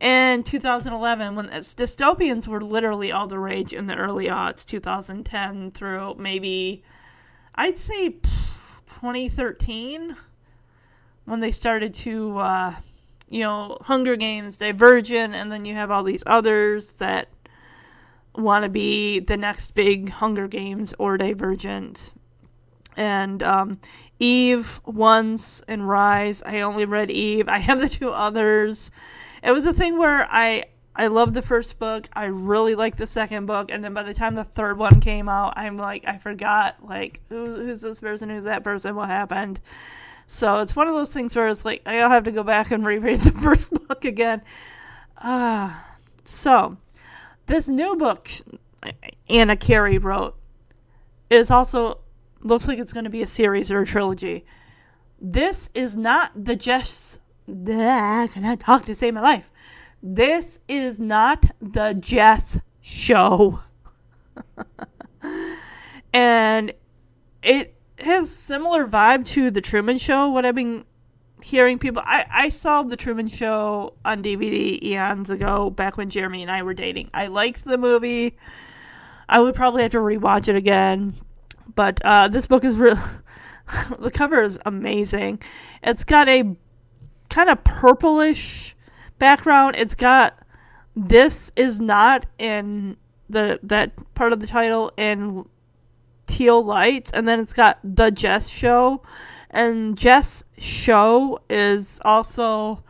in 0.00 0.42
2011 0.44 1.34
when 1.34 1.48
dystopians 1.48 2.48
were 2.48 2.62
literally 2.62 3.12
all 3.12 3.26
the 3.26 3.38
rage 3.38 3.74
in 3.74 3.86
the 3.86 3.94
early 3.94 4.26
aughts, 4.26 4.64
2010 4.64 5.72
through 5.72 6.14
maybe, 6.14 6.82
I'd 7.54 7.78
say 7.78 8.10
2013 8.86 10.16
when 11.26 11.40
they 11.40 11.52
started 11.52 11.94
to, 11.96 12.38
uh, 12.38 12.74
you 13.28 13.40
know, 13.40 13.76
Hunger 13.82 14.16
Games, 14.16 14.56
Divergent, 14.56 15.34
and 15.34 15.52
then 15.52 15.66
you 15.66 15.74
have 15.74 15.90
all 15.90 16.02
these 16.02 16.24
others 16.26 16.94
that 16.94 17.28
want 18.34 18.64
to 18.64 18.70
be 18.70 19.20
the 19.20 19.36
next 19.36 19.74
big 19.74 20.08
Hunger 20.08 20.48
Games 20.48 20.94
or 20.98 21.18
Divergent 21.18 22.12
and 22.96 23.42
um, 23.42 23.80
Eve 24.18 24.80
once 24.84 25.62
and 25.68 25.88
Rise. 25.88 26.42
I 26.44 26.60
only 26.60 26.84
read 26.84 27.10
Eve. 27.10 27.48
I 27.48 27.58
have 27.58 27.80
the 27.80 27.88
two 27.88 28.10
others. 28.10 28.90
It 29.42 29.52
was 29.52 29.66
a 29.66 29.72
thing 29.72 29.98
where 29.98 30.26
I 30.30 30.64
I 30.94 31.06
loved 31.06 31.34
the 31.34 31.42
first 31.42 31.78
book. 31.78 32.08
I 32.12 32.24
really 32.24 32.74
liked 32.74 32.98
the 32.98 33.06
second 33.06 33.46
book, 33.46 33.70
and 33.70 33.82
then 33.82 33.94
by 33.94 34.02
the 34.02 34.14
time 34.14 34.34
the 34.34 34.44
third 34.44 34.76
one 34.76 35.00
came 35.00 35.28
out, 35.28 35.54
I'm 35.56 35.78
like 35.78 36.04
I 36.06 36.18
forgot 36.18 36.76
like 36.86 37.20
who, 37.28 37.44
who's 37.44 37.80
this 37.80 38.00
person, 38.00 38.28
who's 38.28 38.44
that 38.44 38.64
person, 38.64 38.94
what 38.94 39.08
happened. 39.08 39.60
So 40.26 40.60
it's 40.60 40.76
one 40.76 40.88
of 40.88 40.94
those 40.94 41.12
things 41.12 41.34
where 41.34 41.48
it's 41.48 41.64
like 41.64 41.82
I'll 41.86 42.10
have 42.10 42.24
to 42.24 42.32
go 42.32 42.42
back 42.42 42.70
and 42.70 42.84
reread 42.86 43.20
the 43.20 43.32
first 43.32 43.72
book 43.88 44.04
again. 44.04 44.42
Uh, 45.18 45.74
so 46.24 46.76
this 47.46 47.68
new 47.68 47.96
book 47.96 48.30
Anna 49.28 49.56
Carey 49.56 49.98
wrote 49.98 50.36
is 51.30 51.50
also 51.50 51.98
looks 52.42 52.66
like 52.66 52.78
it's 52.78 52.92
going 52.92 53.04
to 53.04 53.10
be 53.10 53.22
a 53.22 53.26
series 53.26 53.70
or 53.70 53.80
a 53.80 53.86
trilogy. 53.86 54.44
This 55.20 55.70
is 55.74 55.96
not 55.96 56.32
the 56.34 56.56
Jess. 56.56 57.18
I 57.48 58.28
cannot 58.32 58.60
talk 58.60 58.84
to 58.86 58.94
save 58.94 59.14
my 59.14 59.20
life. 59.20 59.50
This 60.02 60.58
is 60.68 60.98
not 60.98 61.46
the 61.60 61.94
Jess 61.94 62.58
show. 62.80 63.60
and 66.12 66.72
it 67.42 67.74
has 67.98 68.34
similar 68.34 68.86
vibe 68.86 69.24
to 69.26 69.50
the 69.50 69.60
Truman 69.60 69.98
Show. 69.98 70.28
What 70.28 70.44
I've 70.44 70.54
been 70.54 70.84
hearing 71.42 71.78
people. 71.78 72.02
I, 72.04 72.24
I 72.30 72.48
saw 72.48 72.82
The 72.82 72.96
Truman 72.96 73.28
Show 73.28 73.94
on 74.04 74.22
DVD 74.22 74.82
eons 74.82 75.30
ago, 75.30 75.70
back 75.70 75.96
when 75.96 76.10
Jeremy 76.10 76.42
and 76.42 76.50
I 76.50 76.62
were 76.62 76.74
dating. 76.74 77.10
I 77.12 77.26
liked 77.26 77.64
the 77.64 77.78
movie. 77.78 78.36
I 79.28 79.40
would 79.40 79.54
probably 79.54 79.82
have 79.82 79.92
to 79.92 79.98
rewatch 79.98 80.48
it 80.48 80.56
again. 80.56 81.14
But 81.74 82.00
uh, 82.04 82.28
this 82.28 82.46
book 82.46 82.64
is 82.64 82.76
real. 82.76 82.98
the 83.98 84.10
cover 84.10 84.42
is 84.42 84.58
amazing. 84.66 85.40
It's 85.82 86.04
got 86.04 86.28
a 86.28 86.56
kind 87.30 87.48
of 87.48 87.64
purplish 87.64 88.76
background. 89.18 89.76
It's 89.78 89.94
got 89.94 90.38
this 90.94 91.50
is 91.56 91.80
not 91.80 92.26
in 92.38 92.96
the 93.30 93.58
that 93.62 93.92
part 94.14 94.32
of 94.32 94.40
the 94.40 94.46
title 94.46 94.92
in 94.96 95.46
teal 96.26 96.62
lights, 96.64 97.10
and 97.12 97.26
then 97.26 97.40
it's 97.40 97.52
got 97.52 97.78
the 97.82 98.10
Jess 98.10 98.48
Show, 98.48 99.02
and 99.50 99.96
Jess 99.96 100.44
Show 100.58 101.40
is 101.48 102.00
also 102.04 102.82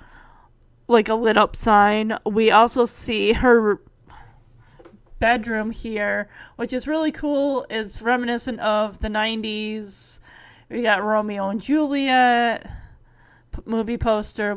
like 0.88 1.08
a 1.08 1.14
lit 1.14 1.36
up 1.36 1.54
sign. 1.56 2.16
We 2.26 2.50
also 2.50 2.86
see 2.86 3.32
her 3.32 3.80
bedroom 5.22 5.70
here, 5.70 6.28
which 6.56 6.72
is 6.72 6.88
really 6.88 7.12
cool. 7.12 7.64
It's 7.70 8.02
reminiscent 8.02 8.58
of 8.58 8.98
the 8.98 9.06
90s. 9.06 10.18
We 10.68 10.82
got 10.82 11.04
Romeo 11.04 11.48
and 11.48 11.60
Juliet 11.60 12.68
movie 13.64 13.98
poster. 13.98 14.56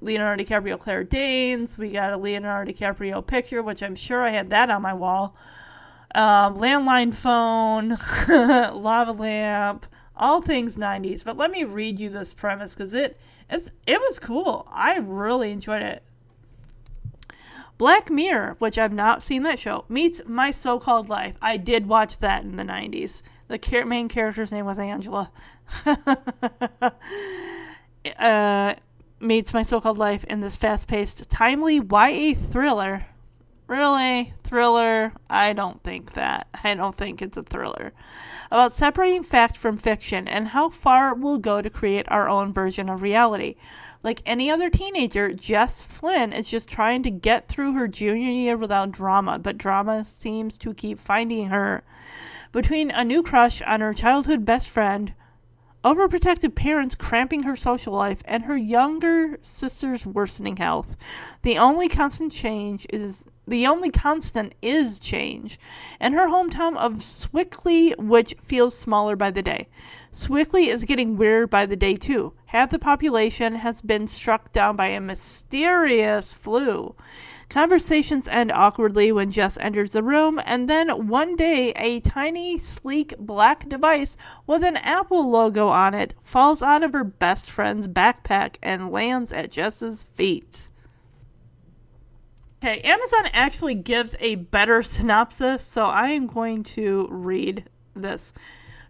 Leonardo 0.00 0.44
DiCaprio, 0.44 0.78
Claire 0.78 1.02
Danes. 1.02 1.76
We 1.76 1.90
got 1.90 2.12
a 2.12 2.16
Leonardo 2.16 2.70
DiCaprio 2.70 3.26
picture, 3.26 3.64
which 3.64 3.82
I'm 3.82 3.96
sure 3.96 4.22
I 4.22 4.30
had 4.30 4.50
that 4.50 4.70
on 4.70 4.80
my 4.80 4.94
wall. 4.94 5.34
Um, 6.14 6.56
landline 6.56 7.12
phone, 7.12 7.98
lava 8.80 9.10
lamp, 9.10 9.86
all 10.14 10.40
things 10.40 10.76
90s. 10.76 11.24
But 11.24 11.36
let 11.36 11.50
me 11.50 11.64
read 11.64 11.98
you 11.98 12.10
this 12.10 12.32
premise 12.32 12.76
because 12.76 12.94
it 12.94 13.18
it 13.50 14.00
was 14.00 14.20
cool. 14.20 14.68
I 14.70 14.98
really 14.98 15.50
enjoyed 15.50 15.82
it. 15.82 16.04
Black 17.80 18.10
Mirror, 18.10 18.56
which 18.58 18.76
I've 18.76 18.92
not 18.92 19.22
seen 19.22 19.42
that 19.44 19.58
show, 19.58 19.86
meets 19.88 20.20
My 20.26 20.50
So 20.50 20.78
Called 20.78 21.08
Life. 21.08 21.36
I 21.40 21.56
did 21.56 21.88
watch 21.88 22.18
that 22.18 22.42
in 22.42 22.56
the 22.56 22.62
90s. 22.62 23.22
The 23.48 23.84
main 23.86 24.06
character's 24.06 24.52
name 24.52 24.66
was 24.66 24.78
Angela. 24.78 25.32
uh, 28.18 28.74
meets 29.18 29.54
My 29.54 29.62
So 29.62 29.80
Called 29.80 29.96
Life 29.96 30.24
in 30.24 30.40
this 30.40 30.56
fast 30.56 30.88
paced, 30.88 31.30
timely 31.30 31.76
YA 31.76 32.34
thriller. 32.34 33.06
Really? 33.70 34.34
Thriller? 34.42 35.12
I 35.30 35.52
don't 35.52 35.80
think 35.84 36.14
that. 36.14 36.48
I 36.64 36.74
don't 36.74 36.96
think 36.96 37.22
it's 37.22 37.36
a 37.36 37.44
thriller. 37.44 37.92
About 38.50 38.72
separating 38.72 39.22
fact 39.22 39.56
from 39.56 39.78
fiction 39.78 40.26
and 40.26 40.48
how 40.48 40.70
far 40.70 41.14
we'll 41.14 41.38
go 41.38 41.62
to 41.62 41.70
create 41.70 42.06
our 42.08 42.28
own 42.28 42.52
version 42.52 42.88
of 42.88 43.00
reality. 43.00 43.54
Like 44.02 44.22
any 44.26 44.50
other 44.50 44.70
teenager, 44.70 45.32
Jess 45.32 45.82
Flynn 45.82 46.32
is 46.32 46.48
just 46.48 46.68
trying 46.68 47.04
to 47.04 47.12
get 47.12 47.46
through 47.46 47.74
her 47.74 47.86
junior 47.86 48.32
year 48.32 48.56
without 48.56 48.90
drama, 48.90 49.38
but 49.38 49.56
drama 49.56 50.04
seems 50.04 50.58
to 50.58 50.74
keep 50.74 50.98
finding 50.98 51.46
her. 51.46 51.84
Between 52.50 52.90
a 52.90 53.04
new 53.04 53.22
crush 53.22 53.62
on 53.62 53.82
her 53.82 53.92
childhood 53.92 54.44
best 54.44 54.68
friend, 54.68 55.14
overprotective 55.84 56.56
parents 56.56 56.96
cramping 56.96 57.44
her 57.44 57.54
social 57.54 57.92
life, 57.92 58.20
and 58.24 58.44
her 58.44 58.56
younger 58.56 59.38
sister's 59.42 60.04
worsening 60.04 60.56
health. 60.56 60.96
The 61.42 61.56
only 61.56 61.88
constant 61.88 62.32
change 62.32 62.84
is 62.90 63.24
the 63.50 63.66
only 63.66 63.90
constant 63.90 64.54
is 64.62 64.98
change, 65.00 65.58
and 65.98 66.14
her 66.14 66.28
hometown 66.28 66.76
of 66.76 67.02
Sewickley, 67.02 67.94
which 67.98 68.36
feels 68.40 68.78
smaller 68.78 69.16
by 69.16 69.30
the 69.30 69.42
day. 69.42 69.68
Sewickley 70.12 70.68
is 70.68 70.84
getting 70.84 71.16
weirder 71.16 71.48
by 71.48 71.66
the 71.66 71.76
day 71.76 71.94
too. 71.94 72.32
Half 72.46 72.70
the 72.70 72.78
population 72.78 73.56
has 73.56 73.80
been 73.82 74.06
struck 74.06 74.52
down 74.52 74.76
by 74.76 74.86
a 74.86 75.00
mysterious 75.00 76.32
flu. 76.32 76.94
Conversations 77.48 78.28
end 78.28 78.52
awkwardly 78.52 79.10
when 79.10 79.32
Jess 79.32 79.58
enters 79.58 79.92
the 79.92 80.04
room, 80.04 80.40
and 80.44 80.68
then 80.68 81.08
one 81.08 81.34
day 81.34 81.72
a 81.72 81.98
tiny, 81.98 82.56
sleek 82.56 83.14
black 83.18 83.68
device 83.68 84.16
with 84.46 84.62
an 84.62 84.76
Apple 84.76 85.28
logo 85.28 85.66
on 85.66 85.92
it 85.92 86.14
falls 86.22 86.62
out 86.62 86.84
of 86.84 86.92
her 86.92 87.02
best 87.02 87.50
friend's 87.50 87.88
backpack 87.88 88.54
and 88.62 88.92
lands 88.92 89.32
at 89.32 89.50
Jess's 89.50 90.04
feet. 90.14 90.70
Okay, 92.62 92.82
Amazon 92.82 93.30
actually 93.32 93.74
gives 93.74 94.14
a 94.20 94.34
better 94.34 94.82
synopsis, 94.82 95.64
so 95.64 95.84
I 95.84 96.08
am 96.08 96.26
going 96.26 96.62
to 96.64 97.08
read 97.10 97.64
this. 97.96 98.34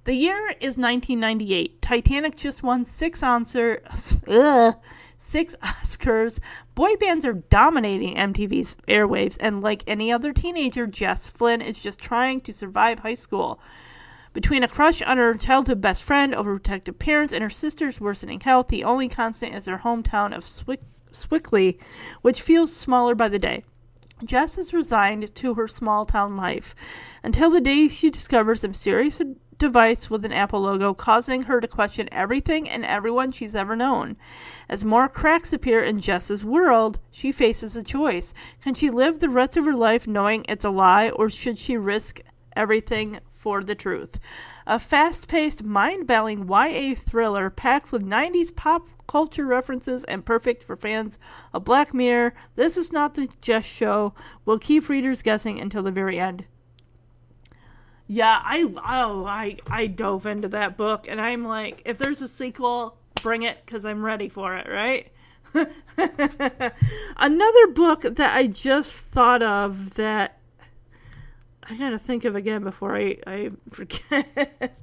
The 0.03 0.15
year 0.15 0.51
is 0.61 0.77
1998. 0.77 1.81
Titanic 1.81 2.35
just 2.35 2.65
won 2.65 2.85
six 2.85 3.23
answer, 3.23 3.81
ugh, 4.27 4.75
six 5.19 5.55
Oscars. 5.63 6.41
Boy 6.75 6.97
bands 6.97 7.25
are 7.25 7.35
dominating 7.35 8.17
MTV's 8.17 8.77
airwaves, 8.89 9.37
and 9.39 9.61
like 9.61 9.85
any 9.87 10.11
other 10.11 10.33
teenager, 10.33 10.89
Jess 10.89 11.29
Flynn 11.29 11.63
is 11.63 11.79
just 11.79 12.01
trying 12.01 12.41
to 12.41 12.53
survive 12.53 12.99
high 12.99 13.15
school. 13.15 13.61
Between 14.33 14.65
a 14.65 14.69
crush 14.69 15.01
on 15.03 15.19
her 15.19 15.35
childhood 15.35 15.81
best 15.81 16.03
friend, 16.03 16.33
overprotective 16.33 16.99
parents, 16.99 17.33
and 17.33 17.45
her 17.45 17.51
sister's 17.51 18.01
worsening 18.01 18.41
health, 18.41 18.67
the 18.67 18.83
only 18.83 19.09
constant 19.09 19.55
is 19.55 19.67
her 19.67 19.79
hometown 19.85 20.37
of 20.37 20.49
Swick- 20.49 20.83
Sewickley, 21.13 21.79
which 22.23 22.43
feels 22.43 22.75
smaller 22.75 23.15
by 23.15 23.29
the 23.29 23.39
day. 23.39 23.65
Jess 24.25 24.59
is 24.59 24.75
resigned 24.75 25.35
to 25.35 25.55
her 25.55 25.67
small 25.67 26.05
town 26.05 26.37
life 26.37 26.75
until 27.23 27.51
the 27.51 27.61
day 27.61 27.89
she 27.89 28.11
discovers 28.11 28.63
a 28.63 28.69
mysterious 28.69 29.23
device 29.57 30.11
with 30.11 30.25
an 30.25 30.33
Apple 30.33 30.63
logo, 30.63 30.93
causing 30.93 31.43
her 31.43 31.61
to 31.61 31.69
question 31.69 32.09
everything 32.11 32.69
and 32.69 32.85
everyone 32.85 33.31
she's 33.33 33.55
ever 33.55 33.77
known. 33.77 34.17
As 34.69 34.85
more 34.85 35.09
cracks 35.09 35.53
appear 35.53 35.83
in 35.83 36.01
Jess's 36.01 36.45
world, 36.45 36.99
she 37.11 37.31
faces 37.31 37.77
a 37.77 37.83
choice. 37.83 38.35
Can 38.63 38.75
she 38.75 38.91
live 38.91 39.19
the 39.19 39.29
rest 39.29 39.57
of 39.57 39.65
her 39.67 39.77
life 39.77 40.07
knowing 40.07 40.45
it's 40.49 40.65
a 40.65 40.71
lie, 40.71 41.11
or 41.11 41.31
should 41.31 41.59
she 41.59 41.77
risk 41.77 42.21
everything 42.57 43.21
for 43.41 43.65
the 43.65 43.75
truth? 43.75 44.21
A 44.67 44.79
fast 44.79 45.27
paced, 45.27 45.65
mind 45.65 46.07
bending 46.07 46.47
YA 46.47 46.95
thriller 46.95 47.49
packed 47.49 47.91
with 47.91 48.05
90s 48.05 48.55
pop 48.55 48.87
culture 49.09 49.47
references 49.47 50.05
and 50.05 50.25
perfect 50.25 50.63
for 50.63 50.77
fans 50.77 51.19
of 51.53 51.65
Black 51.65 51.95
Mirror. 51.95 52.35
This 52.55 52.77
is 52.77 52.93
not 52.93 53.15
the 53.15 53.29
Jess 53.41 53.65
show. 53.65 54.15
Will 54.45 54.59
keep 54.59 54.89
readers 54.89 55.23
guessing 55.23 55.59
until 55.59 55.83
the 55.83 55.91
very 55.91 56.21
end. 56.21 56.45
Yeah, 58.07 58.41
I 58.43 58.63
oh 58.63 59.25
I 59.25 59.57
I 59.69 59.87
dove 59.87 60.27
into 60.27 60.49
that 60.49 60.77
book 60.77 61.07
and 61.09 61.21
I'm 61.21 61.45
like, 61.45 61.83
if 61.85 61.97
there's 61.97 62.21
a 62.23 62.29
sequel, 62.29 62.97
bring 63.23 63.43
it 63.43 63.65
because 63.65 63.85
I'm 63.85 64.05
ready 64.05 64.29
for 64.29 64.57
it, 64.57 64.69
right? 64.69 65.11
Another 67.17 67.67
book 67.69 68.03
that 68.03 68.37
I 68.37 68.49
just 68.49 69.07
thought 69.07 69.43
of 69.43 69.95
that 69.95 70.40
I 71.71 71.77
gotta 71.77 72.01
think 72.01 72.25
of 72.25 72.35
again 72.35 72.65
before 72.65 72.97
I, 72.97 73.17
I 73.29 73.51
forget. 73.69 74.75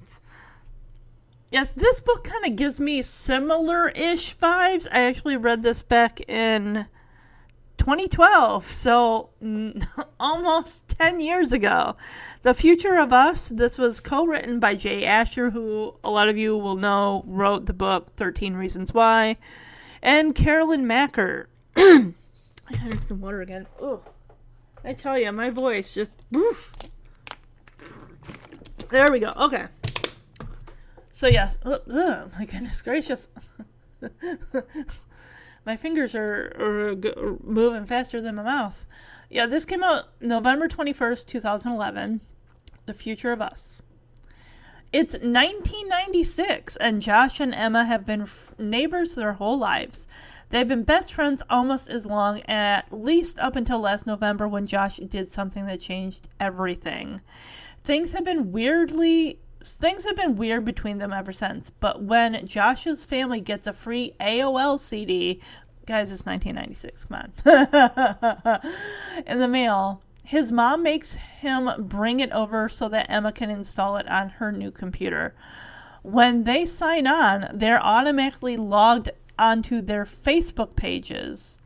yes, 1.51 1.73
this 1.73 1.99
book 1.99 2.23
kind 2.23 2.45
of 2.45 2.55
gives 2.55 2.79
me 2.79 3.01
similar 3.01 3.89
ish 3.89 4.37
vibes. 4.37 4.87
I 4.89 5.01
actually 5.01 5.35
read 5.35 5.63
this 5.63 5.81
back 5.81 6.21
in 6.29 6.85
2012, 7.77 8.65
so 8.65 9.29
almost 10.19 10.87
10 10.87 11.19
years 11.19 11.51
ago. 11.51 11.97
The 12.43 12.53
Future 12.53 12.95
of 12.95 13.11
Us, 13.11 13.49
this 13.49 13.77
was 13.77 13.99
co 13.99 14.25
written 14.25 14.61
by 14.61 14.73
Jay 14.75 15.03
Asher, 15.03 15.49
who 15.49 15.93
a 16.05 16.09
lot 16.09 16.29
of 16.29 16.37
you 16.37 16.55
will 16.55 16.77
know 16.77 17.21
wrote 17.27 17.65
the 17.65 17.73
book 17.73 18.15
13 18.15 18.53
Reasons 18.53 18.93
Why, 18.93 19.35
and 20.01 20.33
Carolyn 20.33 20.85
Mackler. 20.85 21.47
I 21.75 22.13
had 22.69 23.03
some 23.03 23.19
water 23.19 23.41
again. 23.41 23.67
Ugh. 23.81 24.03
I 24.87 24.93
tell 24.93 25.19
you, 25.19 25.33
my 25.33 25.49
voice 25.49 25.93
just. 25.93 26.13
Oof. 26.33 26.71
There 28.89 29.11
we 29.11 29.19
go. 29.19 29.33
Okay. 29.35 29.65
So, 31.11 31.27
yes. 31.27 31.59
Oh, 31.65 32.29
my 32.39 32.45
goodness 32.45 32.81
gracious. 32.81 33.27
my 35.65 35.75
fingers 35.75 36.15
are, 36.15 36.53
are, 36.57 36.91
are 36.91 37.37
moving 37.43 37.83
faster 37.83 38.21
than 38.21 38.35
my 38.35 38.43
mouth. 38.43 38.85
Yeah, 39.29 39.45
this 39.45 39.65
came 39.65 39.83
out 39.83 40.05
November 40.21 40.69
21st, 40.69 41.27
2011. 41.27 42.21
The 42.85 42.93
Future 42.93 43.33
of 43.33 43.41
Us. 43.41 43.81
It's 44.93 45.15
1996, 45.15 46.77
and 46.77 47.01
Josh 47.01 47.41
and 47.41 47.53
Emma 47.53 47.83
have 47.83 48.05
been 48.05 48.21
f- 48.21 48.53
neighbors 48.57 49.15
their 49.15 49.33
whole 49.33 49.59
lives. 49.59 50.07
They've 50.49 50.67
been 50.67 50.83
best 50.83 51.13
friends 51.13 51.43
almost 51.49 51.89
as 51.89 52.05
long, 52.05 52.41
at 52.41 52.91
least 52.91 53.37
up 53.39 53.55
until 53.55 53.79
last 53.79 54.07
November 54.07 54.47
when 54.47 54.65
Josh 54.65 54.97
did 54.97 55.29
something 55.29 55.65
that 55.65 55.81
changed 55.81 56.27
everything. 56.39 57.21
Things 57.83 58.13
have 58.13 58.25
been 58.25 58.51
weirdly 58.51 59.39
things 59.63 60.05
have 60.05 60.15
been 60.15 60.35
weird 60.35 60.63
between 60.65 60.97
them 60.97 61.13
ever 61.13 61.31
since. 61.31 61.69
But 61.69 62.01
when 62.01 62.47
Josh's 62.47 63.03
family 63.03 63.41
gets 63.41 63.67
a 63.67 63.73
free 63.73 64.13
AOL 64.19 64.79
CD, 64.79 65.41
guys, 65.85 66.11
it's 66.11 66.25
1996, 66.25 67.05
come 67.05 67.31
on, 67.45 68.61
in 69.25 69.39
the 69.39 69.47
mail, 69.47 70.01
his 70.23 70.51
mom 70.51 70.83
makes 70.83 71.13
him 71.13 71.69
bring 71.79 72.19
it 72.19 72.31
over 72.31 72.69
so 72.69 72.89
that 72.89 73.09
Emma 73.09 73.31
can 73.31 73.49
install 73.49 73.97
it 73.97 74.07
on 74.07 74.29
her 74.29 74.51
new 74.51 74.71
computer. 74.71 75.33
When 76.01 76.43
they 76.43 76.65
sign 76.65 77.07
on, 77.07 77.49
they're 77.53 77.83
automatically 77.83 78.57
logged 78.57 79.09
onto 79.37 79.81
their 79.81 80.05
Facebook 80.05 80.75
pages. 80.75 81.57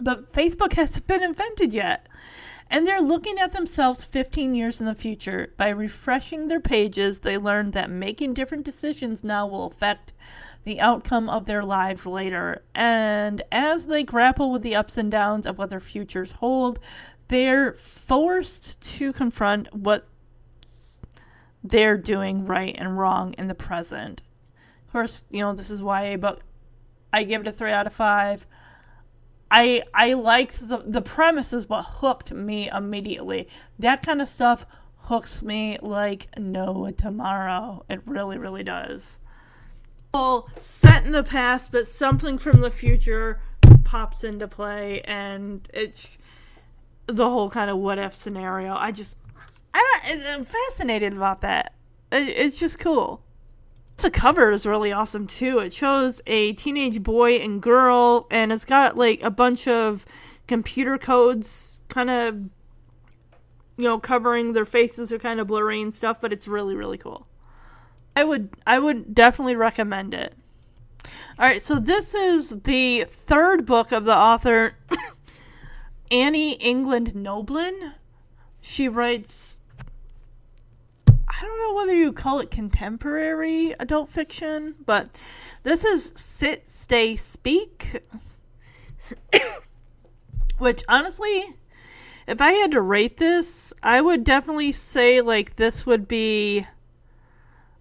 But 0.00 0.32
Facebook 0.32 0.74
hasn't 0.74 1.06
been 1.08 1.22
invented 1.22 1.72
yet. 1.72 2.08
And 2.68 2.86
they're 2.86 3.00
looking 3.00 3.38
at 3.38 3.52
themselves 3.52 4.04
15 4.04 4.54
years 4.54 4.80
in 4.80 4.86
the 4.86 4.94
future. 4.94 5.52
By 5.56 5.68
refreshing 5.68 6.48
their 6.48 6.60
pages, 6.60 7.20
they 7.20 7.38
learn 7.38 7.70
that 7.72 7.90
making 7.90 8.34
different 8.34 8.64
decisions 8.64 9.22
now 9.22 9.46
will 9.46 9.66
affect 9.66 10.12
the 10.64 10.80
outcome 10.80 11.30
of 11.30 11.46
their 11.46 11.62
lives 11.62 12.06
later. 12.06 12.62
And 12.74 13.42
as 13.52 13.86
they 13.86 14.02
grapple 14.02 14.50
with 14.50 14.62
the 14.62 14.74
ups 14.74 14.96
and 14.96 15.10
downs 15.10 15.46
of 15.46 15.58
what 15.58 15.70
their 15.70 15.80
futures 15.80 16.32
hold, 16.32 16.80
they're 17.28 17.72
forced 17.74 18.80
to 18.96 19.12
confront 19.12 19.72
what 19.72 20.08
they're 21.62 21.96
doing 21.96 22.46
right 22.46 22.74
and 22.76 22.98
wrong 22.98 23.32
in 23.38 23.46
the 23.46 23.54
present. 23.54 24.22
Of 24.86 24.92
course, 24.92 25.24
you 25.30 25.40
know, 25.40 25.54
this 25.54 25.70
is 25.70 25.80
YA 25.80 26.16
book. 26.16 26.40
I 27.12 27.22
give 27.22 27.42
it 27.42 27.48
a 27.48 27.52
3 27.52 27.70
out 27.70 27.86
of 27.86 27.92
5. 27.92 28.46
I 29.50 29.82
I 29.94 30.14
liked 30.14 30.68
the 30.68 30.78
the 30.78 31.02
premise 31.02 31.52
is 31.52 31.68
what 31.68 31.84
hooked 31.84 32.32
me 32.32 32.68
immediately. 32.68 33.48
That 33.78 34.04
kind 34.04 34.20
of 34.20 34.28
stuff 34.28 34.66
hooks 35.02 35.40
me 35.40 35.78
like 35.80 36.28
no 36.36 36.90
tomorrow. 36.90 37.84
It 37.88 38.00
really 38.06 38.38
really 38.38 38.64
does. 38.64 39.20
Well, 40.12 40.48
set 40.58 41.04
in 41.04 41.12
the 41.12 41.22
past, 41.22 41.70
but 41.70 41.86
something 41.86 42.38
from 42.38 42.60
the 42.60 42.70
future 42.70 43.40
pops 43.84 44.24
into 44.24 44.48
play, 44.48 45.00
and 45.02 45.68
it's 45.72 46.06
the 47.06 47.28
whole 47.28 47.50
kind 47.50 47.70
of 47.70 47.78
what 47.78 47.98
if 47.98 48.14
scenario. 48.14 48.74
I 48.74 48.90
just 48.90 49.16
I, 49.72 50.22
I'm 50.26 50.44
fascinated 50.44 51.12
about 51.12 51.42
that. 51.42 51.72
It, 52.10 52.28
it's 52.28 52.56
just 52.56 52.78
cool. 52.78 53.22
The 53.98 54.10
cover 54.10 54.50
is 54.50 54.66
really 54.66 54.92
awesome 54.92 55.26
too. 55.26 55.58
It 55.58 55.72
shows 55.72 56.20
a 56.26 56.52
teenage 56.52 57.02
boy 57.02 57.36
and 57.36 57.62
girl, 57.62 58.26
and 58.30 58.52
it's 58.52 58.64
got 58.64 58.96
like 58.96 59.22
a 59.22 59.30
bunch 59.30 59.66
of 59.66 60.04
computer 60.46 60.98
codes 60.98 61.80
kind 61.88 62.10
of, 62.10 62.34
you 63.76 63.84
know, 63.84 63.98
covering 63.98 64.52
their 64.52 64.66
faces 64.66 65.12
are 65.12 65.18
kind 65.18 65.40
of 65.40 65.46
blurry 65.46 65.80
and 65.80 65.92
stuff, 65.92 66.18
but 66.20 66.32
it's 66.32 66.46
really, 66.46 66.74
really 66.74 66.98
cool. 66.98 67.26
I 68.14 68.24
would, 68.24 68.50
I 68.66 68.78
would 68.78 69.14
definitely 69.14 69.56
recommend 69.56 70.14
it. 70.14 70.34
All 71.38 71.46
right, 71.46 71.62
so 71.62 71.76
this 71.78 72.14
is 72.14 72.62
the 72.62 73.04
third 73.08 73.66
book 73.66 73.92
of 73.92 74.04
the 74.04 74.16
author 74.16 74.76
Annie 76.10 76.54
England 76.54 77.14
Noblin. 77.14 77.94
She 78.60 78.88
writes 78.88 79.55
I 81.38 81.44
don't 81.44 81.58
know 81.58 81.74
whether 81.74 81.94
you 81.94 82.12
call 82.12 82.38
it 82.38 82.50
contemporary 82.50 83.74
adult 83.78 84.08
fiction, 84.08 84.74
but 84.86 85.20
this 85.64 85.84
is 85.84 86.14
Sit, 86.16 86.66
Stay, 86.66 87.14
Speak. 87.14 88.02
Which, 90.58 90.82
honestly, 90.88 91.44
if 92.26 92.40
I 92.40 92.52
had 92.52 92.70
to 92.70 92.80
rate 92.80 93.18
this, 93.18 93.74
I 93.82 94.00
would 94.00 94.24
definitely 94.24 94.72
say, 94.72 95.20
like, 95.20 95.56
this 95.56 95.84
would 95.84 96.08
be. 96.08 96.66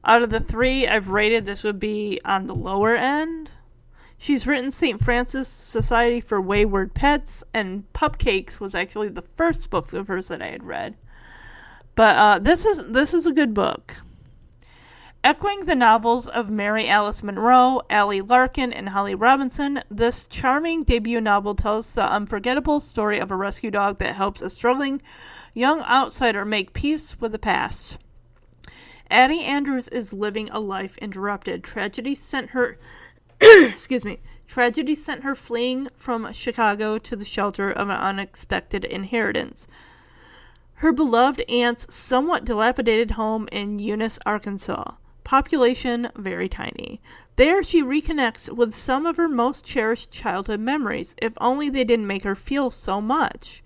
Out 0.03 0.22
of 0.22 0.30
the 0.30 0.41
three 0.41 0.86
I've 0.86 1.10
rated, 1.10 1.45
this 1.45 1.64
would 1.64 1.80
be 1.80 2.19
on 2.26 2.48
the 2.48 2.53
lower 2.53 2.95
end. 2.95 3.52
She's 4.18 4.45
written 4.45 4.69
St. 4.69 5.02
Francis 5.02 5.48
Society 5.48 6.19
for 6.19 6.41
Wayward 6.41 6.94
Pets, 6.94 7.44
and 7.53 7.91
Pupcakes 7.94 8.60
was 8.60 8.76
actually 8.76 9.10
the 9.10 9.22
first 9.22 9.69
book 9.69 9.94
of 9.94 10.07
hers 10.07 10.27
that 10.27 10.41
I 10.41 10.48
had 10.48 10.64
read. 10.64 10.98
But 11.95 12.17
uh, 12.17 12.39
this 12.39 12.65
is 12.65 12.84
this 12.88 13.13
is 13.13 13.26
a 13.26 13.31
good 13.31 13.53
book. 13.53 13.95
Echoing 15.23 15.61
the 15.61 15.76
novels 15.76 16.27
of 16.27 16.51
Mary 16.51 16.88
Alice 16.88 17.23
Monroe, 17.23 17.81
Allie 17.89 18.22
Larkin, 18.22 18.72
and 18.72 18.89
Holly 18.89 19.15
Robinson, 19.15 19.81
this 19.89 20.27
charming 20.27 20.84
debut 20.84 21.19
novel 21.19 21.55
tells 21.55 21.93
the 21.93 22.03
unforgettable 22.03 22.80
story 22.80 23.17
of 23.17 23.31
a 23.31 23.35
rescue 23.35 23.72
dog 23.72 23.97
that 23.97 24.15
helps 24.15 24.41
a 24.41 24.51
struggling 24.51 25.01
young 25.53 25.81
outsider 25.81 26.45
make 26.45 26.73
peace 26.73 27.19
with 27.19 27.31
the 27.31 27.39
past. 27.39 27.97
Addie 29.09 29.43
Andrews 29.43 29.88
is 29.88 30.13
living 30.13 30.49
a 30.49 30.59
life 30.59 30.97
interrupted. 30.99 31.63
Tragedy 31.63 32.13
sent 32.13 32.49
her 32.49 32.77
excuse 33.41 34.03
me. 34.03 34.19
Tragedy 34.47 34.95
sent 34.95 35.23
her 35.23 35.34
fleeing 35.34 35.88
from 35.97 36.31
Chicago 36.34 36.97
to 36.97 37.15
the 37.15 37.26
shelter 37.26 37.72
of 37.72 37.89
an 37.89 37.97
unexpected 37.97 38.84
inheritance 38.84 39.65
her 40.80 40.91
beloved 40.91 41.41
aunt's 41.49 41.93
somewhat 41.93 42.43
dilapidated 42.43 43.11
home 43.11 43.47
in 43.52 43.80
Eunice, 43.80 44.19
Arkansas. 44.26 44.91
Population 45.23 46.10
very 46.15 46.49
tiny. 46.49 47.02
There 47.38 47.64
she 47.64 47.81
reconnects 47.81 48.53
with 48.53 48.73
some 48.73 49.06
of 49.06 49.18
her 49.18 49.30
most 49.30 49.64
cherished 49.64 50.11
childhood 50.11 50.60
memories, 50.60 51.15
if 51.22 51.34
only 51.39 51.69
they 51.69 51.84
didn't 51.84 52.07
make 52.07 52.23
her 52.23 52.35
feel 52.35 52.72
so 52.72 52.99
much. 52.99 53.64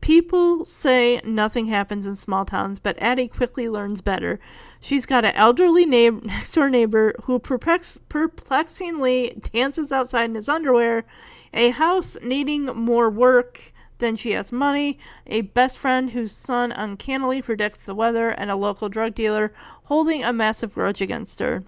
People 0.00 0.64
say 0.64 1.20
nothing 1.24 1.66
happens 1.66 2.06
in 2.06 2.16
small 2.16 2.44
towns, 2.44 2.78
but 2.78 3.00
Addie 3.00 3.28
quickly 3.28 3.68
learns 3.68 4.00
better. 4.00 4.40
She's 4.80 5.06
got 5.06 5.24
an 5.24 5.34
elderly 5.34 5.84
neighbor, 5.84 6.20
next 6.24 6.52
door 6.52 6.70
neighbor 6.70 7.14
who 7.24 7.38
perplex, 7.38 7.98
perplexingly 8.08 9.40
dances 9.52 9.92
outside 9.92 10.24
in 10.24 10.34
his 10.34 10.48
underwear, 10.48 11.04
a 11.52 11.70
house 11.70 12.16
needing 12.22 12.64
more 12.64 13.10
work, 13.10 13.72
then 14.00 14.16
she 14.16 14.32
has 14.32 14.50
money, 14.50 14.98
a 15.26 15.42
best 15.42 15.78
friend 15.78 16.10
whose 16.10 16.32
son 16.32 16.72
uncannily 16.72 17.40
predicts 17.40 17.78
the 17.78 17.94
weather, 17.94 18.30
and 18.30 18.50
a 18.50 18.56
local 18.56 18.88
drug 18.88 19.14
dealer 19.14 19.52
holding 19.84 20.24
a 20.24 20.32
massive 20.32 20.74
grudge 20.74 21.00
against 21.00 21.38
her. 21.38 21.62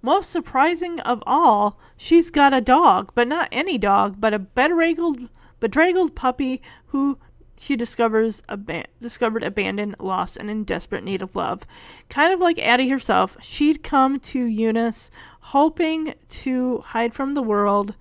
Most 0.00 0.30
surprising 0.30 0.98
of 1.00 1.22
all, 1.26 1.78
she's 1.96 2.30
got 2.30 2.54
a 2.54 2.60
dog, 2.60 3.12
but 3.14 3.28
not 3.28 3.48
any 3.52 3.78
dog, 3.78 4.16
but 4.18 4.34
a 4.34 4.38
bedraggled, 4.38 5.28
bedraggled 5.60 6.14
puppy 6.16 6.62
who 6.86 7.18
she 7.58 7.76
discovers 7.76 8.42
ab- 8.48 8.86
discovered 9.00 9.44
abandoned, 9.44 9.94
lost, 10.00 10.36
and 10.36 10.50
in 10.50 10.64
desperate 10.64 11.04
need 11.04 11.22
of 11.22 11.36
love. 11.36 11.62
Kind 12.08 12.32
of 12.32 12.40
like 12.40 12.58
Addie 12.58 12.88
herself, 12.88 13.36
she'd 13.40 13.84
come 13.84 14.18
to 14.18 14.44
Eunice 14.44 15.12
hoping 15.38 16.14
to 16.28 16.78
hide 16.78 17.14
from 17.14 17.34
the 17.34 17.42
world 17.42 17.94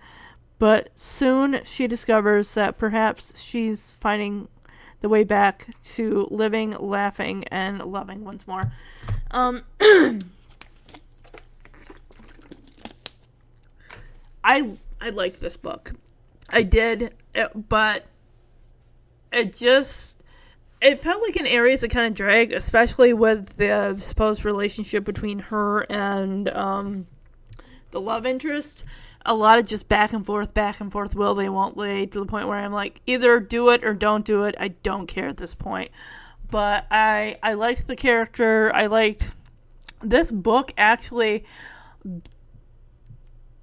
but 0.62 0.90
soon 0.94 1.60
she 1.64 1.88
discovers 1.88 2.54
that 2.54 2.78
perhaps 2.78 3.34
she's 3.36 3.96
finding 4.00 4.48
the 5.00 5.10
way 5.10 5.24
back 5.24 5.66
to 5.84 6.28
living, 6.30 6.76
laughing, 6.80 7.44
and 7.46 7.82
loving 7.82 8.24
once 8.24 8.46
more. 8.46 8.72
Um, 9.32 9.64
I 14.44 14.74
I 15.02 15.10
liked 15.10 15.42
this 15.42 15.58
book. 15.58 15.94
I 16.52 16.62
did, 16.62 17.16
but 17.68 18.06
it 19.34 19.58
just 19.58 20.22
it 20.80 21.02
felt 21.02 21.24
like 21.24 21.38
in 21.38 21.48
areas 21.48 21.82
that 21.82 21.90
kind 21.90 22.06
of 22.06 22.14
drag, 22.14 22.54
especially 22.54 23.14
with 23.14 23.54
the 23.56 23.98
supposed 24.00 24.46
relationship 24.46 25.06
between 25.06 25.40
her 25.40 25.92
and 25.92 26.50
um, 26.50 27.08
the 27.90 28.00
love 28.00 28.28
interest 28.28 28.86
a 29.26 29.34
lot 29.34 29.60
of 29.60 29.68
just 29.68 29.88
back 29.88 30.14
and 30.14 30.26
forth, 30.26 30.54
back 30.54 30.80
and 30.80 30.92
forth, 30.92 31.16
will 31.16 31.36
they, 31.36 31.50
won't 31.50 31.78
they, 31.78 32.06
to 32.08 32.20
the 32.20 32.26
point 32.26 32.48
where 32.48 32.58
I'm 32.58 32.74
like, 32.74 33.02
either 33.06 33.40
do 33.40 33.70
it 33.70 33.84
or 33.84 33.94
don't 33.94 34.26
do 34.26 34.44
it. 34.44 34.56
I 34.60 34.70
don't 34.70 35.08
care 35.08 35.28
at 35.28 35.38
this 35.38 35.54
point. 35.54 35.92
But 36.50 36.86
I 36.92 37.38
I 37.42 37.54
liked 37.54 37.88
the 37.88 37.96
character. 37.96 38.72
I 38.76 38.88
liked 38.88 39.32
this 40.02 40.32
book 40.32 40.74
actually. 40.78 41.46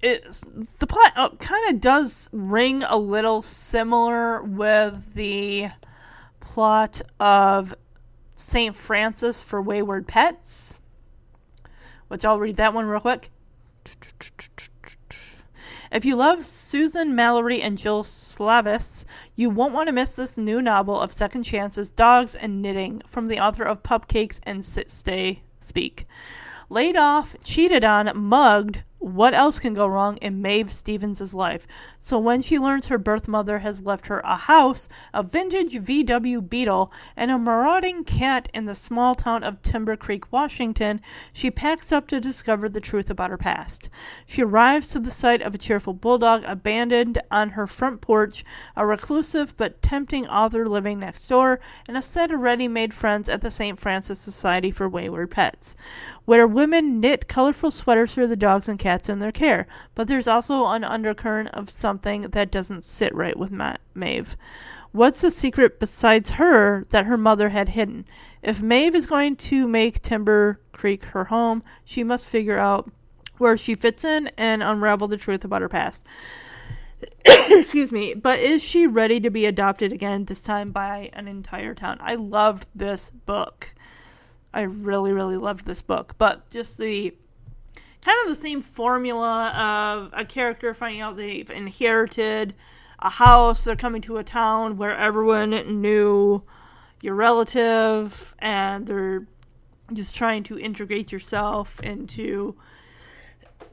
It's 0.01 0.43
the 0.79 0.87
plot 0.87 1.13
uh, 1.15 1.29
kind 1.35 1.73
of 1.73 1.81
does 1.81 2.29
ring 2.31 2.83
a 2.83 2.97
little 2.97 3.41
similar 3.41 4.41
with 4.41 5.13
the 5.13 5.69
plot 6.39 7.01
of 7.19 7.75
St. 8.35 8.73
Francis 8.75 9.41
for 9.41 9.61
Wayward 9.61 10.07
Pets, 10.07 10.79
which 12.07 12.23
I'll 12.23 12.39
read 12.39 12.55
that 12.55 12.73
one 12.73 12.85
real 12.85 13.01
quick. 13.01 13.29
If 15.91 16.05
you 16.05 16.15
love 16.15 16.45
Susan 16.45 17.15
Mallery 17.15 17.63
and 17.63 17.75
Jill 17.75 18.03
Shalvis, 18.03 19.05
you 19.35 19.49
won't 19.49 19.73
want 19.73 19.87
to 19.87 19.93
miss 19.93 20.15
this 20.15 20.37
new 20.37 20.61
novel 20.61 20.99
of 20.99 21.11
second 21.11 21.43
chances, 21.43 21.89
dogs, 21.89 22.35
and 22.35 22.61
knitting 22.61 23.01
from 23.07 23.25
the 23.25 23.39
author 23.39 23.63
of 23.63 23.81
Pupcakes 23.81 24.39
and 24.43 24.63
Sit 24.63 24.91
Stay 24.91 25.41
Speak. 25.59 26.05
Laid 26.69 26.95
off, 26.95 27.35
cheated 27.43 27.83
on, 27.83 28.11
mugged, 28.15 28.83
what 28.99 29.33
else 29.33 29.59
can 29.59 29.73
go 29.73 29.87
wrong 29.87 30.17
in 30.17 30.41
Maeve 30.41 30.69
Stevens' 30.71 31.33
life? 31.33 31.65
So 31.99 32.19
when 32.19 32.41
she 32.41 32.59
learns 32.59 32.87
her 32.87 32.97
birth 32.97 33.29
mother 33.29 33.59
has 33.59 33.81
left 33.81 34.07
her 34.07 34.19
a 34.25 34.35
house, 34.35 34.89
a 35.13 35.23
vintage 35.23 35.75
VW 35.75 36.49
Beetle, 36.49 36.91
and 37.15 37.31
a 37.31 37.39
marauding 37.39 38.03
cat 38.03 38.49
in 38.53 38.65
the 38.65 38.75
small 38.75 39.15
town 39.15 39.41
of 39.43 39.61
Timber 39.61 39.95
Creek, 39.95 40.31
Washington, 40.33 40.99
she 41.31 41.49
packs 41.49 41.93
up 41.93 42.07
to 42.07 42.19
discover 42.19 42.67
the 42.67 42.81
truth 42.81 43.09
about 43.09 43.29
her 43.29 43.37
past. 43.37 43.89
She 44.27 44.43
arrives 44.43 44.89
to 44.89 44.99
the 44.99 45.11
site 45.11 45.41
of 45.41 45.55
a 45.55 45.57
cheerful 45.57 45.93
bulldog 45.93 46.43
abandoned 46.45 47.21
on 47.31 47.51
her 47.51 47.67
front 47.67 48.01
porch, 48.01 48.43
a 48.75 48.85
reclusive 48.85 49.55
but 49.55 49.81
tempting 49.81 50.27
author 50.27 50.65
living 50.67 50.99
next 50.99 51.27
door, 51.27 51.61
and 51.87 51.95
a 51.95 52.01
set 52.01 52.31
of 52.31 52.41
ready-made 52.41 52.93
friends 52.93 53.29
at 53.29 53.39
the 53.39 53.49
St. 53.51 53.79
Francis 53.79 54.19
Society 54.19 54.71
for 54.71 54.89
Wayward 54.89 55.31
Pets, 55.31 55.77
where 56.25 56.45
women 56.45 56.99
knit 56.99 57.29
colorful 57.29 57.71
sweaters 57.71 58.11
for 58.11 58.27
the 58.27 58.35
dogs 58.35 58.67
and 58.67 58.77
cats 58.77 58.88
cats 58.89 59.07
in 59.07 59.19
their 59.19 59.31
care. 59.31 59.67
But 59.93 60.07
there's 60.07 60.27
also 60.27 60.65
an 60.65 60.83
undercurrent 60.83 61.49
of 61.49 61.69
something 61.69 62.21
that 62.21 62.49
doesn't 62.49 62.83
sit 62.83 63.13
right 63.13 63.37
with 63.37 63.51
Ma- 63.51 63.77
Maeve. 63.93 64.35
What's 64.93 65.21
the 65.21 65.29
secret 65.29 65.79
besides 65.79 66.31
her 66.31 66.87
that 66.89 67.05
her 67.05 67.17
mother 67.17 67.49
had 67.49 67.69
hidden? 67.69 68.05
If 68.41 68.63
Maeve 68.63 68.95
is 68.95 69.05
going 69.05 69.35
to 69.35 69.67
make 69.67 70.01
Timber 70.01 70.59
Creek 70.71 71.05
her 71.05 71.25
home, 71.25 71.61
she 71.85 72.03
must 72.03 72.25
figure 72.25 72.57
out 72.57 72.91
where 73.37 73.55
she 73.55 73.75
fits 73.75 74.03
in 74.03 74.31
and 74.39 74.63
unravel 74.63 75.07
the 75.07 75.17
truth 75.17 75.45
about 75.45 75.61
her 75.61 75.69
past. 75.69 76.03
Excuse 77.25 77.91
me, 77.91 78.15
but 78.15 78.39
is 78.39 78.63
she 78.63 78.87
ready 78.87 79.19
to 79.19 79.29
be 79.29 79.45
adopted 79.45 79.93
again, 79.93 80.25
this 80.25 80.41
time 80.41 80.71
by 80.71 81.11
an 81.13 81.27
entire 81.27 81.75
town? 81.75 81.99
I 82.01 82.15
loved 82.15 82.65
this 82.73 83.11
book. 83.11 83.75
I 84.51 84.61
really, 84.61 85.13
really 85.13 85.37
loved 85.37 85.67
this 85.67 85.83
book. 85.83 86.15
But 86.17 86.49
just 86.49 86.79
the 86.79 87.13
kind 88.01 88.17
of 88.23 88.35
the 88.35 88.41
same 88.41 88.61
formula 88.61 89.49
of 89.55 90.11
a 90.13 90.25
character 90.25 90.73
finding 90.73 91.01
out 91.01 91.17
they've 91.17 91.49
inherited 91.49 92.53
a 92.99 93.09
house, 93.09 93.63
they're 93.63 93.75
coming 93.75 94.01
to 94.03 94.17
a 94.17 94.23
town 94.23 94.77
where 94.77 94.95
everyone 94.97 95.51
knew 95.81 96.43
your 97.01 97.15
relative, 97.15 98.35
and 98.39 98.85
they're 98.85 99.25
just 99.93 100.15
trying 100.15 100.43
to 100.43 100.59
integrate 100.59 101.11
yourself 101.11 101.79
into. 101.81 102.55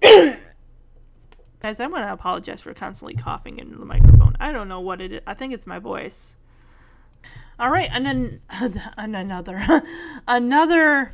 Guys, 0.02 1.80
I 1.80 1.86
want 1.86 2.06
to 2.06 2.12
apologize 2.12 2.60
for 2.60 2.72
constantly 2.74 3.14
coughing 3.14 3.58
into 3.58 3.76
the 3.76 3.84
microphone. 3.84 4.36
I 4.38 4.52
don't 4.52 4.68
know 4.68 4.80
what 4.80 5.00
it 5.00 5.12
is. 5.12 5.20
I 5.26 5.34
think 5.34 5.52
it's 5.52 5.66
my 5.66 5.78
voice. 5.78 6.36
All 7.58 7.70
right, 7.70 7.88
and 7.90 8.06
then 8.06 8.40
and 8.50 8.80
another 9.16 9.82
another 10.28 11.12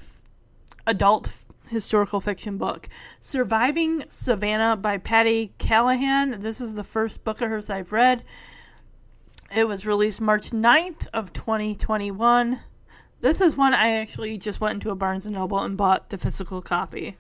adult 0.87 1.29
historical 1.73 2.21
fiction 2.21 2.59
book, 2.59 2.89
Surviving 3.19 4.05
Savannah 4.09 4.77
by 4.77 4.99
Patti 4.99 5.53
Callahan. 5.59 6.39
This 6.39 6.61
is 6.61 6.75
the 6.75 6.85
first 6.85 7.25
book 7.25 7.41
of 7.41 7.49
hers 7.49 7.69
I've 7.71 7.91
read. 7.91 8.23
It 9.55 9.67
was 9.67 9.85
released 9.87 10.21
March 10.21 10.51
9th 10.51 11.09
of 11.13 11.33
2021. 11.33 12.61
This 13.21 13.41
is 13.41 13.57
one 13.57 13.75
I 13.75 13.93
actually 13.93 14.39
just 14.39 14.61
went 14.61 14.75
into 14.75 14.91
a 14.91 14.95
Barnes 14.95 15.27
& 15.27 15.29
Noble 15.29 15.59
and 15.61 15.77
bought 15.77 16.11
the 16.11 16.19
physical 16.19 16.63
copy. 16.63 17.17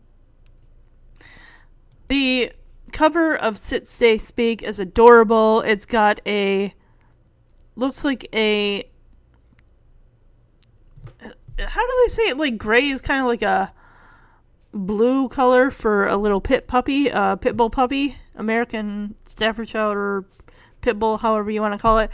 the 2.08 2.52
cover 2.92 3.36
of 3.36 3.58
Sit 3.58 3.86
Stay 3.86 4.18
Speak 4.18 4.62
is 4.62 4.78
adorable. 4.78 5.62
It's 5.62 5.86
got 5.86 6.20
a 6.26 6.74
looks 7.76 8.04
like 8.04 8.28
a 8.34 8.84
how 11.58 11.86
do 11.86 12.06
they 12.06 12.12
say 12.12 12.22
it? 12.28 12.36
Like 12.36 12.58
gray 12.58 12.88
is 12.88 13.00
kind 13.00 13.20
of 13.20 13.26
like 13.26 13.42
a 13.42 13.72
blue 14.72 15.28
color 15.28 15.70
for 15.70 16.06
a 16.06 16.16
little 16.16 16.40
pit 16.40 16.66
puppy, 16.66 17.10
uh, 17.10 17.36
pit 17.36 17.56
bull 17.56 17.70
puppy, 17.70 18.16
American 18.34 19.14
Staffordshire 19.26 19.80
or 19.80 20.24
pit 20.80 20.98
bull, 20.98 21.18
however 21.18 21.50
you 21.50 21.60
want 21.60 21.74
to 21.74 21.78
call 21.78 21.98
it. 21.98 22.10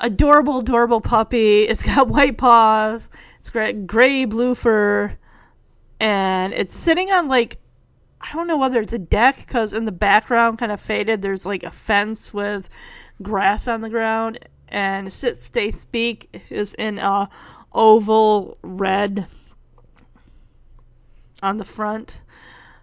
Adorable, 0.00 0.60
adorable 0.60 1.00
puppy. 1.00 1.64
It's 1.64 1.84
got 1.84 2.08
white 2.08 2.38
paws. 2.38 3.10
It's 3.38 3.50
got 3.50 3.86
gray, 3.86 4.24
blue 4.24 4.54
fur, 4.54 5.16
and 5.98 6.52
it's 6.54 6.74
sitting 6.74 7.10
on 7.10 7.28
like 7.28 7.58
I 8.20 8.32
don't 8.32 8.46
know 8.46 8.58
whether 8.58 8.80
it's 8.80 8.92
a 8.92 8.98
deck 8.98 9.36
because 9.38 9.72
in 9.72 9.86
the 9.86 9.92
background, 9.92 10.58
kind 10.58 10.72
of 10.72 10.80
faded, 10.80 11.22
there's 11.22 11.46
like 11.46 11.62
a 11.62 11.70
fence 11.70 12.34
with 12.34 12.68
grass 13.22 13.66
on 13.66 13.80
the 13.80 13.90
ground, 13.90 14.38
and 14.68 15.12
sit, 15.12 15.42
stay, 15.42 15.70
speak 15.70 16.42
is 16.50 16.74
in 16.74 16.98
a 16.98 17.28
oval 17.72 18.58
red 18.62 19.26
on 21.42 21.58
the 21.58 21.64
front. 21.64 22.20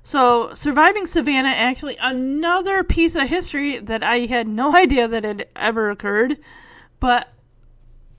So, 0.04 0.54
surviving 0.54 1.06
Savannah, 1.06 1.50
actually, 1.50 1.98
another 2.00 2.84
piece 2.84 3.16
of 3.16 3.28
history 3.28 3.78
that 3.80 4.04
I 4.04 4.20
had 4.20 4.48
no 4.48 4.76
idea 4.76 5.08
that 5.08 5.24
had 5.24 5.48
ever 5.56 5.90
occurred. 5.90 6.38
But 7.00 7.34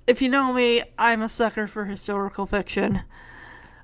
if 0.06 0.22
you 0.22 0.28
know 0.28 0.52
me, 0.52 0.82
I'm 0.98 1.22
a 1.22 1.28
sucker 1.28 1.66
for 1.66 1.86
historical 1.86 2.46
fiction. 2.46 3.02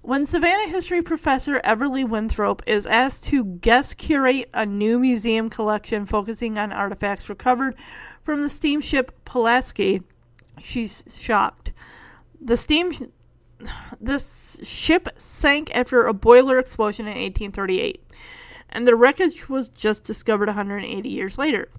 When 0.05 0.27
Savannah 0.27 0.69
history 0.69 1.01
professor 1.01 1.63
Everly 1.65 2.07
Winthrop 2.07 2.63
is 2.67 2.85
asked 2.85 3.25
to 3.25 3.43
guest 3.43 3.97
curate 3.97 4.51
a 4.53 4.67
new 4.67 4.99
museum 4.99 5.49
collection 5.49 6.05
focusing 6.05 6.59
on 6.59 6.73
artifacts 6.73 7.31
recovered 7.31 7.75
from 8.23 8.43
the 8.43 8.51
steamship 8.51 9.13
Pulaski, 9.25 10.03
she's 10.61 11.05
shocked. 11.09 11.73
The 12.39 12.59
steam 12.59 12.93
this 13.99 14.61
ship 14.63 15.09
sank 15.17 15.75
after 15.75 16.05
a 16.05 16.13
boiler 16.13 16.59
explosion 16.59 17.07
in 17.07 17.15
1838, 17.15 18.05
and 18.69 18.87
the 18.87 18.97
wreckage 18.97 19.49
was 19.49 19.71
just 19.71 20.05
discovered 20.05 20.49
180 20.49 21.09
years 21.09 21.39
later. 21.39 21.71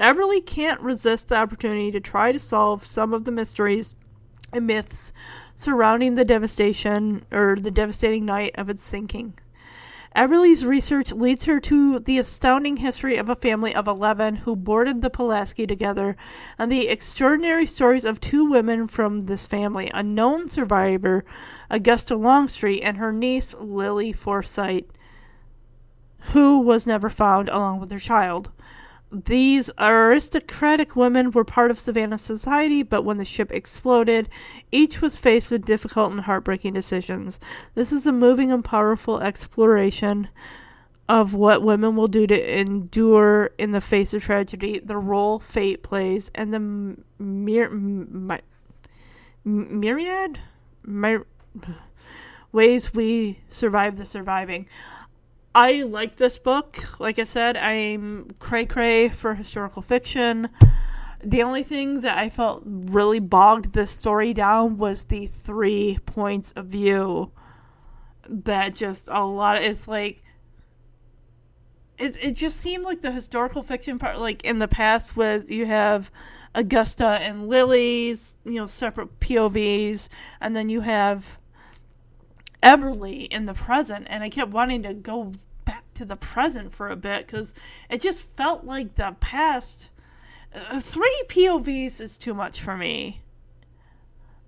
Everly 0.00 0.44
can't 0.44 0.80
resist 0.80 1.28
the 1.28 1.36
opportunity 1.36 1.92
to 1.92 2.00
try 2.00 2.32
to 2.32 2.40
solve 2.40 2.84
some 2.84 3.14
of 3.14 3.24
the 3.24 3.30
mysteries 3.30 3.94
and 4.52 4.66
myths 4.66 5.12
surrounding 5.60 6.14
the 6.14 6.24
devastation 6.24 7.22
or 7.30 7.54
the 7.60 7.70
devastating 7.70 8.24
night 8.24 8.50
of 8.54 8.70
its 8.70 8.82
sinking. 8.82 9.34
Everly's 10.14 10.64
research 10.64 11.12
leads 11.12 11.44
her 11.44 11.60
to 11.60 11.98
the 11.98 12.18
astounding 12.18 12.78
history 12.78 13.18
of 13.18 13.28
a 13.28 13.36
family 13.36 13.74
of 13.74 13.86
11 13.86 14.36
who 14.36 14.56
boarded 14.56 15.02
the 15.02 15.10
Pulaski 15.10 15.66
together 15.66 16.16
and 16.58 16.72
the 16.72 16.88
extraordinary 16.88 17.66
stories 17.66 18.06
of 18.06 18.20
two 18.20 18.48
women 18.50 18.88
from 18.88 19.26
this 19.26 19.46
family 19.46 19.90
a 19.92 20.02
known 20.02 20.48
survivor, 20.48 21.26
Augusta 21.68 22.16
Longstreet, 22.16 22.82
and 22.82 22.96
her 22.96 23.12
niece, 23.12 23.54
Lily 23.60 24.12
Forsythe, 24.12 24.90
who 26.32 26.58
was 26.58 26.86
never 26.86 27.10
found 27.10 27.50
along 27.50 27.80
with 27.80 27.90
her 27.90 27.98
child. 27.98 28.50
These 29.12 29.70
aristocratic 29.76 30.94
women 30.94 31.32
were 31.32 31.44
part 31.44 31.72
of 31.72 31.80
Savannah 31.80 32.18
society, 32.18 32.84
but 32.84 33.04
when 33.04 33.18
the 33.18 33.24
ship 33.24 33.50
exploded, 33.50 34.28
each 34.70 35.00
was 35.00 35.16
faced 35.16 35.50
with 35.50 35.64
difficult 35.64 36.12
and 36.12 36.20
heartbreaking 36.20 36.74
decisions. 36.74 37.40
This 37.74 37.92
is 37.92 38.06
a 38.06 38.12
moving 38.12 38.52
and 38.52 38.64
powerful 38.64 39.20
exploration 39.20 40.28
of 41.08 41.34
what 41.34 41.62
women 41.62 41.96
will 41.96 42.06
do 42.06 42.24
to 42.28 42.60
endure 42.60 43.50
in 43.58 43.72
the 43.72 43.80
face 43.80 44.14
of 44.14 44.22
tragedy, 44.22 44.78
the 44.78 44.96
role 44.96 45.40
fate 45.40 45.82
plays, 45.82 46.30
and 46.36 46.54
the 46.54 46.60
myriad 47.18 47.98
myriad 49.44 50.38
ways 52.52 52.94
we 52.94 53.40
survive 53.50 53.96
the 53.96 54.04
surviving. 54.04 54.68
I 55.54 55.82
like 55.82 56.16
this 56.16 56.38
book. 56.38 57.00
Like 57.00 57.18
I 57.18 57.24
said, 57.24 57.56
I'm 57.56 58.30
cray 58.38 58.66
cray 58.66 59.08
for 59.08 59.34
historical 59.34 59.82
fiction. 59.82 60.48
The 61.22 61.42
only 61.42 61.64
thing 61.64 62.00
that 62.02 62.16
I 62.16 62.30
felt 62.30 62.62
really 62.64 63.18
bogged 63.18 63.72
this 63.72 63.90
story 63.90 64.32
down 64.32 64.78
was 64.78 65.04
the 65.04 65.26
three 65.26 65.98
points 66.06 66.52
of 66.52 66.66
view. 66.66 67.32
That 68.28 68.74
just 68.74 69.04
a 69.08 69.24
lot. 69.24 69.56
Of, 69.56 69.64
it's 69.64 69.88
like 69.88 70.22
it. 71.98 72.16
It 72.22 72.32
just 72.36 72.60
seemed 72.60 72.84
like 72.84 73.02
the 73.02 73.10
historical 73.10 73.62
fiction 73.64 73.98
part, 73.98 74.20
like 74.20 74.44
in 74.44 74.60
the 74.60 74.68
past, 74.68 75.16
with 75.16 75.50
you 75.50 75.66
have 75.66 76.12
Augusta 76.54 77.04
and 77.04 77.48
Lily's, 77.48 78.36
you 78.44 78.54
know, 78.54 78.68
separate 78.68 79.18
POVs, 79.18 80.08
and 80.40 80.54
then 80.54 80.68
you 80.68 80.82
have 80.82 81.39
Everly 82.62 83.26
in 83.28 83.46
the 83.46 83.54
present, 83.54 84.06
and 84.10 84.22
I 84.22 84.28
kept 84.28 84.50
wanting 84.50 84.82
to 84.82 84.94
go 84.94 85.32
back 85.64 85.84
to 85.94 86.04
the 86.04 86.16
present 86.16 86.72
for 86.72 86.88
a 86.88 86.96
bit 86.96 87.26
because 87.26 87.54
it 87.88 88.00
just 88.00 88.22
felt 88.22 88.64
like 88.64 88.94
the 88.94 89.16
past. 89.20 89.90
Uh, 90.52 90.80
three 90.80 91.22
POVs 91.28 92.00
is 92.00 92.18
too 92.18 92.34
much 92.34 92.60
for 92.60 92.76
me. 92.76 93.22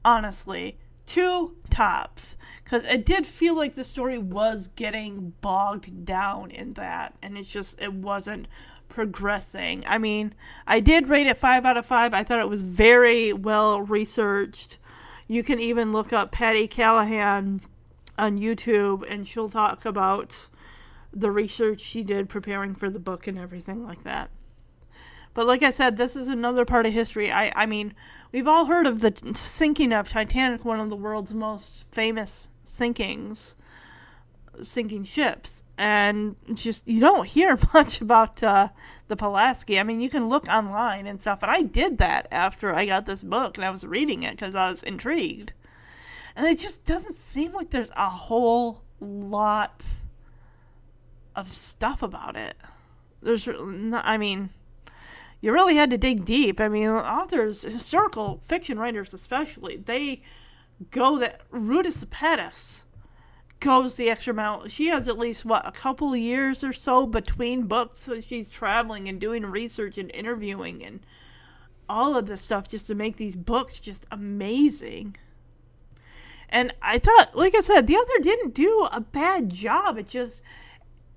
Honestly, 0.05 0.77
two 1.07 1.55
tops 1.71 2.37
because 2.65 2.85
it 2.85 3.07
did 3.07 3.27
feel 3.27 3.55
like 3.55 3.75
the 3.75 3.85
story 3.85 4.19
was 4.19 4.69
getting 4.77 5.33
bogged 5.41 6.05
down 6.05 6.51
in 6.51 6.75
that, 6.75 7.15
and 7.23 7.39
it's 7.39 7.49
just 7.49 7.81
it 7.81 7.93
wasn't 7.93 8.49
progressing. 8.89 9.85
I 9.87 9.99
mean, 9.99 10.35
I 10.67 10.81
did 10.81 11.09
rate 11.09 11.27
it 11.27 11.39
five 11.39 11.65
out 11.65 11.77
of 11.77 11.87
five. 11.87 12.15
I 12.15 12.25
thought 12.25 12.41
it 12.41 12.49
was 12.49 12.61
very 12.61 13.33
well 13.33 13.81
researched. 13.81 14.79
You 15.29 15.43
can 15.43 15.61
even 15.61 15.93
look 15.93 16.13
up 16.13 16.31
Patti 16.31 16.69
Callahan 16.69 17.61
on 18.23 18.39
YouTube 18.39 19.05
and 19.11 19.27
she'll 19.27 19.51
talk 19.51 19.85
about 19.85 20.49
the 21.13 21.31
research 21.31 21.81
she 21.81 22.05
did 22.05 22.29
preparing 22.29 22.73
for 22.73 22.89
the 22.89 23.01
book 23.01 23.27
and 23.27 23.37
everything 23.37 23.85
like 23.85 24.05
that. 24.05 24.31
But 25.35 25.47
like 25.47 25.65
I 25.65 25.71
said, 25.71 25.97
this 25.97 26.15
is 26.15 26.29
another 26.29 26.65
part 26.65 26.87
of 26.87 26.93
history. 26.93 27.33
I, 27.33 27.53
I 27.57 27.67
mean, 27.67 27.95
we've 28.31 28.47
all 28.47 28.67
heard 28.67 28.87
of 28.87 29.01
the 29.01 29.13
sinking 29.35 29.93
of 29.93 30.09
Titanic, 30.09 30.65
one 30.65 30.79
of 30.79 30.89
the 30.89 30.97
world's 30.97 31.35
most 31.35 31.91
famous 31.91 32.49
sinkings. 32.65 33.57
sinking 34.63 35.03
ships. 35.03 35.65
And 35.77 36.37
just, 36.55 36.87
you 36.87 37.01
don't 37.01 37.27
hear 37.27 37.59
much 37.75 38.01
about 38.01 38.41
uh, 38.41 38.69
the 39.09 39.17
Pulaski. 39.17 39.81
I 39.81 39.83
mean, 39.83 40.01
you 40.01 40.09
can 40.09 40.29
look 40.29 40.47
online 40.49 41.09
and 41.09 41.21
stuff. 41.21 41.43
And 41.43 41.51
I 41.51 41.63
did 41.63 41.99
that 41.99 42.29
after 42.31 42.73
I 42.73 42.87
got 42.87 43.07
this 43.07 43.25
book 43.25 43.57
and 43.57 43.65
I 43.65 43.71
was 43.71 43.85
reading 43.85 44.23
it 44.23 44.37
because 44.37 44.55
I 44.55 44.71
was 44.71 44.85
intrigued. 44.85 45.55
And 46.35 46.47
it 46.47 46.59
just 46.59 46.85
doesn't 46.85 47.17
seem 47.17 47.53
like 47.53 47.71
there's 47.71 47.93
a 47.97 48.09
whole 48.09 48.83
lot 49.01 49.85
of 51.37 51.53
stuff 51.53 52.03
about 52.03 52.37
it. 52.37 52.57
There's, 53.23 53.47
not, 53.47 54.05
I 54.05 54.17
mean, 54.17 54.51
you 55.41 55.53
really 55.53 55.77
had 55.77 55.91
to 55.91 55.99
dig 55.99 56.25
deep. 56.25 56.61
I 56.61 56.69
mean, 56.69 56.89
authors, 56.89 57.63
historical 57.63 58.41
fiction 58.47 58.79
writers 58.79 59.13
especially, 59.13 59.77
they 59.77 60.23
go 60.91 61.19
that 61.19 61.43
Ruta 61.51 61.91
Sepetys 61.91 62.85
goes 63.61 63.97
the 63.97 64.11
extra 64.11 64.35
mile. 64.35 64.67
She 64.69 64.89
has 64.89 65.07
at 65.07 65.19
least 65.19 65.45
what 65.45 65.67
a 65.67 65.73
couple 65.73 66.15
years 66.17 66.65
or 66.65 66.73
so 66.73 67.07
between 67.07 67.67
books, 67.67 68.03
so 68.05 68.21
she's 68.21 68.49
traveling 68.49 69.09
and 69.09 69.21
doing 69.21 69.47
research 69.47 69.99
and 69.99 70.11
interviewing 70.13 70.85
and 70.85 71.01
all 71.89 72.17
of 72.17 72.27
this 72.27 72.41
stuff 72.41 72.69
just 72.69 72.87
to 72.89 72.95
make 72.95 73.17
these 73.17 73.37
books 73.37 73.79
just 73.79 74.07
amazing. 74.11 75.17
And 76.53 76.75
I 76.83 76.99
thought, 76.99 77.35
like 77.35 77.55
I 77.55 77.63
said, 77.63 77.87
the 77.87 77.97
other 77.97 78.19
didn't 78.21 78.53
do 78.53 78.87
a 78.93 79.01
bad 79.01 79.49
job. 79.49 79.97
It 79.97 80.07
just 80.07 80.43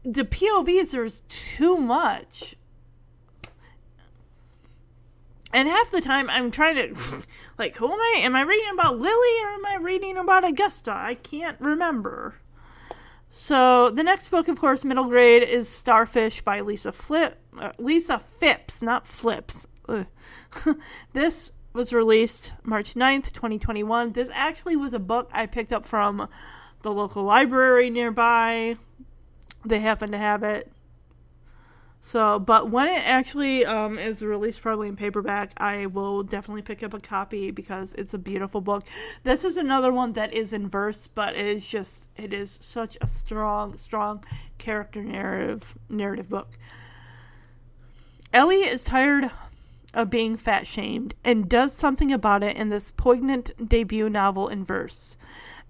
the 0.04 0.24
POVs 0.24 0.92
there's 0.92 1.24
too 1.28 1.78
much. 1.78 2.56
And 5.52 5.68
half 5.68 5.92
the 5.92 6.00
time 6.00 6.30
I'm 6.30 6.52
trying 6.52 6.76
to 6.76 7.22
like 7.58 7.76
who 7.76 7.92
am 7.92 8.00
I? 8.00 8.20
Am 8.20 8.34
I 8.34 8.44
reading 8.44 8.72
about 8.74 8.98
Lily 8.98 9.44
or 9.44 9.50
am 9.50 9.66
I 9.66 9.78
reading 9.82 10.16
about 10.16 10.46
Augusta? 10.46 10.92
I 10.92 11.16
can't 11.16 11.60
remember. 11.60 12.36
So 13.30 13.90
the 13.90 14.04
next 14.04 14.30
book, 14.30 14.48
of 14.48 14.58
course, 14.58 14.86
middle 14.86 15.10
grade, 15.10 15.44
is 15.44 15.68
Starfish 15.68 16.44
by 16.44 16.62
Lisa 16.62 16.94
Flip, 16.94 17.38
uh, 17.60 17.74
Lisa 17.78 18.20
Phipps, 18.20 18.82
not 18.82 19.06
Flips. 19.06 19.68
this 21.14 21.52
was 21.76 21.94
released 21.94 22.54
March 22.64 22.94
9th, 22.94 23.34
2021. 23.34 24.14
This 24.14 24.32
actually 24.34 24.76
was 24.76 24.94
a 24.94 25.00
book 25.00 25.30
I 25.34 25.46
picked 25.46 25.74
up 25.74 25.86
from 25.86 26.28
the 26.82 26.92
local 26.92 27.24
library 27.24 27.90
nearby. 27.90 28.78
They 29.66 29.80
happen 29.80 30.12
to 30.12 30.18
have 30.18 30.42
it. 30.44 30.72
So, 32.00 32.38
but 32.38 32.70
when 32.70 32.88
it 32.88 33.02
actually 33.04 33.66
um, 33.66 33.98
is 33.98 34.22
released 34.22 34.62
probably 34.62 34.88
in 34.88 34.96
paperback, 34.96 35.52
I 35.58 35.88
will 35.88 36.22
definitely 36.22 36.62
pick 36.62 36.84
up 36.84 36.94
a 36.94 37.00
copy 37.00 37.50
because 37.50 37.94
it's 37.94 38.14
a 38.14 38.20
beautiful 38.20 38.62
book. 38.62 38.86
This 39.24 39.44
is 39.44 39.58
another 39.58 39.92
one 39.92 40.14
that 40.14 40.32
is 40.32 40.54
in 40.54 40.70
verse, 40.70 41.08
but 41.08 41.36
it 41.36 41.48
is 41.48 41.68
just 41.68 42.06
it 42.16 42.32
is 42.32 42.60
such 42.62 42.96
a 43.02 43.08
strong, 43.08 43.78
strong 43.78 44.24
character 44.60 45.04
narrative 45.04 45.76
narrative 45.90 46.30
book. 46.30 46.50
Ellie 48.32 48.58
is 48.58 48.84
tired 48.84 49.32
of 49.96 50.10
being 50.10 50.36
fat 50.36 50.68
shamed 50.68 51.16
and 51.24 51.50
does 51.50 51.74
something 51.74 52.12
about 52.12 52.44
it 52.44 52.56
in 52.58 52.70
this 52.70 52.92
poignant 52.92 53.52
debut 53.68 54.10
novel 54.10 54.50
in 54.50 54.66
verse. 54.66 55.18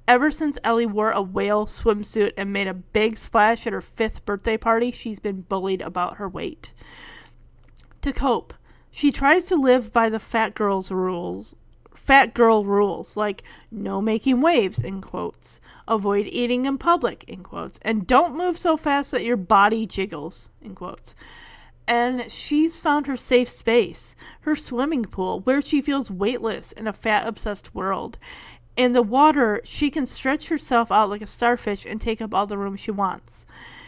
Ever 0.08 0.32
since 0.32 0.58
Ellie 0.64 0.86
wore 0.86 1.12
a 1.12 1.22
whale 1.22 1.66
swimsuit 1.66 2.34
and 2.36 2.52
made 2.52 2.68
a 2.68 2.74
big 2.74 3.18
splash 3.18 3.66
at 3.66 3.74
her 3.74 3.82
fifth 3.82 4.26
birthday 4.26 4.58
party, 4.58 4.92
she's 4.92 5.20
been 5.20 5.42
bullied 5.42 5.82
about 5.82 6.18
her 6.18 6.28
weight. 6.28 6.74
To 8.02 8.12
cope, 8.12 8.54
she 8.92 9.12
tries 9.12 9.46
to 9.46 9.56
live 9.56 9.94
by 9.94 10.10
the 10.10 10.20
fat 10.20 10.56
girl's 10.56 10.92
rules. 10.92 11.56
Fat 11.94 12.34
girl 12.34 12.66
rules, 12.66 13.18
like 13.18 13.44
no 13.72 14.00
making 14.00 14.42
waves, 14.42 14.80
in 14.80 15.02
quotes, 15.02 15.60
avoid 15.88 16.28
eating 16.28 16.66
in 16.66 16.78
public, 16.78 17.24
in 17.28 17.42
quotes, 17.42 17.80
and 17.82 18.06
don't 18.06 18.38
move 18.38 18.60
so 18.60 18.78
fast 18.78 19.10
that 19.12 19.24
your 19.24 19.38
body 19.38 19.88
jiggles, 19.88 20.50
in 20.62 20.76
quotes 20.76 21.16
and 21.88 22.32
she's 22.32 22.80
found 22.80 23.08
her 23.08 23.18
safe 23.18 23.50
space, 23.50 24.16
her 24.42 24.56
swimming 24.56 25.06
pool, 25.06 25.42
where 25.42 25.62
she 25.62 25.82
feels 25.82 26.10
weightless 26.10 26.72
in 26.72 26.88
a 26.88 26.94
fat 26.94 27.28
obsessed 27.28 27.76
world. 27.76 28.18
In 28.76 28.94
the 28.94 29.02
water, 29.02 29.62
she 29.64 29.90
can 29.90 30.06
stretch 30.06 30.50
herself 30.50 30.92
out 30.92 31.10
like 31.10 31.22
a 31.22 31.28
starfish 31.28 31.86
and 31.86 32.02
take 32.02 32.22
up 32.22 32.34
all 32.34 32.48
the 32.48 32.58
room 32.58 32.76
she 32.76 32.92
wants. 32.92 33.46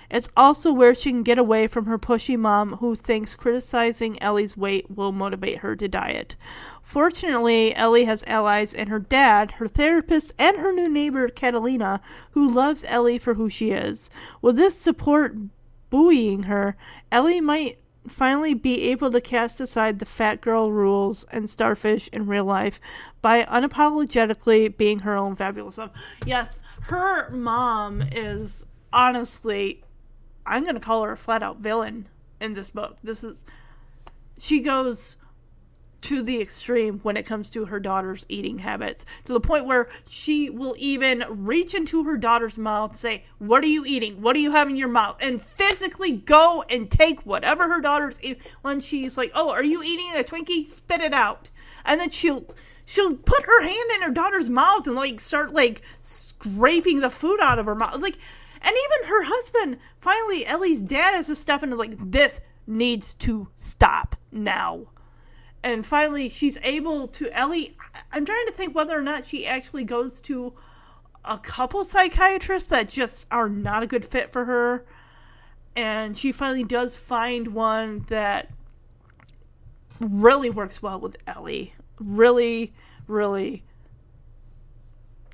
It's 0.09 0.29
also 0.37 0.71
where 0.71 0.95
she 0.95 1.11
can 1.11 1.23
get 1.23 1.37
away 1.37 1.67
from 1.67 1.85
her 1.85 1.97
pushy 1.99 2.39
mom 2.39 2.77
who 2.77 2.95
thinks 2.95 3.35
criticizing 3.35 4.21
Ellie's 4.21 4.55
weight 4.55 4.89
will 4.89 5.11
motivate 5.11 5.57
her 5.57 5.75
to 5.75 5.87
diet. 5.89 6.37
Fortunately, 6.81 7.75
Ellie 7.75 8.05
has 8.05 8.23
allies 8.25 8.73
in 8.73 8.87
her 8.87 8.99
dad, 8.99 9.51
her 9.51 9.67
therapist, 9.67 10.33
and 10.39 10.57
her 10.57 10.71
new 10.71 10.87
neighbor, 10.87 11.27
Catalina, 11.27 11.99
who 12.31 12.49
loves 12.49 12.85
Ellie 12.87 13.19
for 13.19 13.33
who 13.33 13.49
she 13.49 13.71
is. 13.71 14.09
With 14.41 14.55
this 14.55 14.77
support 14.79 15.35
buoying 15.89 16.43
her, 16.43 16.77
Ellie 17.11 17.41
might 17.41 17.77
finally 18.07 18.53
be 18.53 18.83
able 18.89 19.11
to 19.11 19.21
cast 19.21 19.59
aside 19.59 19.99
the 19.99 20.05
fat 20.05 20.41
girl 20.41 20.71
rules 20.71 21.25
and 21.31 21.49
starfish 21.49 22.07
in 22.09 22.25
real 22.25 22.45
life 22.45 22.79
by 23.21 23.43
unapologetically 23.45 24.75
being 24.75 24.99
her 24.99 25.15
own 25.15 25.35
fabulous 25.35 25.75
self. 25.75 25.91
Yes, 26.25 26.59
her 26.83 27.29
mom 27.29 28.01
is 28.01 28.65
honestly, 28.93 29.83
I'm 30.45 30.63
going 30.63 30.75
to 30.75 30.81
call 30.81 31.03
her 31.03 31.11
a 31.11 31.17
flat 31.17 31.43
out 31.43 31.59
villain 31.59 32.07
in 32.39 32.53
this 32.53 32.69
book. 32.69 32.97
This 33.03 33.23
is, 33.23 33.45
she 34.37 34.59
goes 34.59 35.17
to 36.07 36.23
the 36.23 36.39
extreme 36.39 36.99
when 37.03 37.17
it 37.17 37.25
comes 37.25 37.49
to 37.49 37.65
her 37.65 37.81
daughter's 37.81 38.25
eating 38.29 38.59
habits 38.59 39.05
to 39.25 39.33
the 39.33 39.41
point 39.41 39.65
where 39.65 39.89
she 40.07 40.49
will 40.49 40.73
even 40.77 41.21
reach 41.27 41.73
into 41.73 42.05
her 42.05 42.15
daughter's 42.15 42.57
mouth 42.57 42.95
say 42.95 43.25
what 43.39 43.61
are 43.61 43.67
you 43.67 43.83
eating? 43.85 44.21
What 44.21 44.31
do 44.31 44.39
you 44.39 44.51
have 44.51 44.69
in 44.69 44.77
your 44.77 44.87
mouth? 44.87 45.17
and 45.19 45.41
physically 45.41 46.13
go 46.13 46.63
and 46.69 46.89
take 46.89 47.19
whatever 47.25 47.67
her 47.67 47.81
daughter's 47.81 48.19
eating 48.21 48.41
when 48.61 48.79
she's 48.79 49.17
like 49.17 49.31
oh 49.35 49.49
are 49.49 49.65
you 49.65 49.83
eating 49.83 50.09
a 50.15 50.23
twinkie? 50.23 50.65
Spit 50.65 51.01
it 51.01 51.13
out. 51.13 51.49
And 51.83 51.99
then 51.99 52.09
she'll 52.09 52.45
she'll 52.85 53.15
put 53.15 53.43
her 53.43 53.61
hand 53.63 53.91
in 53.95 54.01
her 54.01 54.11
daughter's 54.11 54.49
mouth 54.49 54.87
and 54.87 54.95
like 54.95 55.19
start 55.19 55.53
like 55.53 55.81
scraping 55.99 57.01
the 57.01 57.09
food 57.09 57.41
out 57.41 57.59
of 57.59 57.65
her 57.65 57.75
mouth. 57.75 58.01
Like 58.01 58.17
and 58.61 58.73
even 58.73 59.09
her 59.09 59.23
husband 59.23 59.77
finally 59.99 60.45
ellie's 60.45 60.79
dad 60.79 61.15
has 61.15 61.27
to 61.27 61.35
step 61.35 61.63
into 61.63 61.75
like 61.75 61.97
this 61.99 62.39
needs 62.65 63.13
to 63.15 63.49
stop 63.57 64.15
now 64.31 64.87
and 65.67 65.85
finally 65.85 66.29
she's 66.29 66.57
able 66.63 67.09
to 67.09 67.29
Ellie 67.37 67.75
I'm 68.13 68.23
trying 68.23 68.45
to 68.45 68.53
think 68.53 68.73
whether 68.73 68.97
or 68.97 69.01
not 69.01 69.27
she 69.27 69.45
actually 69.45 69.83
goes 69.83 70.21
to 70.21 70.53
a 71.25 71.37
couple 71.37 71.83
psychiatrists 71.83 72.69
that 72.69 72.87
just 72.87 73.27
are 73.29 73.49
not 73.49 73.83
a 73.83 73.87
good 73.87 74.05
fit 74.05 74.31
for 74.31 74.45
her. 74.45 74.85
And 75.75 76.17
she 76.17 76.31
finally 76.31 76.63
does 76.63 76.95
find 76.95 77.49
one 77.49 78.05
that 78.07 78.49
really 79.99 80.49
works 80.49 80.81
well 80.81 81.01
with 81.01 81.17
Ellie. 81.27 81.73
Really 81.99 82.73
really 83.05 83.65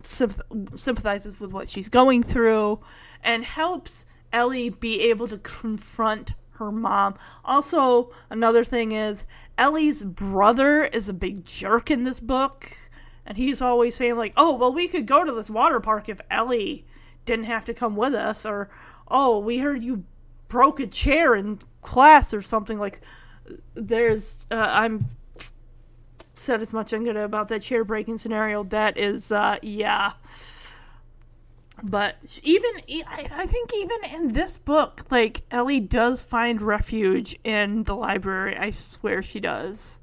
sympathizes 0.03 1.39
with 1.39 1.51
what 1.51 1.69
she's 1.69 1.89
going 1.89 2.23
through 2.23 2.79
and 3.23 3.43
helps 3.43 4.03
Ellie 4.33 4.69
be 4.69 5.01
able 5.01 5.27
to 5.27 5.37
confront 5.37 6.33
her 6.53 6.71
mom. 6.71 7.15
Also, 7.43 8.11
another 8.29 8.63
thing 8.63 8.91
is 8.91 9.25
Ellie's 9.57 10.03
brother 10.03 10.85
is 10.85 11.09
a 11.09 11.13
big 11.13 11.45
jerk 11.45 11.89
in 11.89 12.03
this 12.03 12.19
book, 12.19 12.77
and 13.25 13.37
he's 13.37 13.61
always 13.61 13.95
saying 13.95 14.17
like, 14.17 14.33
"Oh, 14.37 14.55
well, 14.55 14.73
we 14.73 14.87
could 14.87 15.05
go 15.05 15.23
to 15.23 15.31
this 15.31 15.49
water 15.49 15.79
park 15.79 16.09
if 16.09 16.21
Ellie 16.29 16.85
didn't 17.25 17.45
have 17.45 17.65
to 17.65 17.73
come 17.73 17.95
with 17.95 18.13
us," 18.13 18.45
or 18.45 18.69
"Oh, 19.07 19.39
we 19.39 19.59
heard 19.59 19.83
you 19.83 20.03
broke 20.47 20.79
a 20.79 20.87
chair 20.87 21.35
in 21.35 21.59
class 21.81 22.33
or 22.33 22.41
something 22.41 22.79
like." 22.79 23.01
There's, 23.75 24.45
uh, 24.51 24.67
I'm 24.69 25.09
said 26.33 26.61
as 26.61 26.73
much 26.73 26.93
I'm 26.93 27.03
gonna 27.03 27.25
about 27.25 27.49
that 27.49 27.61
chair 27.61 27.83
breaking 27.83 28.17
scenario. 28.17 28.63
That 28.63 28.97
is, 28.97 29.31
uh, 29.31 29.57
yeah 29.61 30.13
but 31.83 32.39
even 32.43 32.71
I 33.05 33.45
think 33.45 33.73
even 33.75 33.97
in 34.05 34.33
this 34.33 34.57
book 34.57 35.05
like 35.11 35.41
ellie 35.51 35.81
does 35.81 36.21
find 36.21 36.61
refuge 36.61 37.37
in 37.43 37.83
the 37.83 37.95
library. 37.95 38.55
I 38.57 38.69
swear 38.69 39.21
she 39.21 39.41
does. 39.41 39.97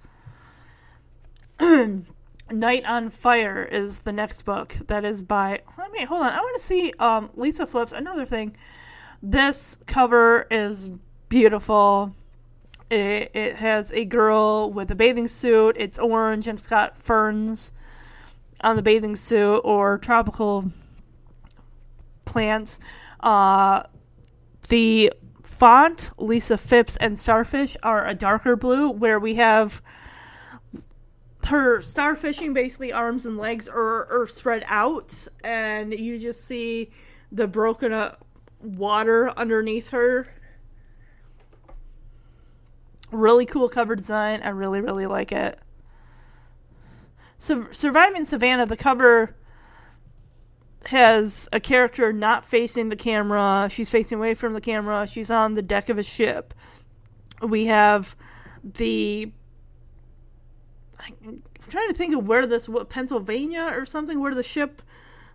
Night 1.60 2.84
on 2.84 3.08
fire 3.08 3.62
is 3.62 4.00
the 4.00 4.12
next 4.12 4.44
book 4.44 4.76
that 4.88 5.06
is 5.06 5.22
by 5.22 5.62
let 5.78 5.90
me 5.90 6.04
hold 6.04 6.22
on. 6.22 6.32
I 6.32 6.40
want 6.40 6.58
to 6.58 6.62
see 6.62 6.92
um, 6.98 7.30
lisa 7.34 7.66
flips 7.66 7.92
another 7.92 8.26
thing. 8.26 8.54
This 9.22 9.78
cover 9.86 10.46
is 10.50 10.90
beautiful. 11.30 12.14
It, 12.90 13.30
it 13.34 13.56
has 13.56 13.90
a 13.92 14.04
girl 14.04 14.70
with 14.70 14.90
a 14.90 14.94
bathing 14.94 15.28
suit. 15.28 15.76
It's 15.78 15.98
orange 15.98 16.46
and 16.46 16.58
it's 16.58 16.66
got 16.66 16.98
ferns 16.98 17.72
on 18.60 18.76
the 18.76 18.82
bathing 18.82 19.16
suit 19.16 19.60
or 19.64 19.96
tropical 19.96 20.72
plants. 22.30 22.80
Uh, 23.20 23.82
the 24.68 25.12
font, 25.42 26.10
Lisa 26.16 26.56
Phipps 26.56 26.96
and 26.96 27.18
Starfish, 27.18 27.76
are 27.82 28.06
a 28.06 28.14
darker 28.14 28.56
blue, 28.56 28.90
where 28.90 29.20
we 29.20 29.34
have 29.34 29.82
her 31.46 31.80
starfishing 31.80 32.54
basically 32.54 32.92
arms 32.92 33.26
and 33.26 33.36
legs 33.36 33.68
are, 33.68 34.06
are 34.10 34.26
spread 34.26 34.64
out, 34.66 35.14
and 35.42 35.92
you 35.92 36.18
just 36.18 36.44
see 36.44 36.90
the 37.32 37.46
broken 37.46 37.92
up 37.92 38.24
water 38.60 39.30
underneath 39.36 39.90
her. 39.90 40.28
Really 43.10 43.46
cool 43.46 43.68
cover 43.68 43.96
design. 43.96 44.40
I 44.42 44.50
really, 44.50 44.80
really 44.80 45.06
like 45.06 45.32
it. 45.32 45.58
So, 47.38 47.66
Surviving 47.72 48.24
Savannah, 48.24 48.66
the 48.66 48.76
cover 48.76 49.34
has 50.86 51.48
a 51.52 51.60
character 51.60 52.12
not 52.12 52.44
facing 52.44 52.88
the 52.88 52.96
camera. 52.96 53.68
She's 53.70 53.88
facing 53.88 54.18
away 54.18 54.34
from 54.34 54.54
the 54.54 54.60
camera. 54.60 55.06
She's 55.06 55.30
on 55.30 55.54
the 55.54 55.62
deck 55.62 55.88
of 55.88 55.98
a 55.98 56.02
ship. 56.02 56.54
We 57.42 57.66
have 57.66 58.16
the. 58.62 59.32
I'm 60.98 61.42
trying 61.68 61.88
to 61.88 61.94
think 61.94 62.14
of 62.14 62.28
where 62.28 62.46
this, 62.46 62.68
what, 62.68 62.88
Pennsylvania 62.90 63.70
or 63.74 63.86
something, 63.86 64.20
where 64.20 64.34
the 64.34 64.42
ship 64.42 64.82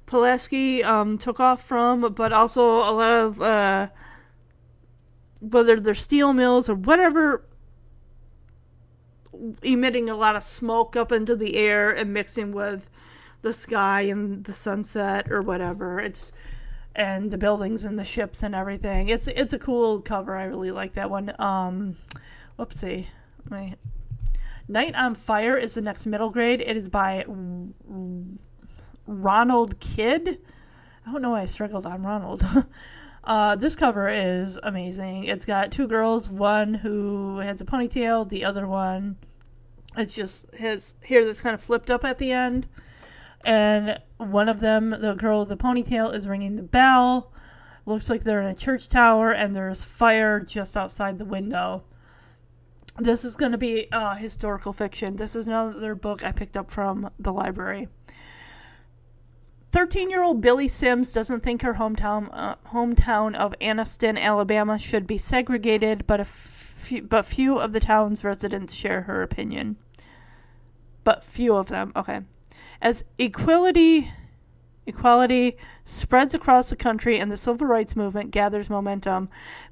Pulaski 0.05 0.83
um, 0.83 1.17
took 1.17 1.39
off 1.39 1.63
from, 1.63 2.13
but 2.13 2.33
also 2.33 2.63
a 2.63 2.91
lot 2.91 3.11
of. 3.11 3.41
Uh, 3.41 3.87
whether 5.41 5.79
they're 5.79 5.93
steel 5.93 6.33
mills 6.33 6.69
or 6.69 6.75
whatever 6.75 7.45
emitting 9.63 10.09
a 10.09 10.15
lot 10.15 10.35
of 10.35 10.43
smoke 10.43 10.95
up 10.95 11.11
into 11.11 11.35
the 11.35 11.55
air 11.55 11.91
and 11.91 12.13
mixing 12.13 12.51
with 12.51 12.89
the 13.45 13.53
sky 13.53 14.01
and 14.01 14.43
the 14.43 14.53
sunset 14.53 15.31
or 15.31 15.39
whatever. 15.39 15.99
It's 15.99 16.33
and 16.95 17.29
the 17.29 17.37
buildings 17.37 17.85
and 17.85 17.99
the 17.99 18.03
ships 18.03 18.41
and 18.41 18.55
everything. 18.55 19.09
It's 19.09 19.27
it's 19.27 19.53
a 19.53 19.59
cool 19.59 20.01
cover. 20.01 20.35
I 20.35 20.45
really 20.45 20.71
like 20.71 20.93
that 20.93 21.11
one. 21.11 21.31
Um, 21.39 21.95
whoopsie, 22.57 23.05
my 23.47 23.75
Night 24.67 24.95
on 24.95 25.13
Fire 25.13 25.55
is 25.55 25.75
the 25.75 25.81
next 25.81 26.07
middle 26.07 26.31
grade. 26.31 26.59
It 26.59 26.75
is 26.75 26.89
by 26.89 27.23
Ronald 29.05 29.79
Kidd. 29.79 30.39
I 31.05 31.11
don't 31.11 31.21
know 31.21 31.29
why 31.29 31.41
I 31.41 31.45
struggled 31.45 31.85
on 31.85 32.01
Ronald. 32.01 32.43
uh, 33.23 33.55
this 33.57 33.75
cover 33.75 34.09
is 34.09 34.57
amazing. 34.63 35.25
It's 35.25 35.45
got 35.45 35.71
two 35.71 35.87
girls, 35.87 36.31
one 36.31 36.73
who 36.73 37.37
has 37.37 37.61
a 37.61 37.65
ponytail, 37.65 38.27
the 38.27 38.43
other 38.43 38.65
one 38.65 39.17
it's 39.97 40.13
just 40.13 40.45
his 40.53 40.95
hair 41.03 41.25
that's 41.25 41.41
kind 41.41 41.53
of 41.53 41.61
flipped 41.61 41.89
up 41.89 42.03
at 42.03 42.17
the 42.17 42.31
end 42.31 42.67
and 43.45 43.99
one 44.17 44.49
of 44.49 44.59
them, 44.59 44.89
the 44.89 45.13
girl 45.13 45.41
with 45.41 45.49
the 45.49 45.57
ponytail, 45.57 46.13
is 46.13 46.27
ringing 46.27 46.55
the 46.55 46.63
bell. 46.63 47.31
Looks 47.85 48.09
like 48.09 48.23
they're 48.23 48.41
in 48.41 48.47
a 48.47 48.55
church 48.55 48.89
tower, 48.89 49.31
and 49.31 49.55
there's 49.55 49.83
fire 49.83 50.39
just 50.39 50.75
outside 50.75 51.19
the 51.19 51.25
window. 51.25 51.83
This 52.97 53.23
is 53.23 53.35
going 53.35 53.51
to 53.51 53.57
be 53.57 53.87
uh, 53.91 54.15
historical 54.15 54.73
fiction. 54.73 55.17
This 55.17 55.35
is 55.35 55.45
another 55.45 55.93
book 55.93 56.23
I 56.23 56.31
picked 56.31 56.57
up 56.57 56.71
from 56.71 57.11
the 57.19 57.31
library. 57.31 57.87
13 59.71 60.09
year 60.09 60.23
old 60.23 60.41
Billy 60.41 60.69
Sims 60.69 61.11
doesn't 61.11 61.43
think 61.43 61.61
her 61.61 61.75
hometown, 61.75 62.29
uh, 62.31 62.55
hometown 62.69 63.35
of 63.35 63.53
Anniston, 63.61 64.17
Alabama 64.19 64.79
should 64.79 65.05
be 65.05 65.17
segregated, 65.17 66.07
but, 66.07 66.25
few, 66.25 67.03
but 67.03 67.27
few 67.27 67.59
of 67.59 67.73
the 67.73 67.79
town's 67.79 68.23
residents 68.23 68.73
share 68.73 69.01
her 69.01 69.21
opinion. 69.21 69.75
But 71.03 71.23
few 71.23 71.55
of 71.55 71.67
them, 71.67 71.91
okay. 71.95 72.21
As 72.81 73.03
equality 73.17 74.11
equality 74.87 75.57
spreads 75.83 76.33
across 76.33 76.69
the 76.69 76.75
country 76.75 77.19
and 77.19 77.31
the 77.31 77.37
civil 77.37 77.67
rights 77.67 77.95
movement 77.95 78.31
gathers 78.31 78.69
momentum, 78.69 79.29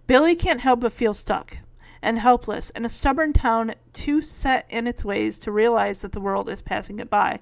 Billy 0.07 0.35
can't 0.35 0.61
help 0.61 0.80
but 0.80 0.93
feel 0.93 1.13
stuck 1.13 1.57
and 2.01 2.19
helpless 2.19 2.69
in 2.71 2.85
a 2.85 2.89
stubborn 2.89 3.31
town 3.31 3.73
too 3.93 4.21
set 4.21 4.65
in 4.69 4.88
its 4.88 5.05
ways 5.05 5.39
to 5.39 5.51
realize 5.51 6.01
that 6.01 6.11
the 6.11 6.19
world 6.19 6.49
is 6.49 6.61
passing 6.61 6.99
it 6.99 7.09
by. 7.09 7.39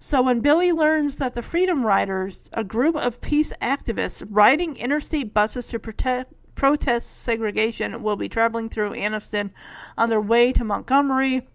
So 0.00 0.22
when 0.22 0.40
Billy 0.40 0.72
learns 0.72 1.16
that 1.16 1.34
the 1.34 1.42
Freedom 1.42 1.84
Riders, 1.84 2.44
a 2.52 2.64
group 2.64 2.96
of 2.96 3.20
peace 3.20 3.52
activists 3.60 4.26
riding 4.30 4.76
interstate 4.76 5.34
buses 5.34 5.66
to 5.68 5.78
protect 5.78 6.32
protest 6.54 7.22
segregation, 7.22 8.02
will 8.02 8.16
be 8.16 8.28
traveling 8.28 8.68
through 8.68 8.94
Anniston 8.94 9.50
on 9.96 10.08
their 10.08 10.20
way 10.20 10.52
to 10.52 10.64
Montgomery, 10.64 11.48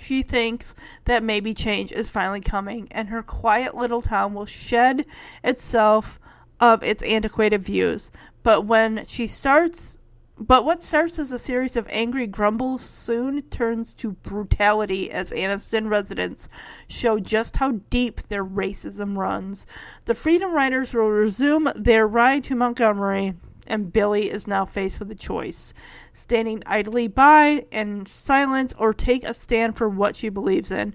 she 0.00 0.22
thinks 0.22 0.74
that 1.04 1.22
maybe 1.22 1.54
change 1.54 1.92
is 1.92 2.08
finally 2.08 2.40
coming 2.40 2.88
and 2.90 3.08
her 3.08 3.22
quiet 3.22 3.74
little 3.74 4.02
town 4.02 4.34
will 4.34 4.46
shed 4.46 5.04
itself 5.42 6.20
of 6.60 6.82
its 6.82 7.02
antiquated 7.02 7.62
views. 7.62 8.10
But 8.42 8.62
when 8.62 9.04
she 9.06 9.26
starts 9.26 9.98
but 10.36 10.64
what 10.64 10.82
starts 10.82 11.20
as 11.20 11.30
a 11.30 11.38
series 11.38 11.76
of 11.76 11.86
angry 11.90 12.26
grumbles 12.26 12.82
soon 12.82 13.42
turns 13.42 13.94
to 13.94 14.12
brutality 14.12 15.08
as 15.08 15.30
Anniston 15.30 15.88
residents 15.88 16.48
show 16.88 17.20
just 17.20 17.58
how 17.58 17.80
deep 17.88 18.20
their 18.22 18.44
racism 18.44 19.16
runs. 19.16 19.64
The 20.06 20.14
Freedom 20.16 20.52
Riders 20.52 20.92
will 20.92 21.08
resume 21.08 21.70
their 21.76 22.08
ride 22.08 22.42
to 22.44 22.56
Montgomery 22.56 23.34
and 23.66 23.92
Billy 23.92 24.30
is 24.30 24.46
now 24.46 24.64
faced 24.64 24.98
with 24.98 25.10
a 25.10 25.14
choice 25.14 25.74
standing 26.12 26.62
idly 26.66 27.08
by 27.08 27.66
in 27.70 28.06
silence 28.06 28.74
or 28.78 28.92
take 28.92 29.24
a 29.24 29.34
stand 29.34 29.76
for 29.76 29.88
what 29.88 30.16
she 30.16 30.28
believes 30.28 30.70
in. 30.70 30.94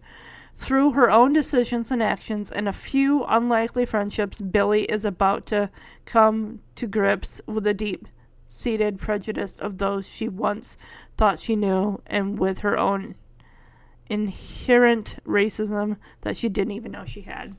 Through 0.55 0.91
her 0.91 1.09
own 1.09 1.31
decisions 1.31 1.89
and 1.89 2.03
actions 2.03 2.51
and 2.51 2.67
a 2.67 2.73
few 2.73 3.23
unlikely 3.23 3.85
friendships, 3.85 4.41
Billy 4.41 4.83
is 4.83 5.05
about 5.05 5.45
to 5.47 5.71
come 6.05 6.59
to 6.75 6.85
grips 6.85 7.41
with 7.45 7.63
the 7.63 7.73
deep 7.73 8.07
seated 8.45 8.99
prejudice 8.99 9.55
of 9.57 9.77
those 9.77 10.07
she 10.07 10.27
once 10.27 10.77
thought 11.15 11.39
she 11.39 11.55
knew 11.55 12.01
and 12.07 12.39
with 12.39 12.59
her 12.59 12.77
own 12.77 13.15
inherent 14.09 15.17
racism 15.25 15.97
that 16.21 16.35
she 16.35 16.49
didn't 16.49 16.73
even 16.73 16.91
know 16.91 17.05
she 17.05 17.21
had. 17.21 17.55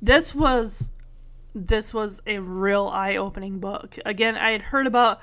This 0.00 0.34
was 0.34 0.90
this 1.54 1.92
was 1.92 2.20
a 2.26 2.38
real 2.38 2.88
eye-opening 2.88 3.58
book. 3.58 3.98
Again, 4.04 4.36
I 4.36 4.52
had 4.52 4.62
heard 4.62 4.86
about 4.86 5.20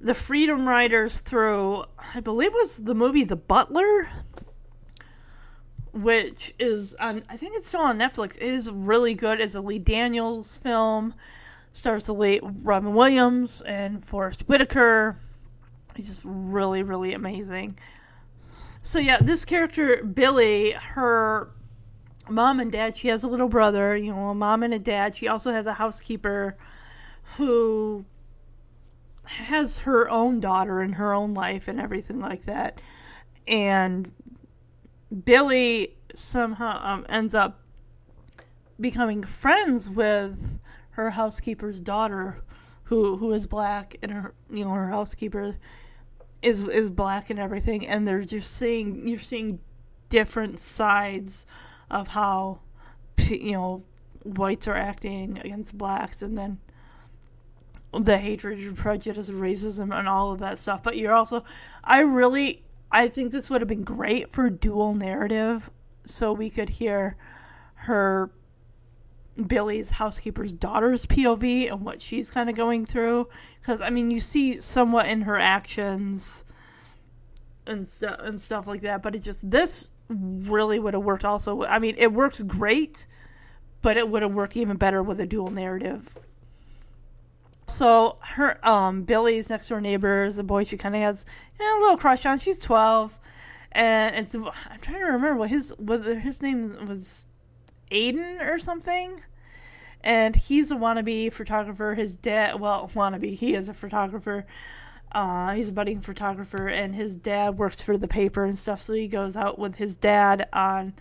the 0.00 0.14
Freedom 0.14 0.68
Riders 0.68 1.20
through, 1.20 1.84
I 2.14 2.20
believe 2.20 2.52
was 2.52 2.84
the 2.84 2.94
movie 2.94 3.24
The 3.24 3.36
Butler, 3.36 4.08
which 5.92 6.52
is 6.58 6.94
on, 6.96 7.22
I 7.28 7.36
think 7.36 7.56
it's 7.56 7.68
still 7.68 7.80
on 7.80 7.98
Netflix. 7.98 8.36
It 8.36 8.42
is 8.42 8.70
really 8.70 9.14
good. 9.14 9.40
It's 9.40 9.54
a 9.54 9.60
Lee 9.60 9.78
Daniels 9.78 10.56
film. 10.56 11.14
Stars 11.72 12.06
the 12.06 12.14
late 12.14 12.42
Robin 12.42 12.94
Williams 12.94 13.60
and 13.62 14.04
Forest 14.04 14.42
Whitaker. 14.48 15.18
It's 15.96 16.08
just 16.08 16.22
really, 16.24 16.82
really 16.82 17.14
amazing. 17.14 17.78
So 18.82 18.98
yeah, 18.98 19.18
this 19.20 19.44
character 19.44 20.04
Billy, 20.04 20.72
her 20.72 21.50
mom 22.28 22.60
and 22.60 22.72
dad, 22.72 22.96
she 22.96 23.08
has 23.08 23.24
a 23.24 23.28
little 23.28 23.48
brother, 23.48 23.96
you 23.96 24.12
know, 24.12 24.30
a 24.30 24.34
mom 24.34 24.62
and 24.62 24.74
a 24.74 24.78
dad. 24.78 25.14
She 25.14 25.28
also 25.28 25.52
has 25.52 25.66
a 25.66 25.74
housekeeper 25.74 26.56
who 27.36 28.04
has 29.24 29.78
her 29.78 30.08
own 30.08 30.40
daughter 30.40 30.80
and 30.80 30.94
her 30.96 31.14
own 31.14 31.34
life 31.34 31.68
and 31.68 31.80
everything 31.80 32.20
like 32.20 32.44
that. 32.44 32.80
And 33.46 34.10
Billy 35.24 35.96
somehow 36.14 36.80
um, 36.82 37.06
ends 37.08 37.34
up 37.34 37.60
becoming 38.80 39.22
friends 39.22 39.88
with 39.88 40.58
her 40.90 41.10
housekeeper's 41.10 41.80
daughter, 41.80 42.42
who 42.84 43.16
who 43.16 43.32
is 43.32 43.46
black, 43.46 43.96
and 44.02 44.12
her 44.12 44.34
you 44.50 44.64
know 44.64 44.70
her 44.70 44.88
housekeeper 44.88 45.56
is 46.42 46.62
is 46.64 46.90
black 46.90 47.30
and 47.30 47.38
everything. 47.38 47.86
And 47.86 48.06
they're 48.06 48.24
just 48.24 48.54
seeing 48.54 49.08
you're 49.08 49.18
seeing 49.18 49.60
different 50.08 50.60
sides 50.60 51.46
of 51.90 52.08
how 52.08 52.60
you 53.18 53.52
know 53.52 53.84
whites 54.22 54.66
are 54.66 54.76
acting 54.76 55.38
against 55.38 55.76
blacks, 55.76 56.22
and 56.22 56.36
then 56.36 56.60
the 57.92 58.18
hatred, 58.18 58.58
and 58.58 58.76
prejudice, 58.76 59.28
and 59.28 59.40
racism, 59.40 59.96
and 59.96 60.08
all 60.08 60.32
of 60.32 60.40
that 60.40 60.58
stuff. 60.58 60.82
But 60.82 60.96
you're 60.96 61.14
also, 61.14 61.44
I 61.82 62.00
really, 62.00 62.64
I 62.90 63.08
think 63.08 63.32
this 63.32 63.48
would 63.50 63.60
have 63.60 63.68
been 63.68 63.84
great 63.84 64.32
for 64.32 64.50
dual 64.50 64.94
narrative, 64.94 65.70
so 66.04 66.32
we 66.32 66.50
could 66.50 66.70
hear 66.70 67.16
her, 67.74 68.30
Billy's 69.46 69.90
housekeeper's 69.90 70.52
daughter's 70.52 71.06
POV 71.06 71.70
and 71.70 71.80
what 71.82 72.00
she's 72.00 72.30
kind 72.30 72.48
of 72.48 72.56
going 72.56 72.86
through. 72.86 73.28
Because 73.60 73.80
I 73.80 73.90
mean, 73.90 74.10
you 74.10 74.20
see 74.20 74.60
somewhat 74.60 75.06
in 75.06 75.22
her 75.22 75.38
actions 75.38 76.44
and 77.66 77.88
stuff 77.88 78.16
and 78.20 78.40
stuff 78.40 78.66
like 78.66 78.82
that. 78.82 79.02
But 79.02 79.16
it 79.16 79.22
just 79.22 79.50
this 79.50 79.90
really 80.08 80.78
would 80.78 80.94
have 80.94 81.02
worked. 81.02 81.24
Also, 81.24 81.64
I 81.64 81.78
mean, 81.78 81.94
it 81.98 82.12
works 82.12 82.42
great, 82.42 83.06
but 83.82 83.96
it 83.96 84.08
would 84.08 84.22
have 84.22 84.32
worked 84.32 84.56
even 84.56 84.76
better 84.76 85.02
with 85.02 85.20
a 85.20 85.26
dual 85.26 85.50
narrative 85.50 86.14
so 87.66 88.18
her 88.20 88.58
um 88.66 89.02
Billy's 89.02 89.48
next 89.48 89.68
door 89.68 89.80
neighbor 89.80 90.24
is 90.24 90.38
a 90.38 90.44
boy 90.44 90.64
she 90.64 90.76
kind 90.76 90.94
of 90.94 91.00
has 91.00 91.24
you 91.58 91.64
know, 91.64 91.78
a 91.78 91.80
little 91.80 91.96
crush 91.96 92.26
on. 92.26 92.38
She's 92.38 92.60
twelve, 92.60 93.18
and 93.72 94.14
it's 94.16 94.34
I'm 94.34 94.80
trying 94.80 95.00
to 95.00 95.06
remember 95.06 95.34
what 95.36 95.50
his 95.50 95.74
whether 95.78 96.18
his 96.18 96.42
name 96.42 96.86
was 96.86 97.26
Aiden 97.90 98.40
or 98.46 98.58
something. 98.58 99.22
And 100.02 100.36
he's 100.36 100.70
a 100.70 100.76
wannabe 100.76 101.32
photographer. 101.32 101.94
His 101.94 102.14
dad, 102.16 102.60
well, 102.60 102.90
wannabe, 102.94 103.34
he 103.34 103.54
is 103.54 103.70
a 103.70 103.74
photographer. 103.74 104.46
Uh, 105.14 105.52
he's 105.52 105.68
a 105.68 105.72
budding 105.72 106.00
photographer, 106.00 106.66
and 106.68 106.94
his 106.94 107.14
dad 107.14 107.56
works 107.56 107.80
for 107.80 107.96
the 107.96 108.08
paper 108.08 108.44
and 108.44 108.58
stuff. 108.58 108.82
So 108.82 108.92
he 108.92 109.06
goes 109.06 109.36
out 109.36 109.58
with 109.58 109.76
his 109.76 109.96
dad 109.96 110.48
on 110.52 110.94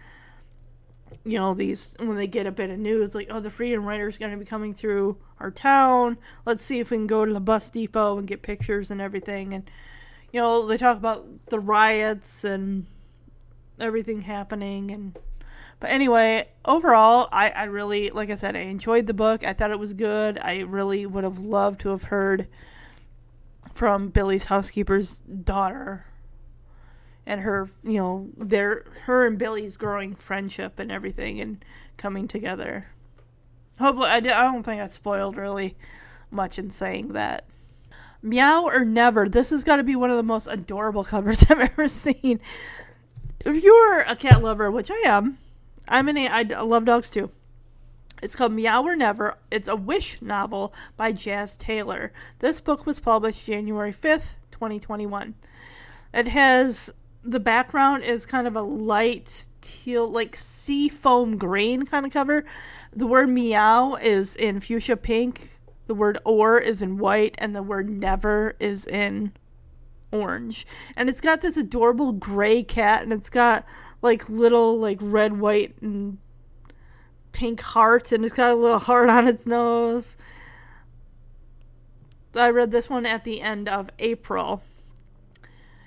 you 1.26 1.38
know, 1.38 1.54
these 1.54 1.96
when 2.00 2.18
they 2.18 2.28
get 2.28 2.48
a 2.48 2.52
bit 2.52 2.70
of 2.70 2.80
news, 2.80 3.16
like, 3.16 3.28
oh, 3.30 3.40
the 3.40 3.50
Freedom 3.50 3.86
Rider 3.86 4.08
is 4.08 4.18
going 4.18 4.32
to 4.32 4.38
be 4.38 4.46
coming 4.46 4.74
through 4.74 5.18
our 5.40 5.52
town. 5.52 6.18
Let's 6.46 6.64
see 6.64 6.80
if 6.80 6.92
we 6.92 6.98
can 6.98 7.08
go 7.08 7.26
to 7.26 7.34
the 7.34 7.40
bus 7.40 7.70
depot 7.70 8.18
and 8.18 8.28
get 8.28 8.42
pictures 8.42 8.92
and 8.92 9.00
everything. 9.00 9.54
And 9.54 9.70
you 10.32 10.40
know, 10.40 10.66
they 10.66 10.78
talk 10.78 10.98
about 10.98 11.26
the 11.48 11.60
riots 11.60 12.44
and 12.44 12.88
everything 13.80 14.22
happening 14.22 14.92
and 14.92 15.18
but 15.80 15.90
anyway, 15.90 16.48
overall, 16.64 17.28
I, 17.32 17.50
I 17.50 17.64
really, 17.66 18.10
like 18.10 18.30
I 18.30 18.36
said, 18.36 18.56
I 18.56 18.60
enjoyed 18.60 19.06
the 19.06 19.14
book. 19.14 19.44
I 19.44 19.52
thought 19.52 19.72
it 19.72 19.80
was 19.80 19.94
good. 19.94 20.40
I 20.40 20.60
really 20.60 21.06
would 21.06 21.26
have 21.26 21.40
loved 21.40 21.82
to 21.82 21.90
have 21.90 22.04
heard 22.04 22.48
from 23.74 24.10
Billy's 24.10 24.46
housekeeper's 24.46 25.20
daughter 25.20 26.06
and 27.26 27.42
her, 27.42 27.70
you 27.84 27.98
know, 27.98 28.30
their 28.38 28.86
her 29.06 29.26
and 29.26 29.38
Billy's 29.38 29.76
growing 29.76 30.16
friendship 30.16 30.80
and 30.80 30.92
everything 30.92 31.40
and 31.40 31.64
coming 31.98 32.28
together. 32.28 32.88
Hopefully, 33.80 34.10
I, 34.10 34.18
I 34.18 34.20
don't 34.20 34.64
think 34.64 34.82
I 34.82 34.88
spoiled 34.88 35.38
really 35.38 35.76
much 36.30 36.60
in 36.60 36.70
saying 36.70 37.14
that. 37.14 37.46
Meow 38.22 38.64
or 38.66 38.86
Never. 38.86 39.28
This 39.28 39.50
has 39.50 39.64
got 39.64 39.78
to 39.78 39.84
be 39.84 39.96
one 39.96 40.10
of 40.10 40.18
the 40.18 40.24
most 40.24 40.48
adorable 40.48 41.04
covers 41.14 41.44
I've 41.50 41.60
ever 41.60 41.88
seen. 41.88 42.40
If 43.46 43.64
you're 43.64 44.00
a 44.02 44.16
cat 44.16 44.42
lover, 44.42 44.72
which 44.72 44.90
I 44.90 45.04
am, 45.06 45.38
I'm 45.88 46.08
an 46.08 46.18
I 46.18 46.44
love 46.44 46.86
dogs 46.86 47.10
too. 47.10 47.32
It's 48.24 48.38
called 48.38 48.54
Meow 48.54 48.84
or 48.84 48.96
Never. 48.96 49.38
It's 49.52 49.68
a 49.68 49.76
wish 49.76 50.22
novel 50.22 50.74
by 50.96 51.12
Jas 51.12 51.58
Taylor. 51.58 52.14
This 52.40 52.62
book 52.62 52.86
was 52.86 53.02
published 53.02 53.46
January 53.46 53.92
5th, 53.92 54.36
2021. 54.52 55.36
It 56.14 56.30
has 56.30 56.90
the 57.22 57.42
background 57.42 58.06
is 58.06 58.26
kind 58.26 58.48
of 58.48 58.56
a 58.56 58.62
light 58.62 59.48
teal, 59.60 60.08
like 60.08 60.38
sea 60.38 60.88
foam 60.88 61.38
green 61.38 61.86
kind 61.86 62.06
of 62.06 62.14
cover. 62.14 62.46
The 62.96 63.08
word 63.08 63.28
meow 63.28 63.96
is 63.96 64.38
in 64.38 64.62
fuchsia 64.62 64.96
pink. 64.96 65.52
The 65.88 65.96
word 65.96 66.18
or 66.24 66.60
is 66.60 66.82
in 66.82 66.98
white, 66.98 67.36
and 67.40 67.54
the 67.54 67.62
word 67.62 67.90
never 67.90 68.56
is 68.58 68.88
in 68.88 69.34
orange. 70.14 70.66
And 70.96 71.10
it's 71.10 71.20
got 71.20 71.42
this 71.42 71.58
adorable 71.58 72.14
gray 72.14 72.64
cat, 72.64 73.04
and 73.04 73.12
it's 73.12 73.30
got 73.30 73.66
like 74.02 74.30
little 74.30 74.80
like 74.80 75.00
red, 75.02 75.38
white, 75.38 75.76
and 75.82 76.20
pink 77.34 77.60
heart, 77.60 78.14
and 78.14 78.24
it's 78.24 78.34
got 78.34 78.52
a 78.52 78.56
little 78.56 78.80
heart 78.80 79.10
on 79.10 79.28
its 79.28 79.46
nose. 79.46 80.16
I 82.34 82.50
read 82.50 82.72
this 82.72 82.90
one 82.90 83.06
at 83.06 83.26
the 83.26 83.42
end 83.42 83.68
of 83.68 83.90
April. 84.00 84.64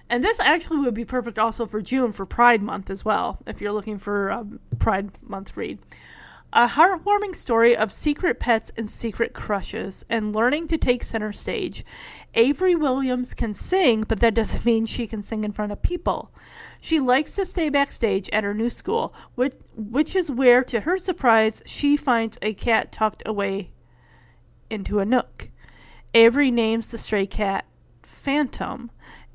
And 0.09 0.23
this 0.23 0.39
actually 0.39 0.79
would 0.81 0.95
be 0.95 1.05
perfect 1.05 1.39
also 1.39 1.67
for 1.67 1.81
June 1.81 2.13
for 2.13 2.27
Pride 2.27 2.63
Month 2.63 2.91
as 2.91 3.05
well, 3.05 3.39
if 3.47 3.61
you're 3.61 3.73
looking 3.73 3.99
for 3.99 4.29
a 4.29 4.47
Pride 4.79 5.11
Month 5.23 5.57
read. 5.57 5.79
A 6.59 6.69
heartwarming 6.69 7.35
story 7.35 7.77
of 7.77 7.93
secret 7.93 8.41
pets 8.41 8.73
and 8.79 8.89
secret 8.89 9.35
crushes 9.35 10.07
and 10.09 10.35
learning 10.35 10.69
to 10.69 10.79
take 10.79 11.05
center 11.05 11.31
stage. 11.31 11.85
Avery 12.33 12.75
Williams 12.75 13.35
can 13.35 13.53
sing, 13.53 14.05
but 14.05 14.21
that 14.21 14.33
doesn't 14.33 14.65
mean 14.65 14.87
she 14.87 15.07
can 15.07 15.23
sing 15.23 15.45
in 15.45 15.53
front 15.53 15.71
of 15.71 15.83
people. 15.83 16.33
She 16.81 16.99
likes 16.99 17.35
to 17.35 17.45
stay 17.45 17.69
backstage 17.69 18.31
at 18.33 18.43
her 18.43 18.55
new 18.55 18.71
school, 18.71 19.13
which, 19.35 19.53
which 19.77 20.17
is 20.17 20.31
where, 20.31 20.65
to 20.65 20.81
her 20.81 20.97
surprise, 20.97 21.61
she 21.67 21.95
finds 21.95 22.39
a 22.41 22.55
cat 22.55 22.91
tucked 22.91 23.23
away 23.27 23.73
into 24.71 24.99
a 24.99 25.05
nook. 25.05 25.51
Avery 26.15 26.51
names 26.51 26.87
the 26.87 26.97
stray 26.97 27.27
cat 27.27 27.67
Phantom 28.03 28.91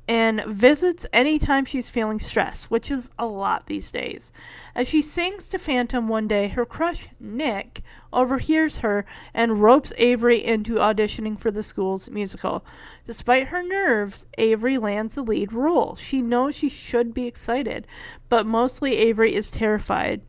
and 0.08 0.42
visits 0.46 1.06
anytime 1.12 1.64
she's 1.64 1.88
feeling 1.88 2.18
stressed, 2.18 2.70
which 2.70 2.90
is 2.90 3.08
a 3.18 3.26
lot 3.26 3.66
these 3.66 3.92
days. 3.92 4.32
As 4.74 4.88
she 4.88 5.00
sings 5.00 5.48
to 5.48 5.58
Phantom 5.58 6.08
one 6.08 6.26
day, 6.26 6.48
her 6.48 6.66
crush, 6.66 7.08
Nick, 7.20 7.82
overhears 8.12 8.78
her 8.78 9.04
and 9.32 9.62
ropes 9.62 9.92
Avery 9.96 10.44
into 10.44 10.74
auditioning 10.74 11.38
for 11.38 11.50
the 11.50 11.62
school's 11.62 12.10
musical. 12.10 12.64
Despite 13.06 13.48
her 13.48 13.62
nerves, 13.62 14.26
Avery 14.38 14.76
lands 14.76 15.14
the 15.14 15.22
lead 15.22 15.52
role. 15.52 15.94
She 15.94 16.20
knows 16.20 16.56
she 16.56 16.68
should 16.68 17.14
be 17.14 17.26
excited, 17.26 17.86
but 18.28 18.44
mostly 18.44 18.96
Avery 18.96 19.34
is 19.34 19.50
terrified. 19.50 20.22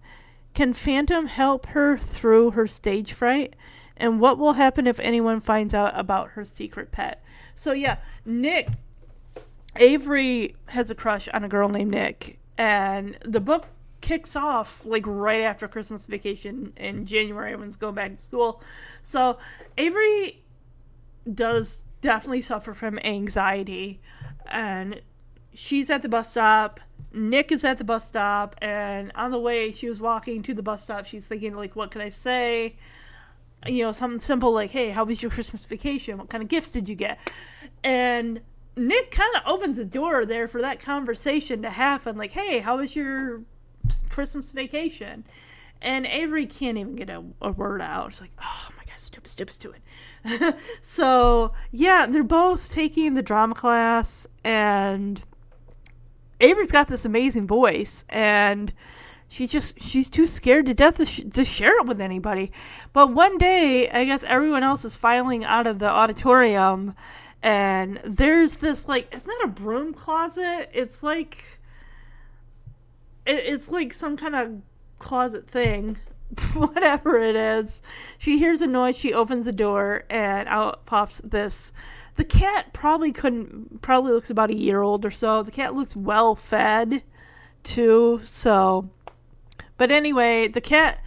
Can 0.53 0.73
Phantom 0.73 1.25
help 1.25 1.65
her 1.67 1.97
through 1.97 2.51
her 2.51 2.67
stage 2.67 3.11
fright? 3.11 3.55
And 3.97 4.19
what 4.19 4.37
will 4.37 4.53
happen 4.53 4.85
if 4.85 4.99
anyone 4.99 5.39
finds 5.39 5.73
out 5.73 5.97
about 5.97 6.31
her 6.31 6.45
secret 6.45 6.91
pet? 6.91 7.23
So, 7.55 7.71
yeah, 7.71 7.97
Nick 8.25 8.69
Avery 9.75 10.55
has 10.67 10.91
a 10.91 10.95
crush 10.95 11.27
on 11.29 11.43
a 11.43 11.49
girl 11.49 11.69
named 11.69 11.91
Nick, 11.91 12.39
and 12.57 13.17
the 13.25 13.39
book 13.39 13.65
kicks 14.01 14.35
off 14.35 14.85
like 14.85 15.03
right 15.05 15.41
after 15.41 15.67
Christmas 15.67 16.05
vacation 16.05 16.73
in 16.75 17.05
January 17.05 17.55
when 17.55 17.67
it's 17.67 17.77
going 17.77 17.95
back 17.95 18.15
to 18.15 18.21
school. 18.21 18.61
So 19.01 19.37
Avery 19.77 20.43
does 21.33 21.85
definitely 22.01 22.41
suffer 22.41 22.73
from 22.73 22.99
anxiety, 22.99 24.01
and 24.45 25.01
she's 25.53 25.89
at 25.89 26.01
the 26.01 26.09
bus 26.09 26.29
stop. 26.29 26.79
Nick 27.13 27.51
is 27.51 27.63
at 27.63 27.77
the 27.77 27.83
bus 27.83 28.07
stop, 28.07 28.55
and 28.61 29.11
on 29.15 29.31
the 29.31 29.39
way 29.39 29.71
she 29.71 29.87
was 29.87 30.01
walking 30.01 30.43
to 30.43 30.53
the 30.53 30.63
bus 30.63 30.83
stop. 30.83 31.05
She's 31.05 31.27
thinking 31.27 31.55
like, 31.55 31.75
"What 31.75 31.91
can 31.91 32.01
I 32.01 32.09
say?" 32.09 32.75
You 33.65 33.83
know, 33.83 33.91
something 33.91 34.19
simple 34.19 34.51
like, 34.51 34.71
"Hey, 34.71 34.89
how 34.89 35.05
was 35.05 35.21
your 35.21 35.31
Christmas 35.31 35.63
vacation? 35.63 36.17
What 36.17 36.29
kind 36.29 36.43
of 36.43 36.49
gifts 36.49 36.71
did 36.71 36.89
you 36.89 36.95
get?" 36.95 37.19
And 37.83 38.41
Nick 38.75 39.11
kind 39.11 39.35
of 39.35 39.43
opens 39.45 39.77
the 39.77 39.85
door 39.85 40.25
there 40.25 40.47
for 40.47 40.61
that 40.61 40.79
conversation 40.79 41.61
to 41.61 41.69
happen. 41.69 42.17
Like, 42.17 42.31
hey, 42.31 42.59
how 42.59 42.77
was 42.77 42.95
your 42.95 43.41
Christmas 44.09 44.51
vacation? 44.51 45.23
And 45.81 46.05
Avery 46.05 46.45
can't 46.45 46.77
even 46.77 46.95
get 46.95 47.09
a, 47.09 47.23
a 47.41 47.51
word 47.51 47.81
out. 47.81 48.09
It's 48.09 48.21
like, 48.21 48.31
oh 48.41 48.69
my 48.77 48.83
god, 48.85 48.99
stupid, 48.99 49.29
stupid, 49.29 49.53
stupid. 49.53 50.55
so 50.81 51.53
yeah, 51.71 52.05
they're 52.07 52.23
both 52.23 52.71
taking 52.71 53.13
the 53.13 53.21
drama 53.21 53.53
class, 53.53 54.25
and 54.43 55.21
Avery's 56.39 56.71
got 56.71 56.87
this 56.87 57.05
amazing 57.05 57.47
voice, 57.47 58.05
and 58.09 58.73
she's 59.27 59.51
just 59.51 59.79
she's 59.81 60.09
too 60.09 60.27
scared 60.27 60.67
to 60.67 60.73
death 60.73 60.97
to, 60.97 61.05
sh- 61.05 61.21
to, 61.33 61.43
share 61.43 61.75
it 61.79 61.87
with 61.87 61.99
anybody 61.99 62.51
but 62.93 63.11
one 63.11 63.37
day 63.39 63.89
i 63.89 64.05
guess 64.05 64.23
everyone 64.25 64.61
else 64.61 64.85
is 64.85 64.95
filing 64.95 65.43
out 65.43 65.65
of 65.65 65.79
the 65.79 65.89
auditorium 65.89 66.93
and 67.43 67.99
there's 68.05 68.55
this 68.55 68.87
like 68.87 69.09
it's 69.11 69.27
not 69.27 69.43
a 69.43 69.47
broom 69.47 69.93
closet. 69.93 70.69
It's 70.73 71.03
like 71.03 71.59
it, 73.25 73.43
it's 73.45 73.69
like 73.69 73.93
some 73.93 74.15
kind 74.15 74.35
of 74.35 74.61
closet 74.97 75.47
thing. 75.47 75.97
Whatever 76.53 77.19
it 77.19 77.35
is. 77.35 77.81
She 78.17 78.39
hears 78.39 78.61
a 78.61 78.67
noise. 78.67 78.97
She 78.97 79.13
opens 79.13 79.45
the 79.45 79.51
door 79.51 80.05
and 80.09 80.47
out 80.47 80.85
pops 80.85 81.19
this. 81.19 81.73
The 82.15 82.23
cat 82.23 82.71
probably 82.73 83.11
couldn't 83.11 83.81
probably 83.81 84.13
looks 84.13 84.29
about 84.29 84.49
a 84.49 84.55
year 84.55 84.81
old 84.81 85.05
or 85.05 85.11
so. 85.11 85.43
The 85.43 85.51
cat 85.51 85.75
looks 85.75 85.97
well 85.97 86.35
fed 86.35 87.03
too 87.61 88.21
so. 88.23 88.89
But 89.77 89.91
anyway 89.91 90.47
the 90.47 90.61
cat 90.61 91.03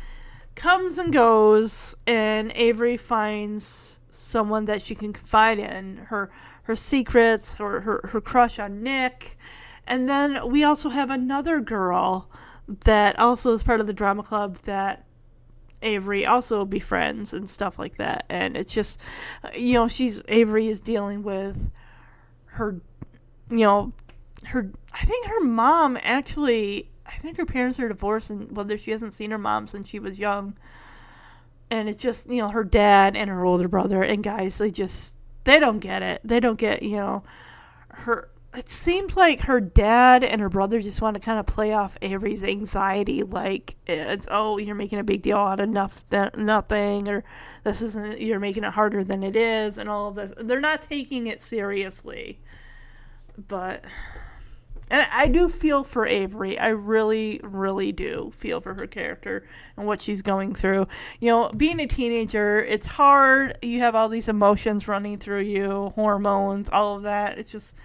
comes 0.54 0.98
and 0.98 1.12
goes 1.14 1.94
and 2.06 2.52
avery 2.54 2.98
finds 2.98 4.00
someone 4.16 4.64
that 4.64 4.82
she 4.82 4.94
can 4.94 5.12
confide 5.12 5.58
in 5.58 5.96
her 6.08 6.30
her 6.64 6.76
secrets 6.76 7.54
her, 7.54 7.80
her 7.80 8.08
her 8.12 8.20
crush 8.20 8.58
on 8.58 8.82
nick 8.82 9.36
and 9.86 10.08
then 10.08 10.50
we 10.50 10.64
also 10.64 10.88
have 10.88 11.10
another 11.10 11.60
girl 11.60 12.30
that 12.84 13.18
also 13.18 13.52
is 13.52 13.62
part 13.62 13.80
of 13.80 13.86
the 13.86 13.92
drama 13.92 14.22
club 14.22 14.58
that 14.64 15.04
Avery 15.82 16.26
also 16.26 16.64
befriends 16.64 17.32
and 17.32 17.48
stuff 17.48 17.78
like 17.78 17.96
that. 17.96 18.24
And 18.28 18.56
it's 18.56 18.72
just, 18.72 18.98
you 19.54 19.74
know, 19.74 19.88
she's 19.88 20.22
Avery 20.28 20.68
is 20.68 20.80
dealing 20.80 21.22
with 21.22 21.70
her, 22.46 22.80
you 23.50 23.58
know, 23.58 23.92
her. 24.46 24.70
I 24.92 25.04
think 25.04 25.26
her 25.26 25.40
mom 25.40 25.98
actually. 26.02 26.90
I 27.06 27.18
think 27.18 27.36
her 27.36 27.46
parents 27.46 27.78
are 27.78 27.86
divorced, 27.86 28.30
and 28.30 28.56
whether 28.56 28.76
she 28.76 28.90
hasn't 28.90 29.14
seen 29.14 29.30
her 29.30 29.38
mom 29.38 29.68
since 29.68 29.88
she 29.88 30.00
was 30.00 30.18
young 30.18 30.56
and 31.70 31.88
it's 31.88 32.00
just 32.00 32.28
you 32.28 32.38
know 32.38 32.48
her 32.48 32.64
dad 32.64 33.16
and 33.16 33.30
her 33.30 33.44
older 33.44 33.68
brother 33.68 34.02
and 34.02 34.22
guys 34.22 34.58
they 34.58 34.70
just 34.70 35.16
they 35.44 35.58
don't 35.58 35.80
get 35.80 36.02
it 36.02 36.20
they 36.24 36.40
don't 36.40 36.58
get 36.58 36.82
you 36.82 36.96
know 36.96 37.22
her 37.88 38.28
it 38.56 38.70
seems 38.70 39.16
like 39.16 39.42
her 39.42 39.60
dad 39.60 40.24
and 40.24 40.40
her 40.40 40.48
brother 40.48 40.80
just 40.80 41.02
want 41.02 41.14
to 41.14 41.20
kind 41.20 41.38
of 41.38 41.44
play 41.44 41.74
off 41.74 41.98
Avery's 42.00 42.42
anxiety, 42.42 43.22
like 43.22 43.76
it's 43.86 44.26
oh 44.30 44.56
you're 44.56 44.74
making 44.74 44.98
a 44.98 45.04
big 45.04 45.20
deal 45.20 45.36
out 45.36 45.60
of 45.60 45.68
nothing, 45.68 46.30
nothing, 46.38 47.06
or 47.06 47.22
this 47.64 47.82
isn't 47.82 48.18
you're 48.18 48.40
making 48.40 48.64
it 48.64 48.72
harder 48.72 49.04
than 49.04 49.22
it 49.22 49.36
is, 49.36 49.76
and 49.76 49.90
all 49.90 50.08
of 50.08 50.14
this. 50.14 50.32
They're 50.38 50.60
not 50.60 50.82
taking 50.82 51.26
it 51.26 51.42
seriously, 51.42 52.40
but 53.46 53.84
and 54.90 55.06
I 55.10 55.26
do 55.26 55.48
feel 55.48 55.82
for 55.82 56.06
Avery. 56.06 56.58
I 56.58 56.68
really, 56.68 57.40
really 57.42 57.92
do 57.92 58.32
feel 58.36 58.60
for 58.60 58.74
her 58.74 58.86
character 58.86 59.46
and 59.76 59.86
what 59.86 60.00
she's 60.00 60.22
going 60.22 60.54
through. 60.54 60.86
You 61.20 61.28
know, 61.28 61.50
being 61.56 61.80
a 61.80 61.86
teenager, 61.86 62.60
it's 62.60 62.86
hard. 62.86 63.58
You 63.62 63.80
have 63.80 63.94
all 63.94 64.08
these 64.08 64.28
emotions 64.28 64.86
running 64.86 65.18
through 65.18 65.42
you, 65.42 65.92
hormones, 65.96 66.68
all 66.70 66.96
of 66.96 67.02
that. 67.02 67.38
It's 67.38 67.50
just 67.50 67.76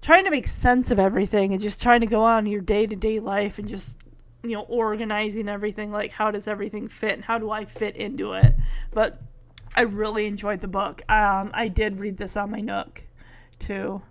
trying 0.00 0.24
to 0.24 0.30
make 0.30 0.46
sense 0.46 0.90
of 0.90 0.98
everything 0.98 1.52
and 1.52 1.60
just 1.60 1.82
trying 1.82 2.00
to 2.00 2.06
go 2.06 2.22
on 2.22 2.46
your 2.46 2.60
day 2.60 2.86
to 2.86 2.96
day 2.96 3.18
life 3.18 3.58
and 3.58 3.68
just 3.68 3.96
you 4.44 4.50
know, 4.50 4.62
organizing 4.62 5.48
everything, 5.48 5.92
like 5.92 6.10
how 6.10 6.30
does 6.30 6.48
everything 6.48 6.88
fit 6.88 7.12
and 7.12 7.24
how 7.24 7.38
do 7.38 7.50
I 7.50 7.64
fit 7.64 7.96
into 7.96 8.32
it. 8.32 8.54
But 8.90 9.20
I 9.74 9.82
really 9.82 10.26
enjoyed 10.26 10.60
the 10.60 10.68
book. 10.68 11.02
Um, 11.10 11.50
I 11.54 11.68
did 11.68 11.98
read 11.98 12.16
this 12.16 12.36
on 12.36 12.50
my 12.50 12.60
Nook 12.60 13.02
too. 13.58 14.02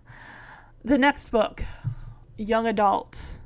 The 0.83 0.97
next 0.97 1.29
book, 1.31 1.63
Young 2.37 2.65
Adult. 2.67 3.39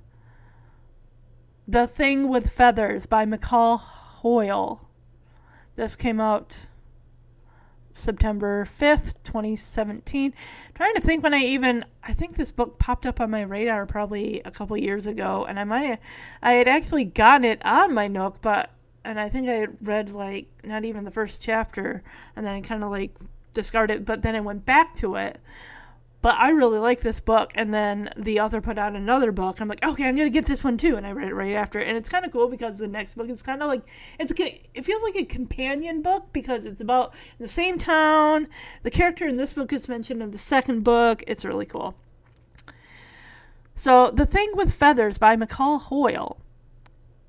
The 1.67 1.87
Thing 1.87 2.29
with 2.29 2.51
Feathers 2.51 3.05
by 3.05 3.25
McCall 3.25 3.79
Hoyle. 3.79 4.87
This 5.75 5.95
came 5.95 6.21
out 6.21 6.67
September 7.91 8.65
5th, 8.65 9.15
2017. 9.23 10.33
trying 10.73 10.93
to 10.95 11.01
think 11.01 11.23
when 11.23 11.33
I 11.33 11.39
even 11.39 11.85
I 12.03 12.13
think 12.13 12.35
this 12.35 12.51
book 12.51 12.77
popped 12.77 13.05
up 13.05 13.19
on 13.19 13.31
my 13.31 13.41
radar 13.41 13.85
probably 13.85 14.41
a 14.43 14.51
couple 14.51 14.77
years 14.77 15.07
ago 15.07 15.45
and 15.47 15.59
I 15.59 15.63
might 15.63 15.85
have, 15.85 15.99
I 16.41 16.53
had 16.53 16.67
actually 16.67 17.05
gotten 17.05 17.45
it 17.45 17.65
on 17.65 17.93
my 17.93 18.07
Nook, 18.07 18.41
but 18.41 18.69
and 19.03 19.19
I 19.19 19.29
think 19.29 19.47
I 19.47 19.53
had 19.53 19.77
read 19.81 20.11
like 20.11 20.47
not 20.63 20.83
even 20.83 21.05
the 21.05 21.11
first 21.11 21.41
chapter 21.41 22.03
and 22.35 22.45
then 22.45 22.53
I 22.53 22.61
kind 22.61 22.83
of 22.83 22.91
like 22.91 23.11
discarded 23.53 23.97
it, 23.97 24.05
but 24.05 24.21
then 24.21 24.35
I 24.35 24.41
went 24.41 24.65
back 24.65 24.95
to 24.97 25.15
it 25.15 25.39
but 26.25 26.37
I 26.39 26.49
really 26.49 26.79
like 26.79 27.01
this 27.01 27.19
book. 27.19 27.51
And 27.53 27.71
then 27.71 28.09
the 28.17 28.39
author 28.39 28.59
put 28.59 28.79
out 28.79 28.95
another 28.95 29.31
book. 29.31 29.61
I'm 29.61 29.67
like, 29.67 29.85
okay, 29.85 30.05
I'm 30.05 30.15
gonna 30.15 30.31
get 30.31 30.47
this 30.47 30.63
one 30.63 30.75
too, 30.75 30.95
and 30.95 31.05
I 31.05 31.11
read 31.11 31.27
it 31.27 31.35
right 31.35 31.53
after. 31.53 31.79
And 31.79 31.95
it's 31.95 32.09
kind 32.09 32.25
of 32.25 32.31
cool 32.31 32.47
because 32.47 32.79
the 32.79 32.87
next 32.87 33.13
book 33.13 33.29
is 33.29 33.43
kind 33.43 33.61
of 33.61 33.67
like 33.67 33.83
it's 34.17 34.33
it 34.35 34.83
feels 34.83 35.03
like 35.03 35.15
a 35.17 35.25
companion 35.25 36.01
book 36.01 36.33
because 36.33 36.65
it's 36.65 36.81
about 36.81 37.13
the 37.37 37.47
same 37.47 37.77
town. 37.77 38.47
The 38.81 38.89
character 38.89 39.27
in 39.27 39.35
this 39.35 39.53
book 39.53 39.71
is 39.71 39.87
mentioned 39.87 40.23
in 40.23 40.31
the 40.31 40.39
second 40.39 40.83
book. 40.83 41.23
It's 41.27 41.45
really 41.45 41.67
cool. 41.67 41.93
So, 43.75 44.09
The 44.09 44.25
Thing 44.25 44.49
with 44.55 44.73
Feathers 44.73 45.19
by 45.19 45.35
McCall 45.35 45.79
Hoyle. 45.79 46.37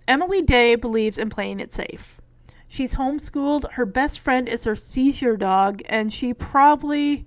Emily 0.09 0.41
Day 0.41 0.75
believes 0.75 1.19
in 1.19 1.29
playing 1.29 1.61
it 1.61 1.71
safe. 1.71 2.19
She's 2.67 2.95
homeschooled. 2.95 3.73
Her 3.73 3.85
best 3.85 4.21
friend 4.21 4.49
is 4.49 4.65
her 4.65 4.75
seizure 4.75 5.37
dog, 5.37 5.83
and 5.85 6.11
she 6.11 6.33
probably 6.33 7.27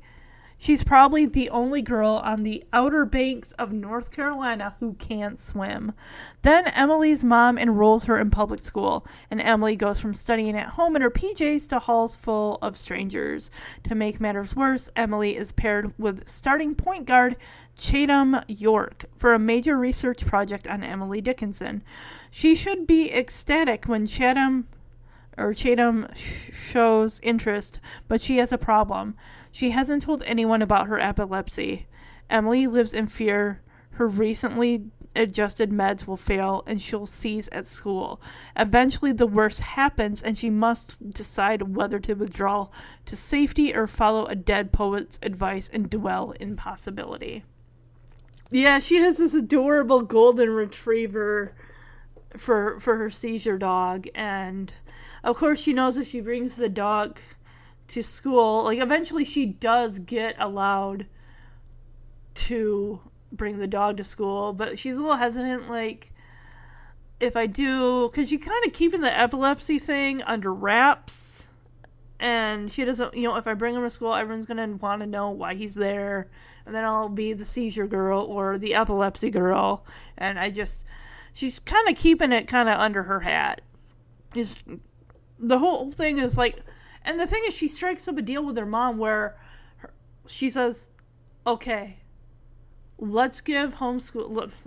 She's 0.62 0.84
probably 0.84 1.26
the 1.26 1.50
only 1.52 1.82
girl 1.82 2.22
on 2.22 2.44
the 2.44 2.66
outer 2.74 3.06
banks 3.06 3.54
of 3.54 3.72
North 3.72 4.12
Carolina 4.12 4.76
who 4.82 4.94
can't 4.96 5.40
swim. 5.40 5.94
Then 6.42 6.68
Emily's 6.68 7.24
mom 7.24 7.58
enrolls 7.58 8.04
her 8.04 8.20
in 8.20 8.30
public 8.30 8.60
school, 8.60 9.08
and 9.32 9.42
Emily 9.42 9.78
goes 9.78 10.02
from 10.02 10.14
studying 10.14 10.58
at 10.58 10.72
home 10.72 10.98
in 10.98 11.02
her 11.02 11.10
PJs 11.10 11.70
to 11.70 11.80
halls 11.80 12.18
full 12.18 12.58
of 12.62 12.78
strangers. 12.78 13.50
To 13.86 13.96
make 13.96 14.20
matters 14.20 14.54
worse, 14.54 14.90
Emily 14.98 15.38
is 15.38 15.54
paired 15.54 15.94
with 15.98 16.28
starting 16.28 16.76
point 16.76 17.06
guard 17.06 17.38
Chatham 17.78 18.42
York 18.50 19.06
for 19.16 19.34
a 19.34 19.40
major 19.40 19.78
research 19.78 20.26
project 20.26 20.68
on 20.68 20.84
Emily 20.84 21.22
Dickinson. 21.22 21.84
She 22.30 22.54
should 22.54 22.86
be 22.86 23.14
ecstatic 23.14 23.86
when 23.86 24.06
Chatham 24.06 24.68
or 25.38 25.54
Chatham 25.54 26.06
shows 26.14 27.20
interest, 27.24 27.80
but 28.10 28.22
she 28.22 28.38
has 28.38 28.52
a 28.52 28.58
problem. 28.58 29.16
She 29.52 29.72
hasn't 29.72 30.04
told 30.04 30.24
anyone 30.24 30.62
about 30.62 30.88
her 30.88 31.00
epilepsy. 31.00 31.88
Emily 32.30 32.68
lives 32.68 32.94
in 32.94 33.08
fear 33.08 33.62
her 34.00 34.08
recently 34.08 34.86
adjusted 35.14 35.72
meds 35.72 36.08
will 36.08 36.16
fail 36.16 36.64
and 36.66 36.82
she'll 36.82 37.06
seize 37.06 37.50
at 37.50 37.68
school. 37.68 38.22
Eventually, 38.56 39.12
the 39.12 39.28
worst 39.28 39.60
happens 39.60 40.22
and 40.22 40.38
she 40.38 40.50
must 40.50 41.12
decide 41.14 41.76
whether 41.76 42.00
to 42.00 42.14
withdraw 42.14 42.70
to 43.06 43.18
safety 43.18 43.76
or 43.76 43.88
follow 43.88 44.26
a 44.26 44.36
dead 44.36 44.72
poet's 44.72 45.20
advice 45.22 45.70
and 45.74 45.90
dwell 45.90 46.32
in 46.40 46.56
possibility. 46.56 47.44
Yeah, 48.50 48.80
she 48.80 48.96
has 48.98 49.18
this 49.18 49.34
adorable 49.34 50.02
golden 50.02 50.50
retriever 50.50 51.54
for 52.38 52.80
for 52.80 52.96
her 52.96 53.10
seizure 53.10 53.58
dog 53.58 54.08
and 54.14 54.72
of 55.24 55.36
course 55.36 55.60
she 55.60 55.74
knows 55.74 55.98
if 55.98 56.08
she 56.08 56.22
brings 56.22 56.56
the 56.58 56.70
dog 56.70 57.18
to 57.90 58.04
school 58.04 58.64
like 58.64 58.80
eventually 58.80 59.26
she 59.26 59.46
does 59.46 60.00
get 60.00 60.36
allowed 60.40 61.06
to 62.34 63.00
bring 63.32 63.58
the 63.58 63.68
dog 63.68 63.98
to 63.98 64.04
school 64.04 64.54
but 64.54 64.80
she's 64.80 64.98
a 64.98 65.02
little 65.02 65.18
hesitant 65.18 65.70
like 65.70 66.14
if 67.20 67.36
i 67.36 67.46
do 67.46 68.08
because 68.10 68.30
she's 68.30 68.44
kind 68.44 68.66
of 68.66 68.74
keeping 68.74 69.02
the 69.02 69.20
epilepsy 69.20 69.78
thing 69.78 70.22
under 70.24 70.54
wraps 70.54 71.46
and 72.20 72.72
she 72.72 72.86
doesn't 72.86 73.14
you 73.16 73.24
know 73.24 73.36
if 73.36 73.48
i 73.48 73.54
bring 73.54 73.76
him 73.76 73.84
to 73.84 73.90
school 73.90 74.14
everyone's 74.14 74.46
going 74.46 74.58
to 74.58 74.78
want 74.78 75.02
to 75.02 75.08
know 75.08 75.30
why 75.30 75.54
he's 75.54 75.76
there 75.76 76.30
and 76.66 76.74
then 76.74 76.86
i'll 76.86 77.10
be 77.10 77.34
the 77.34 77.46
seizure 77.46 77.88
girl 77.88 78.22
or 78.22 78.58
the 78.58 78.74
epilepsy 78.76 79.30
girl 79.30 79.86
and 80.18 80.40
i 80.40 80.50
just 80.50 80.86
she's 81.34 81.60
kind 81.60 81.88
of 81.88 81.96
keeping 81.96 82.32
it 82.32 82.48
kind 82.48 82.70
of 82.70 82.78
under 82.80 83.04
her 83.04 83.22
hat. 83.22 83.62
Is 84.36 84.60
the 85.40 85.60
whole 85.60 85.92
thing 85.92 86.18
is 86.18 86.38
like, 86.38 86.58
and 87.04 87.20
the 87.20 87.28
thing 87.28 87.42
is, 87.48 87.54
she 87.54 87.68
strikes 87.68 88.08
up 88.08 88.18
a 88.18 88.22
deal 88.22 88.44
with 88.44 88.58
her 88.58 88.66
mom 88.66 88.98
where 88.98 89.38
her, 89.78 89.94
she 90.28 90.50
says, 90.50 90.88
"Okay, 91.46 91.98
let's 92.98 93.42
give 93.42 93.76
homeschool." 93.76 94.52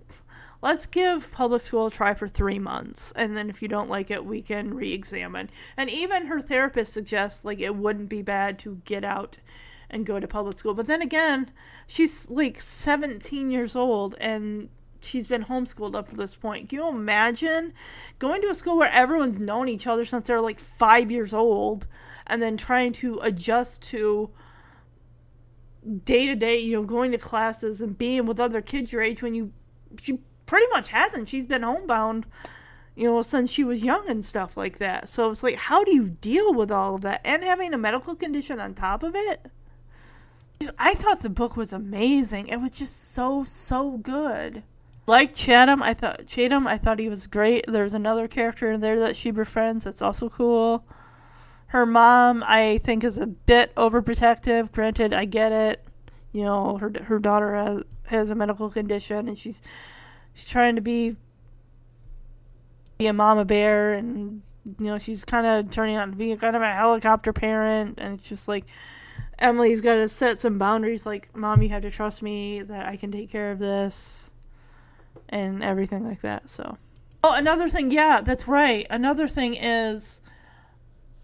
Let's 0.62 0.86
give 0.86 1.32
public 1.32 1.60
school 1.60 1.88
a 1.88 1.90
try 1.90 2.14
for 2.14 2.28
three 2.28 2.60
months, 2.60 3.12
and 3.16 3.36
then 3.36 3.50
if 3.50 3.62
you 3.62 3.66
don't 3.66 3.90
like 3.90 4.12
it, 4.12 4.24
we 4.24 4.42
can 4.42 4.74
re-examine. 4.74 5.50
And 5.76 5.90
even 5.90 6.26
her 6.26 6.40
therapist 6.40 6.92
suggests 6.92 7.44
like 7.44 7.59
it 7.59 7.74
wouldn't 7.74 8.09
be 8.09 8.22
bad 8.22 8.60
to 8.60 8.80
get 8.84 9.02
out 9.02 9.38
and 9.90 10.06
go 10.06 10.20
to 10.20 10.28
public 10.28 10.60
school. 10.60 10.74
But 10.74 10.86
then 10.86 11.02
again, 11.02 11.50
she's 11.88 12.30
like 12.30 12.60
17 12.60 13.50
years 13.50 13.74
old, 13.74 14.14
and 14.20 14.68
she's 15.05 15.27
been 15.27 15.45
homeschooled 15.45 15.95
up 15.95 16.09
to 16.09 16.16
this 16.16 16.35
point. 16.35 16.69
Can 16.69 16.79
you 16.79 16.89
imagine 16.89 17.73
going 18.19 18.41
to 18.43 18.51
a 18.51 18.55
school 18.55 18.79
where 18.79 18.91
everyone's 18.91 19.39
known 19.39 19.69
each 19.69 19.87
other 19.87 20.05
since 20.05 20.27
they're 20.27 20.41
like 20.41 20.59
five 20.59 21.11
years 21.11 21.35
old 21.35 21.87
and 22.27 22.43
then 22.43 22.57
trying 22.57 22.93
to 22.95 23.19
adjust 23.20 23.83
to 23.83 24.31
day 26.05 26.27
to 26.27 26.35
day, 26.35 26.59
you 26.59 26.77
know, 26.77 26.85
going 26.85 27.12
to 27.12 27.19
classes 27.19 27.81
and 27.81 27.99
being 27.99 28.27
with 28.27 28.41
other 28.41 28.62
kids 28.62 28.93
your 28.93 29.03
age 29.03 29.23
when 29.23 29.35
you 29.35 29.53
she 30.01 30.19
pretty 30.47 30.66
much 30.70 30.89
hasn't. 30.89 31.29
She's 31.29 31.47
been 31.47 31.62
homebound, 31.62 32.27
you 32.95 33.05
know, 33.05 33.23
since 33.23 33.51
she 33.51 33.65
was 33.65 33.83
young 33.83 34.09
and 34.09 34.24
stuff 34.24 34.57
like 34.57 34.79
that. 34.79 35.09
So 35.09 35.31
it's 35.31 35.43
like 35.43 35.57
how 35.57 35.85
do 35.85 35.95
you 35.95 36.09
deal 36.09 36.55
with 36.55 36.70
all 36.70 36.95
of 36.95 37.03
that 37.03 37.20
and 37.24 37.43
having 37.43 37.74
a 37.74 37.79
medical 37.79 38.15
condition 38.15 38.61
on 38.61 38.74
top 38.74 39.03
of 39.03 39.15
it? 39.15 39.47
I 40.79 40.95
thought 40.95 41.23
the 41.23 41.31
book 41.31 41.57
was 41.57 41.73
amazing. 41.73 42.47
It 42.47 42.59
was 42.59 42.70
just 42.70 43.12
so 43.12 43.43
so 43.43 43.99
good 43.99 44.62
like 45.07 45.35
Chatham, 45.35 45.83
I 45.83 45.95
thought 45.95 46.27
Chatham, 46.27 46.66
I 46.66 46.79
thought 46.79 46.99
he 46.99 47.09
was 47.09 47.27
great. 47.27 47.65
There's 47.66 47.95
another 47.95 48.29
character 48.29 48.70
in 48.70 48.81
there 48.81 48.99
that 49.01 49.16
she 49.16 49.31
befriends 49.31 49.85
that's 49.85 50.03
also 50.03 50.29
cool. 50.29 50.85
Her 51.69 51.87
mom, 51.87 52.45
I 52.47 52.79
think, 52.85 53.03
is 53.03 53.19
a 53.19 53.27
bit 53.27 53.74
overprotective. 53.77 54.73
Granted, 54.73 55.15
I 55.15 55.24
get 55.24 55.53
it. 55.53 55.85
You 56.33 56.45
know, 56.45 56.77
her 56.79 56.93
her 57.05 57.19
daughter 57.19 57.55
has, 57.55 57.83
has 58.05 58.31
a 58.31 58.35
medical 58.35 58.70
condition, 58.70 59.29
and 59.29 59.39
she's 59.39 59.62
she's 60.35 60.47
trying 60.47 60.77
to 60.77 60.83
be 60.83 61.16
be 62.99 63.07
a 63.07 63.12
mama 63.12 63.45
bear, 63.45 63.95
and 63.95 64.43
you 64.79 64.87
know, 64.87 64.99
she's 64.99 65.24
kind 65.24 65.47
of 65.47 65.70
turning 65.70 65.97
out 65.97 66.11
to 66.11 66.16
be 66.16 66.37
kind 66.37 66.57
of 66.57 66.62
a 66.62 66.73
helicopter 66.73 67.33
parent, 67.33 67.99
and 67.99 68.19
it's 68.19 68.29
just 68.29 68.49
like 68.49 68.65
Emily's 69.39 69.81
got 69.81 69.95
to 69.95 70.09
set 70.09 70.39
some 70.39 70.59
boundaries. 70.59 71.07
Like, 71.07 71.35
mom, 71.35 71.62
you 71.62 71.70
have 71.70 71.83
to 71.83 71.91
trust 71.91 72.23
me 72.23 72.62
that 72.62 72.87
I 72.87 72.97
can 72.97 73.11
take 73.11 73.31
care 73.31 73.51
of 73.51 73.59
this 73.59 74.31
and 75.28 75.62
everything 75.62 76.05
like 76.05 76.20
that. 76.22 76.51
So, 76.51 76.76
oh, 77.24 77.34
another 77.34 77.68
thing, 77.68 77.90
yeah, 77.90 78.20
that's 78.20 78.47
right. 78.47 78.86
Another 78.90 79.28
thing 79.28 79.55
is 79.55 80.20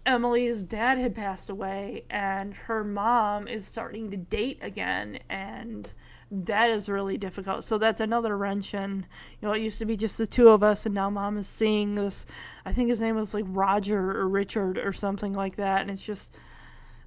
Emily's 0.05 0.63
dad 0.63 0.97
had 0.97 1.13
passed 1.13 1.49
away, 1.49 2.05
and 2.09 2.53
her 2.53 2.83
mom 2.83 3.47
is 3.47 3.67
starting 3.67 4.09
to 4.11 4.17
date 4.17 4.59
again, 4.61 5.19
and 5.29 5.89
that 6.31 6.69
is 6.69 6.89
really 6.89 7.17
difficult. 7.17 7.63
So 7.63 7.77
that's 7.77 8.01
another 8.01 8.37
wrench 8.37 8.73
in, 8.73 9.05
you 9.41 9.47
know, 9.47 9.53
it 9.53 9.61
used 9.61 9.79
to 9.79 9.85
be 9.85 9.97
just 9.97 10.17
the 10.17 10.27
two 10.27 10.49
of 10.49 10.63
us, 10.63 10.85
and 10.85 10.95
now 10.95 11.09
mom 11.09 11.37
is 11.37 11.47
seeing 11.47 11.95
this. 11.95 12.25
I 12.65 12.73
think 12.73 12.89
his 12.89 13.01
name 13.01 13.15
was 13.15 13.33
like 13.33 13.45
Roger 13.47 14.17
or 14.17 14.27
Richard 14.27 14.77
or 14.77 14.93
something 14.93 15.33
like 15.33 15.57
that, 15.57 15.81
and 15.81 15.91
it's 15.91 16.03
just 16.03 16.35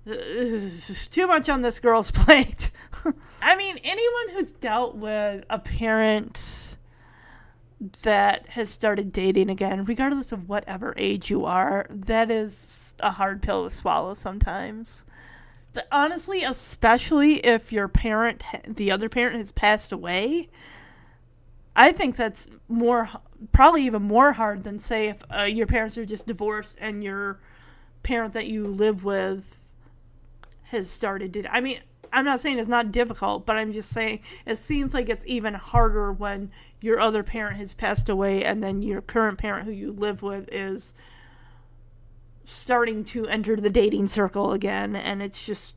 too 1.10 1.26
much 1.26 1.48
on 1.48 1.62
this 1.62 1.80
girl's 1.80 2.10
plate. 2.12 2.70
I 3.42 3.56
mean, 3.56 3.78
anyone 3.78 4.28
who's 4.36 4.52
dealt 4.52 4.96
with 4.96 5.44
a 5.50 5.58
parent 5.58 6.71
that 8.02 8.48
has 8.50 8.70
started 8.70 9.12
dating 9.12 9.50
again, 9.50 9.84
regardless 9.84 10.30
of 10.30 10.48
whatever 10.48 10.94
age 10.96 11.30
you 11.30 11.44
are, 11.44 11.86
that 11.90 12.30
is 12.30 12.94
a 13.00 13.10
hard 13.10 13.42
pill 13.42 13.64
to 13.64 13.70
swallow 13.70 14.14
sometimes. 14.14 15.04
But 15.72 15.88
honestly, 15.90 16.44
especially 16.44 17.44
if 17.44 17.72
your 17.72 17.88
parent, 17.88 18.44
the 18.68 18.90
other 18.90 19.08
parent, 19.08 19.38
has 19.38 19.50
passed 19.52 19.90
away, 19.90 20.48
I 21.74 21.92
think 21.92 22.16
that's 22.16 22.46
more, 22.68 23.08
probably 23.52 23.84
even 23.86 24.02
more 24.02 24.32
hard 24.32 24.64
than, 24.64 24.78
say, 24.78 25.08
if 25.08 25.22
uh, 25.34 25.44
your 25.44 25.66
parents 25.66 25.96
are 25.98 26.04
just 26.04 26.26
divorced 26.26 26.76
and 26.80 27.02
your 27.02 27.40
parent 28.02 28.34
that 28.34 28.46
you 28.46 28.64
live 28.64 29.04
with 29.04 29.56
has 30.64 30.90
started. 30.90 31.32
dating. 31.32 31.50
I 31.50 31.60
mean, 31.60 31.80
I'm 32.12 32.24
not 32.24 32.40
saying 32.40 32.58
it's 32.58 32.68
not 32.68 32.92
difficult, 32.92 33.46
but 33.46 33.56
I'm 33.56 33.72
just 33.72 33.90
saying 33.90 34.20
it 34.46 34.56
seems 34.56 34.94
like 34.94 35.08
it's 35.08 35.24
even 35.26 35.54
harder 35.54 36.12
when 36.12 36.50
your 36.80 37.00
other 37.00 37.22
parent 37.22 37.56
has 37.56 37.72
passed 37.72 38.08
away 38.08 38.44
and 38.44 38.62
then 38.62 38.82
your 38.82 39.00
current 39.00 39.38
parent 39.38 39.66
who 39.66 39.72
you 39.72 39.92
live 39.92 40.22
with 40.22 40.48
is 40.52 40.94
starting 42.44 43.04
to 43.04 43.26
enter 43.28 43.56
the 43.56 43.70
dating 43.70 44.08
circle 44.08 44.52
again 44.52 44.96
and 44.96 45.22
it's 45.22 45.44
just, 45.44 45.76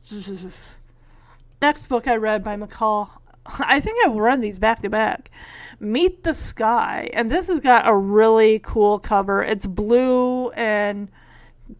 next 1.62 1.88
book 1.88 2.06
I 2.06 2.16
read 2.16 2.44
by 2.44 2.56
McCall 2.56 3.10
I 3.58 3.80
think 3.80 4.04
I've 4.04 4.14
run 4.14 4.40
these 4.40 4.58
back 4.58 4.82
to 4.82 4.90
back. 4.90 5.30
Meet 5.78 6.24
the 6.24 6.34
Sky. 6.34 7.08
And 7.12 7.30
this 7.30 7.46
has 7.48 7.60
got 7.60 7.88
a 7.88 7.94
really 7.94 8.58
cool 8.60 8.98
cover. 8.98 9.42
It's 9.42 9.66
blue 9.66 10.50
and 10.50 11.08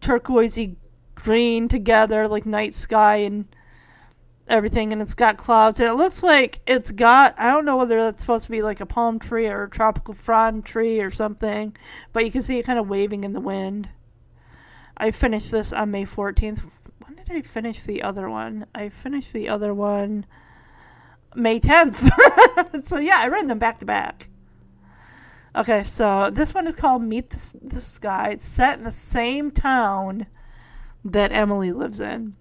turquoisey 0.01 0.75
green 1.15 1.67
together, 1.67 2.27
like 2.27 2.45
night 2.45 2.73
sky 2.73 3.17
and 3.17 3.45
everything. 4.47 4.93
And 4.93 5.01
it's 5.01 5.13
got 5.13 5.37
clouds. 5.37 5.79
And 5.79 5.89
it 5.89 5.93
looks 5.93 6.23
like 6.23 6.59
it's 6.67 6.91
got, 6.91 7.35
I 7.37 7.51
don't 7.51 7.65
know 7.65 7.77
whether 7.77 8.01
that's 8.01 8.21
supposed 8.21 8.45
to 8.45 8.51
be 8.51 8.61
like 8.61 8.79
a 8.79 8.85
palm 8.85 9.19
tree 9.19 9.47
or 9.47 9.63
a 9.63 9.69
tropical 9.69 10.13
frond 10.13 10.65
tree 10.65 10.99
or 10.99 11.11
something, 11.11 11.75
but 12.13 12.25
you 12.25 12.31
can 12.31 12.43
see 12.43 12.59
it 12.59 12.65
kind 12.65 12.79
of 12.79 12.89
waving 12.89 13.23
in 13.23 13.33
the 13.33 13.41
wind. 13.41 13.89
I 14.97 15.11
finished 15.11 15.51
this 15.51 15.71
on 15.71 15.91
May 15.91 16.05
14th. 16.05 16.69
When 17.05 17.15
did 17.15 17.31
I 17.31 17.41
finish 17.41 17.81
the 17.81 18.01
other 18.01 18.29
one? 18.29 18.65
I 18.73 18.89
finished 18.89 19.33
the 19.33 19.47
other 19.49 19.73
one 19.73 20.25
May 21.35 21.59
10th. 21.59 22.83
so 22.83 22.97
yeah, 22.97 23.19
I 23.19 23.27
read 23.27 23.47
them 23.47 23.59
back 23.59 23.79
to 23.79 23.85
back. 23.85 24.29
Okay, 25.55 25.83
so 25.83 26.29
this 26.31 26.53
one 26.53 26.67
is 26.67 26.75
called 26.75 27.01
Meet 27.01 27.31
the, 27.31 27.59
the 27.63 27.81
Sky. 27.81 28.29
It's 28.33 28.47
set 28.47 28.77
in 28.77 28.83
the 28.83 28.91
same 28.91 29.49
town 29.49 30.27
that 31.03 31.31
Emily 31.31 31.71
lives 31.71 31.99
in. 31.99 32.35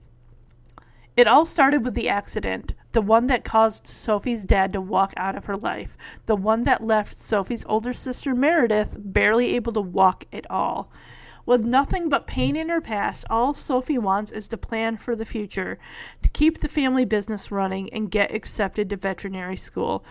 It 1.16 1.26
all 1.26 1.46
started 1.46 1.82
with 1.82 1.94
the 1.94 2.10
accident, 2.10 2.74
the 2.92 3.00
one 3.00 3.26
that 3.28 3.42
caused 3.42 3.86
Sophie's 3.86 4.44
dad 4.44 4.74
to 4.74 4.82
walk 4.82 5.14
out 5.16 5.34
of 5.34 5.46
her 5.46 5.56
life, 5.56 5.96
the 6.26 6.36
one 6.36 6.64
that 6.64 6.84
left 6.84 7.16
Sophie's 7.16 7.64
older 7.64 7.94
sister 7.94 8.34
Meredith 8.34 8.90
barely 8.98 9.54
able 9.54 9.72
to 9.72 9.80
walk 9.80 10.26
at 10.30 10.44
all. 10.50 10.92
With 11.46 11.64
nothing 11.64 12.10
but 12.10 12.26
pain 12.26 12.54
in 12.54 12.68
her 12.68 12.82
past, 12.82 13.24
all 13.30 13.54
Sophie 13.54 13.96
wants 13.96 14.30
is 14.30 14.46
to 14.48 14.58
plan 14.58 14.98
for 14.98 15.16
the 15.16 15.24
future, 15.24 15.78
to 16.22 16.28
keep 16.28 16.58
the 16.60 16.68
family 16.68 17.06
business 17.06 17.50
running 17.50 17.90
and 17.94 18.10
get 18.10 18.34
accepted 18.34 18.90
to 18.90 18.96
veterinary 18.96 19.56
school, 19.56 20.04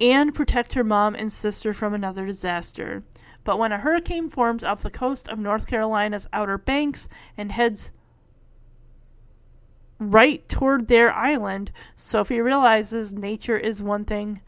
and 0.00 0.34
protect 0.34 0.74
her 0.74 0.82
mom 0.82 1.14
and 1.14 1.32
sister 1.32 1.72
from 1.72 1.94
another 1.94 2.26
disaster. 2.26 3.04
But 3.44 3.60
when 3.60 3.70
a 3.70 3.78
hurricane 3.78 4.30
forms 4.30 4.64
off 4.64 4.82
the 4.82 4.90
coast 4.90 5.28
of 5.28 5.38
North 5.38 5.68
Carolina's 5.68 6.26
Outer 6.32 6.58
Banks 6.58 7.08
and 7.36 7.52
heads 7.52 7.92
right 9.98 10.48
toward 10.48 10.88
their 10.88 11.12
island, 11.12 11.72
Sophie 11.96 12.40
realizes 12.40 13.14
nature 13.14 13.56
is 13.56 13.82
one 13.82 14.04
thing 14.04 14.40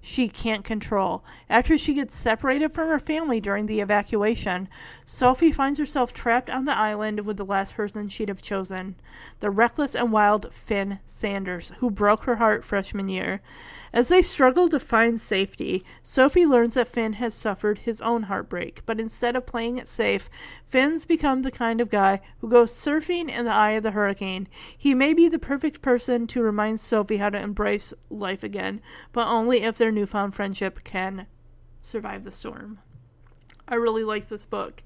she 0.00 0.28
can't 0.28 0.64
control. 0.64 1.24
After 1.50 1.76
she 1.76 1.94
gets 1.94 2.14
separated 2.14 2.72
from 2.72 2.88
her 2.88 2.98
family 2.98 3.40
during 3.40 3.66
the 3.66 3.80
evacuation, 3.80 4.68
Sophie 5.04 5.52
finds 5.52 5.78
herself 5.78 6.12
trapped 6.12 6.48
on 6.48 6.64
the 6.64 6.76
island 6.76 7.20
with 7.20 7.36
the 7.36 7.44
last 7.44 7.74
person 7.74 8.08
she'd 8.08 8.28
have 8.28 8.40
chosen 8.40 8.94
the 9.40 9.50
reckless 9.50 9.96
and 9.96 10.12
wild 10.12 10.54
Finn 10.54 11.00
Sanders, 11.06 11.72
who 11.78 11.90
broke 11.90 12.24
her 12.24 12.36
heart 12.36 12.64
freshman 12.64 13.08
year. 13.08 13.40
As 13.92 14.08
they 14.08 14.20
struggle 14.22 14.68
to 14.68 14.78
find 14.78 15.20
safety, 15.20 15.84
Sophie 16.02 16.44
learns 16.44 16.74
that 16.74 16.88
Finn 16.88 17.14
has 17.14 17.32
suffered 17.34 17.78
his 17.78 18.00
own 18.02 18.24
heartbreak, 18.24 18.82
but 18.84 19.00
instead 19.00 19.34
of 19.34 19.46
playing 19.46 19.78
it 19.78 19.88
safe, 19.88 20.28
Finn's 20.66 21.06
become 21.06 21.42
the 21.42 21.50
kind 21.50 21.80
of 21.80 21.88
guy 21.88 22.20
who 22.40 22.48
goes 22.48 22.72
surfing 22.72 23.30
in 23.30 23.46
the 23.46 23.52
eye 23.52 23.72
of 23.72 23.82
the 23.82 23.92
hurricane. 23.92 24.46
He 24.76 24.94
may 24.94 25.14
be 25.14 25.28
the 25.28 25.38
perfect 25.38 25.80
person 25.80 26.26
to 26.28 26.42
remind 26.42 26.80
Sophie 26.80 27.16
how 27.16 27.30
to 27.30 27.40
embrace 27.40 27.94
life 28.10 28.44
again, 28.44 28.82
but 29.12 29.26
only 29.26 29.62
if 29.62 29.78
their 29.78 29.92
newfound 29.92 30.34
friendship 30.34 30.84
can 30.84 31.26
survive 31.80 32.24
the 32.24 32.32
storm. 32.32 32.78
I 33.66 33.76
really 33.76 34.04
like 34.04 34.28
this 34.28 34.44
book. 34.44 34.82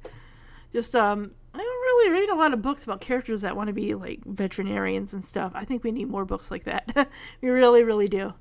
Just 0.72 0.94
um 0.94 1.32
I 1.54 1.58
don't 1.58 1.66
really 1.66 2.10
read 2.20 2.30
a 2.30 2.34
lot 2.34 2.54
of 2.54 2.62
books 2.62 2.84
about 2.84 3.00
characters 3.00 3.42
that 3.42 3.56
want 3.56 3.66
to 3.66 3.74
be 3.74 3.94
like 3.94 4.24
veterinarians 4.24 5.12
and 5.12 5.24
stuff. 5.24 5.52
I 5.54 5.64
think 5.64 5.84
we 5.84 5.92
need 5.92 6.08
more 6.08 6.24
books 6.24 6.50
like 6.50 6.64
that. 6.64 7.08
we 7.40 7.50
really, 7.50 7.82
really 7.82 8.08
do. 8.08 8.32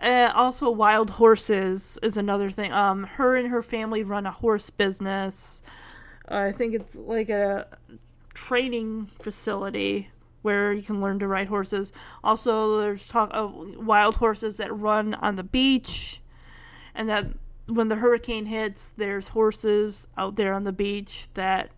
Uh, 0.00 0.30
also, 0.34 0.70
wild 0.70 1.10
horses 1.10 1.98
is 2.02 2.16
another 2.16 2.50
thing. 2.50 2.72
Um, 2.72 3.04
her 3.04 3.36
and 3.36 3.48
her 3.48 3.62
family 3.62 4.04
run 4.04 4.26
a 4.26 4.30
horse 4.30 4.70
business. 4.70 5.60
Uh, 6.30 6.36
I 6.36 6.52
think 6.52 6.74
it's 6.74 6.94
like 6.94 7.30
a 7.30 7.66
training 8.32 9.10
facility 9.20 10.08
where 10.42 10.72
you 10.72 10.82
can 10.82 11.00
learn 11.00 11.18
to 11.18 11.26
ride 11.26 11.48
horses. 11.48 11.92
Also, 12.22 12.80
there's 12.80 13.08
talk 13.08 13.30
of 13.32 13.52
wild 13.84 14.16
horses 14.16 14.56
that 14.58 14.72
run 14.76 15.14
on 15.14 15.34
the 15.34 15.42
beach, 15.42 16.20
and 16.94 17.08
that 17.08 17.26
when 17.66 17.88
the 17.88 17.96
hurricane 17.96 18.46
hits, 18.46 18.92
there's 18.96 19.28
horses 19.28 20.06
out 20.16 20.36
there 20.36 20.54
on 20.54 20.62
the 20.62 20.72
beach 20.72 21.28
that 21.34 21.70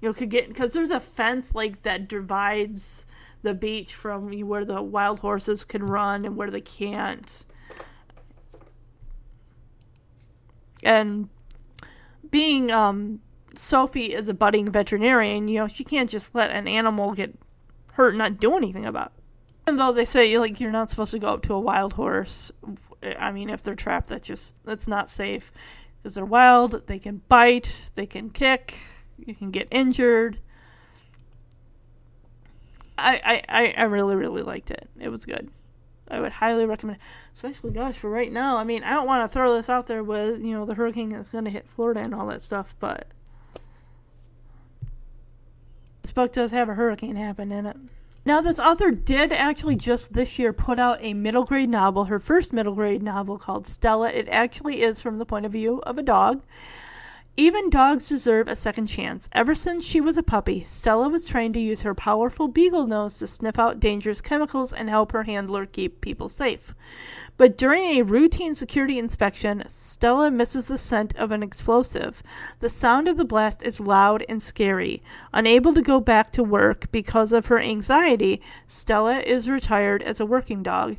you 0.00 0.08
know 0.08 0.12
could 0.12 0.30
get 0.30 0.48
because 0.48 0.72
there's 0.72 0.90
a 0.90 1.00
fence 1.00 1.54
like 1.54 1.82
that 1.82 2.08
divides 2.08 3.06
the 3.44 3.54
beach 3.54 3.94
from 3.94 4.30
where 4.40 4.64
the 4.64 4.82
wild 4.82 5.20
horses 5.20 5.64
can 5.64 5.84
run 5.84 6.24
and 6.24 6.36
where 6.36 6.50
they 6.50 6.62
can't. 6.62 7.44
And 10.82 11.28
being 12.30 12.70
um, 12.72 13.20
Sophie 13.54 14.14
is 14.14 14.28
a 14.28 14.34
budding 14.34 14.70
veterinarian, 14.70 15.46
you 15.46 15.58
know, 15.58 15.68
she 15.68 15.84
can't 15.84 16.10
just 16.10 16.34
let 16.34 16.50
an 16.50 16.66
animal 16.66 17.12
get 17.12 17.38
hurt 17.92 18.10
and 18.10 18.18
not 18.18 18.40
do 18.40 18.56
anything 18.56 18.86
about 18.86 19.12
it. 19.16 19.22
Even 19.68 19.76
though 19.78 19.92
they 19.92 20.04
say 20.04 20.36
like 20.38 20.58
you're 20.58 20.70
not 20.70 20.90
supposed 20.90 21.12
to 21.12 21.18
go 21.18 21.28
up 21.28 21.42
to 21.42 21.54
a 21.54 21.60
wild 21.60 21.92
horse, 21.92 22.50
I 23.18 23.30
mean, 23.30 23.50
if 23.50 23.62
they're 23.62 23.74
trapped, 23.74 24.08
that's 24.08 24.26
just 24.26 24.54
that's 24.64 24.88
not 24.88 25.10
safe 25.10 25.52
because 26.02 26.14
they're 26.14 26.24
wild. 26.24 26.86
They 26.86 26.98
can 26.98 27.22
bite, 27.28 27.72
they 27.94 28.06
can 28.06 28.30
kick, 28.30 28.74
you 29.18 29.34
can 29.34 29.50
get 29.50 29.68
injured. 29.70 30.38
I, 32.96 33.42
I, 33.48 33.74
I 33.76 33.82
really, 33.84 34.16
really 34.16 34.42
liked 34.42 34.70
it. 34.70 34.88
It 35.00 35.08
was 35.08 35.26
good. 35.26 35.50
I 36.08 36.20
would 36.20 36.32
highly 36.32 36.66
recommend. 36.66 36.98
Especially, 37.32 37.70
gosh, 37.70 37.96
for 37.96 38.10
right 38.10 38.32
now. 38.32 38.56
I 38.56 38.64
mean, 38.64 38.84
I 38.84 38.94
don't 38.94 39.06
want 39.06 39.28
to 39.28 39.34
throw 39.34 39.56
this 39.56 39.68
out 39.68 39.86
there 39.86 40.04
with, 40.04 40.40
you 40.40 40.52
know, 40.52 40.64
the 40.64 40.74
hurricane 40.74 41.08
that's 41.08 41.30
going 41.30 41.44
to 41.44 41.50
hit 41.50 41.66
Florida 41.66 42.00
and 42.00 42.14
all 42.14 42.26
that 42.28 42.42
stuff, 42.42 42.76
but 42.78 43.06
this 46.02 46.12
book 46.12 46.32
does 46.32 46.50
have 46.50 46.68
a 46.68 46.74
hurricane 46.74 47.16
happen 47.16 47.50
in 47.50 47.66
it. 47.66 47.76
Now, 48.26 48.40
this 48.40 48.60
author 48.60 48.90
did 48.90 49.32
actually 49.32 49.76
just 49.76 50.14
this 50.14 50.38
year 50.38 50.52
put 50.52 50.78
out 50.78 50.98
a 51.00 51.12
middle 51.12 51.44
grade 51.44 51.68
novel, 51.68 52.04
her 52.04 52.18
first 52.18 52.52
middle 52.52 52.74
grade 52.74 53.02
novel 53.02 53.38
called 53.38 53.66
Stella. 53.66 54.10
It 54.10 54.28
actually 54.28 54.82
is 54.82 55.00
from 55.00 55.18
the 55.18 55.26
point 55.26 55.44
of 55.44 55.52
view 55.52 55.82
of 55.82 55.98
a 55.98 56.02
dog. 56.02 56.42
Even 57.36 57.68
dogs 57.68 58.08
deserve 58.08 58.46
a 58.46 58.54
second 58.54 58.86
chance. 58.86 59.28
Ever 59.32 59.56
since 59.56 59.84
she 59.84 60.00
was 60.00 60.16
a 60.16 60.22
puppy, 60.22 60.62
Stella 60.68 61.08
was 61.08 61.26
trained 61.26 61.54
to 61.54 61.60
use 61.60 61.82
her 61.82 61.92
powerful 61.92 62.46
beagle 62.46 62.86
nose 62.86 63.18
to 63.18 63.26
sniff 63.26 63.58
out 63.58 63.80
dangerous 63.80 64.20
chemicals 64.20 64.72
and 64.72 64.88
help 64.88 65.10
her 65.10 65.24
handler 65.24 65.66
keep 65.66 66.00
people 66.00 66.28
safe. 66.28 66.76
But 67.36 67.58
during 67.58 67.86
a 67.86 68.02
routine 68.02 68.54
security 68.54 69.00
inspection, 69.00 69.64
Stella 69.66 70.30
misses 70.30 70.68
the 70.68 70.78
scent 70.78 71.16
of 71.16 71.32
an 71.32 71.42
explosive. 71.42 72.22
The 72.60 72.68
sound 72.68 73.08
of 73.08 73.16
the 73.16 73.24
blast 73.24 73.64
is 73.64 73.80
loud 73.80 74.24
and 74.28 74.40
scary. 74.40 75.02
Unable 75.32 75.74
to 75.74 75.82
go 75.82 75.98
back 75.98 76.30
to 76.32 76.44
work 76.44 76.92
because 76.92 77.32
of 77.32 77.46
her 77.46 77.58
anxiety, 77.58 78.40
Stella 78.68 79.18
is 79.18 79.50
retired 79.50 80.02
as 80.02 80.20
a 80.20 80.26
working 80.26 80.62
dog. 80.62 80.98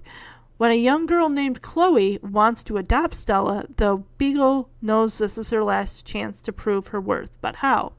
When 0.57 0.71
a 0.71 0.75
young 0.75 1.05
girl 1.05 1.27
named 1.27 1.61
Chloe 1.61 2.17
wants 2.21 2.63
to 2.63 2.77
adopt 2.77 3.15
Stella, 3.15 3.65
the 3.75 4.03
Beagle 4.17 4.69
knows 4.81 5.17
this 5.17 5.37
is 5.37 5.49
her 5.49 5.63
last 5.63 6.05
chance 6.05 6.39
to 6.41 6.53
prove 6.53 6.87
her 6.87 7.01
worth. 7.01 7.37
But 7.41 7.57
how? 7.57 7.93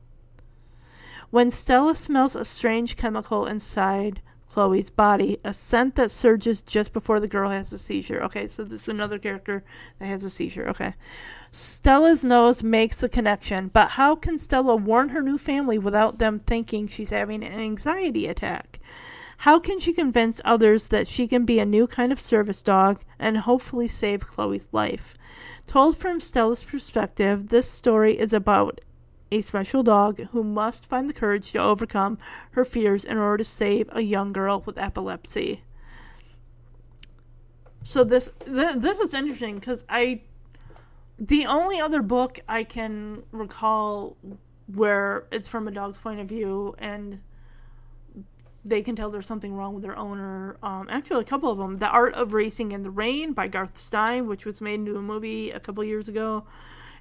When 1.31 1.51
Stella 1.51 1.95
smells 1.95 2.35
a 2.35 2.47
strange 2.47 2.97
chemical 2.97 3.47
inside 3.47 4.23
Chloe's 4.49 4.89
body, 4.89 5.39
a 5.45 5.53
scent 5.53 5.97
that 5.97 6.11
surges 6.11 6.63
just 6.63 6.95
before 6.95 7.21
the 7.21 7.29
girl 7.29 7.51
has 7.51 7.75
a 7.75 7.79
seizure. 7.79 8.23
Okay, 8.23 8.47
so 8.47 8.65
this 8.65 8.85
is 8.85 8.89
another 8.89 9.19
character 9.19 9.63
that 9.99 10.07
has 10.07 10.25
a 10.25 10.31
seizure. 10.31 10.67
Okay. 10.71 10.95
Stella's 11.53 12.25
nose 12.25 12.63
makes 12.63 13.01
the 13.01 13.09
connection, 13.11 13.69
but 13.69 13.91
how 13.91 14.17
can 14.17 14.39
Stella 14.39 14.77
warn 14.77 15.11
her 15.11 15.21
new 15.21 15.37
family 15.37 15.77
without 15.77 16.17
them 16.17 16.39
thinking 16.39 16.87
she's 16.87 17.11
having 17.11 17.45
an 17.45 17.61
anxiety 17.61 18.27
attack? 18.27 18.76
How 19.39 19.59
can 19.59 19.79
she 19.79 19.93
convince 19.93 20.41
others 20.45 20.89
that 20.89 21.07
she 21.07 21.27
can 21.29 21.45
be 21.45 21.59
a 21.59 21.67
new 21.67 21.87
kind 21.87 22.13
of 22.13 22.21
service 22.21 22.63
dog 22.63 23.01
and 23.19 23.39
hopefully 23.39 23.89
save 23.89 24.27
Chloe's 24.27 24.67
life? 24.73 25.15
Told 25.67 25.97
from 25.97 26.21
Stella's 26.21 26.65
perspective, 26.65 27.49
this 27.49 27.71
story 27.71 28.19
is 28.19 28.33
about 28.33 28.81
a 29.31 29.41
special 29.41 29.83
dog 29.83 30.21
who 30.31 30.45
must 30.45 30.87
find 30.87 31.09
the 31.09 31.15
courage 31.15 31.53
to 31.53 31.59
overcome 31.59 32.19
her 32.53 32.65
fears 32.65 33.05
in 33.05 33.19
order 33.19 33.39
to 33.39 33.45
save 33.45 33.89
a 33.93 34.01
young 34.01 34.33
girl 34.33 34.63
with 34.65 34.79
epilepsy. 34.79 35.63
So 37.83 38.05
this 38.05 38.31
th- 38.45 38.77
this 38.79 38.99
is 39.01 39.15
interesting 39.15 39.57
because 39.57 39.85
I 39.89 40.23
the 41.19 41.47
only 41.47 41.81
other 41.81 42.03
book 42.03 42.41
I 42.49 42.65
can 42.65 43.23
recall 43.33 44.17
where 44.67 45.27
it's 45.31 45.49
from 45.49 45.69
a 45.69 45.71
dog's 45.71 45.99
point 45.99 46.21
of 46.21 46.29
view 46.29 46.75
and 46.79 47.21
they 48.67 48.83
can 48.83 48.97
tell 48.97 49.11
there's 49.11 49.27
something 49.27 49.55
wrong 49.55 49.75
with 49.75 49.85
their 49.85 49.97
owner. 49.97 50.57
Um, 50.61 50.89
actually, 50.91 51.21
a 51.21 51.25
couple 51.25 51.51
of 51.51 51.59
them. 51.59 51.79
The 51.79 51.89
Art 51.89 52.15
of 52.15 52.33
Racing 52.33 52.73
in 52.73 52.83
the 52.83 52.91
Rain 52.91 53.33
by 53.33 53.47
Garth 53.47 53.79
Stein, 53.79 54.27
which 54.27 54.45
was 54.45 54.61
made 54.61 54.75
into 54.75 54.97
a 54.97 55.03
movie 55.03 55.53
a 55.53 55.61
couple 55.61 55.85
years 55.85 56.09
ago, 56.09 56.45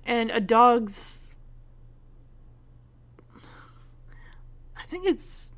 and 0.06 0.30
A 0.30 0.40
Dog's. 0.40 1.32
I 4.78 4.84
think 4.88 5.08
it's 5.08 5.54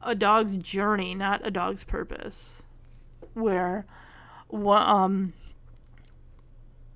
a 0.00 0.14
dog's 0.14 0.56
journey, 0.56 1.14
not 1.14 1.44
a 1.44 1.50
dog's 1.50 1.82
purpose, 1.82 2.62
where 3.34 3.86
um 4.52 5.32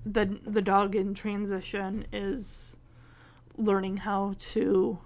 the 0.07 0.39
the 0.47 0.63
dog 0.63 0.95
in 0.95 1.15
transition 1.15 2.07
is 2.13 2.77
learning 3.57 3.97
how 3.99 4.35
to 4.39 4.99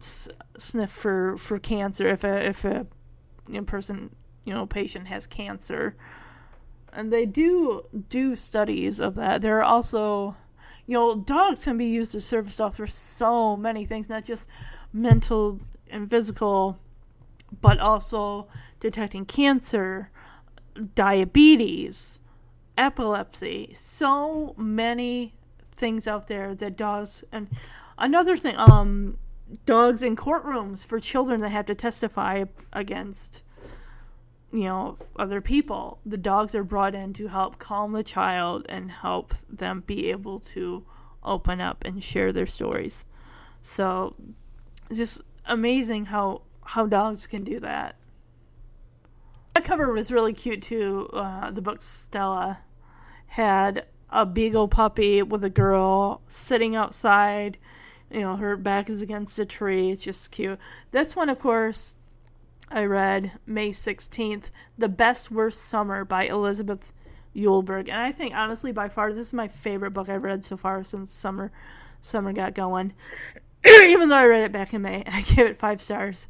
sniff 0.00 0.90
for 0.90 1.36
for 1.36 1.58
cancer 1.58 2.08
if 2.08 2.24
a 2.24 2.46
if 2.46 2.64
a 2.64 2.86
you 3.48 3.54
know, 3.54 3.64
person 3.64 4.14
you 4.44 4.52
know 4.52 4.66
patient 4.66 5.06
has 5.08 5.26
cancer. 5.26 5.96
And 6.92 7.12
they 7.12 7.26
do 7.26 7.86
do 8.08 8.34
studies 8.34 9.00
of 9.00 9.16
that. 9.16 9.42
There 9.42 9.58
are 9.58 9.64
also 9.64 10.36
you 10.86 10.94
know 10.94 11.16
dogs 11.16 11.64
can 11.64 11.76
be 11.76 11.86
used 11.86 12.14
as 12.14 12.24
service 12.24 12.56
dogs 12.56 12.76
for 12.76 12.86
so 12.86 13.56
many 13.56 13.84
things 13.84 14.08
not 14.08 14.24
just 14.24 14.48
mental 14.92 15.60
and 15.90 16.08
physical 16.10 16.78
but 17.60 17.78
also 17.78 18.48
detecting 18.80 19.24
cancer 19.24 20.10
diabetes 20.94 22.20
epilepsy 22.78 23.70
so 23.74 24.54
many 24.56 25.34
things 25.76 26.06
out 26.06 26.26
there 26.28 26.54
that 26.54 26.76
dogs 26.76 27.24
and 27.32 27.48
another 27.98 28.36
thing 28.36 28.54
um 28.56 29.16
dogs 29.64 30.02
in 30.02 30.16
courtrooms 30.16 30.84
for 30.84 30.98
children 30.98 31.40
that 31.40 31.50
have 31.50 31.66
to 31.66 31.74
testify 31.74 32.44
against 32.72 33.42
you 34.52 34.64
know 34.64 34.96
other 35.16 35.40
people. 35.40 35.98
The 36.06 36.16
dogs 36.16 36.54
are 36.54 36.64
brought 36.64 36.94
in 36.94 37.12
to 37.14 37.28
help 37.28 37.58
calm 37.58 37.92
the 37.92 38.02
child 38.02 38.66
and 38.68 38.90
help 38.90 39.34
them 39.48 39.82
be 39.86 40.10
able 40.10 40.40
to 40.40 40.84
open 41.22 41.60
up 41.60 41.84
and 41.84 42.02
share 42.02 42.32
their 42.32 42.46
stories. 42.46 43.04
So 43.62 44.14
just 44.92 45.22
amazing 45.44 46.06
how 46.06 46.42
how 46.64 46.86
dogs 46.86 47.26
can 47.26 47.44
do 47.44 47.60
that. 47.60 47.96
That 49.54 49.64
cover 49.64 49.92
was 49.92 50.12
really 50.12 50.32
cute 50.32 50.62
too. 50.62 51.08
Uh, 51.12 51.50
the 51.50 51.62
book 51.62 51.80
stella 51.80 52.58
had 53.26 53.86
a 54.10 54.24
beagle 54.24 54.68
puppy 54.68 55.22
with 55.22 55.44
a 55.44 55.50
girl 55.50 56.20
sitting 56.28 56.76
outside. 56.76 57.58
You 58.10 58.20
know, 58.20 58.36
her 58.36 58.56
back 58.56 58.88
is 58.88 59.02
against 59.02 59.38
a 59.38 59.44
tree. 59.44 59.90
It's 59.90 60.02
just 60.02 60.30
cute. 60.30 60.58
This 60.90 61.16
one, 61.16 61.28
of 61.28 61.38
course, 61.38 61.96
I 62.70 62.84
read 62.84 63.32
May 63.46 63.70
16th, 63.70 64.50
The 64.78 64.88
Best 64.88 65.30
Worst 65.30 65.62
Summer 65.62 66.04
by 66.04 66.24
Elizabeth 66.24 66.92
Eulberg. 67.34 67.88
And 67.88 68.00
I 68.00 68.12
think, 68.12 68.34
honestly, 68.34 68.72
by 68.72 68.88
far, 68.88 69.12
this 69.12 69.28
is 69.28 69.32
my 69.32 69.48
favorite 69.48 69.92
book 69.92 70.08
I've 70.08 70.22
read 70.22 70.44
so 70.44 70.56
far 70.56 70.84
since 70.84 71.12
summer 71.12 71.50
summer 72.00 72.32
got 72.32 72.54
going. 72.54 72.92
Even 73.66 74.08
though 74.08 74.16
I 74.16 74.26
read 74.26 74.42
it 74.42 74.52
back 74.52 74.72
in 74.72 74.82
May, 74.82 75.02
I 75.06 75.22
gave 75.22 75.46
it 75.46 75.58
five 75.58 75.82
stars. 75.82 76.28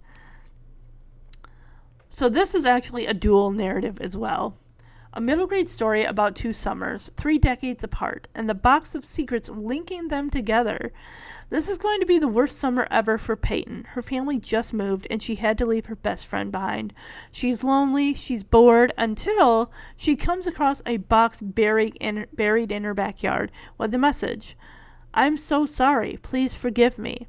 So 2.08 2.28
this 2.28 2.54
is 2.54 2.64
actually 2.64 3.06
a 3.06 3.14
dual 3.14 3.50
narrative 3.50 4.00
as 4.00 4.16
well 4.16 4.56
a 5.16 5.20
middle 5.20 5.46
grade 5.46 5.66
story 5.66 6.04
about 6.04 6.36
two 6.36 6.52
summers, 6.52 7.10
three 7.16 7.38
decades 7.38 7.82
apart, 7.82 8.28
and 8.34 8.50
the 8.50 8.54
box 8.54 8.94
of 8.94 9.02
secrets 9.02 9.48
linking 9.48 10.08
them 10.08 10.28
together. 10.28 10.92
This 11.48 11.70
is 11.70 11.78
going 11.78 12.00
to 12.00 12.06
be 12.06 12.18
the 12.18 12.28
worst 12.28 12.58
summer 12.58 12.86
ever 12.90 13.16
for 13.16 13.34
Peyton. 13.34 13.84
Her 13.92 14.02
family 14.02 14.38
just 14.38 14.74
moved, 14.74 15.06
and 15.08 15.22
she 15.22 15.36
had 15.36 15.56
to 15.56 15.64
leave 15.64 15.86
her 15.86 15.96
best 15.96 16.26
friend 16.26 16.52
behind. 16.52 16.92
She's 17.32 17.64
lonely, 17.64 18.12
she's 18.12 18.44
bored, 18.44 18.92
until 18.98 19.72
she 19.96 20.16
comes 20.16 20.46
across 20.46 20.82
a 20.84 20.98
box 20.98 21.40
buried 21.40 21.96
in, 21.98 22.26
buried 22.34 22.70
in 22.70 22.84
her 22.84 22.92
backyard 22.92 23.50
with 23.78 23.94
a 23.94 23.98
message 23.98 24.54
I'm 25.14 25.38
so 25.38 25.64
sorry, 25.64 26.18
please 26.20 26.54
forgive 26.54 26.98
me. 26.98 27.26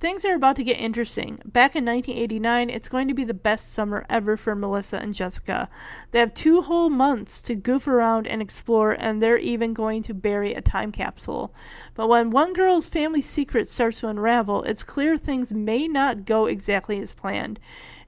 Things 0.00 0.24
are 0.24 0.34
about 0.34 0.56
to 0.56 0.64
get 0.64 0.80
interesting. 0.80 1.42
Back 1.44 1.76
in 1.76 1.84
1989, 1.84 2.70
it's 2.70 2.88
going 2.88 3.06
to 3.08 3.14
be 3.14 3.22
the 3.22 3.34
best 3.34 3.70
summer 3.70 4.06
ever 4.08 4.38
for 4.38 4.54
Melissa 4.54 4.96
and 4.96 5.12
Jessica. 5.12 5.68
They 6.10 6.20
have 6.20 6.32
two 6.32 6.62
whole 6.62 6.88
months 6.88 7.42
to 7.42 7.54
goof 7.54 7.86
around 7.86 8.26
and 8.26 8.40
explore, 8.40 8.92
and 8.92 9.22
they're 9.22 9.36
even 9.36 9.74
going 9.74 10.02
to 10.04 10.14
bury 10.14 10.54
a 10.54 10.62
time 10.62 10.90
capsule. 10.90 11.54
But 11.94 12.08
when 12.08 12.30
one 12.30 12.54
girl's 12.54 12.86
family 12.86 13.20
secret 13.20 13.68
starts 13.68 14.00
to 14.00 14.08
unravel, 14.08 14.62
it's 14.62 14.82
clear 14.82 15.18
things 15.18 15.52
may 15.52 15.86
not 15.86 16.24
go 16.24 16.46
exactly 16.46 16.98
as 17.02 17.12
planned. 17.12 17.60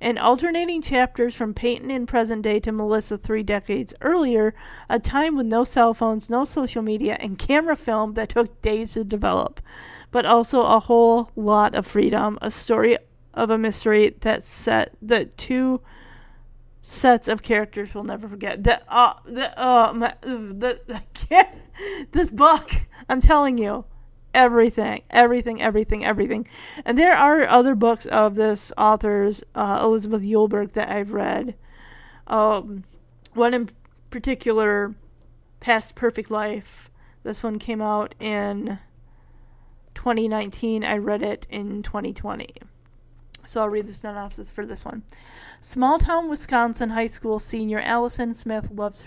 In 0.03 0.19
alternating 0.19 0.83
chapters 0.83 1.33
from 1.33 1.55
Peyton 1.55 1.89
in 1.89 2.07
present 2.07 2.43
day 2.43 2.59
to 2.59 2.73
Melissa 2.73 3.17
three 3.17 3.45
decades 3.45 3.95
earlier, 4.01 4.53
a 4.89 4.99
time 4.99 5.37
with 5.37 5.47
no 5.47 5.63
cell 5.63 5.95
phones, 5.95 6.29
no 6.29 6.45
social 6.45 6.83
media, 6.83 7.17
and 7.21 7.39
camera 7.39 7.77
film 7.77 8.15
that 8.15 8.31
took 8.31 8.61
days 8.63 8.95
to 8.95 9.05
develop, 9.05 9.61
but 10.11 10.27
also 10.27 10.63
a 10.63 10.81
whole 10.81 11.31
lot 11.37 11.77
of 11.77 11.87
freedom, 11.87 12.37
a 12.43 12.51
story 12.51 12.99
of 13.33 13.51
a 13.51 13.57
mystery 13.57 14.13
that 14.23 14.43
set 14.43 14.93
that 15.01 15.39
two 15.39 15.81
sets 16.83 17.29
of 17.29 17.45
characters 17.45 17.95
will 17.95 18.03
never 18.03 18.27
forget. 18.27 18.65
That 18.65 18.83
uh, 18.89 19.15
the 19.25 19.57
uh, 19.57 19.93
my, 19.95 20.17
the, 20.23 20.81
this 22.11 22.29
book, 22.29 22.73
I'm 23.09 23.21
telling 23.21 23.57
you, 23.57 23.85
everything, 24.35 25.03
everything, 25.11 25.63
everything, 25.63 26.05
everything. 26.05 26.47
And 26.85 26.99
there 26.99 27.17
are 27.17 27.47
other 27.47 27.75
books 27.75 28.07
of 28.07 28.35
this 28.35 28.73
author's, 28.77 29.45
uh, 29.55 29.81
Elizabeth 29.83 30.23
Eulberg, 30.23 30.73
that 30.73 30.89
I've 30.89 31.13
read. 31.13 31.55
Um, 32.27 32.85
one 33.35 33.55
in 33.55 33.69
particular, 34.11 34.95
Past 35.61 35.95
Perfect 35.95 36.31
Life. 36.31 36.91
This 37.23 37.43
one 37.43 37.59
came 37.59 37.81
out 37.81 38.15
in 38.21 38.79
2019. 39.95 40.85
I 40.85 40.97
read 40.97 41.23
it 41.23 41.47
in 41.51 41.83
2020. 41.83 42.49
So 43.45 43.61
I'll 43.61 43.69
read 43.69 43.87
the 43.87 43.93
synopsis 43.93 44.51
for 44.51 44.65
this 44.65 44.85
one. 44.85 45.03
Small 45.61 45.99
town 45.99 46.29
Wisconsin 46.29 46.91
high 46.91 47.07
school 47.07 47.39
senior 47.39 47.81
Allison 47.81 48.35
Smith 48.35 48.71
loves 48.71 49.05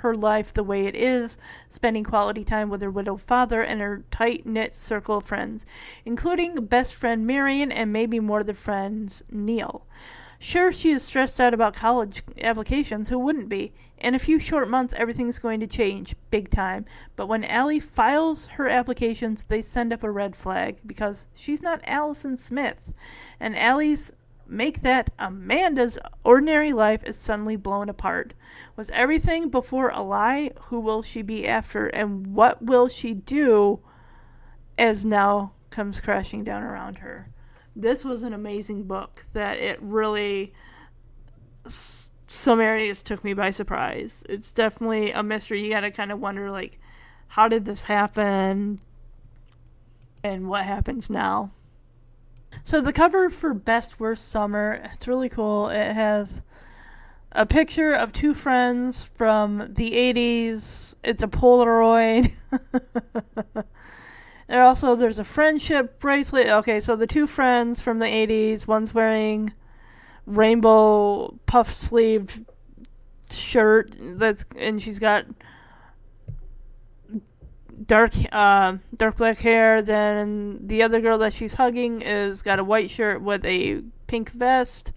her 0.00 0.14
life 0.14 0.52
the 0.52 0.64
way 0.64 0.86
it 0.86 0.94
is, 0.94 1.38
spending 1.68 2.04
quality 2.04 2.44
time 2.44 2.70
with 2.70 2.82
her 2.82 2.90
widowed 2.90 3.20
father 3.22 3.62
and 3.62 3.80
her 3.80 4.04
tight 4.10 4.46
knit 4.46 4.74
circle 4.74 5.18
of 5.18 5.24
friends, 5.24 5.64
including 6.04 6.66
best 6.66 6.94
friend 6.94 7.26
Marion 7.26 7.72
and 7.72 7.92
maybe 7.92 8.20
more 8.20 8.40
of 8.40 8.46
the 8.46 8.54
friends 8.54 9.22
Neil. 9.30 9.86
Sure, 10.38 10.70
she 10.70 10.90
is 10.90 11.02
stressed 11.02 11.40
out 11.40 11.54
about 11.54 11.74
college 11.74 12.22
applications. 12.42 13.08
Who 13.08 13.18
wouldn't 13.18 13.48
be? 13.48 13.72
In 13.98 14.14
a 14.14 14.18
few 14.18 14.38
short 14.38 14.68
months, 14.68 14.92
everything's 14.96 15.38
going 15.38 15.60
to 15.60 15.66
change, 15.66 16.14
big 16.30 16.50
time. 16.50 16.84
But 17.16 17.28
when 17.28 17.44
Allie 17.44 17.80
files 17.80 18.46
her 18.48 18.68
applications, 18.68 19.44
they 19.44 19.62
send 19.62 19.92
up 19.92 20.02
a 20.02 20.10
red 20.10 20.36
flag 20.36 20.76
because 20.84 21.26
she's 21.34 21.62
not 21.62 21.80
Allison 21.84 22.36
Smith. 22.36 22.92
And 23.40 23.56
Allie's 23.56 24.12
make 24.48 24.82
that 24.82 25.10
Amanda's 25.18 25.98
ordinary 26.24 26.72
life 26.72 27.02
is 27.04 27.16
suddenly 27.16 27.56
blown 27.56 27.88
apart. 27.88 28.34
Was 28.76 28.90
everything 28.90 29.48
before 29.48 29.90
a 29.90 30.02
lie? 30.02 30.52
Who 30.64 30.80
will 30.80 31.02
she 31.02 31.22
be 31.22 31.46
after? 31.46 31.86
And 31.88 32.34
what 32.34 32.62
will 32.62 32.88
she 32.88 33.14
do 33.14 33.80
as 34.78 35.04
now 35.04 35.52
comes 35.70 36.00
crashing 36.00 36.44
down 36.44 36.62
around 36.62 36.98
her? 36.98 37.30
This 37.74 38.04
was 38.04 38.22
an 38.22 38.32
amazing 38.32 38.84
book 38.84 39.26
that 39.32 39.58
it 39.58 39.78
really. 39.82 40.54
Some 41.66 42.60
areas 42.60 43.02
took 43.02 43.22
me 43.22 43.34
by 43.34 43.50
surprise. 43.50 44.24
It's 44.28 44.52
definitely 44.52 45.12
a 45.12 45.22
mystery. 45.22 45.62
You 45.62 45.70
gotta 45.70 45.90
kind 45.90 46.10
of 46.10 46.20
wonder, 46.20 46.50
like, 46.50 46.78
how 47.28 47.48
did 47.48 47.64
this 47.64 47.82
happen? 47.82 48.80
And 50.24 50.48
what 50.48 50.64
happens 50.64 51.10
now? 51.10 51.50
So 52.66 52.80
the 52.80 52.92
cover 52.92 53.30
for 53.30 53.54
Best 53.54 54.00
Worst 54.00 54.28
Summer, 54.28 54.80
it's 54.92 55.06
really 55.06 55.28
cool. 55.28 55.68
It 55.68 55.92
has 55.92 56.42
a 57.30 57.46
picture 57.46 57.92
of 57.92 58.12
two 58.12 58.34
friends 58.34 59.04
from 59.14 59.72
the 59.74 59.92
80s. 59.92 60.96
It's 61.04 61.22
a 61.22 61.28
Polaroid. 61.28 62.32
and 64.48 64.60
also 64.60 64.96
there's 64.96 65.20
a 65.20 65.24
friendship 65.24 66.00
bracelet. 66.00 66.48
Okay, 66.48 66.80
so 66.80 66.96
the 66.96 67.06
two 67.06 67.28
friends 67.28 67.80
from 67.80 68.00
the 68.00 68.06
80s, 68.06 68.66
one's 68.66 68.92
wearing 68.92 69.52
rainbow 70.26 71.38
puff 71.46 71.72
sleeved 71.72 72.46
shirt 73.30 73.96
that's 74.00 74.44
and 74.56 74.82
she's 74.82 74.98
got 74.98 75.24
dark 77.84 78.12
uh, 78.32 78.76
dark 78.96 79.16
black 79.16 79.38
hair. 79.38 79.82
Then 79.82 80.60
the 80.66 80.82
other 80.82 81.00
girl 81.00 81.18
that 81.18 81.34
she's 81.34 81.54
hugging 81.54 82.02
is 82.02 82.42
got 82.42 82.58
a 82.58 82.64
white 82.64 82.90
shirt 82.90 83.22
with 83.22 83.44
a 83.44 83.82
pink 84.06 84.30
vest 84.30 84.92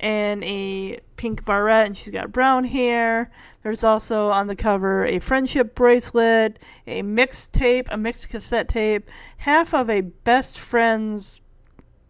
and 0.00 0.42
a 0.44 0.98
pink 1.16 1.44
barrette, 1.44 1.86
and 1.86 1.96
she's 1.96 2.10
got 2.10 2.32
brown 2.32 2.64
hair. 2.64 3.30
There's 3.62 3.84
also 3.84 4.28
on 4.28 4.46
the 4.46 4.56
cover 4.56 5.04
a 5.04 5.18
friendship 5.18 5.74
bracelet, 5.74 6.58
a 6.86 7.02
mixed 7.02 7.52
tape, 7.52 7.86
a 7.90 7.98
mixed 7.98 8.30
cassette 8.30 8.68
tape, 8.68 9.08
half 9.38 9.74
of 9.74 9.90
a 9.90 10.00
best 10.00 10.58
friends 10.58 11.42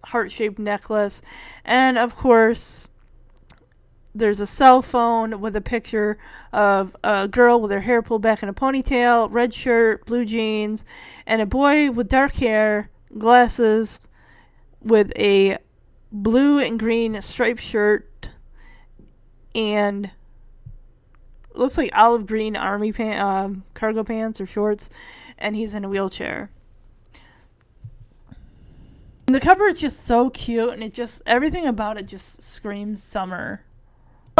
heart 0.04 0.30
shaped 0.30 0.58
necklace. 0.58 1.20
And 1.64 1.98
of 1.98 2.16
course, 2.16 2.88
there's 4.14 4.40
a 4.40 4.46
cell 4.46 4.82
phone 4.82 5.40
with 5.40 5.54
a 5.54 5.60
picture 5.60 6.18
of 6.52 6.96
a 7.04 7.28
girl 7.28 7.60
with 7.60 7.70
her 7.70 7.80
hair 7.80 8.02
pulled 8.02 8.22
back 8.22 8.42
in 8.42 8.48
a 8.48 8.54
ponytail, 8.54 9.28
red 9.30 9.54
shirt, 9.54 10.04
blue 10.06 10.24
jeans, 10.24 10.84
and 11.26 11.40
a 11.40 11.46
boy 11.46 11.90
with 11.90 12.08
dark 12.08 12.34
hair, 12.34 12.90
glasses, 13.16 14.00
with 14.80 15.12
a 15.16 15.58
blue 16.10 16.58
and 16.58 16.78
green 16.78 17.20
striped 17.22 17.60
shirt, 17.60 18.30
and 19.54 20.10
looks 21.54 21.78
like 21.78 21.90
olive 21.94 22.26
green 22.26 22.56
army 22.56 22.92
pant, 22.92 23.20
um, 23.20 23.64
cargo 23.74 24.02
pants 24.02 24.40
or 24.40 24.46
shorts, 24.46 24.90
and 25.38 25.54
he's 25.54 25.74
in 25.74 25.84
a 25.84 25.88
wheelchair. 25.88 26.50
And 29.26 29.34
the 29.36 29.40
cover 29.40 29.68
is 29.68 29.78
just 29.78 30.04
so 30.04 30.30
cute, 30.30 30.70
and 30.70 30.82
it 30.82 30.92
just 30.92 31.22
everything 31.24 31.64
about 31.64 31.96
it 31.96 32.06
just 32.06 32.42
screams 32.42 33.00
summer. 33.00 33.62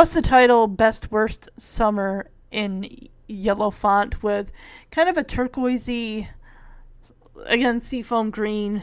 Plus 0.01 0.15
the 0.15 0.23
title 0.23 0.67
"Best 0.67 1.13
Worst 1.13 1.51
Summer" 1.59 2.31
in 2.51 2.89
yellow 3.29 3.71
font 3.71 4.23
with 4.23 4.51
kind 4.91 5.11
of 5.11 5.19
a 5.19 5.23
turquoisey, 5.23 6.27
again 7.45 7.81
seafoam 7.81 8.31
green 8.31 8.83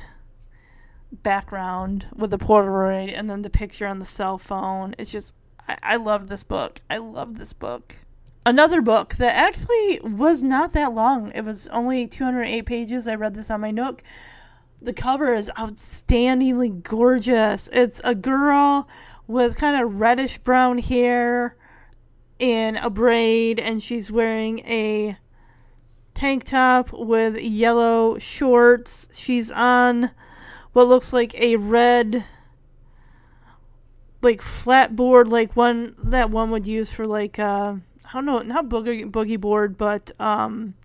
background 1.12 2.06
with 2.16 2.30
the 2.30 2.38
Polaroid, 2.38 3.12
and 3.18 3.28
then 3.32 3.42
the 3.42 3.50
picture 3.50 3.88
on 3.88 3.98
the 3.98 4.06
cell 4.06 4.38
phone. 4.38 4.94
It's 5.00 5.10
just 5.10 5.34
I, 5.68 5.80
I 5.82 5.96
love 5.96 6.30
this 6.30 6.44
book. 6.44 6.82
I 6.88 6.98
love 6.98 7.40
this 7.40 7.52
book 7.52 7.96
another 8.48 8.82
book 8.82 9.16
that 9.16 9.36
actually 9.36 10.00
was 10.02 10.42
not 10.42 10.72
that 10.72 10.94
long. 10.94 11.32
It 11.36 11.44
was 11.44 11.68
only 11.68 12.08
208 12.08 12.66
pages. 12.66 13.08
I 13.08 13.16
read 13.16 13.36
this 13.36 13.52
on 13.52 13.60
my 13.62 13.72
Nook. 13.72 14.02
The 14.82 14.94
cover 14.94 15.34
is 15.34 15.52
outstandingly 15.58 16.84
gorgeous. 16.84 17.70
It's 17.74 18.00
a 18.04 18.16
girl 18.16 18.88
with 19.26 19.58
kind 19.58 19.82
of 19.82 20.00
reddish 20.00 20.38
brown 20.38 20.78
hair 20.78 21.56
in 22.40 22.78
a 22.78 22.90
braid, 22.90 23.60
and 23.60 23.82
she's 23.82 24.12
wearing 24.12 24.60
a 24.60 25.18
tank 26.14 26.44
top 26.44 26.94
with 26.94 27.38
yellow 27.38 28.20
shorts. 28.20 29.10
She's 29.14 29.52
on 29.52 30.12
what 30.74 30.88
looks 30.88 31.12
like 31.12 31.34
a 31.36 31.56
red 31.56 32.24
like 34.22 34.42
flat 34.42 34.96
board 34.96 35.28
like 35.28 35.56
one 35.56 35.96
that 36.02 36.32
one 36.32 36.50
would 36.50 36.66
use 36.66 36.90
for 36.90 37.06
like 37.06 37.38
uh 37.38 37.76
I 38.08 38.14
don't 38.14 38.26
know, 38.26 38.42
not 38.42 38.70
boogie 38.70 39.10
boogie 39.10 39.40
board, 39.40 39.78
but 39.78 40.12
um, 40.20 40.76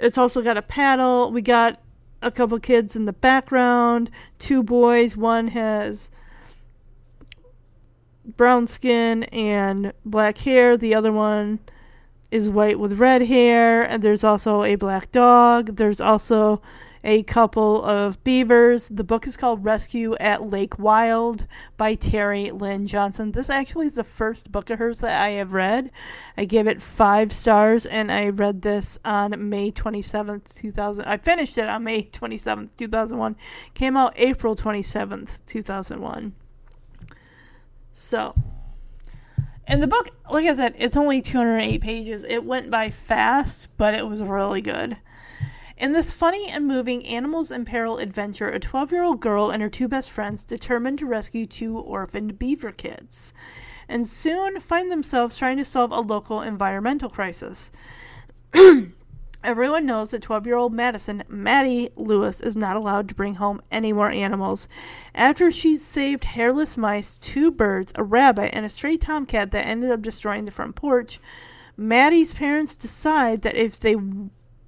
it's 0.00 0.18
also 0.18 0.42
got 0.42 0.56
a 0.56 0.62
paddle. 0.62 1.30
We 1.30 1.42
got 1.42 1.80
a 2.22 2.30
couple 2.30 2.58
kids 2.58 2.96
in 2.96 3.06
the 3.06 3.12
background, 3.12 4.10
two 4.38 4.62
boys. 4.62 5.16
One 5.16 5.48
has 5.48 6.10
brown 8.36 8.66
skin 8.66 9.24
and 9.24 9.92
black 10.04 10.38
hair. 10.38 10.76
The 10.76 10.94
other 10.94 11.12
one 11.12 11.60
is 12.30 12.48
white 12.48 12.78
with 12.78 12.98
red 12.98 13.22
hair. 13.22 13.82
And 13.82 14.02
there's 14.02 14.24
also 14.24 14.62
a 14.64 14.76
black 14.76 15.12
dog. 15.12 15.76
There's 15.76 16.00
also 16.00 16.60
a 17.02 17.22
couple 17.22 17.82
of 17.84 18.22
beavers. 18.24 18.88
The 18.88 19.04
book 19.04 19.26
is 19.26 19.36
called 19.36 19.64
Rescue 19.64 20.16
at 20.16 20.50
Lake 20.50 20.78
Wild 20.78 21.46
by 21.76 21.94
Terry 21.94 22.50
Lynn 22.50 22.86
Johnson. 22.86 23.32
This 23.32 23.48
actually 23.48 23.86
is 23.86 23.94
the 23.94 24.04
first 24.04 24.52
book 24.52 24.70
of 24.70 24.78
hers 24.78 25.00
that 25.00 25.20
I 25.20 25.30
have 25.30 25.52
read. 25.52 25.90
I 26.36 26.44
gave 26.44 26.66
it 26.66 26.82
five 26.82 27.32
stars, 27.32 27.86
and 27.86 28.12
I 28.12 28.28
read 28.28 28.62
this 28.62 28.98
on 29.04 29.48
May 29.48 29.72
27th, 29.72 30.54
2000. 30.54 31.04
I 31.04 31.16
finished 31.16 31.56
it 31.56 31.68
on 31.68 31.84
May 31.84 32.04
27th, 32.04 32.68
2001. 32.76 33.36
Came 33.74 33.96
out 33.96 34.12
April 34.16 34.54
27th, 34.54 35.40
2001. 35.46 36.34
So. 37.92 38.34
And 39.70 39.80
the 39.80 39.86
book, 39.86 40.08
like 40.28 40.46
I 40.46 40.56
said, 40.56 40.74
it's 40.78 40.96
only 40.96 41.22
208 41.22 41.80
pages. 41.80 42.24
It 42.24 42.42
went 42.44 42.72
by 42.72 42.90
fast, 42.90 43.68
but 43.76 43.94
it 43.94 44.04
was 44.04 44.20
really 44.20 44.60
good. 44.60 44.96
In 45.76 45.92
this 45.92 46.10
funny 46.10 46.48
and 46.48 46.66
moving 46.66 47.06
Animals 47.06 47.52
in 47.52 47.64
Peril 47.64 47.98
adventure, 47.98 48.48
a 48.48 48.58
12 48.58 48.90
year 48.90 49.04
old 49.04 49.20
girl 49.20 49.48
and 49.48 49.62
her 49.62 49.68
two 49.68 49.86
best 49.86 50.10
friends 50.10 50.44
determine 50.44 50.96
to 50.96 51.06
rescue 51.06 51.46
two 51.46 51.78
orphaned 51.78 52.36
beaver 52.36 52.72
kids, 52.72 53.32
and 53.88 54.08
soon 54.08 54.58
find 54.58 54.90
themselves 54.90 55.38
trying 55.38 55.56
to 55.58 55.64
solve 55.64 55.92
a 55.92 56.00
local 56.00 56.40
environmental 56.42 57.08
crisis. 57.08 57.70
Everyone 59.42 59.86
knows 59.86 60.10
that 60.10 60.20
12 60.20 60.46
year 60.46 60.56
old 60.56 60.74
Madison, 60.74 61.24
Maddie 61.26 61.88
Lewis, 61.96 62.42
is 62.42 62.56
not 62.56 62.76
allowed 62.76 63.08
to 63.08 63.14
bring 63.14 63.36
home 63.36 63.62
any 63.72 63.90
more 63.90 64.10
animals. 64.10 64.68
After 65.14 65.50
she's 65.50 65.82
saved 65.82 66.24
hairless 66.24 66.76
mice, 66.76 67.16
two 67.16 67.50
birds, 67.50 67.90
a 67.94 68.04
rabbit, 68.04 68.54
and 68.54 68.66
a 68.66 68.68
stray 68.68 68.98
tomcat 68.98 69.50
that 69.52 69.66
ended 69.66 69.90
up 69.90 70.02
destroying 70.02 70.44
the 70.44 70.50
front 70.50 70.76
porch, 70.76 71.20
Maddie's 71.74 72.34
parents 72.34 72.76
decide 72.76 73.40
that 73.40 73.56
if 73.56 73.80
they 73.80 73.96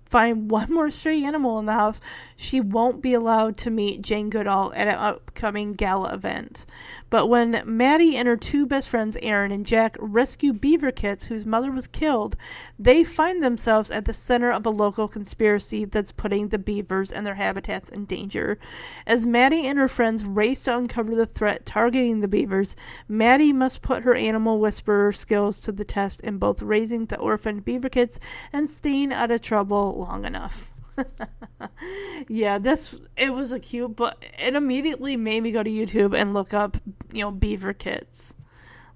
find 0.07 0.51
one 0.51 0.73
more 0.73 0.90
stray 0.90 1.23
animal 1.23 1.59
in 1.59 1.66
the 1.66 1.73
house, 1.73 2.01
she 2.36 2.61
won't 2.61 3.03
be 3.03 3.12
allowed 3.12 3.59
to 3.59 3.70
meet 3.70 4.01
Jane 4.01 4.31
Goodall 4.31 4.73
at 4.74 4.89
an 4.89 4.94
upcoming 4.94 5.74
gala 5.74 6.15
event. 6.15 6.65
But 7.12 7.26
when 7.26 7.62
Maddie 7.66 8.16
and 8.16 8.26
her 8.26 8.39
two 8.39 8.64
best 8.64 8.89
friends, 8.89 9.18
Aaron 9.20 9.52
and 9.52 9.66
Jack, 9.66 9.98
rescue 9.98 10.55
beaver 10.55 10.90
kits 10.90 11.26
whose 11.26 11.44
mother 11.44 11.70
was 11.70 11.86
killed, 11.86 12.36
they 12.78 13.05
find 13.05 13.43
themselves 13.43 13.90
at 13.90 14.06
the 14.06 14.14
center 14.14 14.51
of 14.51 14.64
a 14.64 14.70
local 14.70 15.09
conspiracy 15.09 15.84
that's 15.84 16.10
putting 16.10 16.48
the 16.48 16.59
beavers 16.59 17.12
and 17.12 17.26
their 17.26 17.34
habitats 17.34 17.90
in 17.90 18.06
danger. 18.06 18.59
As 19.06 19.26
Maddie 19.26 19.66
and 19.66 19.78
her 19.78 19.89
friends 19.89 20.24
race 20.24 20.62
to 20.62 20.74
uncover 20.74 21.14
the 21.14 21.26
threat 21.26 21.66
targeting 21.66 22.20
the 22.20 22.28
beavers, 22.28 22.76
Maddie 23.09 23.52
must 23.52 23.82
put 23.82 24.05
her 24.05 24.14
animal 24.14 24.59
whisperer 24.59 25.12
skills 25.12 25.60
to 25.60 25.72
the 25.72 25.84
test 25.84 26.22
in 26.22 26.39
both 26.39 26.62
raising 26.62 27.05
the 27.05 27.18
orphaned 27.18 27.66
beaver 27.66 27.90
kits 27.90 28.18
and 28.55 28.70
staying 28.70 29.12
out 29.12 29.30
of 29.30 29.43
trouble 29.43 29.98
long 29.98 30.24
enough. 30.24 30.72
yeah, 32.28 32.59
this 32.59 32.98
it 33.16 33.32
was 33.32 33.52
a 33.52 33.60
cute, 33.60 33.97
but 33.97 34.23
it 34.39 34.55
immediately 34.55 35.16
made 35.16 35.43
me 35.43 35.52
go 35.52 35.62
to 35.62 35.70
YouTube 35.70 36.16
and 36.16 36.35
look 36.35 36.55
up, 36.55 36.77
you 37.12 37.23
know, 37.23 37.31
beaver 37.31 37.73
kits, 37.73 38.35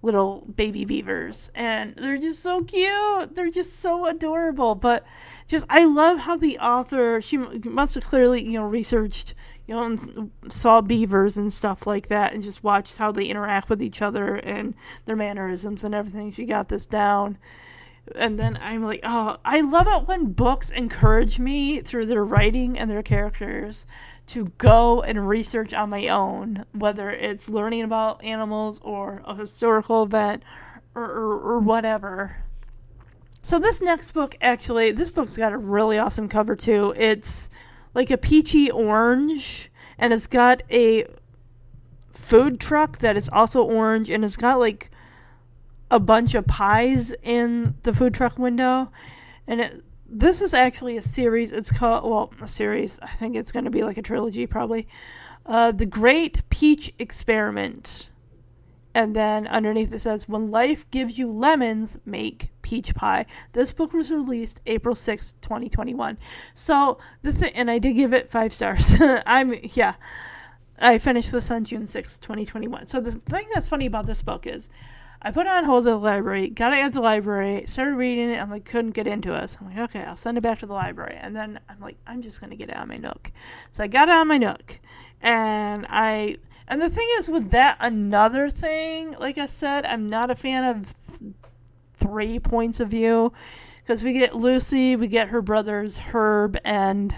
little 0.02 0.42
baby 0.54 0.84
beavers, 0.84 1.50
and 1.54 1.94
they're 1.96 2.18
just 2.18 2.42
so 2.42 2.62
cute. 2.62 3.34
They're 3.34 3.50
just 3.50 3.80
so 3.80 4.06
adorable. 4.06 4.74
But 4.74 5.04
just 5.46 5.66
I 5.68 5.84
love 5.84 6.18
how 6.18 6.36
the 6.36 6.58
author 6.58 7.20
she 7.20 7.36
must 7.36 7.94
have 7.94 8.04
clearly 8.04 8.42
you 8.42 8.58
know 8.58 8.66
researched 8.66 9.34
you 9.66 9.74
know 9.74 9.84
and 9.84 10.30
saw 10.48 10.80
beavers 10.80 11.36
and 11.36 11.52
stuff 11.52 11.86
like 11.86 12.08
that, 12.08 12.34
and 12.34 12.42
just 12.42 12.62
watched 12.64 12.96
how 12.96 13.12
they 13.12 13.26
interact 13.26 13.68
with 13.68 13.82
each 13.82 14.02
other 14.02 14.36
and 14.36 14.74
their 15.06 15.16
mannerisms 15.16 15.84
and 15.84 15.94
everything. 15.94 16.32
She 16.32 16.44
got 16.44 16.68
this 16.68 16.86
down 16.86 17.38
and 18.14 18.38
then 18.38 18.56
I'm 18.60 18.84
like, 18.84 19.00
oh, 19.02 19.38
I 19.44 19.60
love 19.60 19.86
it 19.88 20.06
when 20.08 20.32
books 20.32 20.70
encourage 20.70 21.38
me 21.38 21.80
through 21.80 22.06
their 22.06 22.24
writing 22.24 22.78
and 22.78 22.90
their 22.90 23.02
characters 23.02 23.84
to 24.28 24.52
go 24.58 25.02
and 25.02 25.28
research 25.28 25.72
on 25.72 25.90
my 25.90 26.08
own, 26.08 26.64
whether 26.72 27.10
it's 27.10 27.48
learning 27.48 27.82
about 27.82 28.22
animals 28.24 28.80
or 28.82 29.22
a 29.24 29.34
historical 29.34 30.02
event 30.02 30.42
or, 30.94 31.04
or, 31.04 31.40
or 31.40 31.60
whatever. 31.60 32.36
So 33.42 33.58
this 33.58 33.80
next 33.80 34.12
book, 34.12 34.36
actually, 34.40 34.90
this 34.90 35.10
book's 35.10 35.36
got 35.36 35.52
a 35.52 35.58
really 35.58 35.98
awesome 35.98 36.28
cover 36.28 36.56
too. 36.56 36.92
It's 36.96 37.48
like 37.94 38.10
a 38.10 38.18
peachy 38.18 38.70
orange, 38.70 39.70
and 39.98 40.12
it's 40.12 40.26
got 40.26 40.62
a 40.70 41.06
food 42.10 42.58
truck 42.58 42.98
that 42.98 43.16
is 43.16 43.28
also 43.32 43.62
orange, 43.62 44.10
and 44.10 44.24
it's 44.24 44.36
got 44.36 44.58
like 44.58 44.90
a 45.90 46.00
bunch 46.00 46.34
of 46.34 46.46
pies 46.46 47.14
in 47.22 47.74
the 47.82 47.92
food 47.92 48.14
truck 48.14 48.38
window, 48.38 48.90
and 49.46 49.60
it, 49.60 49.84
this 50.08 50.40
is 50.40 50.54
actually 50.54 50.96
a 50.96 51.02
series. 51.02 51.52
It's 51.52 51.70
called 51.70 52.04
well, 52.04 52.32
a 52.40 52.48
series. 52.48 52.98
I 53.02 53.14
think 53.16 53.36
it's 53.36 53.52
going 53.52 53.64
to 53.64 53.70
be 53.70 53.82
like 53.82 53.98
a 53.98 54.02
trilogy, 54.02 54.46
probably. 54.46 54.88
Uh, 55.44 55.72
the 55.72 55.86
Great 55.86 56.48
Peach 56.48 56.92
Experiment, 56.98 58.08
and 58.94 59.14
then 59.14 59.46
underneath 59.46 59.92
it 59.92 60.00
says, 60.00 60.28
"When 60.28 60.50
life 60.50 60.90
gives 60.90 61.18
you 61.18 61.30
lemons, 61.30 61.98
make 62.04 62.50
peach 62.62 62.94
pie." 62.94 63.26
This 63.52 63.72
book 63.72 63.92
was 63.92 64.10
released 64.10 64.60
April 64.66 64.94
sixth, 64.94 65.40
twenty 65.40 65.68
twenty 65.68 65.94
one. 65.94 66.18
So 66.54 66.98
the 67.22 67.32
thing, 67.32 67.52
and 67.54 67.70
I 67.70 67.78
did 67.78 67.94
give 67.94 68.12
it 68.12 68.28
five 68.28 68.52
stars. 68.52 68.94
I'm 69.00 69.54
yeah. 69.62 69.94
I 70.78 70.98
finished 70.98 71.32
this 71.32 71.50
on 71.50 71.64
June 71.64 71.84
6th, 71.84 72.20
2021. 72.20 72.86
So 72.86 73.00
the 73.00 73.12
thing 73.12 73.46
that's 73.54 73.66
funny 73.66 73.86
about 73.86 74.04
this 74.04 74.20
book 74.20 74.46
is 74.46 74.68
I 75.26 75.32
put 75.32 75.46
it 75.46 75.48
on 75.48 75.64
hold 75.64 75.88
at 75.88 75.90
the 75.90 75.96
library, 75.96 76.50
got 76.50 76.72
it 76.72 76.76
at 76.76 76.92
the 76.92 77.00
library, 77.00 77.64
started 77.66 77.96
reading 77.96 78.30
it. 78.30 78.40
I'm 78.40 78.48
like, 78.48 78.64
couldn't 78.64 78.92
get 78.92 79.08
into 79.08 79.34
it. 79.34 79.50
So 79.50 79.58
I'm 79.60 79.66
like, 79.66 79.90
okay, 79.90 80.04
I'll 80.04 80.16
send 80.16 80.38
it 80.38 80.40
back 80.40 80.60
to 80.60 80.66
the 80.66 80.72
library. 80.72 81.18
And 81.20 81.34
then 81.34 81.58
I'm 81.68 81.80
like, 81.80 81.96
I'm 82.06 82.22
just 82.22 82.40
gonna 82.40 82.54
get 82.54 82.68
it 82.68 82.76
on 82.76 82.86
my 82.86 82.96
Nook. 82.96 83.32
So 83.72 83.82
I 83.82 83.88
got 83.88 84.08
it 84.08 84.14
on 84.14 84.28
my 84.28 84.38
Nook, 84.38 84.78
and 85.20 85.84
I. 85.90 86.36
And 86.68 86.80
the 86.80 86.88
thing 86.88 87.08
is, 87.18 87.28
with 87.28 87.50
that, 87.50 87.76
another 87.80 88.50
thing, 88.50 89.16
like 89.18 89.36
I 89.36 89.46
said, 89.46 89.84
I'm 89.84 90.08
not 90.08 90.30
a 90.30 90.36
fan 90.36 90.62
of 90.62 90.94
th- 91.18 91.32
three 91.94 92.38
points 92.38 92.78
of 92.78 92.90
view 92.90 93.32
because 93.82 94.04
we 94.04 94.12
get 94.12 94.36
Lucy, 94.36 94.94
we 94.94 95.08
get 95.08 95.28
her 95.28 95.42
brothers 95.42 95.98
Herb 95.98 96.56
and 96.64 97.12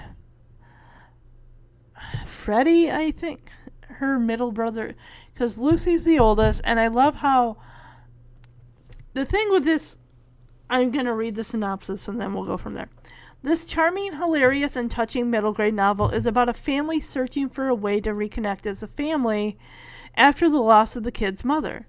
Freddie, 2.25 2.91
I 2.91 3.11
think 3.11 3.51
her 3.83 4.19
middle 4.19 4.51
brother 4.51 4.95
because 5.35 5.59
Lucy's 5.59 6.05
the 6.05 6.19
oldest, 6.19 6.63
and 6.65 6.81
I 6.81 6.89
love 6.89 7.17
how 7.17 7.59
the 9.19 9.27
thing 9.27 9.51
with 9.51 9.65
this. 9.65 9.99
I'm 10.71 10.91
gonna 10.91 11.15
read 11.15 11.35
the 11.35 11.45
synopsis 11.45 12.09
and 12.09 12.21
then 12.21 12.33
we'll 12.33 12.45
go 12.45 12.57
from 12.57 12.75
there. 12.75 12.89
This 13.43 13.65
charming, 13.65 14.15
hilarious, 14.15 14.77
and 14.77 14.91
touching 14.91 15.31
middle 15.31 15.53
grade 15.53 15.75
novel 15.75 16.11
is 16.11 16.27
about 16.27 16.49
a 16.49 16.55
family 16.55 17.01
searching 17.01 17.49
for 17.49 17.69
a 17.69 17.75
way 17.75 18.01
to 18.01 18.11
reconnect 18.11 18.67
as 18.67 18.83
a 18.83 18.89
family 18.89 19.59
after 20.17 20.49
the 20.49 20.61
loss 20.61 20.97
of 20.97 21.03
the 21.03 21.13
kid's 21.13 21.45
mother. 21.45 21.87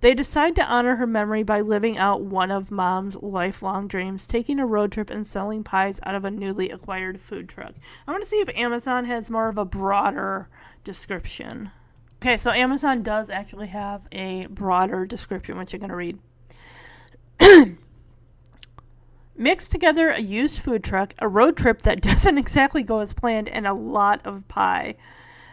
They 0.00 0.14
decide 0.14 0.56
to 0.56 0.64
honor 0.64 0.96
her 0.96 1.06
memory 1.06 1.44
by 1.44 1.60
living 1.60 1.98
out 1.98 2.22
one 2.22 2.50
of 2.50 2.72
mom's 2.72 3.14
lifelong 3.16 3.86
dreams, 3.86 4.26
taking 4.26 4.58
a 4.58 4.66
road 4.66 4.90
trip 4.90 5.10
and 5.10 5.24
selling 5.24 5.62
pies 5.62 6.00
out 6.02 6.16
of 6.16 6.24
a 6.24 6.30
newly 6.30 6.70
acquired 6.70 7.20
food 7.20 7.48
truck. 7.48 7.74
I 8.06 8.10
want 8.10 8.24
to 8.24 8.28
see 8.28 8.40
if 8.40 8.48
Amazon 8.56 9.04
has 9.04 9.30
more 9.30 9.48
of 9.48 9.58
a 9.58 9.64
broader 9.64 10.48
description. 10.82 11.70
Okay, 12.20 12.38
so 12.38 12.50
Amazon 12.50 13.02
does 13.02 13.30
actually 13.30 13.68
have 13.68 14.02
a 14.10 14.46
broader 14.46 15.06
description, 15.06 15.56
which 15.58 15.72
I'm 15.72 15.80
going 15.80 15.90
to 15.90 15.96
read. 15.96 16.18
Mix 19.36 19.66
together 19.68 20.10
a 20.10 20.20
used 20.20 20.60
food 20.60 20.84
truck, 20.84 21.14
a 21.18 21.28
road 21.28 21.56
trip 21.56 21.82
that 21.82 22.00
doesn't 22.02 22.38
exactly 22.38 22.82
go 22.82 23.00
as 23.00 23.12
planned, 23.12 23.48
and 23.48 23.66
a 23.66 23.74
lot 23.74 24.20
of 24.24 24.46
pie. 24.48 24.96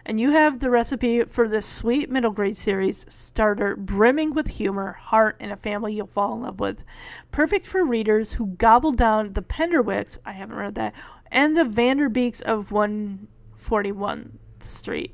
And 0.06 0.20
you 0.20 0.32
have 0.32 0.60
the 0.60 0.72
recipe 0.72 1.24
for 1.26 1.48
this 1.48 1.68
sweet 1.68 2.10
middle 2.10 2.32
grade 2.32 2.58
series 2.58 3.06
starter 3.10 3.76
brimming 3.76 4.34
with 4.34 4.48
humor, 4.48 4.94
heart, 4.94 5.36
and 5.40 5.52
a 5.52 5.56
family 5.56 5.94
you'll 5.94 6.08
fall 6.08 6.34
in 6.34 6.42
love 6.42 6.60
with. 6.60 6.84
Perfect 7.32 7.68
for 7.68 7.84
readers 7.84 8.34
who 8.34 8.48
gobble 8.48 8.92
down 8.92 9.34
the 9.34 9.44
Penderwicks, 9.44 10.18
I 10.26 10.32
haven't 10.32 10.56
read 10.56 10.76
that, 10.76 10.96
and 11.32 11.56
the 11.56 11.64
Vanderbeekers 11.64 12.42
of 12.42 12.72
141 12.72 14.40
Street, 14.62 15.14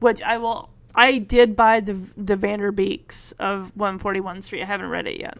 which 0.00 0.20
I 0.20 0.36
will. 0.36 0.70
I 0.94 1.18
did 1.18 1.56
buy 1.56 1.80
the 1.80 1.94
the 2.16 2.36
Vanderbeekers 2.36 3.32
of 3.38 3.74
141 3.76 4.42
Street. 4.42 4.62
I 4.62 4.66
haven't 4.66 4.90
read 4.90 5.06
it 5.06 5.20
yet. 5.20 5.38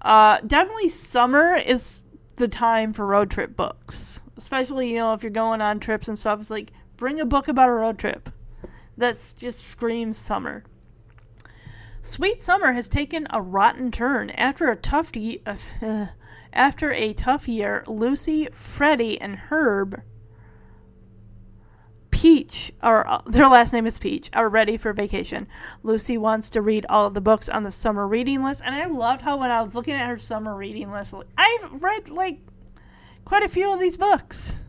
Uh, 0.00 0.40
definitely 0.46 0.88
summer 0.88 1.56
is 1.56 2.02
the 2.36 2.48
time 2.48 2.92
for 2.92 3.06
road 3.06 3.30
trip 3.30 3.56
books, 3.56 4.22
especially 4.36 4.90
you 4.90 4.96
know 4.96 5.12
if 5.12 5.22
you're 5.22 5.30
going 5.30 5.60
on 5.60 5.80
trips 5.80 6.08
and 6.08 6.18
stuff. 6.18 6.40
It's 6.40 6.50
like 6.50 6.72
bring 6.96 7.20
a 7.20 7.26
book 7.26 7.48
about 7.48 7.68
a 7.68 7.72
road 7.72 7.98
trip. 7.98 8.30
That's 8.96 9.32
just 9.34 9.60
screams 9.60 10.18
summer. 10.18 10.64
Sweet 12.02 12.40
Summer 12.40 12.72
has 12.72 12.88
taken 12.88 13.26
a 13.30 13.42
rotten 13.42 13.90
turn 13.90 14.30
after 14.30 14.70
a 14.70 14.76
tough 14.76 15.12
uh, 15.46 16.06
after 16.52 16.92
a 16.92 17.12
tough 17.12 17.46
year. 17.46 17.84
Lucy, 17.86 18.48
Freddie, 18.52 19.20
and 19.20 19.36
Herb 19.36 20.02
Peach, 22.10 22.72
or 22.82 23.06
uh, 23.08 23.20
their 23.26 23.48
last 23.48 23.72
name 23.72 23.86
is 23.86 23.98
Peach, 23.98 24.30
are 24.32 24.48
ready 24.48 24.76
for 24.76 24.92
vacation. 24.92 25.46
Lucy 25.82 26.18
wants 26.18 26.50
to 26.50 26.62
read 26.62 26.86
all 26.88 27.06
of 27.06 27.14
the 27.14 27.20
books 27.20 27.48
on 27.48 27.62
the 27.62 27.72
summer 27.72 28.06
reading 28.06 28.42
list, 28.42 28.62
and 28.64 28.74
I 28.74 28.86
loved 28.86 29.22
how 29.22 29.36
when 29.36 29.50
I 29.50 29.62
was 29.62 29.74
looking 29.74 29.94
at 29.94 30.08
her 30.08 30.18
summer 30.18 30.56
reading 30.56 30.90
list, 30.90 31.14
I've 31.36 31.82
read 31.82 32.08
like 32.08 32.40
quite 33.24 33.42
a 33.42 33.48
few 33.48 33.72
of 33.72 33.80
these 33.80 33.96
books. 33.96 34.60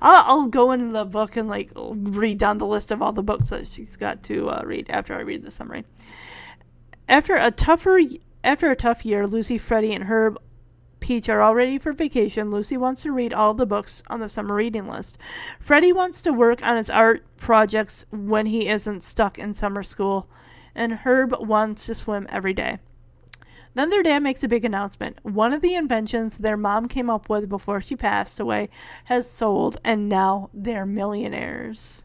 I'll, 0.00 0.24
I'll 0.26 0.46
go 0.46 0.72
into 0.72 0.92
the 0.92 1.04
book 1.04 1.36
and 1.36 1.48
like 1.48 1.70
read 1.74 2.38
down 2.38 2.58
the 2.58 2.66
list 2.66 2.90
of 2.90 3.00
all 3.00 3.12
the 3.12 3.22
books 3.22 3.50
that 3.50 3.68
she's 3.68 3.96
got 3.96 4.22
to 4.24 4.50
uh, 4.50 4.62
read 4.64 4.90
after 4.90 5.14
I 5.14 5.20
read 5.20 5.42
the 5.42 5.50
summary. 5.50 5.84
After 7.08 7.36
a 7.36 7.50
tougher 7.50 8.00
after 8.42 8.70
a 8.70 8.76
tough 8.76 9.04
year, 9.04 9.26
Lucy, 9.26 9.58
Freddie, 9.58 9.94
and 9.94 10.04
Herb 10.04 10.38
Peach 11.10 11.28
are 11.28 11.42
all 11.42 11.56
ready 11.56 11.76
for 11.76 11.92
vacation. 11.92 12.52
Lucy 12.52 12.76
wants 12.76 13.02
to 13.02 13.10
read 13.10 13.34
all 13.34 13.52
the 13.52 13.66
books 13.66 14.00
on 14.06 14.20
the 14.20 14.28
summer 14.28 14.54
reading 14.54 14.86
list. 14.86 15.18
Freddie 15.58 15.92
wants 15.92 16.22
to 16.22 16.32
work 16.32 16.62
on 16.62 16.76
his 16.76 16.88
art 16.88 17.24
projects 17.36 18.04
when 18.12 18.46
he 18.46 18.68
isn't 18.68 19.02
stuck 19.02 19.36
in 19.36 19.52
summer 19.52 19.82
school. 19.82 20.28
And 20.72 20.92
Herb 20.92 21.34
wants 21.40 21.86
to 21.86 21.96
swim 21.96 22.28
every 22.30 22.54
day. 22.54 22.78
Then 23.74 23.90
their 23.90 24.04
dad 24.04 24.22
makes 24.22 24.44
a 24.44 24.48
big 24.48 24.64
announcement. 24.64 25.18
One 25.24 25.52
of 25.52 25.62
the 25.62 25.74
inventions 25.74 26.38
their 26.38 26.56
mom 26.56 26.86
came 26.86 27.10
up 27.10 27.28
with 27.28 27.48
before 27.48 27.80
she 27.80 27.96
passed 27.96 28.38
away 28.38 28.68
has 29.06 29.28
sold, 29.28 29.78
and 29.82 30.08
now 30.08 30.48
they're 30.54 30.86
millionaires. 30.86 32.04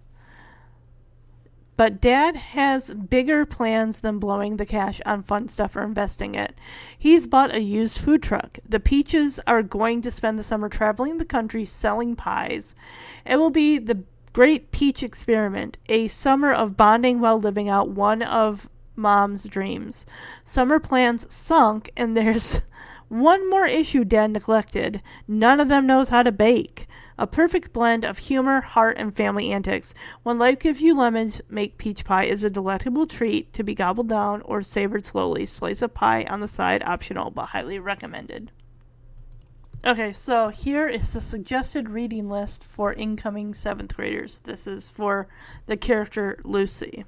But 1.77 1.99
dad 1.99 2.35
has 2.35 2.93
bigger 2.93 3.45
plans 3.45 3.99
than 3.99 4.17
blowing 4.17 4.57
the 4.57 4.65
cash 4.65 5.01
on 5.05 5.23
fun 5.23 5.49
stuff 5.49 5.75
or 5.75 5.83
investing 5.83 6.33
it. 6.33 6.55
He's 6.97 7.27
bought 7.27 7.53
a 7.53 7.61
used 7.61 7.97
food 7.97 8.23
truck. 8.23 8.59
The 8.67 8.79
Peaches 8.79 9.39
are 9.45 9.61
going 9.61 10.01
to 10.03 10.11
spend 10.11 10.39
the 10.39 10.43
summer 10.43 10.69
traveling 10.69 11.17
the 11.17 11.25
country 11.25 11.65
selling 11.65 12.15
pies. 12.15 12.75
It 13.25 13.35
will 13.35 13.49
be 13.49 13.77
the 13.77 14.03
Great 14.31 14.71
Peach 14.71 15.03
Experiment, 15.03 15.77
a 15.87 16.07
summer 16.07 16.51
of 16.51 16.77
bonding 16.77 17.19
while 17.19 17.39
living 17.39 17.69
out 17.69 17.89
one 17.89 18.21
of 18.21 18.69
mom's 18.95 19.45
dreams. 19.45 20.05
Summer 20.43 20.79
plans 20.79 21.33
sunk, 21.33 21.89
and 21.97 22.15
there's 22.15 22.61
one 23.09 23.49
more 23.49 23.65
issue 23.65 24.03
dad 24.03 24.31
neglected. 24.31 25.01
None 25.27 25.59
of 25.59 25.67
them 25.67 25.85
knows 25.85 26.09
how 26.09 26.23
to 26.23 26.31
bake. 26.31 26.87
A 27.17 27.27
perfect 27.27 27.71
blend 27.71 28.03
of 28.03 28.17
humor, 28.17 28.59
heart, 28.59 28.97
and 28.97 29.15
family 29.15 29.51
antics. 29.51 29.93
When 30.23 30.37
life 30.37 30.59
gives 30.59 30.81
you 30.81 30.93
lemons, 30.97 31.41
make 31.49 31.77
peach 31.77 32.03
pie 32.03 32.25
is 32.25 32.43
a 32.43 32.49
delectable 32.49 33.07
treat 33.07 33.53
to 33.53 33.63
be 33.63 33.73
gobbled 33.73 34.09
down 34.09 34.41
or 34.41 34.61
savored 34.61 35.05
slowly. 35.05 35.45
Slice 35.45 35.81
of 35.81 35.93
pie 35.93 36.25
on 36.25 36.41
the 36.41 36.47
side, 36.47 36.83
optional, 36.83 37.31
but 37.31 37.47
highly 37.47 37.79
recommended. 37.79 38.51
Okay, 39.85 40.11
so 40.13 40.49
here 40.49 40.87
is 40.87 41.13
the 41.13 41.21
suggested 41.21 41.89
reading 41.89 42.27
list 42.27 42.63
for 42.63 42.91
incoming 42.91 43.53
seventh 43.53 43.95
graders. 43.95 44.39
This 44.39 44.67
is 44.67 44.89
for 44.89 45.27
the 45.67 45.77
character 45.77 46.39
Lucy. 46.43 47.05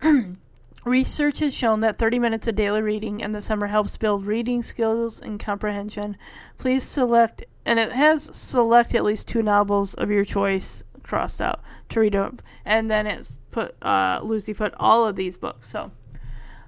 Research 0.84 1.38
has 1.38 1.54
shown 1.54 1.78
that 1.80 1.96
30 1.96 2.18
minutes 2.18 2.48
of 2.48 2.56
daily 2.56 2.82
reading 2.82 3.20
in 3.20 3.30
the 3.30 3.40
summer 3.40 3.68
helps 3.68 3.96
build 3.96 4.26
reading 4.26 4.64
skills 4.64 5.20
and 5.20 5.38
comprehension. 5.38 6.16
Please 6.58 6.82
select, 6.82 7.44
and 7.64 7.78
it 7.78 7.92
has 7.92 8.36
select 8.36 8.92
at 8.92 9.04
least 9.04 9.28
two 9.28 9.44
novels 9.44 9.94
of 9.94 10.10
your 10.10 10.24
choice 10.24 10.82
crossed 11.04 11.40
out 11.40 11.60
to 11.90 12.00
read 12.00 12.14
them. 12.14 12.40
And 12.64 12.90
then 12.90 13.06
it's 13.06 13.38
put, 13.52 13.76
uh, 13.80 14.20
Lucy 14.24 14.54
put 14.54 14.74
all 14.76 15.06
of 15.06 15.14
these 15.14 15.36
books. 15.36 15.68
So 15.68 15.92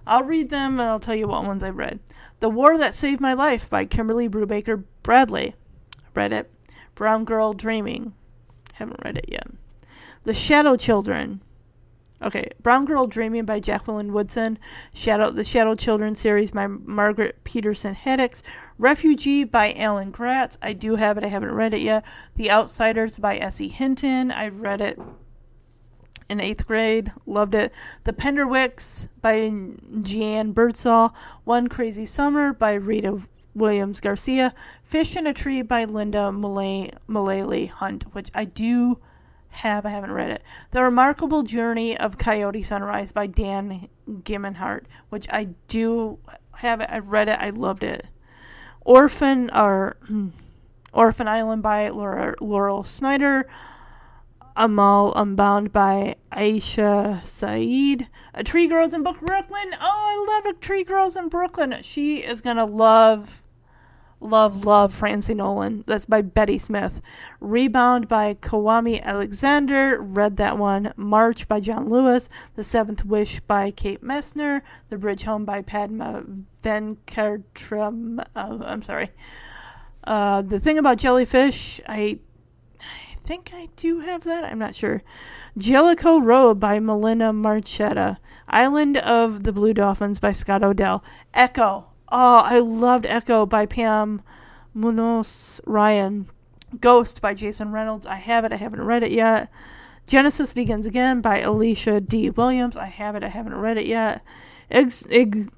I'll 0.06 0.22
read 0.22 0.48
them 0.48 0.78
and 0.78 0.88
I'll 0.88 1.00
tell 1.00 1.16
you 1.16 1.26
what 1.26 1.44
ones 1.44 1.64
I've 1.64 1.76
read. 1.76 1.98
The 2.38 2.50
War 2.50 2.78
That 2.78 2.94
Saved 2.94 3.20
My 3.20 3.32
Life 3.32 3.68
by 3.68 3.84
Kimberly 3.84 4.28
Brubaker 4.28 4.84
Bradley. 5.02 5.56
Read 6.14 6.32
it. 6.32 6.52
Brown 6.94 7.24
Girl 7.24 7.52
Dreaming. 7.52 8.14
Haven't 8.74 9.04
read 9.04 9.18
it 9.18 9.28
yet. 9.28 9.48
The 10.22 10.34
Shadow 10.34 10.76
Children 10.76 11.40
Okay, 12.24 12.48
Brown 12.62 12.86
Girl 12.86 13.06
Dreaming 13.06 13.44
by 13.44 13.60
Jacqueline 13.60 14.10
Woodson, 14.14 14.58
Shadow 14.94 15.30
the 15.30 15.44
Shadow 15.44 15.74
Children 15.74 16.14
series 16.14 16.52
by 16.52 16.66
Margaret 16.66 17.44
Peterson 17.44 17.94
Haddix, 17.94 18.40
Refugee 18.78 19.44
by 19.44 19.74
Alan 19.74 20.10
Gratz. 20.10 20.56
I 20.62 20.72
do 20.72 20.96
have 20.96 21.18
it, 21.18 21.24
I 21.24 21.28
haven't 21.28 21.52
read 21.52 21.74
it 21.74 21.82
yet. 21.82 22.02
The 22.36 22.50
Outsiders 22.50 23.18
by 23.18 23.36
S.E. 23.36 23.68
Hinton. 23.68 24.30
I 24.30 24.48
read 24.48 24.80
it 24.80 24.98
in 26.30 26.40
eighth 26.40 26.66
grade, 26.66 27.12
loved 27.26 27.54
it. 27.54 27.72
The 28.04 28.14
Penderwicks 28.14 29.08
by 29.20 29.52
Jeanne 30.00 30.52
Birdsall, 30.52 31.14
One 31.44 31.68
Crazy 31.68 32.06
Summer 32.06 32.54
by 32.54 32.72
Rita 32.72 33.20
Williams 33.54 34.00
Garcia, 34.00 34.54
Fish 34.82 35.14
in 35.14 35.26
a 35.26 35.34
Tree 35.34 35.60
by 35.60 35.84
Lynda 35.84 36.32
Mullaly 37.06 37.68
Hunt, 37.68 38.14
which 38.14 38.30
I 38.34 38.46
do 38.46 38.98
have. 39.54 39.86
I 39.86 39.90
haven't 39.90 40.12
read 40.12 40.30
it. 40.30 40.42
The 40.70 40.82
Remarkable 40.82 41.42
Journey 41.42 41.96
of 41.96 42.18
Coyote 42.18 42.62
Sunrise 42.62 43.12
by 43.12 43.26
Dan 43.26 43.88
Gemeinhart, 44.08 44.84
which 45.08 45.26
I 45.30 45.48
do 45.68 46.18
have. 46.56 46.80
It. 46.80 46.88
I 46.90 46.98
read 46.98 47.28
it. 47.28 47.38
I 47.40 47.50
loved 47.50 47.84
it. 47.84 48.06
Orphan 48.84 49.50
or 49.50 49.96
hmm, 50.06 50.28
Orphan 50.92 51.28
Island 51.28 51.62
by 51.62 51.88
Laura, 51.88 52.34
Laurel 52.40 52.84
Snyder. 52.84 53.48
Amal 54.56 55.12
Unbound 55.16 55.72
by 55.72 56.14
Aisha 56.32 57.26
Saeed. 57.26 58.08
A 58.34 58.44
Tree 58.44 58.68
Grows 58.68 58.94
in 58.94 59.02
Brooklyn. 59.02 59.74
Oh, 59.80 59.80
I 59.80 60.34
love 60.34 60.46
A 60.46 60.58
Tree 60.58 60.84
Grows 60.84 61.16
in 61.16 61.28
Brooklyn. 61.28 61.76
She 61.82 62.18
is 62.18 62.40
going 62.40 62.56
to 62.56 62.64
love 62.64 63.43
love, 64.24 64.64
love 64.64 64.92
Francie 64.92 65.34
Nolan. 65.34 65.84
That's 65.86 66.06
by 66.06 66.22
Betty 66.22 66.58
Smith. 66.58 67.00
Rebound 67.40 68.08
by 68.08 68.34
Kwame 68.34 69.02
Alexander. 69.02 70.00
Read 70.00 70.36
that 70.38 70.58
one. 70.58 70.92
March 70.96 71.46
by 71.46 71.60
John 71.60 71.88
Lewis. 71.88 72.28
The 72.56 72.64
Seventh 72.64 73.04
Wish 73.04 73.40
by 73.40 73.70
Kate 73.70 74.02
Messner. 74.02 74.62
The 74.88 74.98
Bridge 74.98 75.24
Home 75.24 75.44
by 75.44 75.62
Padma 75.62 76.24
Venkatram. 76.62 78.24
Oh, 78.34 78.62
I'm 78.64 78.82
sorry. 78.82 79.10
Uh, 80.02 80.42
the 80.42 80.60
thing 80.60 80.78
about 80.78 80.98
jellyfish, 80.98 81.80
I, 81.88 82.18
I 82.80 83.16
think 83.24 83.52
I 83.54 83.68
do 83.76 84.00
have 84.00 84.24
that. 84.24 84.44
I'm 84.44 84.58
not 84.58 84.74
sure. 84.74 85.02
Jellicoe 85.56 86.20
Road 86.20 86.58
by 86.58 86.80
Melina 86.80 87.32
Marchetta. 87.32 88.18
Island 88.48 88.96
of 88.96 89.44
the 89.44 89.52
Blue 89.52 89.72
Dolphins 89.72 90.18
by 90.18 90.32
Scott 90.32 90.64
O'Dell. 90.64 91.04
Echo. 91.32 91.86
Oh, 92.16 92.42
I 92.44 92.60
loved 92.60 93.06
Echo 93.06 93.44
by 93.44 93.66
Pam 93.66 94.22
Munoz 94.72 95.60
Ryan. 95.66 96.30
Ghost 96.80 97.20
by 97.20 97.34
Jason 97.34 97.72
Reynolds. 97.72 98.06
I 98.06 98.14
have 98.14 98.44
it. 98.44 98.52
I 98.52 98.56
haven't 98.56 98.82
read 98.82 99.02
it 99.02 99.10
yet. 99.10 99.50
Genesis 100.06 100.52
Begins 100.52 100.86
Again 100.86 101.20
by 101.20 101.40
Alicia 101.40 102.00
D. 102.00 102.30
Williams. 102.30 102.76
I 102.76 102.86
have 102.86 103.16
it, 103.16 103.24
I 103.24 103.28
haven't 103.28 103.56
read 103.56 103.78
it 103.78 103.86
yet. 103.86 104.22
Ex- 104.70 105.08
ex- 105.10 105.48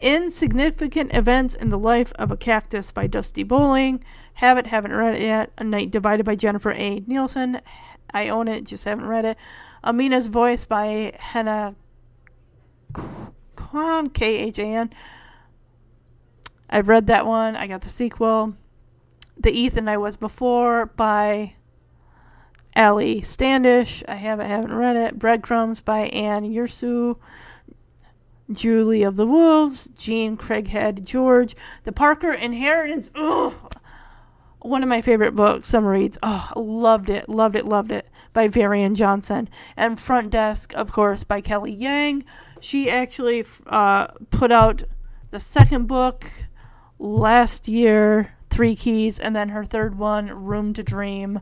Insignificant 0.00 1.14
Events 1.14 1.54
in 1.54 1.68
the 1.68 1.78
Life 1.78 2.12
of 2.16 2.32
a 2.32 2.36
Cactus 2.36 2.90
by 2.90 3.06
Dusty 3.06 3.44
Bowling. 3.44 4.02
Have 4.34 4.58
it, 4.58 4.66
haven't 4.66 4.92
read 4.92 5.14
it 5.14 5.22
yet. 5.22 5.52
A 5.58 5.62
Night 5.62 5.92
Divided 5.92 6.26
by 6.26 6.34
Jennifer 6.34 6.72
A. 6.72 7.04
Nielsen. 7.06 7.60
I 8.12 8.30
own 8.30 8.48
it, 8.48 8.64
just 8.64 8.82
haven't 8.82 9.06
read 9.06 9.24
it. 9.24 9.36
Amina's 9.84 10.26
Voice 10.26 10.64
by 10.64 11.12
Hannah 11.20 11.76
Khan, 13.54 14.10
K 14.10 14.38
H 14.38 14.58
A 14.58 14.64
N. 14.64 14.90
I've 16.72 16.88
read 16.88 17.06
that 17.08 17.26
one. 17.26 17.54
I 17.54 17.66
got 17.66 17.82
the 17.82 17.90
sequel. 17.90 18.54
The 19.36 19.52
Ethan 19.52 19.88
I 19.88 19.98
Was 19.98 20.16
Before 20.16 20.86
by 20.86 21.56
Ali 22.74 23.20
Standish. 23.20 24.02
I 24.08 24.14
haven't 24.14 24.46
haven't 24.46 24.72
read 24.72 24.96
it. 24.96 25.18
Breadcrumbs 25.18 25.82
by 25.82 26.06
Anne 26.06 26.44
Ursu. 26.44 27.18
Julie 28.50 29.02
of 29.02 29.16
the 29.16 29.26
Wolves. 29.26 29.90
Jean 29.98 30.38
Craighead 30.38 31.04
George. 31.04 31.54
The 31.84 31.92
Parker 31.92 32.32
Inheritance. 32.32 33.10
Ugh. 33.14 33.76
One 34.60 34.82
of 34.82 34.88
my 34.88 35.02
favorite 35.02 35.36
books, 35.36 35.68
summer 35.68 35.90
reads. 35.90 36.16
Oh, 36.22 36.52
loved 36.56 37.10
it, 37.10 37.28
loved 37.28 37.56
it, 37.56 37.66
loved 37.66 37.92
it. 37.92 38.08
By 38.32 38.48
Varian 38.48 38.94
Johnson. 38.94 39.50
And 39.76 40.00
Front 40.00 40.30
Desk, 40.30 40.72
of 40.74 40.90
course, 40.90 41.22
by 41.22 41.42
Kelly 41.42 41.72
Yang. 41.72 42.24
She 42.60 42.88
actually 42.88 43.44
uh, 43.66 44.06
put 44.30 44.50
out 44.50 44.84
the 45.30 45.40
second 45.40 45.86
book 45.86 46.30
last 47.02 47.66
year, 47.66 48.34
Three 48.48 48.76
Keys, 48.76 49.18
and 49.18 49.34
then 49.34 49.50
her 49.50 49.64
third 49.64 49.98
one, 49.98 50.28
Room 50.28 50.72
to 50.74 50.82
Dream. 50.82 51.40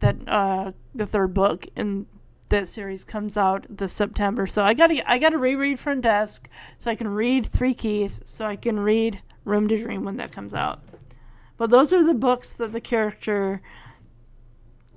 That 0.00 0.16
uh, 0.26 0.72
the 0.94 1.06
third 1.06 1.34
book 1.34 1.66
in 1.76 2.06
that 2.48 2.68
series 2.68 3.04
comes 3.04 3.36
out 3.36 3.66
this 3.68 3.92
September. 3.92 4.46
So 4.46 4.62
I 4.62 4.72
gotta 4.72 5.08
I 5.10 5.18
gotta 5.18 5.38
reread 5.38 5.78
Front 5.78 6.02
Desk 6.02 6.48
so 6.78 6.90
I 6.90 6.94
can 6.94 7.08
read 7.08 7.46
Three 7.46 7.74
Keys 7.74 8.22
so 8.24 8.46
I 8.46 8.56
can 8.56 8.80
read 8.80 9.20
Room 9.44 9.68
to 9.68 9.76
Dream 9.76 10.04
when 10.04 10.16
that 10.16 10.32
comes 10.32 10.54
out. 10.54 10.80
But 11.56 11.70
those 11.70 11.92
are 11.92 12.04
the 12.04 12.14
books 12.14 12.52
that 12.52 12.72
the 12.72 12.80
character 12.80 13.60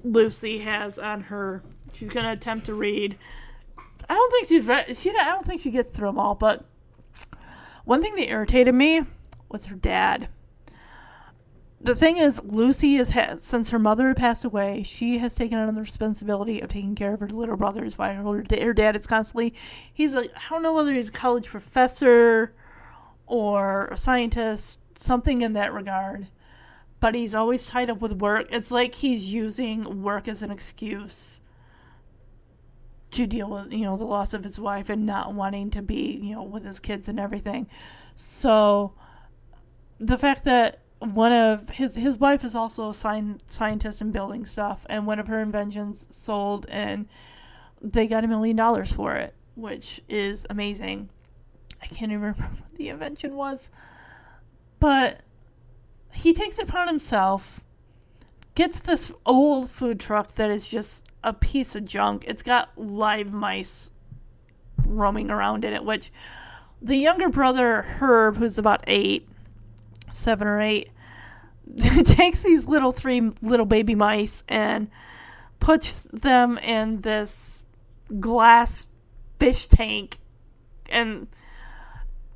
Lucy 0.03 0.59
has 0.59 0.99
on 0.99 1.23
her. 1.23 1.63
She's 1.93 2.09
gonna 2.09 2.33
attempt 2.33 2.67
to 2.67 2.75
read. 2.75 3.17
I 4.07 4.13
don't 4.13 4.31
think 4.31 4.47
she's 4.47 4.65
read. 4.65 4.97
She, 4.97 5.09
I 5.09 5.25
don't 5.25 5.45
think 5.45 5.61
she 5.61 5.71
gets 5.71 5.89
through 5.89 6.09
them 6.09 6.19
all. 6.19 6.35
But 6.35 6.63
one 7.85 8.01
thing 8.03 8.15
that 8.15 8.29
irritated 8.29 8.75
me 8.75 9.01
was 9.51 9.65
her 9.67 9.75
dad. 9.75 10.29
The 11.79 11.95
thing 11.95 12.17
is, 12.17 12.39
Lucy 12.43 12.97
is 12.97 13.09
ha- 13.11 13.37
since 13.37 13.69
her 13.69 13.79
mother 13.79 14.09
had 14.09 14.17
passed 14.17 14.45
away, 14.45 14.83
she 14.83 15.17
has 15.17 15.33
taken 15.33 15.57
on 15.57 15.73
the 15.73 15.81
responsibility 15.81 16.61
of 16.61 16.69
taking 16.69 16.93
care 16.93 17.13
of 17.13 17.21
her 17.21 17.29
little 17.29 17.57
brothers. 17.57 17.97
While 17.97 18.33
her, 18.33 18.43
her 18.61 18.73
dad 18.73 18.95
is 18.95 19.07
constantly, 19.07 19.55
he's 19.91 20.13
like 20.13 20.31
I 20.35 20.41
don't 20.49 20.61
know 20.61 20.73
whether 20.73 20.93
he's 20.93 21.09
a 21.09 21.13
college 21.13 21.47
professor 21.47 22.53
or 23.25 23.87
a 23.87 23.97
scientist, 23.97 24.79
something 24.95 25.41
in 25.41 25.53
that 25.53 25.73
regard 25.73 26.27
but 27.01 27.15
he's 27.15 27.35
always 27.35 27.65
tied 27.65 27.89
up 27.89 27.99
with 27.99 28.13
work. 28.13 28.47
It's 28.51 28.71
like 28.71 28.95
he's 28.95 29.25
using 29.25 30.03
work 30.03 30.27
as 30.29 30.41
an 30.43 30.51
excuse 30.51 31.41
to 33.09 33.25
deal 33.27 33.49
with, 33.49 33.73
you 33.73 33.83
know, 33.83 33.97
the 33.97 34.05
loss 34.05 34.33
of 34.33 34.45
his 34.45 34.57
wife 34.57 34.89
and 34.89 35.05
not 35.05 35.33
wanting 35.33 35.71
to 35.71 35.81
be, 35.81 36.19
you 36.21 36.35
know, 36.35 36.43
with 36.43 36.63
his 36.63 36.79
kids 36.79 37.09
and 37.09 37.19
everything. 37.19 37.67
So 38.15 38.93
the 40.01 40.17
fact 40.17 40.43
that 40.45 40.79
one 40.99 41.31
of 41.31 41.69
his 41.69 41.95
his 41.95 42.17
wife 42.17 42.43
is 42.43 42.55
also 42.55 42.89
a 42.89 42.93
sci- 42.93 43.37
scientist 43.47 44.01
and 44.01 44.11
building 44.11 44.45
stuff 44.45 44.85
and 44.89 45.05
one 45.05 45.19
of 45.19 45.27
her 45.27 45.41
inventions 45.41 46.07
sold 46.09 46.65
and 46.69 47.07
they 47.81 48.07
got 48.07 48.23
a 48.23 48.27
million 48.27 48.55
dollars 48.55 48.91
for 48.91 49.15
it, 49.15 49.33
which 49.55 50.01
is 50.09 50.45
amazing. 50.49 51.09
I 51.81 51.85
can't 51.87 52.11
even 52.11 52.21
remember 52.21 52.43
what 52.43 52.75
the 52.75 52.89
invention 52.89 53.35
was. 53.35 53.69
But 54.79 55.21
he 56.13 56.33
takes 56.33 56.57
it 56.57 56.67
upon 56.67 56.87
himself, 56.87 57.61
gets 58.55 58.79
this 58.79 59.11
old 59.25 59.69
food 59.69 59.99
truck 59.99 60.33
that 60.35 60.49
is 60.49 60.67
just 60.67 61.05
a 61.23 61.33
piece 61.33 61.75
of 61.75 61.85
junk. 61.85 62.25
It's 62.27 62.43
got 62.43 62.69
live 62.75 63.31
mice 63.31 63.91
roaming 64.83 65.29
around 65.29 65.63
in 65.63 65.73
it, 65.73 65.85
which 65.85 66.11
the 66.81 66.97
younger 66.97 67.29
brother, 67.29 67.83
Herb, 67.83 68.37
who's 68.37 68.57
about 68.57 68.83
eight, 68.87 69.27
seven 70.11 70.47
or 70.47 70.61
eight, 70.61 70.89
takes 72.03 72.43
these 72.43 72.65
little 72.67 72.91
three 72.91 73.31
little 73.41 73.65
baby 73.65 73.95
mice 73.95 74.43
and 74.47 74.89
puts 75.59 76.03
them 76.11 76.57
in 76.57 77.01
this 77.01 77.63
glass 78.19 78.87
fish 79.39 79.67
tank 79.67 80.17
and 80.89 81.27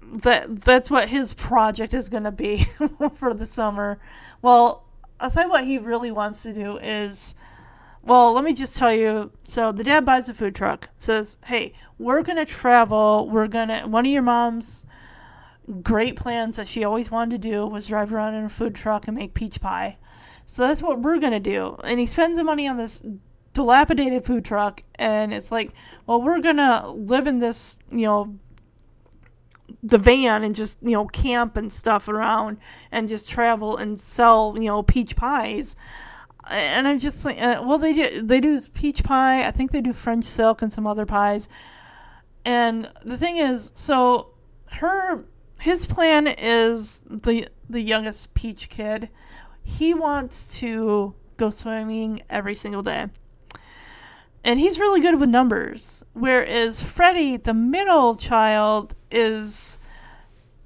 that 0.01 0.61
that's 0.61 0.89
what 0.89 1.09
his 1.09 1.33
project 1.33 1.93
is 1.93 2.09
going 2.09 2.23
to 2.23 2.31
be 2.31 2.63
for 3.15 3.33
the 3.33 3.45
summer. 3.45 3.99
Well, 4.41 4.85
tell 5.19 5.43
you 5.43 5.49
what 5.49 5.65
he 5.65 5.77
really 5.77 6.11
wants 6.11 6.43
to 6.43 6.53
do 6.53 6.77
is 6.77 7.35
well, 8.03 8.33
let 8.33 8.43
me 8.43 8.53
just 8.53 8.77
tell 8.77 8.93
you. 8.93 9.31
So 9.47 9.71
the 9.71 9.83
dad 9.83 10.05
buys 10.05 10.29
a 10.29 10.33
food 10.33 10.53
truck, 10.53 10.89
says, 10.99 11.37
"Hey, 11.45 11.73
we're 11.97 12.21
going 12.21 12.37
to 12.37 12.45
travel. 12.45 13.27
We're 13.29 13.47
going 13.47 13.69
to 13.69 13.81
one 13.87 14.05
of 14.05 14.11
your 14.11 14.21
mom's 14.21 14.85
great 15.81 16.15
plans 16.15 16.57
that 16.57 16.67
she 16.67 16.83
always 16.83 17.11
wanted 17.11 17.41
to 17.41 17.49
do 17.49 17.65
was 17.65 17.87
drive 17.87 18.13
around 18.13 18.35
in 18.35 18.45
a 18.45 18.49
food 18.49 18.75
truck 18.75 19.07
and 19.07 19.17
make 19.17 19.33
peach 19.33 19.61
pie. 19.61 19.97
So 20.45 20.67
that's 20.67 20.81
what 20.81 21.01
we're 21.01 21.19
to 21.33 21.39
do." 21.39 21.77
And 21.83 21.99
he 21.99 22.05
spends 22.05 22.37
the 22.37 22.43
money 22.43 22.67
on 22.67 22.77
this 22.77 23.01
dilapidated 23.53 24.25
food 24.25 24.45
truck 24.45 24.83
and 24.95 25.33
it's 25.33 25.51
like, 25.51 25.71
"Well, 26.05 26.21
we're 26.21 26.41
to 26.57 26.89
live 26.89 27.27
in 27.27 27.39
this, 27.39 27.77
you 27.91 28.05
know, 28.05 28.35
the 29.83 29.97
van 29.97 30.43
and 30.43 30.55
just 30.55 30.79
you 30.81 30.91
know 30.91 31.05
camp 31.05 31.57
and 31.57 31.71
stuff 31.71 32.07
around 32.07 32.57
and 32.91 33.07
just 33.07 33.29
travel 33.29 33.77
and 33.77 33.99
sell 33.99 34.53
you 34.55 34.65
know 34.65 34.81
peach 34.81 35.15
pies 35.15 35.75
and 36.49 36.87
i'm 36.87 36.99
just 36.99 37.23
like 37.23 37.37
uh, 37.39 37.61
well 37.63 37.77
they 37.77 37.93
do 37.93 38.21
they 38.21 38.39
do 38.39 38.59
peach 38.73 39.03
pie 39.03 39.45
i 39.45 39.51
think 39.51 39.71
they 39.71 39.81
do 39.81 39.93
french 39.93 40.23
silk 40.23 40.61
and 40.61 40.73
some 40.73 40.87
other 40.87 41.05
pies 41.05 41.47
and 42.43 42.89
the 43.03 43.17
thing 43.17 43.37
is 43.37 43.71
so 43.75 44.33
her 44.71 45.25
his 45.65 45.87
plan 45.87 46.27
is 46.27 47.01
the 47.09 47.47
the 47.67 47.81
youngest 47.81 48.35
peach 48.35 48.69
kid 48.69 49.09
he 49.63 49.93
wants 49.93 50.47
to 50.59 51.15
go 51.37 51.49
swimming 51.49 52.21
every 52.29 52.55
single 52.55 52.83
day 52.83 53.07
and 54.43 54.59
he's 54.59 54.79
really 54.79 55.01
good 55.01 55.19
with 55.19 55.27
numbers. 55.27 56.05
Whereas 56.13 56.79
Freddie, 56.79 57.37
the 57.37 57.55
middle 57.55 58.15
child, 58.15 58.93
is, 59.09 59.79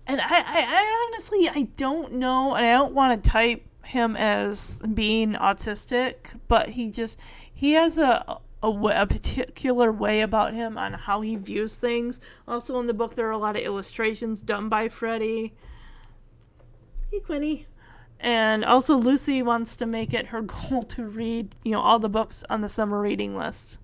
and 0.05 0.19
I, 0.19 0.25
I, 0.25 0.65
I 0.67 1.07
honestly, 1.13 1.47
I 1.47 1.69
don't 1.77 2.15
know, 2.15 2.55
and 2.55 2.65
I 2.65 2.73
don't 2.73 2.93
want 2.93 3.23
to 3.23 3.29
type 3.29 3.65
him 3.85 4.17
as 4.17 4.81
being 4.93 5.31
autistic, 5.31 6.37
but 6.49 6.69
he 6.69 6.91
just 6.91 7.17
he 7.53 7.71
has 7.71 7.97
a, 7.97 8.39
a, 8.61 9.07
particular 9.07 9.91
way 9.91 10.21
about 10.21 10.53
him 10.53 10.77
on 10.77 10.93
how 10.93 11.21
he 11.21 11.35
views 11.35 11.75
things. 11.75 12.19
Also, 12.47 12.79
in 12.79 12.87
the 12.87 12.93
book, 12.93 13.15
there 13.15 13.27
are 13.27 13.31
a 13.31 13.37
lot 13.37 13.55
of 13.55 13.61
illustrations 13.61 14.41
done 14.41 14.69
by 14.69 14.89
Freddie. 14.89 15.53
Hey, 17.11 17.19
Quinny 17.19 17.65
and 18.19 18.65
also 18.65 18.95
Lucy 18.95 19.41
wants 19.41 19.75
to 19.77 19.85
make 19.85 20.13
it 20.13 20.27
her 20.27 20.41
goal 20.69 20.83
to 20.83 21.03
read, 21.05 21.55
you 21.63 21.71
know, 21.71 21.81
all 21.81 21.99
the 21.99 22.09
books 22.09 22.43
on 22.49 22.61
the 22.61 22.69
summer 22.69 23.01
reading 23.01 23.35
list. 23.35 23.79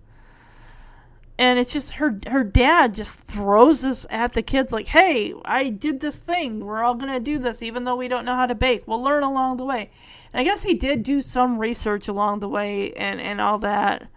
And 1.38 1.60
it's 1.60 1.72
just 1.72 1.94
her 1.96 2.18
her 2.28 2.46
dad 2.46 2.96
just 2.96 3.24
throws 3.26 3.82
this 3.82 4.06
at 4.10 4.32
the 4.34 4.42
kids 4.42 4.72
like, 4.72 4.88
"Hey, 4.88 5.34
I 5.44 5.68
did 5.68 6.00
this 6.00 6.18
thing. 6.18 6.64
We're 6.64 6.82
all 6.82 6.98
to 6.98 7.20
do 7.20 7.40
this 7.40 7.62
even 7.62 7.84
though 7.84 7.98
we 7.98 8.08
don't 8.08 8.24
know 8.24 8.36
how 8.36 8.46
to 8.46 8.56
bake. 8.56 8.88
We'll 8.88 9.04
learn 9.04 9.22
along 9.22 9.58
the 9.58 9.66
way." 9.66 9.90
And 10.32 10.40
I 10.40 10.46
guess 10.46 10.64
he 10.64 10.74
did 10.74 11.04
do 11.04 11.22
some 11.22 11.60
research 11.60 12.08
along 12.08 12.40
the 12.40 12.48
way 12.48 12.94
and 12.94 13.20
and 13.20 13.42
all 13.42 13.58
that. 13.60 14.08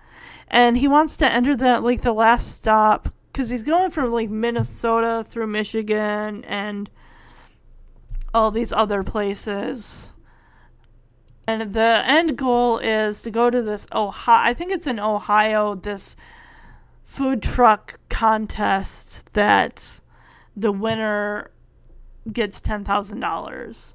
And 0.51 0.78
he 0.78 0.89
wants 0.89 1.17
to 1.18 1.31
enter 1.31 1.57
the 1.57 1.81
like 1.81 2.02
the 2.02 2.12
last 2.12 2.57
stop 2.57 3.12
cuz 3.33 3.51
he's 3.51 3.62
going 3.62 3.91
from 3.91 4.12
like 4.12 4.31
Minnesota 4.31 5.25
through 5.28 5.47
Michigan 5.47 6.44
and 6.44 6.91
all 8.35 8.51
these 8.51 8.73
other 8.73 9.02
places. 9.02 10.12
And 11.47 11.73
the 11.73 12.02
end 12.05 12.36
goal 12.36 12.78
is 12.78 13.23
to 13.23 13.31
go 13.31 13.49
to 13.49 13.62
this 13.62 13.86
Ohio, 13.94 14.51
I 14.51 14.52
think 14.52 14.70
it's 14.70 14.86
in 14.86 15.01
Ohio, 15.01 15.75
this 15.75 16.15
food 17.05 17.43
truck 17.43 17.99
contest 18.10 19.25
that 19.33 20.01
the 20.55 20.70
winner 20.70 21.51
gets 22.31 22.60
$10,000. 22.60 23.94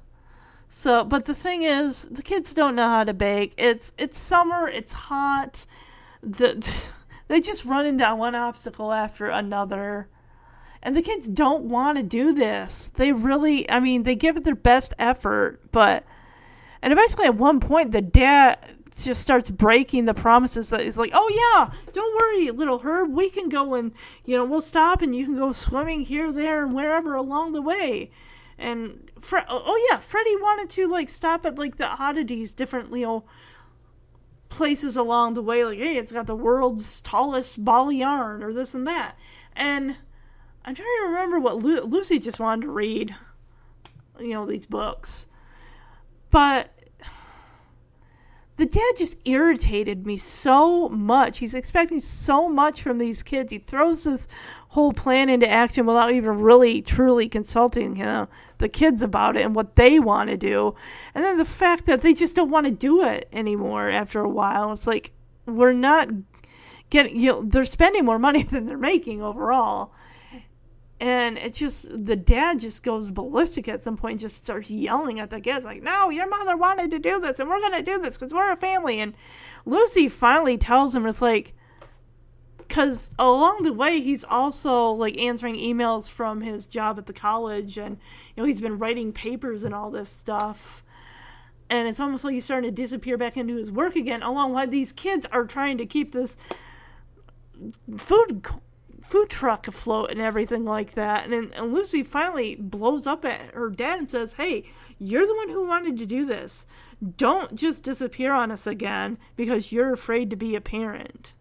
So, 0.66 1.04
but 1.04 1.26
the 1.26 1.34
thing 1.34 1.62
is, 1.62 2.08
the 2.10 2.22
kids 2.22 2.52
don't 2.52 2.74
know 2.74 2.88
how 2.88 3.04
to 3.04 3.14
bake. 3.14 3.54
It's 3.56 3.92
it's 3.96 4.18
summer, 4.18 4.68
it's 4.68 4.92
hot. 4.92 5.66
The 6.24 6.74
they 7.28 7.40
just 7.40 7.64
run 7.64 7.86
into 7.86 8.04
one 8.14 8.34
obstacle 8.34 8.92
after 8.92 9.28
another 9.28 10.08
and 10.84 10.94
the 10.94 11.02
kids 11.02 11.26
don't 11.26 11.64
want 11.64 11.96
to 11.96 12.04
do 12.04 12.34
this. 12.34 12.90
They 12.94 13.10
really, 13.12 13.68
I 13.70 13.80
mean, 13.80 14.02
they 14.02 14.14
give 14.14 14.36
it 14.36 14.44
their 14.44 14.54
best 14.54 14.92
effort, 14.98 15.72
but, 15.72 16.04
and 16.82 16.92
eventually 16.92 17.24
at 17.24 17.36
one 17.36 17.58
point, 17.58 17.90
the 17.90 18.02
dad, 18.02 18.58
just 19.02 19.22
starts 19.22 19.50
breaking 19.50 20.04
the 20.04 20.14
promises 20.14 20.70
that 20.70 20.80
he's 20.80 20.96
like, 20.96 21.10
oh 21.12 21.28
yeah, 21.28 21.74
don't 21.92 22.22
worry, 22.22 22.50
little 22.52 22.78
Herb, 22.78 23.12
we 23.12 23.28
can 23.28 23.48
go 23.48 23.74
and 23.74 23.92
you 24.24 24.36
know 24.36 24.44
we'll 24.44 24.60
stop 24.60 25.02
and 25.02 25.12
you 25.12 25.24
can 25.24 25.36
go 25.36 25.52
swimming 25.52 26.02
here, 26.02 26.30
there, 26.30 26.62
and 26.62 26.72
wherever 26.72 27.16
along 27.16 27.54
the 27.54 27.62
way. 27.62 28.12
And 28.56 29.10
Fre- 29.20 29.38
oh 29.48 29.88
yeah, 29.90 29.98
Freddie 29.98 30.36
wanted 30.36 30.70
to 30.70 30.86
like 30.86 31.08
stop 31.08 31.44
at 31.44 31.58
like 31.58 31.76
the 31.76 31.88
oddities, 31.88 32.54
different 32.54 32.92
you 32.92 33.04
oh, 33.04 33.18
know 33.18 33.24
places 34.54 34.96
along 34.96 35.34
the 35.34 35.42
way. 35.42 35.64
Like, 35.64 35.78
hey, 35.78 35.96
it's 35.96 36.12
got 36.12 36.26
the 36.26 36.36
world's 36.36 37.00
tallest 37.00 37.64
ball 37.64 37.88
of 37.88 37.94
yarn 37.94 38.42
or 38.42 38.52
this 38.52 38.74
and 38.74 38.86
that. 38.86 39.16
And 39.54 39.96
I'm 40.64 40.74
trying 40.74 40.86
to 41.02 41.08
remember 41.08 41.40
what 41.40 41.56
Lu- 41.56 41.82
Lucy 41.82 42.18
just 42.18 42.40
wanted 42.40 42.62
to 42.62 42.70
read. 42.70 43.14
You 44.18 44.28
know 44.28 44.46
these 44.46 44.66
books, 44.66 45.26
but 46.30 46.70
the 48.56 48.66
dad 48.66 48.92
just 48.96 49.16
irritated 49.24 50.06
me 50.06 50.16
so 50.16 50.88
much. 50.88 51.38
He's 51.38 51.54
expecting 51.54 51.98
so 51.98 52.48
much 52.48 52.80
from 52.80 52.98
these 52.98 53.24
kids. 53.24 53.50
He 53.50 53.58
throws 53.58 54.04
this 54.04 54.28
whole 54.74 54.92
plan 54.92 55.28
into 55.28 55.48
action 55.48 55.86
without 55.86 56.12
even 56.12 56.40
really 56.40 56.82
truly 56.82 57.28
consulting 57.28 57.96
you 57.96 58.02
know, 58.02 58.26
the 58.58 58.68
kids 58.68 59.02
about 59.02 59.36
it 59.36 59.44
and 59.44 59.54
what 59.54 59.76
they 59.76 60.00
want 60.00 60.28
to 60.28 60.36
do. 60.36 60.74
And 61.14 61.22
then 61.22 61.38
the 61.38 61.44
fact 61.44 61.86
that 61.86 62.02
they 62.02 62.12
just 62.12 62.34
don't 62.34 62.50
want 62.50 62.66
to 62.66 62.72
do 62.72 63.04
it 63.04 63.28
anymore 63.32 63.88
after 63.88 64.18
a 64.20 64.28
while. 64.28 64.72
It's 64.72 64.88
like 64.88 65.12
we're 65.46 65.72
not 65.72 66.08
getting 66.90 67.16
you 67.16 67.28
know, 67.30 67.42
they're 67.44 67.64
spending 67.64 68.04
more 68.04 68.18
money 68.18 68.42
than 68.50 68.66
they're 68.66 68.76
making 68.76 69.22
overall 69.22 69.92
and 70.98 71.38
it 71.38 71.54
just 71.54 71.88
the 72.06 72.16
dad 72.16 72.58
just 72.58 72.82
goes 72.82 73.10
ballistic 73.10 73.68
at 73.68 73.82
some 73.82 73.96
point 73.96 74.20
just 74.20 74.36
starts 74.36 74.70
yelling 74.70 75.18
at 75.18 75.28
the 75.28 75.40
kids 75.40 75.64
like 75.64 75.82
no 75.82 76.08
your 76.08 76.28
mother 76.28 76.56
wanted 76.56 76.90
to 76.90 77.00
do 77.00 77.20
this 77.20 77.40
and 77.40 77.48
we're 77.48 77.58
going 77.58 77.72
to 77.72 77.82
do 77.82 78.00
this 78.00 78.16
because 78.16 78.32
we're 78.32 78.52
a 78.52 78.56
family 78.56 79.00
and 79.00 79.12
lucy 79.66 80.08
finally 80.08 80.56
tells 80.56 80.94
him 80.94 81.04
it's 81.04 81.20
like 81.20 81.52
because 82.66 83.10
along 83.18 83.62
the 83.62 83.72
way 83.72 84.00
he's 84.00 84.24
also 84.24 84.90
like 84.90 85.18
answering 85.18 85.54
emails 85.54 86.08
from 86.08 86.40
his 86.40 86.66
job 86.66 86.98
at 86.98 87.06
the 87.06 87.12
college 87.12 87.78
and 87.78 87.98
you 88.34 88.42
know 88.42 88.44
he's 88.44 88.60
been 88.60 88.78
writing 88.78 89.12
papers 89.12 89.64
and 89.64 89.74
all 89.74 89.90
this 89.90 90.08
stuff 90.08 90.82
and 91.70 91.88
it's 91.88 92.00
almost 92.00 92.24
like 92.24 92.34
he's 92.34 92.44
starting 92.44 92.68
to 92.68 92.82
disappear 92.82 93.16
back 93.16 93.36
into 93.36 93.56
his 93.56 93.72
work 93.72 93.96
again 93.96 94.22
along 94.22 94.52
while 94.52 94.66
these 94.66 94.92
kids 94.92 95.26
are 95.32 95.44
trying 95.44 95.78
to 95.78 95.86
keep 95.86 96.12
this 96.12 96.36
food 97.96 98.46
food 99.02 99.28
truck 99.28 99.68
afloat 99.68 100.10
and 100.10 100.20
everything 100.20 100.64
like 100.64 100.94
that. 100.94 101.26
And, 101.30 101.52
and 101.54 101.74
Lucy 101.74 102.02
finally 102.02 102.56
blows 102.56 103.06
up 103.06 103.24
at 103.24 103.54
her 103.54 103.70
dad 103.70 103.98
and 103.98 104.10
says, 104.10 104.32
Hey, 104.34 104.64
you're 104.98 105.26
the 105.26 105.34
one 105.34 105.50
who 105.50 105.66
wanted 105.66 105.98
to 105.98 106.06
do 106.06 106.24
this. 106.24 106.66
Don't 107.16 107.54
just 107.54 107.82
disappear 107.82 108.32
on 108.32 108.50
us 108.50 108.66
again 108.66 109.18
because 109.36 109.72
you're 109.72 109.92
afraid 109.92 110.30
to 110.30 110.36
be 110.36 110.54
a 110.54 110.60
parent. 110.60 111.34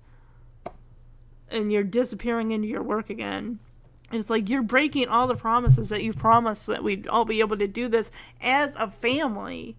And 1.54 1.72
you're 1.72 1.84
disappearing 1.84 2.52
into 2.52 2.68
your 2.68 2.84
work 2.84 3.10
again. 3.10 3.60
it's 4.12 4.30
like 4.30 4.50
you're 4.50 4.64
breaking 4.64 5.08
all 5.08 5.28
the 5.28 5.36
promises 5.36 5.90
that 5.90 6.04
you 6.04 6.14
promised 6.14 6.68
that 6.68 6.84
we'd 6.84 7.08
all 7.08 7.26
be 7.26 7.40
able 7.40 7.58
to 7.58 7.68
do 7.68 7.88
this 7.88 8.12
as 8.42 8.74
a 8.76 8.88
family. 8.90 9.76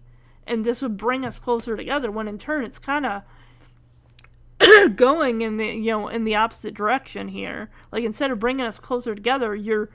And 0.47 0.63
this 0.63 0.81
would 0.81 0.97
bring 0.97 1.25
us 1.25 1.39
closer 1.39 1.75
together 1.75 2.09
when 2.11 2.27
in 2.27 2.37
turn 2.37 2.63
it's 2.63 2.79
kind 2.79 3.05
of 3.05 3.23
going 4.95 5.41
in 5.41 5.57
the 5.57 5.67
you 5.67 5.91
know 5.91 6.07
in 6.07 6.23
the 6.23 6.35
opposite 6.35 6.73
direction 6.73 7.27
here. 7.27 7.69
Like 7.91 8.03
instead 8.03 8.31
of 8.31 8.39
bringing 8.39 8.65
us 8.65 8.79
closer 8.79 9.13
together, 9.13 9.55
you're 9.55 9.89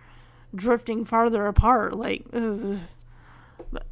drifting 0.54 1.04
farther 1.04 1.46
apart. 1.46 1.96
Like 1.96 2.24
ugh. 2.32 2.78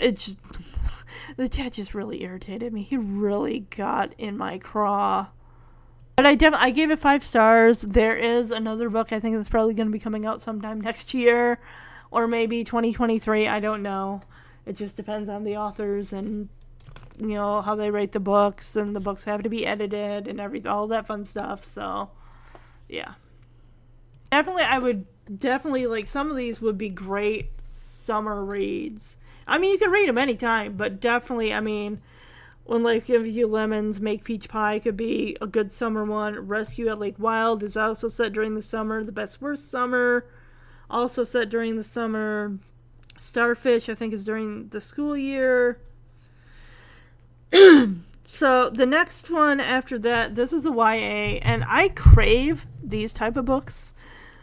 the 1.36 1.48
dad 1.48 1.72
just 1.72 1.94
really 1.94 2.22
irritated 2.22 2.72
me. 2.72 2.82
He 2.82 2.96
really 2.96 3.60
got 3.60 4.12
in 4.18 4.36
my 4.36 4.58
craw. 4.58 5.28
But 6.18 6.26
I 6.26 6.34
def- 6.34 6.52
I 6.52 6.72
gave 6.72 6.90
it 6.90 6.98
five 6.98 7.22
stars. 7.22 7.82
There 7.82 8.16
is 8.16 8.50
another 8.50 8.90
book 8.90 9.12
I 9.12 9.20
think 9.20 9.36
that's 9.36 9.48
probably 9.48 9.72
going 9.72 9.86
to 9.86 9.92
be 9.92 10.00
coming 10.00 10.26
out 10.26 10.40
sometime 10.40 10.80
next 10.80 11.14
year, 11.14 11.60
or 12.10 12.26
maybe 12.26 12.64
2023. 12.64 13.46
I 13.46 13.60
don't 13.60 13.84
know. 13.84 14.22
It 14.66 14.72
just 14.72 14.96
depends 14.96 15.28
on 15.28 15.44
the 15.44 15.56
authors 15.58 16.12
and 16.12 16.48
you 17.20 17.36
know 17.36 17.62
how 17.62 17.76
they 17.76 17.92
write 17.92 18.10
the 18.10 18.18
books 18.18 18.74
and 18.74 18.96
the 18.96 19.00
books 19.00 19.22
have 19.22 19.44
to 19.44 19.48
be 19.48 19.64
edited 19.64 20.26
and 20.26 20.40
every 20.40 20.66
all 20.66 20.88
that 20.88 21.06
fun 21.06 21.24
stuff 21.24 21.66
so 21.68 22.10
yeah 22.88 23.14
definitely 24.30 24.62
i 24.62 24.78
would 24.78 25.04
definitely 25.38 25.86
like 25.86 26.06
some 26.06 26.30
of 26.30 26.36
these 26.36 26.60
would 26.60 26.78
be 26.78 26.88
great 26.88 27.50
summer 27.72 28.44
reads 28.44 29.16
i 29.48 29.58
mean 29.58 29.72
you 29.72 29.78
can 29.78 29.90
read 29.90 30.08
them 30.08 30.18
anytime 30.18 30.76
but 30.76 31.00
definitely 31.00 31.52
i 31.52 31.58
mean 31.58 32.00
when 32.68 32.82
life 32.82 33.06
gives 33.06 33.30
you 33.30 33.46
lemons 33.46 33.98
make 33.98 34.24
peach 34.24 34.46
pie 34.46 34.78
could 34.78 34.96
be 34.96 35.38
a 35.40 35.46
good 35.46 35.72
summer 35.72 36.04
one. 36.04 36.34
Rescue 36.46 36.88
at 36.88 36.98
lake 36.98 37.18
wild 37.18 37.62
is 37.62 37.78
also 37.78 38.08
set 38.08 38.34
during 38.34 38.54
the 38.54 38.60
summer. 38.60 39.02
The 39.02 39.10
best 39.10 39.40
worst 39.40 39.70
summer 39.70 40.26
also 40.90 41.24
set 41.24 41.48
during 41.48 41.76
the 41.76 41.82
summer. 41.82 42.58
Starfish 43.18 43.88
i 43.88 43.94
think 43.94 44.12
is 44.12 44.22
during 44.22 44.68
the 44.68 44.82
school 44.82 45.16
year. 45.16 45.80
So 48.30 48.68
the 48.68 48.84
next 48.84 49.30
one 49.30 49.58
after 49.58 49.98
that, 50.00 50.34
this 50.34 50.52
is 50.52 50.66
a 50.66 50.70
YA, 50.70 51.40
and 51.40 51.64
I 51.66 51.88
crave 51.88 52.66
these 52.84 53.14
type 53.14 53.38
of 53.38 53.46
books 53.46 53.94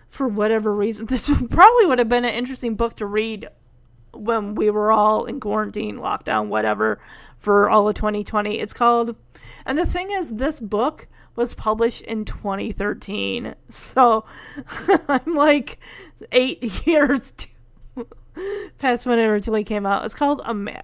for 0.09 0.27
whatever 0.27 0.75
reason. 0.75 1.05
This 1.09 1.27
probably 1.27 1.85
would 1.85 1.99
have 1.99 2.09
been 2.09 2.25
an 2.25 2.33
interesting 2.33 2.73
book 2.73 2.95
to 2.95 3.05
read 3.05 3.47
when 4.15 4.55
we 4.55 4.69
were 4.69 4.91
all 4.91 5.25
in 5.25 5.39
quarantine, 5.39 5.97
lockdown, 5.97 6.47
whatever, 6.47 6.99
for 7.37 7.69
all 7.69 7.87
of 7.87 7.95
2020. 7.95 8.59
It's 8.59 8.73
called, 8.73 9.15
and 9.65 9.77
the 9.77 9.85
thing 9.85 10.11
is, 10.11 10.35
this 10.35 10.59
book 10.59 11.07
was 11.35 11.53
published 11.53 12.01
in 12.01 12.25
2013. 12.25 13.55
So 13.69 14.25
I'm 15.07 15.35
like 15.35 15.79
eight 16.31 16.63
years 16.87 17.33
past 18.77 19.05
when 19.05 19.19
it 19.19 19.25
originally 19.25 19.63
came 19.63 19.85
out. 19.85 20.05
It's 20.05 20.15
called 20.15 20.41
A 20.45 20.53
Man 20.53 20.83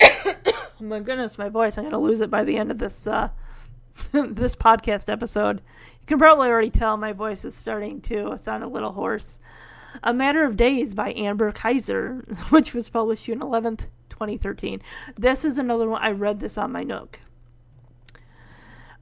oh 0.00 0.34
my 0.80 1.00
goodness, 1.00 1.38
my 1.38 1.48
voice! 1.48 1.76
I'm 1.76 1.84
gonna 1.84 1.98
lose 1.98 2.20
it 2.20 2.30
by 2.30 2.44
the 2.44 2.56
end 2.56 2.70
of 2.70 2.78
this 2.78 3.06
uh, 3.06 3.28
this 4.12 4.56
podcast 4.56 5.10
episode. 5.10 5.60
You 6.00 6.06
can 6.06 6.18
probably 6.18 6.48
already 6.48 6.70
tell 6.70 6.96
my 6.96 7.12
voice 7.12 7.44
is 7.44 7.54
starting 7.54 8.00
to 8.02 8.36
sound 8.38 8.62
a 8.64 8.68
little 8.68 8.92
hoarse. 8.92 9.38
A 10.02 10.14
Matter 10.14 10.44
of 10.44 10.56
Days 10.56 10.94
by 10.94 11.12
Amber 11.14 11.52
Kizer, 11.52 12.26
which 12.50 12.74
was 12.74 12.88
published 12.88 13.24
June 13.24 13.40
11th, 13.40 13.88
2013. 14.10 14.82
This 15.16 15.44
is 15.44 15.58
another 15.58 15.88
one. 15.88 16.02
I 16.02 16.12
read 16.12 16.40
this 16.40 16.58
on 16.58 16.72
my 16.72 16.82
Nook. 16.82 17.20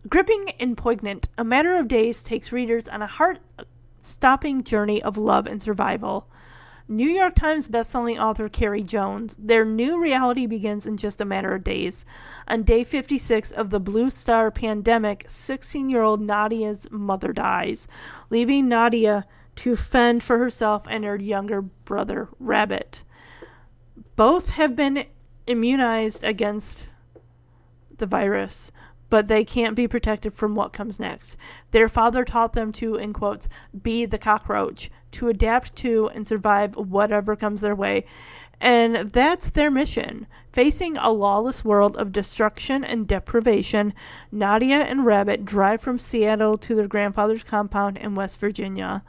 Gripping 0.08 0.50
and 0.60 0.76
poignant, 0.76 1.28
A 1.36 1.44
Matter 1.44 1.76
of 1.76 1.88
Days 1.88 2.22
takes 2.22 2.52
readers 2.52 2.88
on 2.88 3.02
a 3.02 3.06
heart 3.06 3.40
stopping 4.02 4.62
journey 4.62 5.02
of 5.02 5.16
love 5.16 5.46
and 5.46 5.60
survival. 5.60 6.28
New 6.88 7.08
York 7.08 7.34
Times 7.34 7.66
bestselling 7.66 8.22
author 8.22 8.48
Carrie 8.48 8.84
Jones. 8.84 9.34
Their 9.36 9.64
new 9.64 10.00
reality 10.00 10.46
begins 10.46 10.86
in 10.86 10.96
just 10.96 11.20
a 11.20 11.24
matter 11.24 11.52
of 11.52 11.64
days. 11.64 12.04
On 12.46 12.62
day 12.62 12.84
56 12.84 13.50
of 13.50 13.70
the 13.70 13.80
Blue 13.80 14.08
Star 14.08 14.52
pandemic, 14.52 15.24
16 15.26 15.90
year 15.90 16.02
old 16.02 16.20
Nadia's 16.20 16.88
mother 16.92 17.32
dies, 17.32 17.88
leaving 18.30 18.68
Nadia 18.68 19.26
to 19.56 19.76
fend 19.76 20.22
for 20.22 20.38
herself 20.38 20.84
and 20.88 21.04
her 21.04 21.16
younger 21.16 21.62
brother, 21.62 22.28
Rabbit. 22.38 23.02
Both 24.14 24.50
have 24.50 24.76
been 24.76 25.06
immunized 25.46 26.24
against 26.24 26.86
the 27.98 28.06
virus, 28.06 28.70
but 29.08 29.28
they 29.28 29.44
can't 29.44 29.76
be 29.76 29.86
protected 29.88 30.34
from 30.34 30.54
what 30.54 30.72
comes 30.72 30.98
next. 30.98 31.36
Their 31.70 31.88
father 31.88 32.24
taught 32.24 32.52
them 32.52 32.72
to, 32.72 32.96
in 32.96 33.12
quotes, 33.12 33.48
be 33.82 34.04
the 34.04 34.18
cockroach, 34.18 34.90
to 35.12 35.28
adapt 35.28 35.76
to 35.76 36.08
and 36.08 36.26
survive 36.26 36.76
whatever 36.76 37.36
comes 37.36 37.60
their 37.60 37.74
way. 37.74 38.04
And 38.60 39.12
that's 39.12 39.50
their 39.50 39.70
mission. 39.70 40.26
Facing 40.52 40.96
a 40.96 41.12
lawless 41.12 41.62
world 41.64 41.96
of 41.98 42.12
destruction 42.12 42.82
and 42.82 43.06
deprivation, 43.06 43.92
Nadia 44.32 44.76
and 44.76 45.04
Rabbit 45.04 45.44
drive 45.44 45.82
from 45.82 45.98
Seattle 45.98 46.56
to 46.58 46.74
their 46.74 46.88
grandfather's 46.88 47.44
compound 47.44 47.98
in 47.98 48.14
West 48.14 48.38
Virginia. 48.38 49.02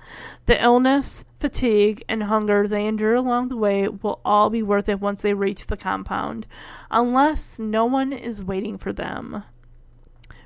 The 0.46 0.62
illness, 0.62 1.24
fatigue, 1.40 2.04
and 2.10 2.24
hunger 2.24 2.68
they 2.68 2.86
endure 2.86 3.16
along 3.16 3.48
the 3.48 3.56
way 3.56 3.88
will 3.88 4.20
all 4.26 4.50
be 4.50 4.62
worth 4.62 4.90
it 4.90 5.00
once 5.00 5.22
they 5.22 5.34
reach 5.34 5.68
the 5.68 5.78
compound, 5.78 6.46
unless 6.92 7.58
no 7.58 7.86
one 7.86 8.12
is 8.12 8.44
waiting 8.44 8.78
for 8.78 8.92
them. 8.92 9.44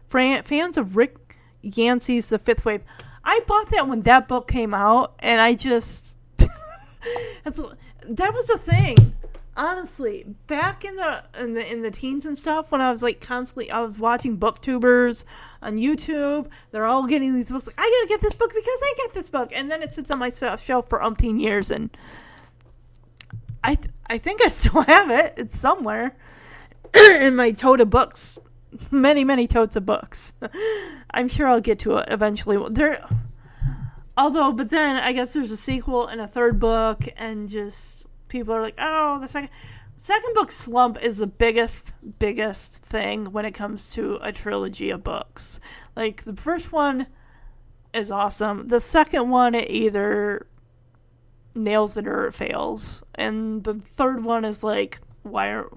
Fans 0.10 0.78
of 0.78 0.96
Rick 0.96 1.36
Yancey's 1.62 2.30
The 2.30 2.38
Fifth 2.38 2.66
Wave. 2.66 2.84
I 3.24 3.40
bought 3.48 3.70
that 3.70 3.88
when 3.88 4.02
that 4.02 4.28
book 4.28 4.48
came 4.48 4.74
out, 4.74 5.16
and 5.20 5.40
I 5.42 5.54
just 5.54 6.18
that 8.08 8.34
was 8.34 8.50
a 8.50 8.58
thing. 8.58 9.16
Honestly, 9.58 10.26
back 10.48 10.86
in 10.86 10.96
the 10.96 11.24
in 11.38 11.54
the 11.54 11.72
in 11.72 11.82
the 11.82 11.92
teens 11.92 12.26
and 12.26 12.38
stuff, 12.38 12.72
when 12.72 12.80
I 12.80 12.90
was 12.90 13.04
like 13.04 13.20
constantly, 13.20 13.70
I 13.70 13.82
was 13.82 14.00
watching 14.00 14.38
booktubers 14.38 15.26
on 15.62 15.78
YouTube. 15.78 16.50
They're 16.72 16.86
all 16.86 17.06
getting 17.06 17.36
these 17.36 17.52
books. 17.52 17.68
Like, 17.68 17.76
I 17.78 17.84
gotta 17.84 18.08
get 18.08 18.22
this 18.22 18.36
book 18.36 18.54
because 18.54 18.80
I 18.82 18.94
get 18.98 19.14
this 19.14 19.30
book, 19.30 19.52
and 19.54 19.70
then 19.70 19.84
it 19.84 19.94
sits 19.94 20.10
on 20.10 20.20
my 20.20 20.32
uh, 20.42 20.56
shelf 20.56 20.88
for 20.90 21.00
umpteen 21.00 21.42
years, 21.42 21.70
and 21.70 21.90
I 23.64 23.76
th- 23.76 23.94
I 24.08 24.18
think 24.18 24.42
I 24.42 24.48
still 24.50 24.82
have 24.84 25.10
it. 25.10 25.34
It's 25.38 25.60
somewhere. 25.60 26.16
in 26.94 27.36
my 27.36 27.52
tote 27.52 27.82
of 27.82 27.90
books, 27.90 28.40
many 28.92 29.24
many 29.24 29.48
totes 29.48 29.76
of 29.76 29.86
books. 29.86 30.34
I'm 31.12 31.28
sure 31.28 31.48
I'll 31.48 31.62
get 31.62 31.80
to 31.80 31.98
it 31.98 32.08
eventually. 32.10 32.58
There, 32.70 33.06
although, 34.22 34.52
but 34.52 34.70
then 34.70 34.98
I 34.98 35.14
guess 35.14 35.34
there's 35.34 35.52
a 35.52 35.58
sequel 35.58 36.08
and 36.08 36.22
a 36.22 36.28
third 36.28 36.60
book, 36.60 37.08
and 37.18 37.50
just 37.50 38.06
people 38.28 38.54
are 38.54 38.62
like, 38.62 38.76
oh, 38.78 39.20
the 39.20 39.28
second 39.28 39.50
second 39.98 40.34
book 40.34 40.50
slump 40.50 40.98
is 41.00 41.20
the 41.20 41.28
biggest 41.28 41.94
biggest 42.18 42.84
thing 42.84 43.26
when 43.26 43.46
it 43.46 43.52
comes 43.52 43.92
to 43.92 44.18
a 44.22 44.32
trilogy 44.32 44.90
of 44.90 45.04
books. 45.04 45.60
Like 45.96 46.24
the 46.24 46.36
first 46.36 46.72
one 46.72 47.08
is 47.94 48.10
awesome. 48.10 48.68
The 48.68 48.80
second 48.80 49.30
one 49.30 49.54
it 49.54 49.70
either 49.70 50.48
nails 51.54 51.98
it 51.98 52.08
or 52.08 52.28
it 52.28 52.34
fails. 52.34 53.04
And 53.16 53.64
the 53.64 53.76
third 53.96 54.24
one 54.24 54.46
is 54.46 54.64
like 54.64 55.00
why 55.24 55.50
are 55.50 55.70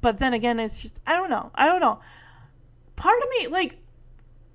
but 0.00 0.18
then 0.18 0.34
again 0.34 0.60
it's 0.60 0.78
just 0.78 1.00
I 1.06 1.14
don't 1.14 1.30
know. 1.30 1.50
I 1.54 1.66
don't 1.66 1.80
know. 1.80 1.98
Part 2.94 3.20
of 3.20 3.28
me 3.30 3.48
like 3.48 3.78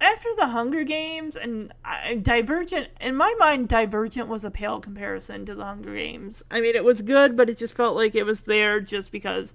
after 0.02 0.30
the 0.36 0.48
Hunger 0.48 0.84
Games 0.84 1.36
and 1.36 1.74
uh, 1.84 2.16
Divergent, 2.22 2.90
in 3.00 3.16
my 3.16 3.34
mind, 3.40 3.70
Divergent 3.70 4.28
was 4.28 4.44
a 4.44 4.52
pale 4.52 4.80
comparison 4.80 5.46
to 5.46 5.56
the 5.56 5.66
Hunger 5.66 5.94
Games. 5.94 6.44
I 6.52 6.62
mean, 6.62 6.76
it 6.76 6.84
was 6.84 7.02
good, 7.02 7.36
but 7.36 7.50
it 7.50 7.58
just 7.58 7.74
felt 7.74 7.96
like 7.96 8.16
it 8.16 8.26
was 8.26 8.42
there 8.42 8.80
just 8.80 9.12
because, 9.12 9.54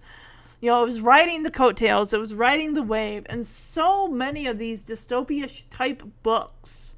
you 0.61 0.71
know, 0.71 0.83
it 0.83 0.87
was 0.87 1.01
riding 1.01 1.43
the 1.43 1.51
coattails, 1.51 2.13
it 2.13 2.21
was 2.21 2.35
riding 2.35 2.75
the 2.75 2.83
wave, 2.83 3.27
and 3.27 3.47
so 3.47 4.09
many 4.09 4.47
of 4.47 4.59
these 4.59 4.85
dystopia 4.85 5.67
type 5.71 6.03
books 6.23 6.97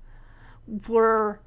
were 0.89 1.41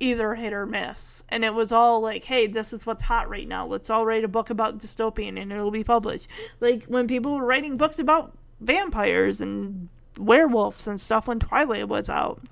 either 0.00 0.34
hit 0.34 0.52
or 0.52 0.66
miss. 0.66 1.24
And 1.28 1.44
it 1.44 1.54
was 1.54 1.72
all 1.72 2.00
like, 2.00 2.24
hey, 2.24 2.46
this 2.46 2.72
is 2.72 2.86
what's 2.86 3.02
hot 3.02 3.28
right 3.28 3.48
now. 3.48 3.66
Let's 3.66 3.90
all 3.90 4.06
write 4.06 4.24
a 4.24 4.28
book 4.28 4.50
about 4.50 4.78
dystopian 4.78 5.40
and 5.40 5.52
it'll 5.52 5.70
be 5.70 5.84
published. 5.84 6.28
Like 6.60 6.84
when 6.84 7.08
people 7.08 7.36
were 7.36 7.44
writing 7.44 7.76
books 7.76 7.98
about 7.98 8.36
vampires 8.60 9.40
and 9.40 9.88
werewolves 10.18 10.86
and 10.86 11.00
stuff 11.00 11.26
when 11.26 11.38
Twilight 11.38 11.88
was 11.88 12.10
out. 12.10 12.42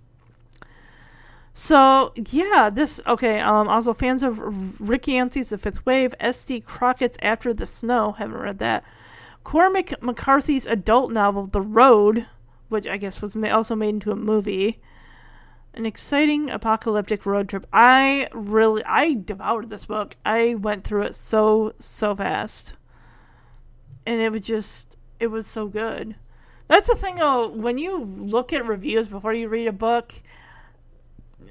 So 1.59 2.13
yeah, 2.17 2.69
this 2.71 3.01
okay. 3.07 3.41
Um, 3.41 3.67
also 3.67 3.95
fans 3.95 4.23
of 4.23 4.39
Rick 4.79 5.09
Yancey's 5.09 5.49
The 5.49 5.57
Fifth 5.57 5.87
Wave, 5.87 6.15
S.D. 6.21 6.61
Crockett's 6.61 7.17
After 7.23 7.55
the 7.55 7.65
Snow. 7.65 8.13
Haven't 8.13 8.37
read 8.37 8.59
that. 8.59 8.85
Cormac 9.43 10.03
McCarthy's 10.03 10.67
adult 10.67 11.13
novel 11.13 11.47
The 11.47 11.63
Road, 11.63 12.27
which 12.69 12.87
I 12.87 12.99
guess 12.99 13.23
was 13.23 13.35
also 13.37 13.75
made 13.75 13.89
into 13.89 14.11
a 14.11 14.17
movie. 14.17 14.83
An 15.73 15.87
exciting 15.87 16.51
apocalyptic 16.51 17.25
road 17.25 17.49
trip. 17.49 17.67
I 17.73 18.29
really, 18.35 18.85
I 18.85 19.15
devoured 19.15 19.71
this 19.71 19.87
book. 19.87 20.15
I 20.27 20.57
went 20.57 20.85
through 20.85 21.05
it 21.05 21.15
so 21.15 21.73
so 21.79 22.15
fast, 22.15 22.75
and 24.05 24.21
it 24.21 24.31
was 24.31 24.43
just, 24.43 24.99
it 25.21 25.29
was 25.29 25.47
so 25.47 25.69
good. 25.69 26.17
That's 26.69 26.89
the 26.89 26.95
thing, 26.95 27.17
though. 27.17 27.49
When 27.49 27.79
you 27.79 27.99
look 27.99 28.53
at 28.53 28.67
reviews 28.67 29.09
before 29.09 29.33
you 29.33 29.49
read 29.49 29.69
a 29.69 29.73
book, 29.73 30.13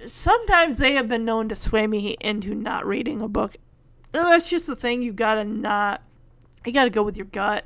sometimes 0.07 0.77
they 0.77 0.93
have 0.93 1.07
been 1.07 1.25
known 1.25 1.49
to 1.49 1.55
sway 1.55 1.87
me 1.87 2.17
into 2.19 2.53
not 2.53 2.85
reading 2.85 3.21
a 3.21 3.27
book. 3.27 3.55
That's 4.11 4.49
just 4.49 4.67
the 4.67 4.75
thing. 4.75 5.01
You 5.01 5.13
gotta 5.13 5.43
not. 5.43 6.01
You 6.65 6.71
gotta 6.71 6.89
go 6.89 7.03
with 7.03 7.17
your 7.17 7.27
gut. 7.27 7.65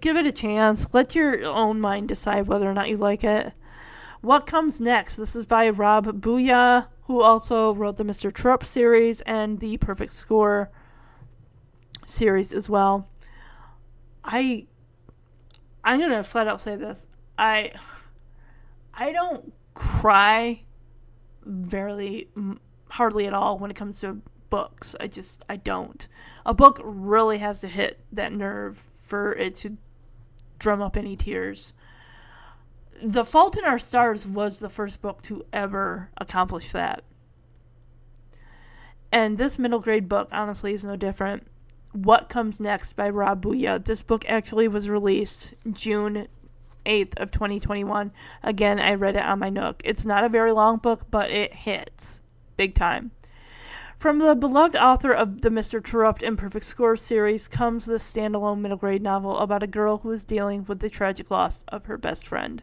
Give 0.00 0.16
it 0.16 0.26
a 0.26 0.32
chance. 0.32 0.86
Let 0.92 1.14
your 1.14 1.44
own 1.44 1.80
mind 1.80 2.08
decide 2.08 2.46
whether 2.46 2.68
or 2.68 2.74
not 2.74 2.88
you 2.88 2.96
like 2.96 3.24
it. 3.24 3.52
What 4.20 4.46
comes 4.46 4.80
next? 4.80 5.16
This 5.16 5.36
is 5.36 5.46
by 5.46 5.70
Rob 5.70 6.20
Buyea, 6.20 6.88
who 7.04 7.22
also 7.22 7.72
wrote 7.72 7.96
the 7.96 8.04
Mr. 8.04 8.32
Terupt 8.32 8.66
series 8.66 9.20
and 9.22 9.60
the 9.60 9.76
Perfect 9.78 10.12
Score 10.12 10.70
series 12.04 12.52
as 12.52 12.68
well. 12.68 13.08
I 14.24 14.66
I'm 15.88 15.98
gonna 16.00 16.22
flat 16.22 16.46
out 16.46 16.60
say 16.60 16.76
this. 16.76 17.06
I 17.38 17.72
I 18.92 19.10
don't 19.10 19.54
cry 19.72 20.60
very 21.46 22.28
hardly 22.90 23.26
at 23.26 23.32
all 23.32 23.58
when 23.58 23.70
it 23.70 23.74
comes 23.74 23.98
to 24.00 24.20
books. 24.50 24.94
I 25.00 25.06
just 25.06 25.46
I 25.48 25.56
don't. 25.56 26.06
A 26.44 26.52
book 26.52 26.78
really 26.84 27.38
has 27.38 27.60
to 27.60 27.68
hit 27.68 28.00
that 28.12 28.34
nerve 28.34 28.76
for 28.76 29.32
it 29.32 29.56
to 29.56 29.78
drum 30.58 30.82
up 30.82 30.94
any 30.94 31.16
tears. 31.16 31.72
The 33.02 33.24
Fault 33.24 33.56
in 33.56 33.64
Our 33.64 33.78
Stars 33.78 34.26
was 34.26 34.58
the 34.58 34.68
first 34.68 35.00
book 35.00 35.22
to 35.22 35.46
ever 35.54 36.10
accomplish 36.18 36.70
that. 36.72 37.02
And 39.10 39.38
this 39.38 39.58
middle 39.58 39.80
grade 39.80 40.06
book 40.06 40.28
honestly 40.32 40.74
is 40.74 40.84
no 40.84 40.96
different. 40.96 41.46
What 41.92 42.28
Comes 42.28 42.60
Next 42.60 42.94
by 42.94 43.08
Rob. 43.08 43.44
This 43.84 44.02
book 44.02 44.24
actually 44.28 44.68
was 44.68 44.88
released 44.88 45.54
June 45.70 46.28
8th 46.84 47.18
of 47.18 47.30
2021. 47.30 48.12
Again, 48.42 48.78
I 48.78 48.94
read 48.94 49.16
it 49.16 49.24
on 49.24 49.38
my 49.38 49.48
Nook. 49.48 49.80
It's 49.84 50.04
not 50.04 50.24
a 50.24 50.28
very 50.28 50.52
long 50.52 50.78
book, 50.78 51.10
but 51.10 51.30
it 51.30 51.54
hits 51.54 52.20
big 52.56 52.74
time. 52.74 53.12
From 53.98 54.18
the 54.18 54.34
beloved 54.34 54.76
author 54.76 55.12
of 55.12 55.40
the 55.40 55.48
Mr. 55.48 55.82
Terupt 55.82 56.22
and 56.22 56.38
Perfect 56.38 56.66
Score 56.66 56.96
series 56.96 57.48
comes 57.48 57.86
this 57.86 58.12
standalone 58.12 58.60
middle 58.60 58.76
grade 58.76 59.02
novel 59.02 59.38
about 59.38 59.62
a 59.62 59.66
girl 59.66 59.98
who 59.98 60.10
is 60.12 60.24
dealing 60.24 60.64
with 60.66 60.80
the 60.80 60.90
tragic 60.90 61.30
loss 61.30 61.62
of 61.68 61.86
her 61.86 61.98
best 61.98 62.26
friend. 62.26 62.62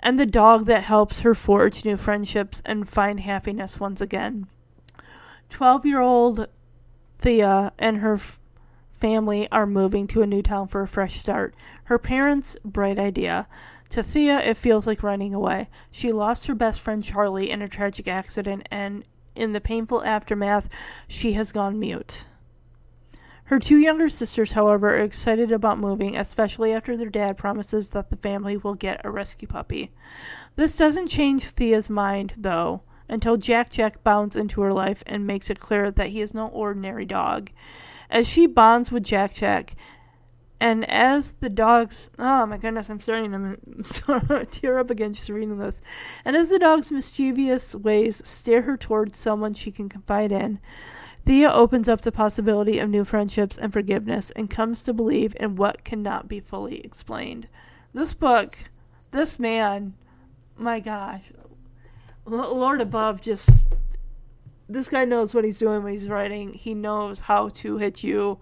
And 0.00 0.18
the 0.18 0.26
dog 0.26 0.66
that 0.66 0.84
helps 0.84 1.20
her 1.20 1.34
forge 1.34 1.84
new 1.84 1.96
friendships 1.96 2.62
and 2.64 2.88
find 2.88 3.20
happiness 3.20 3.80
once 3.80 4.00
again. 4.00 4.46
12 5.48 5.86
year 5.86 6.00
old 6.00 6.46
Thea 7.18 7.72
and 7.78 7.98
her 7.98 8.14
f- 8.14 8.38
family 8.92 9.48
are 9.50 9.66
moving 9.66 10.06
to 10.08 10.22
a 10.22 10.26
new 10.26 10.42
town 10.42 10.68
for 10.68 10.82
a 10.82 10.88
fresh 10.88 11.18
start. 11.18 11.54
Her 11.84 11.98
parents' 11.98 12.56
bright 12.64 12.98
idea. 12.98 13.48
To 13.90 14.02
Thea, 14.02 14.38
it 14.40 14.56
feels 14.56 14.86
like 14.86 15.02
running 15.02 15.34
away. 15.34 15.68
She 15.90 16.12
lost 16.12 16.46
her 16.46 16.54
best 16.54 16.80
friend 16.80 17.02
Charlie 17.02 17.50
in 17.50 17.62
a 17.62 17.68
tragic 17.68 18.06
accident, 18.06 18.68
and 18.70 19.04
in 19.34 19.52
the 19.52 19.60
painful 19.60 20.04
aftermath, 20.04 20.68
she 21.08 21.32
has 21.32 21.52
gone 21.52 21.80
mute. 21.80 22.26
Her 23.44 23.58
two 23.58 23.78
younger 23.78 24.10
sisters, 24.10 24.52
however, 24.52 24.90
are 24.90 25.02
excited 25.02 25.50
about 25.50 25.78
moving, 25.78 26.16
especially 26.16 26.72
after 26.72 26.96
their 26.96 27.08
dad 27.08 27.38
promises 27.38 27.90
that 27.90 28.10
the 28.10 28.16
family 28.16 28.58
will 28.58 28.74
get 28.74 29.00
a 29.04 29.10
rescue 29.10 29.48
puppy. 29.48 29.90
This 30.56 30.76
doesn't 30.76 31.08
change 31.08 31.44
Thea's 31.44 31.88
mind, 31.88 32.34
though 32.36 32.82
until 33.08 33.36
Jack 33.36 33.70
Jack 33.70 34.02
bounds 34.04 34.36
into 34.36 34.60
her 34.60 34.72
life 34.72 35.02
and 35.06 35.26
makes 35.26 35.50
it 35.50 35.60
clear 35.60 35.90
that 35.90 36.08
he 36.08 36.20
is 36.20 36.34
no 36.34 36.48
ordinary 36.48 37.04
dog. 37.04 37.50
As 38.10 38.26
she 38.26 38.46
bonds 38.46 38.90
with 38.90 39.04
Jack 39.04 39.34
Jack, 39.34 39.74
and 40.60 40.88
as 40.90 41.32
the 41.32 41.48
dog's 41.48 42.10
oh 42.18 42.44
my 42.46 42.58
goodness, 42.58 42.88
I'm 42.88 43.00
starting 43.00 43.32
to 43.32 44.46
tear 44.50 44.78
up 44.78 44.90
again 44.90 45.14
just 45.14 45.28
reading 45.28 45.58
this. 45.58 45.80
And 46.24 46.36
as 46.36 46.48
the 46.48 46.58
dog's 46.58 46.90
mischievous 46.90 47.74
ways 47.74 48.20
steer 48.24 48.62
her 48.62 48.76
towards 48.76 49.16
someone 49.16 49.54
she 49.54 49.70
can 49.70 49.88
confide 49.88 50.32
in, 50.32 50.58
Thea 51.26 51.52
opens 51.52 51.88
up 51.88 52.00
the 52.00 52.10
possibility 52.10 52.78
of 52.78 52.88
new 52.88 53.04
friendships 53.04 53.58
and 53.58 53.72
forgiveness 53.72 54.32
and 54.34 54.50
comes 54.50 54.82
to 54.82 54.94
believe 54.94 55.36
in 55.38 55.56
what 55.56 55.84
cannot 55.84 56.26
be 56.26 56.40
fully 56.40 56.80
explained. 56.80 57.46
This 57.92 58.14
book, 58.14 58.56
this 59.10 59.38
man, 59.38 59.94
my 60.56 60.80
gosh, 60.80 61.30
Lord 62.28 62.80
above 62.80 63.20
just 63.20 63.74
this 64.68 64.88
guy 64.88 65.04
knows 65.04 65.34
what 65.34 65.44
he's 65.44 65.58
doing 65.58 65.82
when 65.82 65.92
he's 65.92 66.08
writing. 66.08 66.52
He 66.52 66.74
knows 66.74 67.20
how 67.20 67.48
to 67.48 67.78
hit 67.78 68.02
you 68.02 68.38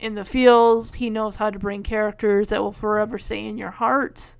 in 0.00 0.14
the 0.14 0.24
feels. 0.24 0.92
He 0.92 1.10
knows 1.10 1.36
how 1.36 1.50
to 1.50 1.58
bring 1.58 1.82
characters 1.82 2.48
that 2.48 2.60
will 2.60 2.72
forever 2.72 3.18
stay 3.18 3.46
in 3.46 3.56
your 3.56 3.70
heart. 3.70 4.36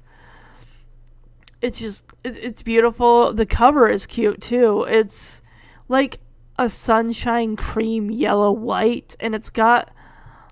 It's 1.63 1.79
just 1.79 2.05
it, 2.25 2.37
it's 2.37 2.63
beautiful. 2.63 3.33
The 3.33 3.47
cover 3.47 3.89
is 3.89 4.07
cute 4.07 4.41
too. 4.41 4.85
It's 4.85 5.41
like 5.89 6.19
a 6.59 6.69
sunshine 6.69 7.57
cream 7.57 8.11
yellow 8.11 8.51
white 8.51 9.15
and 9.21 9.35
it's 9.35 9.51
got 9.51 9.91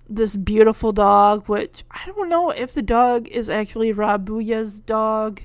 this 0.08 0.36
beautiful 0.36 0.92
dog 0.92 1.49
which 1.49 1.84
I 1.91 2.07
don't 2.07 2.31
know 2.31 2.50
if 2.50 2.73
the 2.73 2.83
dog 2.83 3.28
is 3.28 3.50
actually 3.50 3.92
Rob 3.92 4.26
Buyea's 4.26 4.81
dog 4.81 5.42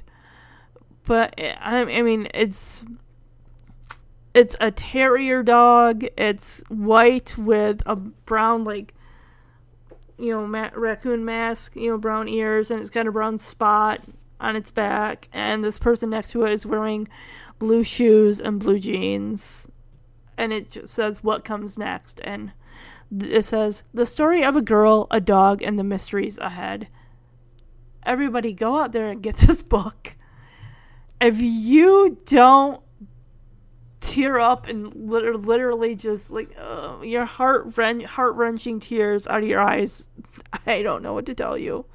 but 1.06 1.34
eh, 1.38 1.56
I, 1.60 1.80
I 1.82 2.02
mean 2.02 2.28
it's 2.34 2.84
it's 4.34 4.56
a 4.60 4.72
terrier 4.72 5.44
dog. 5.44 6.06
It's 6.18 6.64
white 6.70 7.38
with 7.38 7.82
a 7.86 7.96
brown 7.96 8.64
like 8.64 8.94
you 10.18 10.32
know 10.32 10.48
ma- 10.48 10.72
raccoon 10.76 11.26
mask, 11.26 11.76
you 11.76 11.90
know 11.90 11.98
brown 11.98 12.28
ears, 12.28 12.72
and 12.72 12.82
it's 12.82 12.90
got 12.90 13.08
a 13.08 13.12
brown 13.12 13.38
spot 13.38 14.02
on 14.40 14.56
its 14.56 14.72
back. 14.72 15.30
And 15.34 15.64
this 15.64 15.80
person 15.80 16.10
next 16.10 16.32
to 16.32 16.44
it 16.46 16.52
is 16.52 16.66
wearing 16.66 17.08
blue 17.60 17.84
shoes 17.84 18.40
and 18.40 18.60
blue 18.60 18.80
jeans, 18.80 19.68
and 20.38 20.52
it 20.52 20.72
just 20.72 20.94
says 20.94 21.24
what 21.24 21.46
comes 21.46 21.78
next, 21.78 22.20
and 22.24 22.52
it 23.20 23.46
says 23.46 23.84
the 23.94 24.06
story 24.06 24.44
of 24.44 24.56
a 24.56 24.62
girl, 24.62 25.08
a 25.12 25.22
dog, 25.22 25.62
and 25.62 25.78
the 25.78 25.84
mysteries 25.84 26.38
ahead. 26.40 26.88
Everybody, 28.06 28.52
go 28.52 28.78
out 28.78 28.92
there 28.92 29.10
and 29.10 29.22
get 29.22 29.36
this 29.38 29.62
book 29.62 30.16
if 31.24 31.40
you 31.40 32.18
don't 32.26 32.82
tear 34.02 34.38
up 34.38 34.68
and 34.68 34.94
literally 34.94 35.96
just 35.96 36.30
like 36.30 36.54
uh, 36.60 36.98
your 37.02 37.26
heart 37.26 37.74
heart 38.06 38.36
wrenching 38.36 38.80
tears 38.80 39.26
out 39.28 39.42
of 39.42 39.48
your 39.48 39.62
eyes. 39.62 40.10
I 40.68 40.82
don't 40.82 41.02
know 41.02 41.14
what 41.14 41.26
to 41.28 41.34
tell 41.34 41.58
you 41.58 41.86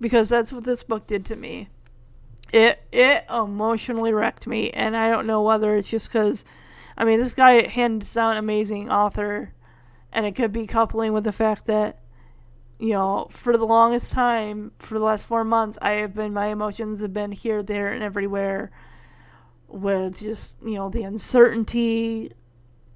because 0.00 0.28
that's 0.28 0.52
what 0.52 0.64
this 0.64 0.82
book 0.82 1.06
did 1.06 1.24
to 1.26 1.36
me. 1.36 1.68
It 2.52 2.82
it 2.92 3.24
emotionally 3.32 4.12
wrecked 4.12 4.46
me, 4.46 4.70
and 4.70 4.94
I 4.94 5.08
don't 5.08 5.26
know 5.26 5.42
whether 5.42 5.74
it's 5.74 5.88
just 5.88 6.08
because, 6.08 6.44
I 6.98 7.06
mean, 7.06 7.18
this 7.18 7.34
guy 7.34 7.66
hands 7.66 8.12
down 8.12 8.36
amazing 8.36 8.90
author, 8.90 9.54
and 10.12 10.26
it 10.26 10.32
could 10.32 10.52
be 10.52 10.66
coupling 10.66 11.14
with 11.14 11.24
the 11.24 11.32
fact 11.32 11.64
that, 11.66 12.00
you 12.82 12.94
know, 12.94 13.28
for 13.30 13.56
the 13.56 13.64
longest 13.64 14.10
time, 14.10 14.72
for 14.80 14.94
the 14.94 15.04
last 15.04 15.24
four 15.24 15.44
months, 15.44 15.78
I 15.80 15.92
have 15.92 16.14
been 16.14 16.32
my 16.32 16.48
emotions 16.48 17.00
have 17.00 17.14
been 17.14 17.30
here, 17.30 17.62
there, 17.62 17.92
and 17.92 18.02
everywhere, 18.02 18.72
with 19.68 20.18
just 20.18 20.58
you 20.64 20.74
know 20.74 20.88
the 20.90 21.04
uncertainty 21.04 22.32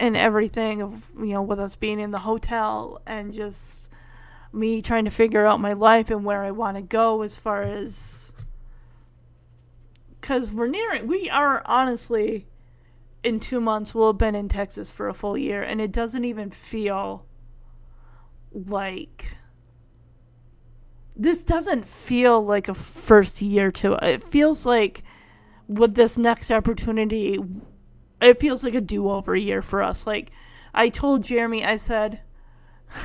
and 0.01 0.17
everything 0.17 0.83
of 0.83 1.09
you 1.17 1.27
know 1.27 1.43
with 1.43 1.61
us 1.61 1.77
being 1.77 2.01
in 2.01 2.11
the 2.11 2.19
hotel 2.19 3.01
and 3.07 3.33
just 3.33 3.89
me 4.53 4.83
trying 4.83 5.05
to 5.05 5.11
figure 5.13 5.47
out 5.47 5.61
my 5.61 5.73
life 5.73 6.11
and 6.11 6.25
where 6.25 6.43
I 6.43 6.51
want 6.51 6.77
to 6.77 6.83
go 6.83 7.23
as 7.23 7.37
far 7.37 7.63
as 7.63 8.35
because 10.21 10.53
we're 10.53 10.67
nearing 10.67 11.07
we 11.07 11.31
are 11.31 11.63
honestly 11.65 12.49
in 13.23 13.39
two 13.39 13.61
months 13.61 13.95
we'll 13.95 14.09
have 14.09 14.19
been 14.19 14.35
in 14.35 14.49
Texas 14.49 14.91
for 14.91 15.07
a 15.07 15.15
full 15.15 15.39
year 15.39 15.63
and 15.63 15.81
it 15.81 15.93
doesn't 15.93 16.25
even 16.25 16.51
feel 16.51 17.25
like 18.53 19.37
this 21.17 21.45
doesn't 21.45 21.87
feel 21.87 22.45
like 22.45 22.69
a 22.69 22.75
first 22.75 23.41
year 23.41 23.71
to 23.73 23.95
it. 23.95 24.03
It 24.03 24.23
feels 24.23 24.67
like 24.67 25.03
with 25.69 25.95
this 25.95 26.17
next 26.17 26.51
opportunity 26.51 27.39
it 28.21 28.41
feels 28.41 28.63
like 28.63 28.75
a 28.75 28.81
do-over 28.81 29.37
year 29.37 29.63
for 29.63 29.83
us. 29.83 30.07
Like 30.07 30.31
I 30.75 30.89
told 30.89 31.23
Jeremy 31.23 31.65
I 31.65 31.77
said 31.77 32.21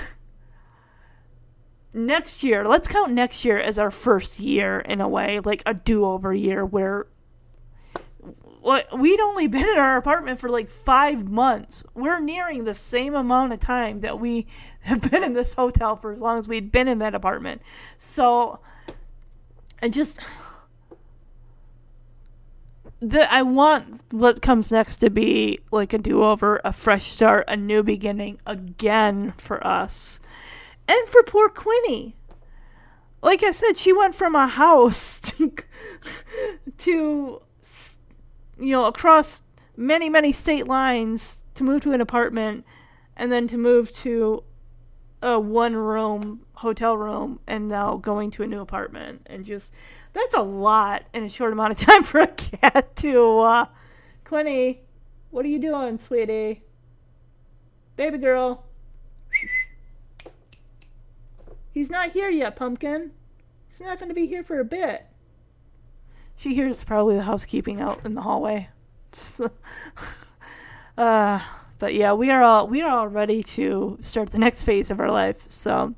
next 1.94 2.44
year, 2.44 2.68
let's 2.68 2.88
count 2.88 3.12
next 3.12 3.44
year 3.44 3.60
as 3.60 3.78
our 3.78 3.92
first 3.92 4.40
year 4.40 4.80
in 4.80 5.02
a 5.02 5.10
way, 5.10 5.40
like 5.40 5.64
a 5.66 5.74
do 5.74 6.06
over 6.06 6.34
year 6.34 6.66
where 6.66 7.08
we'd 8.62 9.20
only 9.20 9.48
been 9.48 9.68
in 9.68 9.78
our 9.78 9.98
apartment 9.98 10.40
for 10.40 10.50
like 10.50 10.70
five 10.70 11.28
months. 11.28 11.84
We're 11.94 12.20
nearing 12.20 12.64
the 12.64 12.74
same 12.74 13.16
amount 13.16 13.54
of 13.54 13.60
time 13.60 14.02
that 14.02 14.20
we 14.20 14.48
have 14.82 15.10
been 15.10 15.24
in 15.24 15.34
this 15.34 15.54
hotel 15.54 15.96
for 15.96 16.12
as 16.12 16.22
long 16.22 16.40
as 16.40 16.48
we'd 16.48 16.72
been 16.72 16.88
in 16.88 17.00
that 17.00 17.16
apartment. 17.16 17.62
So, 17.98 18.60
I 19.82 19.90
just. 19.90 20.20
The, 23.04 23.32
I 23.34 23.42
want 23.42 24.00
what 24.12 24.44
comes 24.44 24.72
next 24.72 24.98
to 24.98 25.10
be 25.10 25.60
like 25.72 25.92
a 25.92 25.98
do 25.98 26.24
over, 26.24 26.62
a 26.64 26.72
fresh 26.72 27.06
start, 27.06 27.46
a 27.48 27.58
new 27.58 27.82
beginning 27.82 28.40
again 28.46 29.34
for 29.38 29.66
us 29.66 30.20
and 30.88 31.08
for 31.10 31.24
poor 31.24 31.50
Quinny. 31.50 32.16
Like 33.24 33.44
I 33.44 33.52
said, 33.52 33.78
she 33.78 33.94
went 33.94 34.14
from 34.14 34.36
a 34.36 34.48
house 34.48 35.20
to, 35.22 35.54
to 36.80 37.42
you 38.62 38.72
know, 38.72 38.86
across 38.86 39.44
many, 39.76 40.10
many 40.10 40.32
state 40.32 40.68
lines 40.68 41.44
to 41.56 41.64
move 41.64 41.82
to 41.82 41.92
an 41.92 42.02
apartment 42.02 42.66
and 43.18 43.32
then 43.32 43.48
to 43.48 43.58
move 43.58 43.92
to 43.92 44.44
a 45.22 45.40
one 45.40 45.76
room 45.76 46.42
hotel 46.54 46.98
room 46.98 47.40
and 47.48 47.68
now 47.68 47.98
going 47.98 48.32
to 48.32 48.44
a 48.44 48.48
new 48.48 48.60
apartment 48.60 49.22
and 49.28 49.46
just 49.46 49.72
that's 50.14 50.34
a 50.34 50.42
lot 50.42 51.04
in 51.14 51.24
a 51.24 51.30
short 51.30 51.54
amount 51.54 51.72
of 51.72 51.78
time 51.88 52.04
for 52.04 52.22
a 52.22 52.28
cat 52.28 52.96
to 52.96 53.38
uh 53.40 53.66
Quinny, 54.24 54.82
what 55.30 55.44
are 55.44 55.50
you 55.50 55.60
doing, 55.60 56.00
sweetie? 56.00 56.64
Baby 57.98 58.18
girl. 58.18 58.64
He's 61.74 61.90
not 61.90 62.12
here 62.12 62.30
yet, 62.30 62.56
Pumpkin. 62.56 63.12
He's 63.68 63.82
not 63.82 64.00
going 64.00 64.08
to 64.08 64.16
be 64.16 64.28
here 64.28 64.44
for 64.44 64.60
a 64.60 64.66
bit. 64.66 65.06
She 66.42 66.56
hears 66.56 66.84
probably 66.84 67.18
the 67.18 67.22
housekeeping 67.22 67.82
out 67.82 68.04
in 68.04 68.16
the 68.16 68.22
hallway. 68.22 68.68
uh, 70.98 71.40
but 71.78 71.94
yeah, 71.94 72.14
we 72.14 72.32
are 72.32 72.42
all 72.42 72.68
we 72.68 72.82
are 72.82 72.90
all 72.90 73.08
ready 73.08 73.44
to 73.44 74.00
start 74.02 74.32
the 74.32 74.40
next 74.40 74.64
phase 74.64 74.90
of 74.90 75.00
our 75.00 75.12
life. 75.12 75.38
So 75.48 75.94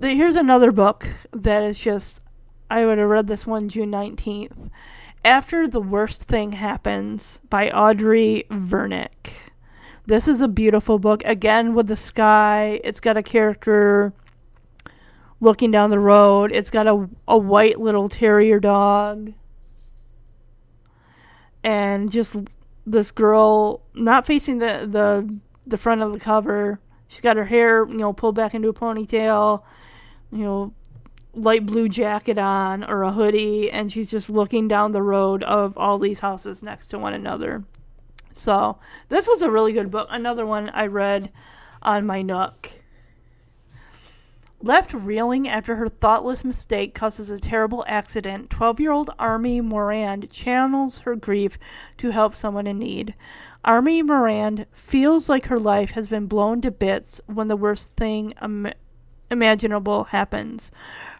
here's 0.00 0.36
another 0.36 0.72
book 0.72 1.06
that 1.32 1.62
is 1.62 1.76
just 1.76 2.22
I 2.70 2.86
would 2.86 2.96
have 2.96 3.10
read 3.10 3.26
this 3.26 3.46
one 3.46 3.68
June 3.68 3.92
19th. 3.92 4.70
After 5.22 5.68
the 5.68 5.82
Worst 5.82 6.22
Thing 6.22 6.52
Happens 6.52 7.42
by 7.50 7.70
Audrey 7.72 8.46
Vernick. 8.50 9.50
This 10.06 10.26
is 10.26 10.40
a 10.40 10.48
beautiful 10.48 10.98
book. 10.98 11.22
Again, 11.26 11.74
with 11.74 11.88
the 11.88 11.96
sky. 11.96 12.80
It's 12.82 13.00
got 13.00 13.18
a 13.18 13.22
character 13.22 14.14
looking 15.40 15.70
down 15.70 15.90
the 15.90 15.98
road. 15.98 16.52
It's 16.52 16.70
got 16.70 16.86
a, 16.86 17.08
a 17.26 17.36
white 17.36 17.80
little 17.80 18.08
terrier 18.08 18.60
dog. 18.60 19.32
And 21.62 22.10
just 22.10 22.36
this 22.86 23.10
girl 23.10 23.82
not 23.94 24.26
facing 24.26 24.58
the, 24.58 24.88
the 24.90 25.38
the 25.66 25.78
front 25.78 26.02
of 26.02 26.12
the 26.12 26.20
cover. 26.20 26.80
She's 27.08 27.20
got 27.20 27.36
her 27.36 27.44
hair, 27.44 27.86
you 27.86 27.96
know, 27.96 28.12
pulled 28.12 28.34
back 28.34 28.54
into 28.54 28.68
a 28.68 28.74
ponytail, 28.74 29.62
you 30.32 30.44
know, 30.44 30.72
light 31.34 31.66
blue 31.66 31.88
jacket 31.88 32.38
on 32.38 32.84
or 32.84 33.02
a 33.02 33.12
hoodie, 33.12 33.70
and 33.70 33.90
she's 33.90 34.10
just 34.10 34.30
looking 34.30 34.68
down 34.68 34.92
the 34.92 35.02
road 35.02 35.42
of 35.44 35.76
all 35.76 35.98
these 35.98 36.20
houses 36.20 36.62
next 36.62 36.88
to 36.88 36.98
one 36.98 37.14
another. 37.14 37.64
So 38.32 38.78
this 39.08 39.26
was 39.26 39.42
a 39.42 39.50
really 39.50 39.72
good 39.72 39.90
book. 39.90 40.08
Another 40.10 40.46
one 40.46 40.70
I 40.70 40.86
read 40.86 41.30
on 41.82 42.06
my 42.06 42.22
Nook. 42.22 42.70
Left 44.62 44.92
reeling 44.92 45.48
after 45.48 45.76
her 45.76 45.88
thoughtless 45.88 46.44
mistake 46.44 46.94
causes 46.94 47.30
a 47.30 47.38
terrible 47.38 47.82
accident, 47.88 48.50
12 48.50 48.78
year 48.78 48.92
old 48.92 49.08
Army 49.18 49.62
Morand 49.62 50.30
channels 50.30 50.98
her 51.00 51.16
grief 51.16 51.58
to 51.96 52.10
help 52.10 52.34
someone 52.34 52.66
in 52.66 52.78
need. 52.78 53.14
Army 53.64 54.02
Morand 54.02 54.66
feels 54.72 55.30
like 55.30 55.46
her 55.46 55.58
life 55.58 55.92
has 55.92 56.10
been 56.10 56.26
blown 56.26 56.60
to 56.60 56.70
bits 56.70 57.22
when 57.24 57.48
the 57.48 57.56
worst 57.56 57.96
thing 57.96 58.34
imaginable 59.30 60.04
happens. 60.04 60.72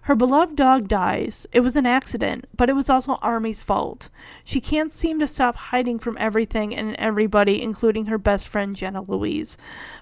Her 0.03 0.15
beloved 0.15 0.57
dog 0.57 0.89
dies. 0.89 1.47
It 1.53 1.61
was 1.61 1.77
an 1.77 1.87
accident, 1.87 2.47
but 2.57 2.69
it 2.69 2.75
was 2.75 2.91
also 2.91 3.19
Army's 3.23 3.63
fault. 3.63 4.11
She 4.45 4.61
can't 4.61 4.93
seem 4.93 5.21
to 5.21 5.29
stop 5.29 5.57
hiding 5.57 5.99
from 5.99 6.17
everything 6.19 6.75
and 6.75 6.97
everybody, 6.97 7.63
including 7.63 8.07
her 8.07 8.19
best 8.19 8.49
friend 8.49 8.75
Jenna 8.75 9.03
Louise. 9.03 9.57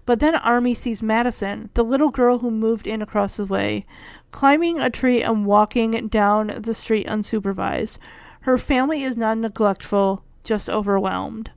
But 0.06 0.20
then 0.20 0.34
Army 0.34 0.74
sees 0.74 1.02
Madison, 1.02 1.70
the 1.74 1.84
little 1.84 2.10
girl 2.10 2.38
who 2.38 2.50
moved 2.50 2.86
in 2.86 3.02
across 3.02 3.36
the 3.36 3.44
way, 3.44 3.84
climbing 4.30 4.78
a 4.80 4.90
tree 4.90 5.22
and 5.22 5.46
walking 5.46 6.08
down 6.08 6.54
the 6.58 6.74
street 6.74 7.06
unsupervised. 7.06 7.98
Her 8.42 8.56
family 8.56 9.04
is 9.04 9.16
not 9.16 9.38
neglectful, 9.38 10.24
just 10.42 10.70
overwhelmed. 10.70 11.50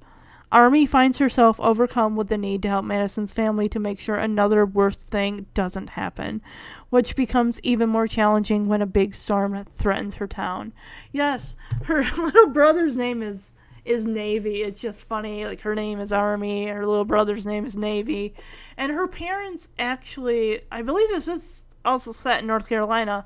Army 0.52 0.86
finds 0.86 1.18
herself 1.18 1.60
overcome 1.60 2.16
with 2.16 2.28
the 2.28 2.38
need 2.38 2.62
to 2.62 2.68
help 2.68 2.84
Madison's 2.84 3.32
family 3.32 3.70
to 3.70 3.80
make 3.80 4.00
sure 4.00 4.16
another 4.16 4.66
worst 4.66 5.08
thing 5.08 5.46
doesn't 5.54 5.92
happen, 5.92 6.42
which 6.90 7.16
becomes 7.16 7.60
even 7.64 7.90
more 7.90 8.08
challenging 8.08 8.68
when 8.68 8.82
a 8.82 8.86
big 8.86 9.16
storm 9.16 9.66
threatens 9.76 10.16
her 10.16 10.28
town. 10.28 10.74
Yes, 11.12 11.56
her 11.86 12.04
little 12.18 12.48
brother's 12.48 12.98
name 12.98 13.22
is 13.22 13.54
is 13.84 14.06
Navy. 14.06 14.62
It's 14.62 14.80
just 14.80 15.08
funny. 15.08 15.46
Like 15.46 15.62
her 15.62 15.74
name 15.74 16.00
is 16.00 16.12
Army, 16.12 16.68
her 16.68 16.86
little 16.86 17.06
brother's 17.06 17.46
name 17.46 17.66
is 17.66 17.78
Navy, 17.78 18.36
and 18.78 18.92
her 18.92 19.08
parents 19.08 19.70
actually, 19.80 20.62
I 20.72 20.82
believe 20.82 21.10
this 21.10 21.28
is 21.28 21.66
also 21.84 22.12
set 22.12 22.42
in 22.42 22.48
North 22.48 22.68
Carolina. 22.68 23.26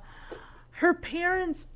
Her 0.72 0.94
parents 0.94 1.68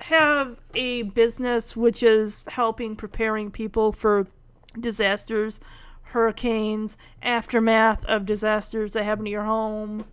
have 0.00 0.58
a 0.74 1.02
business 1.02 1.76
which 1.76 2.02
is 2.02 2.44
helping 2.48 2.96
preparing 2.96 3.50
people 3.50 3.92
for 3.92 4.26
disasters, 4.78 5.60
hurricanes, 6.02 6.96
aftermath 7.22 8.04
of 8.04 8.26
disasters 8.26 8.92
that 8.92 9.04
happen 9.04 9.24
to 9.24 9.30
your 9.30 9.44
home. 9.44 10.04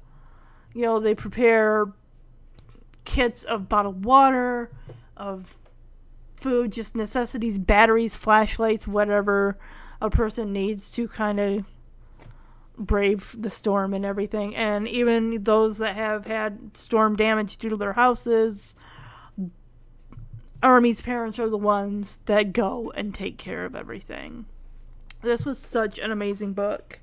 You 0.73 0.83
know, 0.83 0.99
they 0.99 1.15
prepare 1.15 1.93
kits 3.05 3.43
of 3.43 3.69
bottled 3.69 4.03
water, 4.03 4.71
of 5.15 5.57
food, 6.35 6.71
just 6.71 6.95
necessities, 6.95 7.57
batteries, 7.57 8.15
flashlights, 8.15 8.87
whatever 8.87 9.57
a 10.01 10.09
person 10.09 10.51
needs 10.51 10.91
to 10.91 11.07
kind 11.07 11.39
of 11.39 11.65
brave 12.77 13.35
the 13.37 13.49
storm 13.49 13.93
and 13.93 14.05
everything. 14.05 14.55
And 14.55 14.87
even 14.87 15.43
those 15.43 15.77
that 15.77 15.95
have 15.95 16.25
had 16.25 16.75
storm 16.75 17.15
damage 17.15 17.57
due 17.57 17.69
to 17.69 17.77
their 17.77 17.93
houses 17.93 18.75
Army's 20.63 21.01
parents 21.01 21.37
are 21.39 21.49
the 21.49 21.57
ones 21.57 22.19
that 22.25 22.53
go 22.53 22.91
and 22.95 23.13
take 23.13 23.37
care 23.37 23.65
of 23.65 23.75
everything. 23.75 24.45
This 25.21 25.45
was 25.45 25.59
such 25.59 25.99
an 25.99 26.11
amazing 26.11 26.53
book. 26.53 26.99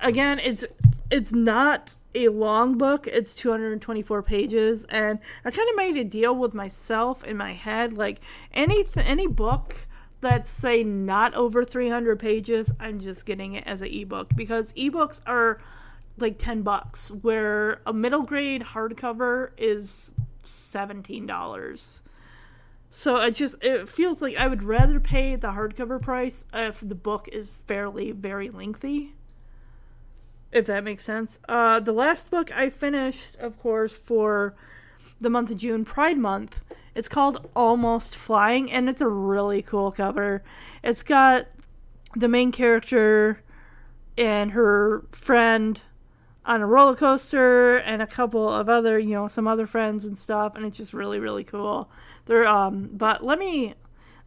Again, 0.00 0.38
it's 0.38 0.64
it's 1.10 1.32
not 1.32 1.96
a 2.14 2.28
long 2.28 2.78
book. 2.78 3.06
It's 3.06 3.34
224 3.34 4.22
pages, 4.22 4.84
and 4.88 5.18
I 5.44 5.50
kind 5.50 5.68
of 5.68 5.76
made 5.76 5.96
a 5.96 6.04
deal 6.04 6.34
with 6.34 6.54
myself 6.54 7.22
in 7.24 7.36
my 7.36 7.52
head, 7.52 7.92
like 7.92 8.20
any 8.52 8.84
th- 8.84 9.06
any 9.06 9.26
book 9.26 9.76
that's 10.22 10.48
say 10.48 10.82
not 10.84 11.34
over 11.34 11.64
300 11.64 12.18
pages, 12.18 12.72
I'm 12.80 12.98
just 12.98 13.26
getting 13.26 13.54
it 13.54 13.64
as 13.66 13.82
an 13.82 13.88
ebook 13.88 14.30
because 14.34 14.72
ebooks 14.74 15.20
are 15.26 15.58
like 16.16 16.38
10 16.38 16.62
bucks, 16.62 17.10
where 17.10 17.82
a 17.86 17.92
middle 17.92 18.22
grade 18.22 18.62
hardcover 18.62 19.50
is 19.58 20.12
$17. 20.44 22.01
So 22.94 23.16
I 23.16 23.30
just 23.30 23.54
it 23.62 23.88
feels 23.88 24.20
like 24.20 24.36
I 24.36 24.46
would 24.46 24.62
rather 24.62 25.00
pay 25.00 25.34
the 25.34 25.48
hardcover 25.48 26.00
price 26.00 26.44
if 26.52 26.80
the 26.86 26.94
book 26.94 27.26
is 27.32 27.48
fairly 27.66 28.12
very 28.12 28.50
lengthy. 28.50 29.14
If 30.52 30.66
that 30.66 30.84
makes 30.84 31.02
sense. 31.02 31.40
Uh, 31.48 31.80
the 31.80 31.94
last 31.94 32.30
book 32.30 32.54
I 32.54 32.68
finished, 32.68 33.36
of 33.36 33.58
course, 33.58 33.94
for 33.94 34.54
the 35.22 35.30
month 35.30 35.50
of 35.50 35.56
June, 35.56 35.86
Pride 35.86 36.18
Month. 36.18 36.60
It's 36.94 37.08
called 37.08 37.48
Almost 37.56 38.14
Flying, 38.14 38.70
and 38.70 38.90
it's 38.90 39.00
a 39.00 39.08
really 39.08 39.62
cool 39.62 39.90
cover. 39.90 40.42
It's 40.84 41.02
got 41.02 41.46
the 42.14 42.28
main 42.28 42.52
character 42.52 43.40
and 44.18 44.50
her 44.50 45.06
friend 45.12 45.80
on 46.44 46.60
a 46.60 46.66
roller 46.66 46.96
coaster 46.96 47.76
and 47.78 48.02
a 48.02 48.06
couple 48.06 48.48
of 48.48 48.68
other, 48.68 48.98
you 48.98 49.10
know, 49.10 49.28
some 49.28 49.46
other 49.46 49.66
friends 49.66 50.04
and 50.04 50.16
stuff, 50.18 50.54
and 50.56 50.64
it's 50.64 50.76
just 50.76 50.92
really, 50.92 51.18
really 51.18 51.44
cool. 51.44 51.90
There, 52.26 52.46
um, 52.46 52.90
but 52.92 53.24
let 53.24 53.38
me. 53.38 53.74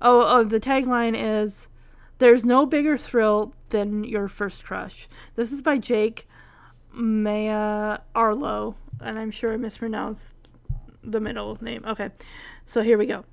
Oh, 0.01 0.23
oh, 0.39 0.43
the 0.43 0.59
tagline 0.59 1.15
is, 1.15 1.67
"There's 2.19 2.45
no 2.45 2.65
bigger 2.65 2.97
thrill 2.97 3.53
than 3.69 4.03
your 4.03 4.27
first 4.27 4.63
crush." 4.63 5.07
This 5.35 5.51
is 5.51 5.61
by 5.61 5.77
Jake 5.77 6.27
Maia 6.91 7.99
Arlow, 8.13 8.75
and 9.01 9.19
I'm 9.19 9.31
sure 9.31 9.53
I 9.53 9.57
mispronounced 9.57 10.31
the 11.03 11.19
middle 11.19 11.57
name. 11.61 11.83
Okay, 11.85 12.09
so 12.65 12.81
here 12.81 12.97
we 12.97 13.05
go. 13.05 13.25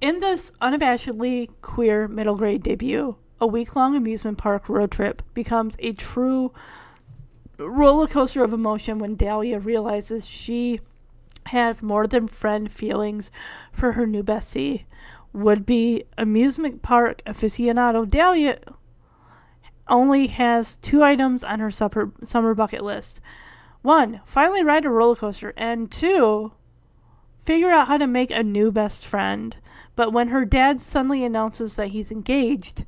In 0.00 0.20
this 0.20 0.50
unabashedly 0.62 1.50
queer 1.60 2.08
middle 2.08 2.36
grade 2.36 2.62
debut, 2.62 3.16
a 3.40 3.46
week 3.46 3.74
long 3.74 3.96
amusement 3.96 4.38
park 4.38 4.68
road 4.68 4.90
trip 4.90 5.22
becomes 5.34 5.76
a 5.78 5.92
true 5.92 6.52
roller 7.58 8.06
coaster 8.06 8.44
of 8.44 8.52
emotion 8.52 8.98
when 8.98 9.16
Dahlia 9.16 9.58
realizes 9.58 10.26
she 10.26 10.80
has 11.46 11.82
more 11.82 12.06
than 12.06 12.28
friend 12.28 12.70
feelings 12.70 13.30
for 13.72 13.92
her 13.92 14.06
new 14.06 14.22
bestie. 14.22 14.84
Would 15.32 15.64
be 15.64 16.04
amusement 16.18 16.82
park 16.82 17.22
aficionado 17.24 18.08
Dahlia 18.08 18.58
only 19.88 20.28
has 20.28 20.76
two 20.76 21.02
items 21.02 21.42
on 21.42 21.60
her 21.60 21.70
supper, 21.70 22.12
summer 22.24 22.54
bucket 22.54 22.82
list. 22.82 23.20
One, 23.82 24.20
finally 24.24 24.62
ride 24.62 24.84
a 24.84 24.90
roller 24.90 25.16
coaster, 25.16 25.52
and 25.56 25.90
two, 25.90 26.52
figure 27.44 27.70
out 27.70 27.88
how 27.88 27.96
to 27.96 28.06
make 28.06 28.30
a 28.30 28.42
new 28.42 28.70
best 28.70 29.06
friend. 29.06 29.56
But 29.96 30.12
when 30.12 30.28
her 30.28 30.44
dad 30.44 30.80
suddenly 30.80 31.24
announces 31.24 31.76
that 31.76 31.88
he's 31.88 32.12
engaged, 32.12 32.84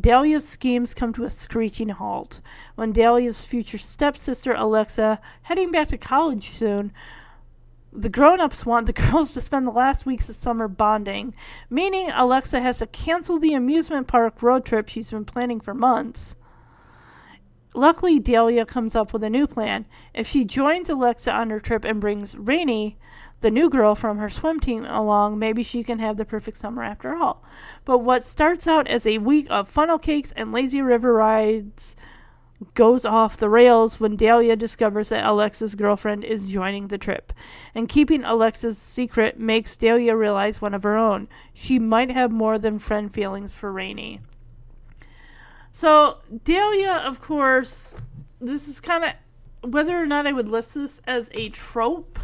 Dahlia's 0.00 0.48
schemes 0.48 0.94
come 0.94 1.12
to 1.12 1.24
a 1.24 1.30
screeching 1.30 1.90
halt. 1.90 2.40
When 2.76 2.92
Dahlia's 2.92 3.44
future 3.44 3.78
stepsister, 3.78 4.54
Alexa, 4.54 5.20
heading 5.42 5.70
back 5.70 5.88
to 5.88 5.98
college 5.98 6.48
soon, 6.48 6.92
the 7.92 8.08
grown 8.08 8.40
ups 8.40 8.64
want 8.64 8.86
the 8.86 8.92
girls 9.10 9.34
to 9.34 9.40
spend 9.40 9.66
the 9.66 9.72
last 9.72 10.06
weeks 10.06 10.28
of 10.28 10.36
summer 10.36 10.66
bonding, 10.66 11.34
meaning 11.68 12.10
Alexa 12.10 12.60
has 12.60 12.78
to 12.78 12.86
cancel 12.86 13.38
the 13.38 13.52
amusement 13.52 14.06
park 14.06 14.42
road 14.42 14.64
trip 14.64 14.88
she's 14.88 15.10
been 15.10 15.26
planning 15.26 15.60
for 15.60 15.74
months. 15.74 16.36
Luckily, 17.74 18.18
Dahlia 18.18 18.66
comes 18.66 18.94
up 18.94 19.12
with 19.12 19.24
a 19.24 19.30
new 19.30 19.46
plan. 19.46 19.86
If 20.14 20.26
she 20.26 20.44
joins 20.44 20.90
Alexa 20.90 21.32
on 21.32 21.50
her 21.50 21.60
trip 21.60 21.84
and 21.84 22.00
brings 22.00 22.36
Rainey, 22.36 22.98
the 23.42 23.50
new 23.50 23.68
girl 23.68 23.94
from 23.94 24.18
her 24.18 24.30
swim 24.30 24.60
team 24.60 24.84
along, 24.84 25.38
maybe 25.38 25.62
she 25.62 25.84
can 25.84 25.98
have 25.98 26.16
the 26.16 26.24
perfect 26.24 26.56
summer 26.56 26.82
after 26.82 27.14
all. 27.14 27.44
But 27.84 27.98
what 27.98 28.22
starts 28.22 28.66
out 28.66 28.88
as 28.88 29.06
a 29.06 29.18
week 29.18 29.46
of 29.50 29.68
funnel 29.68 29.98
cakes 29.98 30.32
and 30.34 30.52
lazy 30.52 30.80
river 30.80 31.12
rides 31.12 31.94
goes 32.74 33.04
off 33.04 33.36
the 33.36 33.48
rails 33.48 33.98
when 33.98 34.16
Dahlia 34.16 34.56
discovers 34.56 35.08
that 35.08 35.24
Alexa's 35.24 35.74
girlfriend 35.74 36.24
is 36.24 36.48
joining 36.48 36.88
the 36.88 36.98
trip. 36.98 37.32
And 37.74 37.88
keeping 37.88 38.24
Alexa's 38.24 38.78
secret 38.78 39.38
makes 39.38 39.76
Dahlia 39.76 40.16
realize 40.16 40.60
one 40.60 40.74
of 40.74 40.84
her 40.84 40.96
own. 40.96 41.28
She 41.52 41.78
might 41.78 42.10
have 42.10 42.30
more 42.30 42.58
than 42.58 42.78
friend 42.78 43.12
feelings 43.12 43.52
for 43.52 43.72
Rainey. 43.72 44.20
So, 45.72 46.18
Dahlia, 46.44 47.02
of 47.04 47.20
course, 47.20 47.96
this 48.40 48.68
is 48.68 48.80
kind 48.80 49.04
of 49.04 49.72
whether 49.72 50.00
or 50.00 50.06
not 50.06 50.26
I 50.26 50.32
would 50.32 50.48
list 50.48 50.74
this 50.74 51.00
as 51.06 51.30
a 51.34 51.48
trope 51.48 52.18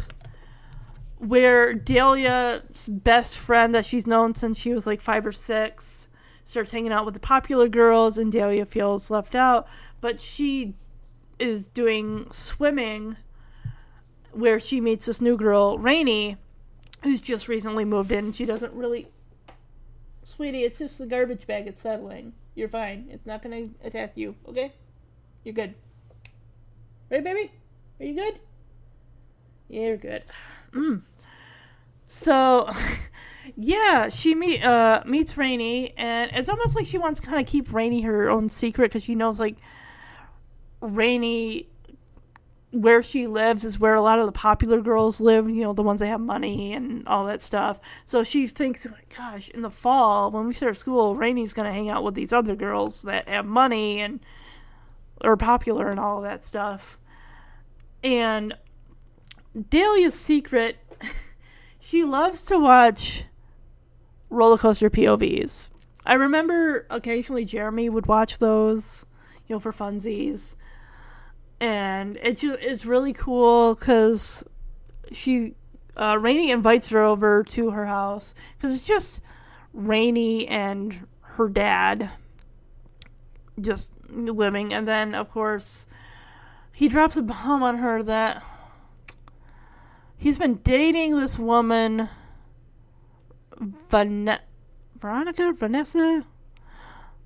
where 1.19 1.73
Dahlia's 1.73 2.87
best 2.87 3.37
friend 3.37 3.75
that 3.75 3.85
she's 3.85 4.07
known 4.07 4.33
since 4.35 4.57
she 4.57 4.73
was 4.73 4.87
like 4.87 5.01
five 5.01 5.25
or 5.25 5.31
six 5.31 6.07
starts 6.45 6.71
hanging 6.71 6.91
out 6.91 7.05
with 7.05 7.13
the 7.13 7.19
popular 7.19 7.67
girls 7.67 8.17
and 8.17 8.31
Dahlia 8.31 8.65
feels 8.65 9.11
left 9.11 9.35
out, 9.35 9.67
but 10.01 10.19
she 10.19 10.73
is 11.37 11.67
doing 11.67 12.27
swimming 12.31 13.15
where 14.31 14.59
she 14.59 14.81
meets 14.81 15.05
this 15.05 15.21
new 15.21 15.37
girl, 15.37 15.77
Rainey, 15.77 16.37
who's 17.03 17.21
just 17.21 17.47
recently 17.47 17.85
moved 17.85 18.11
in. 18.11 18.31
She 18.31 18.45
doesn't 18.45 18.73
really. 18.73 19.07
Sweetie, 20.23 20.63
it's 20.63 20.79
just 20.79 20.97
the 20.97 21.05
garbage 21.05 21.45
bag. 21.45 21.67
It's 21.67 21.81
settling. 21.81 22.33
You're 22.55 22.69
fine. 22.69 23.09
It's 23.11 23.25
not 23.25 23.43
going 23.43 23.69
to 23.69 23.87
attack 23.87 24.13
you, 24.15 24.35
okay? 24.47 24.73
You're 25.43 25.53
good. 25.53 25.75
Right, 27.09 27.23
baby? 27.23 27.51
Are 27.99 28.05
you 28.05 28.15
good? 28.15 28.39
Yeah, 29.67 29.81
you're 29.81 29.97
good. 29.97 30.23
Mm. 30.73 31.01
So, 32.09 32.69
yeah, 33.55 34.09
she 34.09 34.35
meet 34.35 34.63
uh, 34.63 35.03
meets 35.05 35.37
Rainey, 35.37 35.93
and 35.95 36.31
it's 36.33 36.49
almost 36.49 36.75
like 36.75 36.87
she 36.87 36.97
wants 36.97 37.19
to 37.21 37.25
kind 37.25 37.39
of 37.39 37.47
keep 37.47 37.71
Rainey 37.71 38.01
her 38.01 38.29
own 38.29 38.49
secret 38.49 38.91
because 38.91 39.03
she 39.03 39.15
knows 39.15 39.39
like 39.39 39.57
Rainey, 40.81 41.69
where 42.71 43.03
she 43.03 43.27
lives 43.27 43.63
is 43.63 43.79
where 43.79 43.93
a 43.93 44.01
lot 44.01 44.17
of 44.19 44.25
the 44.25 44.31
popular 44.31 44.81
girls 44.81 45.21
live. 45.21 45.47
You 45.49 45.63
know, 45.63 45.73
the 45.73 45.83
ones 45.83 45.99
that 45.99 46.07
have 46.07 46.19
money 46.19 46.73
and 46.73 47.07
all 47.07 47.25
that 47.27 47.43
stuff. 47.43 47.79
So 48.05 48.23
she 48.23 48.47
thinks, 48.47 48.87
gosh, 49.15 49.49
in 49.49 49.61
the 49.61 49.71
fall 49.71 50.31
when 50.31 50.47
we 50.47 50.53
start 50.53 50.77
school, 50.77 51.15
Rainey's 51.15 51.53
gonna 51.53 51.71
hang 51.71 51.89
out 51.89 52.03
with 52.03 52.15
these 52.15 52.33
other 52.33 52.55
girls 52.55 53.03
that 53.03 53.29
have 53.29 53.45
money 53.45 54.01
and 54.01 54.19
are 55.21 55.37
popular 55.37 55.89
and 55.89 55.99
all 55.99 56.21
that 56.21 56.43
stuff. 56.43 56.97
And 58.03 58.55
Dahlia's 59.69 60.15
secret, 60.15 60.77
she 61.89 62.03
loves 62.03 62.43
to 62.43 62.59
watch 62.59 63.23
roller 64.29 64.59
coaster 64.59 64.91
POVs. 64.91 65.71
I 66.05 66.13
remember 66.13 66.85
occasionally 66.91 67.45
Jeremy 67.45 67.89
would 67.89 68.05
watch 68.05 68.37
those, 68.37 69.07
you 69.47 69.55
know, 69.55 69.59
for 69.59 69.73
funsies. 69.73 70.55
And 71.59 72.17
it 72.17 72.37
just, 72.37 72.59
it's 72.61 72.85
really 72.85 73.11
cool 73.13 73.73
because 73.73 74.43
she, 75.11 75.55
uh, 75.97 76.19
Rainey 76.21 76.51
invites 76.51 76.89
her 76.89 77.01
over 77.01 77.43
to 77.45 77.71
her 77.71 77.87
house 77.87 78.35
because 78.55 78.75
it's 78.75 78.83
just 78.83 79.19
Rainey 79.73 80.47
and 80.47 81.07
her 81.21 81.49
dad 81.49 82.11
just 83.59 83.89
living. 84.09 84.75
And 84.75 84.87
then, 84.87 85.15
of 85.15 85.31
course, 85.31 85.87
he 86.71 86.87
drops 86.87 87.17
a 87.17 87.23
bomb 87.23 87.63
on 87.63 87.79
her 87.79 88.03
that 88.03 88.43
he's 90.19 90.37
been 90.37 90.59
dating 90.63 91.19
this 91.19 91.39
woman, 91.39 92.09
Van- 93.89 94.39
Veronica, 94.99 95.53
Vanessa. 95.53 96.23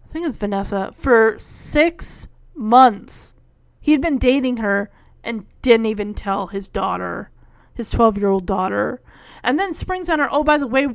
I 0.05 0.13
think 0.13 0.27
it's 0.27 0.37
Vanessa 0.37 0.93
for 0.95 1.35
six 1.37 2.27
months. 2.55 3.33
He'd 3.81 3.99
been 3.99 4.19
dating 4.19 4.57
her 4.57 4.91
and 5.23 5.45
didn't 5.61 5.87
even 5.87 6.13
tell 6.13 6.47
his 6.47 6.69
daughter, 6.69 7.31
his 7.73 7.89
twelve-year-old 7.89 8.45
daughter, 8.45 9.01
and 9.43 9.57
then 9.59 9.73
springs 9.73 10.07
on 10.07 10.19
her. 10.19 10.29
Oh, 10.31 10.43
by 10.43 10.57
the 10.57 10.67
way, 10.67 10.87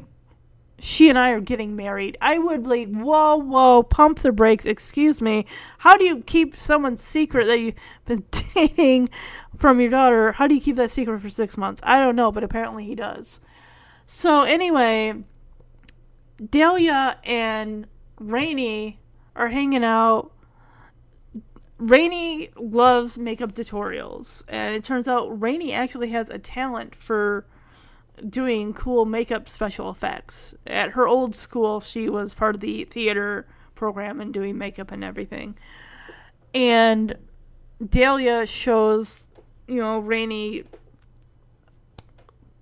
she 0.79 1.09
and 1.09 1.19
I 1.19 1.31
are 1.31 1.41
getting 1.41 1.75
married. 1.75 2.17
I 2.21 2.39
would 2.39 2.67
like, 2.67 2.89
whoa, 2.89 3.37
whoa, 3.37 3.83
pump 3.83 4.21
the 4.21 4.33
brakes. 4.33 4.65
Excuse 4.65 5.21
me. 5.21 5.47
How 5.79 5.97
do 5.97 6.05
you 6.05 6.23
keep 6.23 6.57
someone's 6.57 7.03
secret 7.03 7.47
that 7.47 7.59
you've 7.59 7.75
been 8.05 8.25
dating 8.55 9.11
from 9.57 9.81
your 9.81 9.91
daughter? 9.91 10.33
How 10.33 10.47
do 10.47 10.55
you 10.55 10.61
keep 10.61 10.77
that 10.77 10.91
secret 10.91 11.21
for 11.21 11.31
six 11.31 11.57
months? 11.57 11.81
I 11.85 11.99
don't 11.99 12.17
know, 12.17 12.31
but 12.31 12.45
apparently 12.45 12.85
he 12.85 12.95
does. 12.95 13.41
So 14.07 14.43
anyway, 14.43 15.15
Dahlia 16.51 17.19
and 17.25 17.87
Rainey 18.21 19.01
are 19.35 19.49
hanging 19.49 19.85
out. 19.85 20.33
Rainey 21.79 22.51
loves 22.57 23.19
makeup 23.19 23.55
tutorials, 23.55 24.43
and 24.49 24.75
it 24.75 24.83
turns 24.83 25.07
out 25.07 25.41
Rainey 25.41 25.73
actually 25.73 26.11
has 26.11 26.29
a 26.29 26.39
talent 26.39 26.95
for 26.95 27.47
doing 28.29 28.73
cool 28.75 29.05
makeup 29.05 29.49
special 29.49 29.91
effects. 29.91 30.55
At 30.67 30.91
her 30.91 31.07
old 31.07 31.35
school, 31.35 31.81
she 31.81 32.09
was 32.09 32.35
part 32.35 32.55
of 32.55 32.61
the 32.61 32.85
theater 32.85 33.47
program 33.75 34.21
and 34.21 34.33
doing 34.35 34.59
makeup 34.59 34.91
and 34.93 35.05
everything. 35.05 35.57
and 36.55 37.15
Dahlia 37.91 38.47
shows, 38.47 39.29
you 39.69 39.77
know, 39.77 40.01
Rainey 40.01 40.65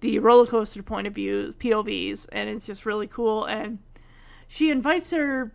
the 0.01 0.19
roller 0.19 0.47
coaster 0.47 0.83
point 0.83 1.07
of 1.07 1.15
view 1.15 1.55
POVs, 1.59 2.29
and 2.31 2.51
it's 2.51 2.67
just 2.67 2.85
really 2.85 3.07
cool. 3.07 3.45
And 3.45 3.79
she 4.47 4.71
invites 4.71 5.11
her 5.11 5.53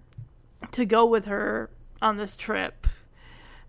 to 0.71 0.85
go 0.85 1.05
with 1.05 1.25
her 1.25 1.69
on 2.01 2.17
this 2.17 2.35
trip. 2.35 2.87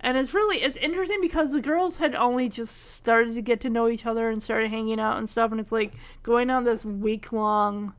And 0.03 0.17
it's 0.17 0.35
really 0.35 0.63
it's 0.63 0.79
interesting 0.79 1.21
because 1.21 1.53
the 1.53 1.61
girls 1.61 1.97
had 1.97 2.15
only 2.15 2.49
just 2.49 2.95
started 2.95 3.35
to 3.35 3.43
get 3.43 3.61
to 3.61 3.71
know 3.71 3.89
each 3.89 4.05
other 4.05 4.31
and 4.31 4.43
started 4.43 4.71
hanging 4.71 4.99
out 4.99 5.19
and 5.19 5.31
stuff 5.31 5.53
and 5.53 5.61
it's 5.61 5.71
like 5.71 5.93
going 6.25 6.51
on 6.51 6.65
this 6.65 6.85
week 6.85 7.33
long 7.33 7.95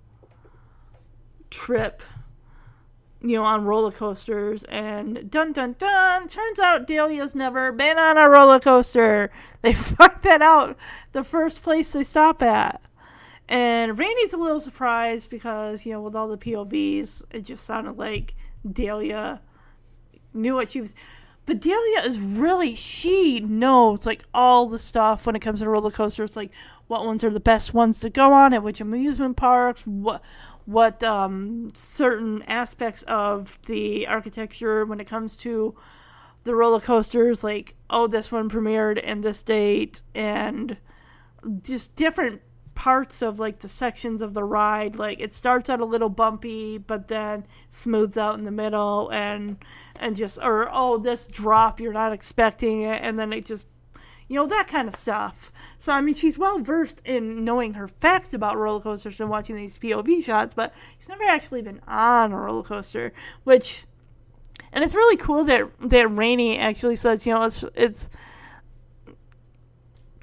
trip 1.49 2.03
you 3.23 3.37
know, 3.37 3.43
on 3.45 3.63
roller 3.63 3.91
coasters, 3.91 4.65
and 4.65 5.31
dun 5.31 5.53
dun 5.53 5.75
dun. 5.77 6.27
Turns 6.27 6.59
out 6.59 6.87
Dahlia's 6.87 7.33
never 7.33 7.71
been 7.71 7.97
on 7.97 8.17
a 8.17 8.29
roller 8.29 8.59
coaster. 8.59 9.31
They 9.61 9.73
find 9.73 10.11
that 10.23 10.41
out 10.41 10.77
the 11.13 11.23
first 11.23 11.63
place 11.63 11.93
they 11.93 12.03
stop 12.03 12.41
at. 12.41 12.81
And 13.47 13.97
Randy's 13.97 14.33
a 14.33 14.37
little 14.37 14.59
surprised 14.59 15.29
because, 15.29 15.85
you 15.85 15.93
know, 15.93 16.01
with 16.01 16.15
all 16.15 16.27
the 16.27 16.37
POVs, 16.37 17.23
it 17.31 17.41
just 17.41 17.63
sounded 17.65 17.97
like 17.97 18.35
Dahlia 18.69 19.41
knew 20.33 20.55
what 20.55 20.71
she 20.71 20.81
was. 20.81 20.93
But 21.45 21.59
Dahlia 21.59 22.01
is 22.05 22.19
really, 22.19 22.75
she 22.75 23.41
knows 23.41 24.05
like 24.05 24.23
all 24.33 24.67
the 24.67 24.79
stuff 24.79 25.25
when 25.25 25.35
it 25.35 25.41
comes 25.41 25.59
to 25.59 25.67
roller 25.67 25.91
coasters, 25.91 26.37
like 26.37 26.51
what 26.87 27.05
ones 27.05 27.23
are 27.23 27.29
the 27.29 27.39
best 27.39 27.73
ones 27.73 27.99
to 27.99 28.09
go 28.09 28.31
on 28.31 28.53
at 28.53 28.63
which 28.63 28.79
amusement 28.79 29.35
parks, 29.35 29.81
what 29.85 30.21
what 30.65 31.03
um, 31.03 31.69
certain 31.73 32.41
aspects 32.43 33.03
of 33.03 33.59
the 33.65 34.07
architecture 34.07 34.85
when 34.85 35.01
it 35.01 35.07
comes 35.07 35.35
to 35.35 35.75
the 36.45 36.55
roller 36.55 36.79
coasters, 36.79 37.43
like 37.43 37.75
oh, 37.89 38.07
this 38.07 38.31
one 38.31 38.49
premiered 38.49 39.01
in 39.03 39.19
this 39.19 39.43
date, 39.43 40.01
and 40.15 40.77
just 41.61 41.95
different 41.97 42.41
parts 42.75 43.21
of 43.21 43.39
like 43.39 43.59
the 43.59 43.69
sections 43.69 44.21
of 44.21 44.33
the 44.33 44.43
ride 44.43 44.95
like 44.95 45.19
it 45.19 45.31
starts 45.31 45.69
out 45.69 45.79
a 45.79 45.85
little 45.85 46.09
bumpy 46.09 46.77
but 46.77 47.07
then 47.07 47.45
smooths 47.69 48.17
out 48.17 48.37
in 48.37 48.45
the 48.45 48.51
middle 48.51 49.09
and 49.11 49.57
and 49.95 50.15
just 50.15 50.39
or 50.41 50.67
oh 50.71 50.97
this 50.97 51.27
drop 51.27 51.79
you're 51.79 51.93
not 51.93 52.11
expecting 52.11 52.81
it 52.81 52.99
and 53.03 53.19
then 53.19 53.31
it 53.31 53.45
just 53.45 53.65
you 54.27 54.39
know, 54.39 54.47
that 54.47 54.67
kind 54.67 54.87
of 54.87 54.95
stuff. 54.95 55.51
So, 55.79 55.91
I 55.91 56.01
mean, 56.01 56.15
she's 56.15 56.37
well 56.37 56.59
versed 56.59 57.01
in 57.05 57.43
knowing 57.43 57.75
her 57.75 57.87
facts 57.87 58.33
about 58.33 58.57
roller 58.57 58.81
coasters 58.81 59.19
and 59.19 59.29
watching 59.29 59.55
these 59.55 59.77
POV 59.77 60.23
shots, 60.23 60.53
but 60.53 60.73
she's 60.97 61.09
never 61.09 61.23
actually 61.25 61.61
been 61.61 61.81
on 61.87 62.31
a 62.31 62.37
roller 62.37 62.63
coaster, 62.63 63.13
which, 63.43 63.83
and 64.71 64.83
it's 64.83 64.95
really 64.95 65.17
cool 65.17 65.43
that, 65.43 65.69
that 65.81 66.07
Rainey 66.07 66.57
actually 66.57 66.95
says, 66.95 67.25
you 67.25 67.33
know, 67.33 67.43
it's, 67.43 67.63
it's, 67.75 68.09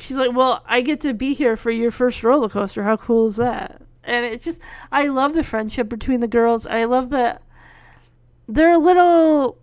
she's 0.01 0.17
like, 0.17 0.33
well, 0.33 0.63
I 0.67 0.81
get 0.81 1.01
to 1.03 1.15
be 1.15 1.35
here 1.35 1.57
for 1.57 1.71
your 1.71 1.91
first 1.91 2.23
roller 2.23 2.49
coaster. 2.49 2.83
How 2.83 2.97
cool 2.97 3.27
is 3.27 3.37
that? 3.37 3.83
And 4.05 4.25
it 4.25 4.43
just, 4.43 4.61
I 4.91 5.09
love 5.09 5.35
the 5.35 5.45
friendship 5.45 5.89
between 5.89 6.21
the 6.21 6.29
girls. 6.29 6.67
I 6.67 6.85
love 6.85 7.11
that 7.11 7.43
they're 8.49 8.73
a 8.73 8.79
little 8.79 9.59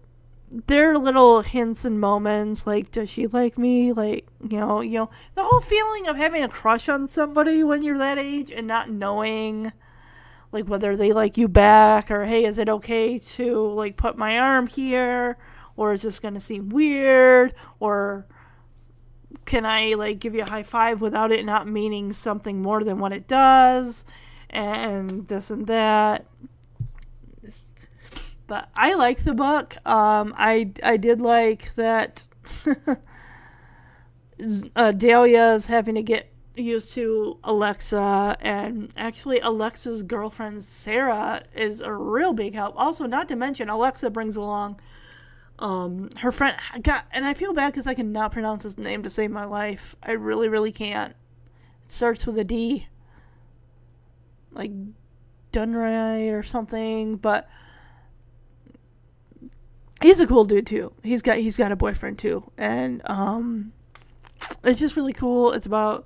there 0.49 0.93
are 0.93 0.97
little 0.97 1.41
hints 1.41 1.83
and 1.83 1.99
moments 1.99 2.65
like 2.65 2.89
does 2.89 3.09
she 3.09 3.27
like 3.27 3.57
me 3.57 3.91
like 3.91 4.25
you 4.49 4.57
know 4.57 4.79
you 4.79 4.97
know 4.97 5.09
the 5.35 5.43
whole 5.43 5.59
feeling 5.59 6.07
of 6.07 6.15
having 6.15 6.41
a 6.41 6.47
crush 6.47 6.87
on 6.87 7.09
somebody 7.09 7.63
when 7.63 7.83
you're 7.83 7.97
that 7.97 8.17
age 8.17 8.49
and 8.49 8.65
not 8.65 8.89
knowing 8.89 9.73
like 10.53 10.65
whether 10.65 10.95
they 10.95 11.11
like 11.11 11.37
you 11.37 11.49
back 11.49 12.09
or 12.09 12.25
hey 12.25 12.45
is 12.45 12.57
it 12.57 12.69
okay 12.69 13.17
to 13.17 13.67
like 13.73 13.97
put 13.97 14.17
my 14.17 14.39
arm 14.39 14.67
here 14.67 15.37
or 15.75 15.91
is 15.91 16.03
this 16.03 16.19
to 16.19 16.39
seem 16.39 16.69
weird 16.69 17.53
or 17.81 18.25
can 19.47 19.65
i 19.65 19.95
like 19.95 20.19
give 20.19 20.35
you 20.35 20.43
a 20.43 20.49
high 20.49 20.61
five 20.61 21.01
without 21.01 21.31
it 21.31 21.43
not 21.43 21.67
meaning 21.67 22.13
something 22.13 22.61
more 22.61 22.83
than 22.83 22.99
what 22.99 23.11
it 23.11 23.27
does 23.27 24.05
and 24.51 25.27
this 25.27 25.49
and 25.49 25.65
that 25.65 26.25
but 28.47 28.69
I 28.75 28.95
like 28.95 29.23
the 29.23 29.33
book. 29.33 29.75
Um, 29.85 30.33
I 30.37 30.71
I 30.81 30.97
did 30.97 31.21
like 31.21 31.75
that. 31.75 32.25
uh, 34.75 34.91
Dahlia 34.93 35.53
is 35.53 35.65
having 35.65 35.95
to 35.95 36.01
get 36.01 36.31
used 36.55 36.93
to 36.93 37.37
Alexa, 37.43 38.37
and 38.39 38.91
actually 38.97 39.39
Alexa's 39.41 40.01
girlfriend 40.01 40.63
Sarah 40.63 41.43
is 41.53 41.81
a 41.81 41.93
real 41.93 42.33
big 42.33 42.53
help. 42.53 42.73
Also, 42.77 43.05
not 43.05 43.27
to 43.27 43.35
mention 43.35 43.69
Alexa 43.69 44.09
brings 44.09 44.35
along 44.37 44.79
um 45.59 46.09
her 46.17 46.31
friend. 46.31 46.55
God, 46.81 47.03
and 47.11 47.25
I 47.25 47.33
feel 47.33 47.53
bad 47.53 47.73
because 47.73 47.87
I 47.87 47.93
cannot 47.93 48.31
pronounce 48.31 48.63
his 48.63 48.77
name 48.77 49.03
to 49.03 49.09
save 49.09 49.31
my 49.31 49.45
life. 49.45 49.95
I 50.03 50.11
really, 50.11 50.49
really 50.49 50.71
can't. 50.71 51.15
It 51.85 51.93
starts 51.93 52.25
with 52.27 52.37
a 52.37 52.43
D, 52.43 52.87
like 54.51 54.71
Dunray 55.51 56.29
or 56.29 56.43
something, 56.43 57.15
but 57.17 57.49
he's 60.01 60.19
a 60.19 60.27
cool 60.27 60.45
dude 60.45 60.67
too. 60.67 60.93
He's 61.03 61.21
got 61.21 61.37
he's 61.37 61.57
got 61.57 61.71
a 61.71 61.75
boyfriend 61.75 62.19
too, 62.19 62.51
and 62.57 63.01
um, 63.05 63.73
it's 64.63 64.79
just 64.79 64.95
really 64.95 65.13
cool. 65.13 65.53
It's 65.53 65.65
about 65.65 66.05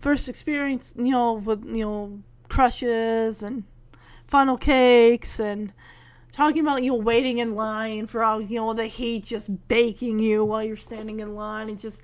first 0.00 0.28
experience, 0.28 0.94
you 0.96 1.10
know, 1.10 1.34
with 1.34 1.64
you 1.64 1.84
know 1.84 2.22
crushes 2.48 3.42
and 3.42 3.64
funnel 4.26 4.56
cakes 4.56 5.38
and 5.38 5.72
talking 6.32 6.60
about 6.60 6.82
you 6.82 6.90
know 6.90 6.96
waiting 6.96 7.38
in 7.38 7.54
line 7.54 8.06
for 8.06 8.24
all 8.24 8.40
you 8.40 8.56
know 8.56 8.72
the 8.72 8.86
heat 8.86 9.24
just 9.24 9.50
baking 9.68 10.18
you 10.18 10.44
while 10.44 10.62
you're 10.62 10.76
standing 10.76 11.20
in 11.20 11.34
line 11.34 11.68
and 11.68 11.78
just 11.78 12.00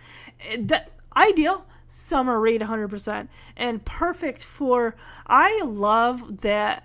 that 0.59 0.91
ideal 1.17 1.65
summer 1.87 2.39
read 2.39 2.61
100% 2.61 3.29
and 3.57 3.85
perfect 3.85 4.43
for 4.43 4.95
i 5.27 5.61
love 5.65 6.43
that 6.43 6.85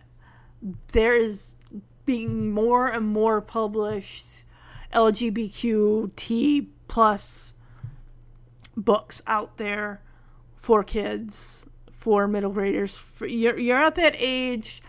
there 0.94 1.16
is 1.16 1.56
being 2.06 2.52
more 2.52 2.88
and 2.88 3.06
more 3.06 3.42
published 3.42 4.46
LGBTQ 4.94 6.68
plus 6.88 7.54
books 8.78 9.22
out 9.28 9.58
there 9.58 10.02
for 10.56 10.84
kids, 10.84 11.66
for 11.92 12.28
middle 12.28 12.52
graders. 12.52 12.96
For, 12.96 13.28
you're 13.28 13.58
you're 13.58 13.82
at 13.82 13.96
that 13.96 14.16
age. 14.18 14.82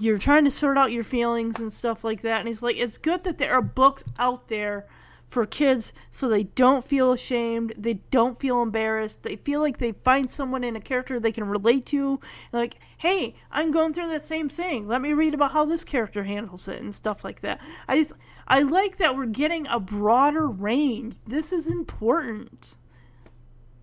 You're 0.00 0.18
trying 0.18 0.44
to 0.46 0.50
sort 0.50 0.78
out 0.78 0.92
your 0.92 1.04
feelings 1.04 1.60
and 1.60 1.72
stuff 1.72 2.02
like 2.02 2.22
that, 2.22 2.40
and 2.40 2.48
it's 2.48 2.62
like 2.62 2.76
it's 2.76 2.98
good 2.98 3.24
that 3.24 3.38
there 3.38 3.52
are 3.52 3.62
books 3.62 4.04
out 4.18 4.48
there 4.48 4.86
for 5.28 5.44
kids 5.44 5.92
so 6.10 6.28
they 6.28 6.44
don't 6.44 6.84
feel 6.84 7.12
ashamed, 7.12 7.74
they 7.76 7.94
don't 7.94 8.38
feel 8.38 8.62
embarrassed, 8.62 9.22
they 9.22 9.36
feel 9.36 9.60
like 9.60 9.78
they 9.78 9.92
find 9.92 10.30
someone 10.30 10.62
in 10.62 10.76
a 10.76 10.80
character 10.80 11.18
they 11.18 11.32
can 11.32 11.48
relate 11.48 11.84
to. 11.86 12.20
Like, 12.52 12.76
hey, 12.98 13.34
I'm 13.50 13.70
going 13.72 13.92
through 13.92 14.08
that 14.08 14.24
same 14.24 14.48
thing. 14.48 14.86
Let 14.86 15.02
me 15.02 15.12
read 15.12 15.34
about 15.34 15.52
how 15.52 15.64
this 15.64 15.84
character 15.84 16.22
handles 16.22 16.68
it 16.68 16.80
and 16.80 16.94
stuff 16.94 17.24
like 17.24 17.40
that. 17.40 17.60
I 17.88 17.98
just 17.98 18.12
I 18.46 18.62
like 18.62 18.96
that 18.98 19.16
we're 19.16 19.26
getting 19.26 19.66
a 19.66 19.80
broader 19.80 20.46
range. 20.46 21.16
This 21.26 21.52
is 21.52 21.66
important. 21.66 22.76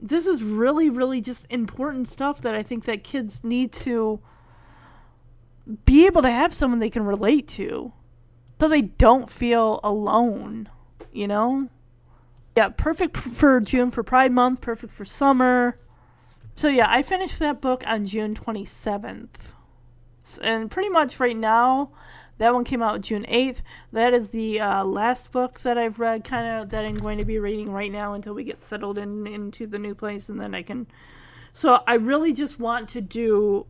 This 0.02 0.26
is 0.26 0.42
really 0.42 0.90
really 0.90 1.22
just 1.22 1.46
important 1.50 2.08
stuff 2.08 2.42
that 2.42 2.56
I 2.56 2.64
think 2.64 2.86
that 2.86 3.04
kids 3.04 3.44
need 3.44 3.72
to 3.74 4.20
be 5.86 6.06
able 6.06 6.22
to 6.22 6.32
have 6.32 6.54
someone 6.54 6.80
they 6.80 6.90
can 6.90 7.06
relate 7.06 7.48
to 7.48 7.94
so 8.60 8.68
they 8.68 8.82
don't 8.82 9.30
feel 9.30 9.80
alone 9.84 10.70
you 11.14 11.28
know? 11.28 11.70
Yeah, 12.58 12.70
perfect 12.70 13.16
for 13.18 13.60
June 13.62 13.92
for 13.92 14.04
Pride 14.04 14.32
Month, 14.32 14.62
perfect 14.62 14.94
for 14.94 15.06
summer. 15.06 15.78
So 16.56 16.68
yeah, 16.68 16.88
I 16.90 17.02
finished 17.04 17.40
that 17.40 17.62
book 17.62 17.84
on 17.88 18.06
June 18.06 18.36
27th. 18.36 19.30
And 20.42 20.72
pretty 20.72 20.90
much 20.90 21.20
right 21.20 21.36
now, 21.36 21.92
that 22.38 22.54
one 22.54 22.64
came 22.64 22.82
out 22.82 23.02
June 23.02 23.26
8th. 23.28 23.62
That 23.92 24.14
is 24.14 24.30
the 24.30 24.60
uh, 24.60 24.84
last 24.84 25.32
book 25.32 25.60
that 25.62 25.78
I've 25.78 26.00
read, 26.00 26.24
kind 26.24 26.48
of, 26.48 26.70
that 26.70 26.86
I'm 26.86 26.96
going 26.96 27.18
to 27.18 27.26
be 27.26 27.40
reading 27.40 27.72
right 27.72 27.92
now 27.92 28.14
until 28.14 28.34
we 28.34 28.44
get 28.44 28.62
settled 28.62 28.98
in 28.98 29.28
into 29.28 29.68
the 29.68 29.80
new 29.80 29.94
place, 29.94 30.30
and 30.30 30.40
then 30.40 30.56
I 30.56 30.62
can. 30.64 30.88
So 31.52 31.82
I 31.86 31.96
really 31.96 32.34
just 32.34 32.60
want 32.60 32.90
to 32.90 33.02
do 33.02 33.66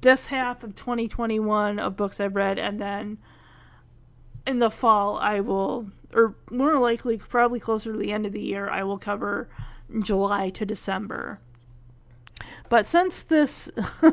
this 0.00 0.26
half 0.26 0.64
of 0.64 0.74
2021 0.74 1.78
of 1.78 1.96
books 1.96 2.20
I've 2.20 2.36
read, 2.36 2.58
and 2.58 2.80
then 2.80 3.18
in 4.46 4.58
the 4.58 4.70
fall, 4.70 5.18
I 5.18 5.40
will, 5.40 5.90
or 6.14 6.36
more 6.50 6.78
likely, 6.78 7.18
probably 7.18 7.60
closer 7.60 7.92
to 7.92 7.98
the 7.98 8.12
end 8.12 8.26
of 8.26 8.32
the 8.32 8.40
year, 8.40 8.68
I 8.68 8.82
will 8.82 8.98
cover 8.98 9.48
July 10.00 10.50
to 10.50 10.66
December. 10.66 11.40
But 12.68 12.86
since 12.86 13.22
this 13.22 13.70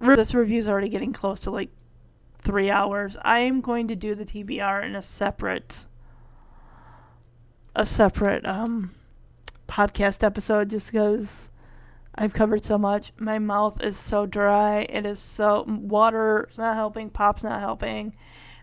this 0.00 0.34
review 0.34 0.58
is 0.58 0.68
already 0.68 0.88
getting 0.88 1.12
close 1.12 1.40
to 1.40 1.50
like 1.50 1.70
three 2.42 2.70
hours, 2.70 3.16
I 3.22 3.40
am 3.40 3.60
going 3.60 3.88
to 3.88 3.96
do 3.96 4.14
the 4.14 4.24
TBR 4.24 4.84
in 4.84 4.94
a 4.94 5.02
separate 5.02 5.86
a 7.76 7.84
separate 7.84 8.46
um 8.46 8.94
podcast 9.68 10.22
episode 10.22 10.70
just 10.70 10.92
because 10.92 11.48
I've 12.16 12.32
covered 12.32 12.64
so 12.64 12.78
much. 12.78 13.12
My 13.18 13.38
mouth 13.38 13.82
is 13.82 13.96
so 13.96 14.26
dry. 14.26 14.82
It 14.82 15.04
is 15.04 15.20
so 15.20 15.64
water. 15.66 16.44
water's 16.44 16.58
not 16.58 16.76
helping. 16.76 17.10
Pop's 17.10 17.42
not 17.42 17.60
helping. 17.60 18.14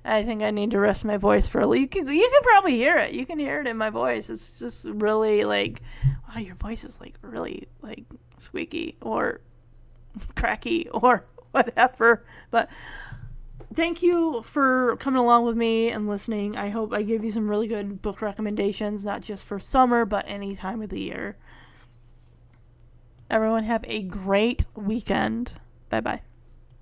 I 0.03 0.23
think 0.23 0.41
I 0.41 0.51
need 0.51 0.71
to 0.71 0.79
rest 0.79 1.05
my 1.05 1.17
voice 1.17 1.47
for 1.47 1.59
a 1.59 1.67
little. 1.67 1.81
You 1.81 1.87
can 1.87 2.07
you 2.07 2.29
can 2.31 2.41
probably 2.43 2.73
hear 2.73 2.97
it. 2.97 3.13
You 3.13 3.25
can 3.25 3.37
hear 3.37 3.61
it 3.61 3.67
in 3.67 3.77
my 3.77 3.89
voice. 3.89 4.29
It's 4.29 4.57
just 4.57 4.85
really 4.85 5.43
like, 5.43 5.81
wow, 6.27 6.39
your 6.39 6.55
voice 6.55 6.83
is 6.83 6.99
like 6.99 7.15
really 7.21 7.67
like 7.81 8.05
squeaky 8.37 8.95
or 9.01 9.41
cracky 10.35 10.89
or 10.89 11.25
whatever. 11.51 12.25
But 12.49 12.69
thank 13.73 14.01
you 14.01 14.41
for 14.43 14.95
coming 14.97 15.19
along 15.19 15.45
with 15.45 15.57
me 15.57 15.89
and 15.89 16.07
listening. 16.07 16.57
I 16.57 16.69
hope 16.69 16.93
I 16.93 17.03
gave 17.03 17.23
you 17.23 17.31
some 17.31 17.47
really 17.47 17.67
good 17.67 18.01
book 18.01 18.21
recommendations, 18.21 19.05
not 19.05 19.21
just 19.21 19.43
for 19.43 19.59
summer, 19.59 20.05
but 20.05 20.25
any 20.27 20.55
time 20.55 20.81
of 20.81 20.89
the 20.89 20.99
year. 20.99 21.37
Everyone 23.31 23.63
have 23.63 23.85
a 23.87 24.03
great 24.03 24.65
weekend. 24.75 25.53
Bye 25.89 26.01
bye. 26.01 26.21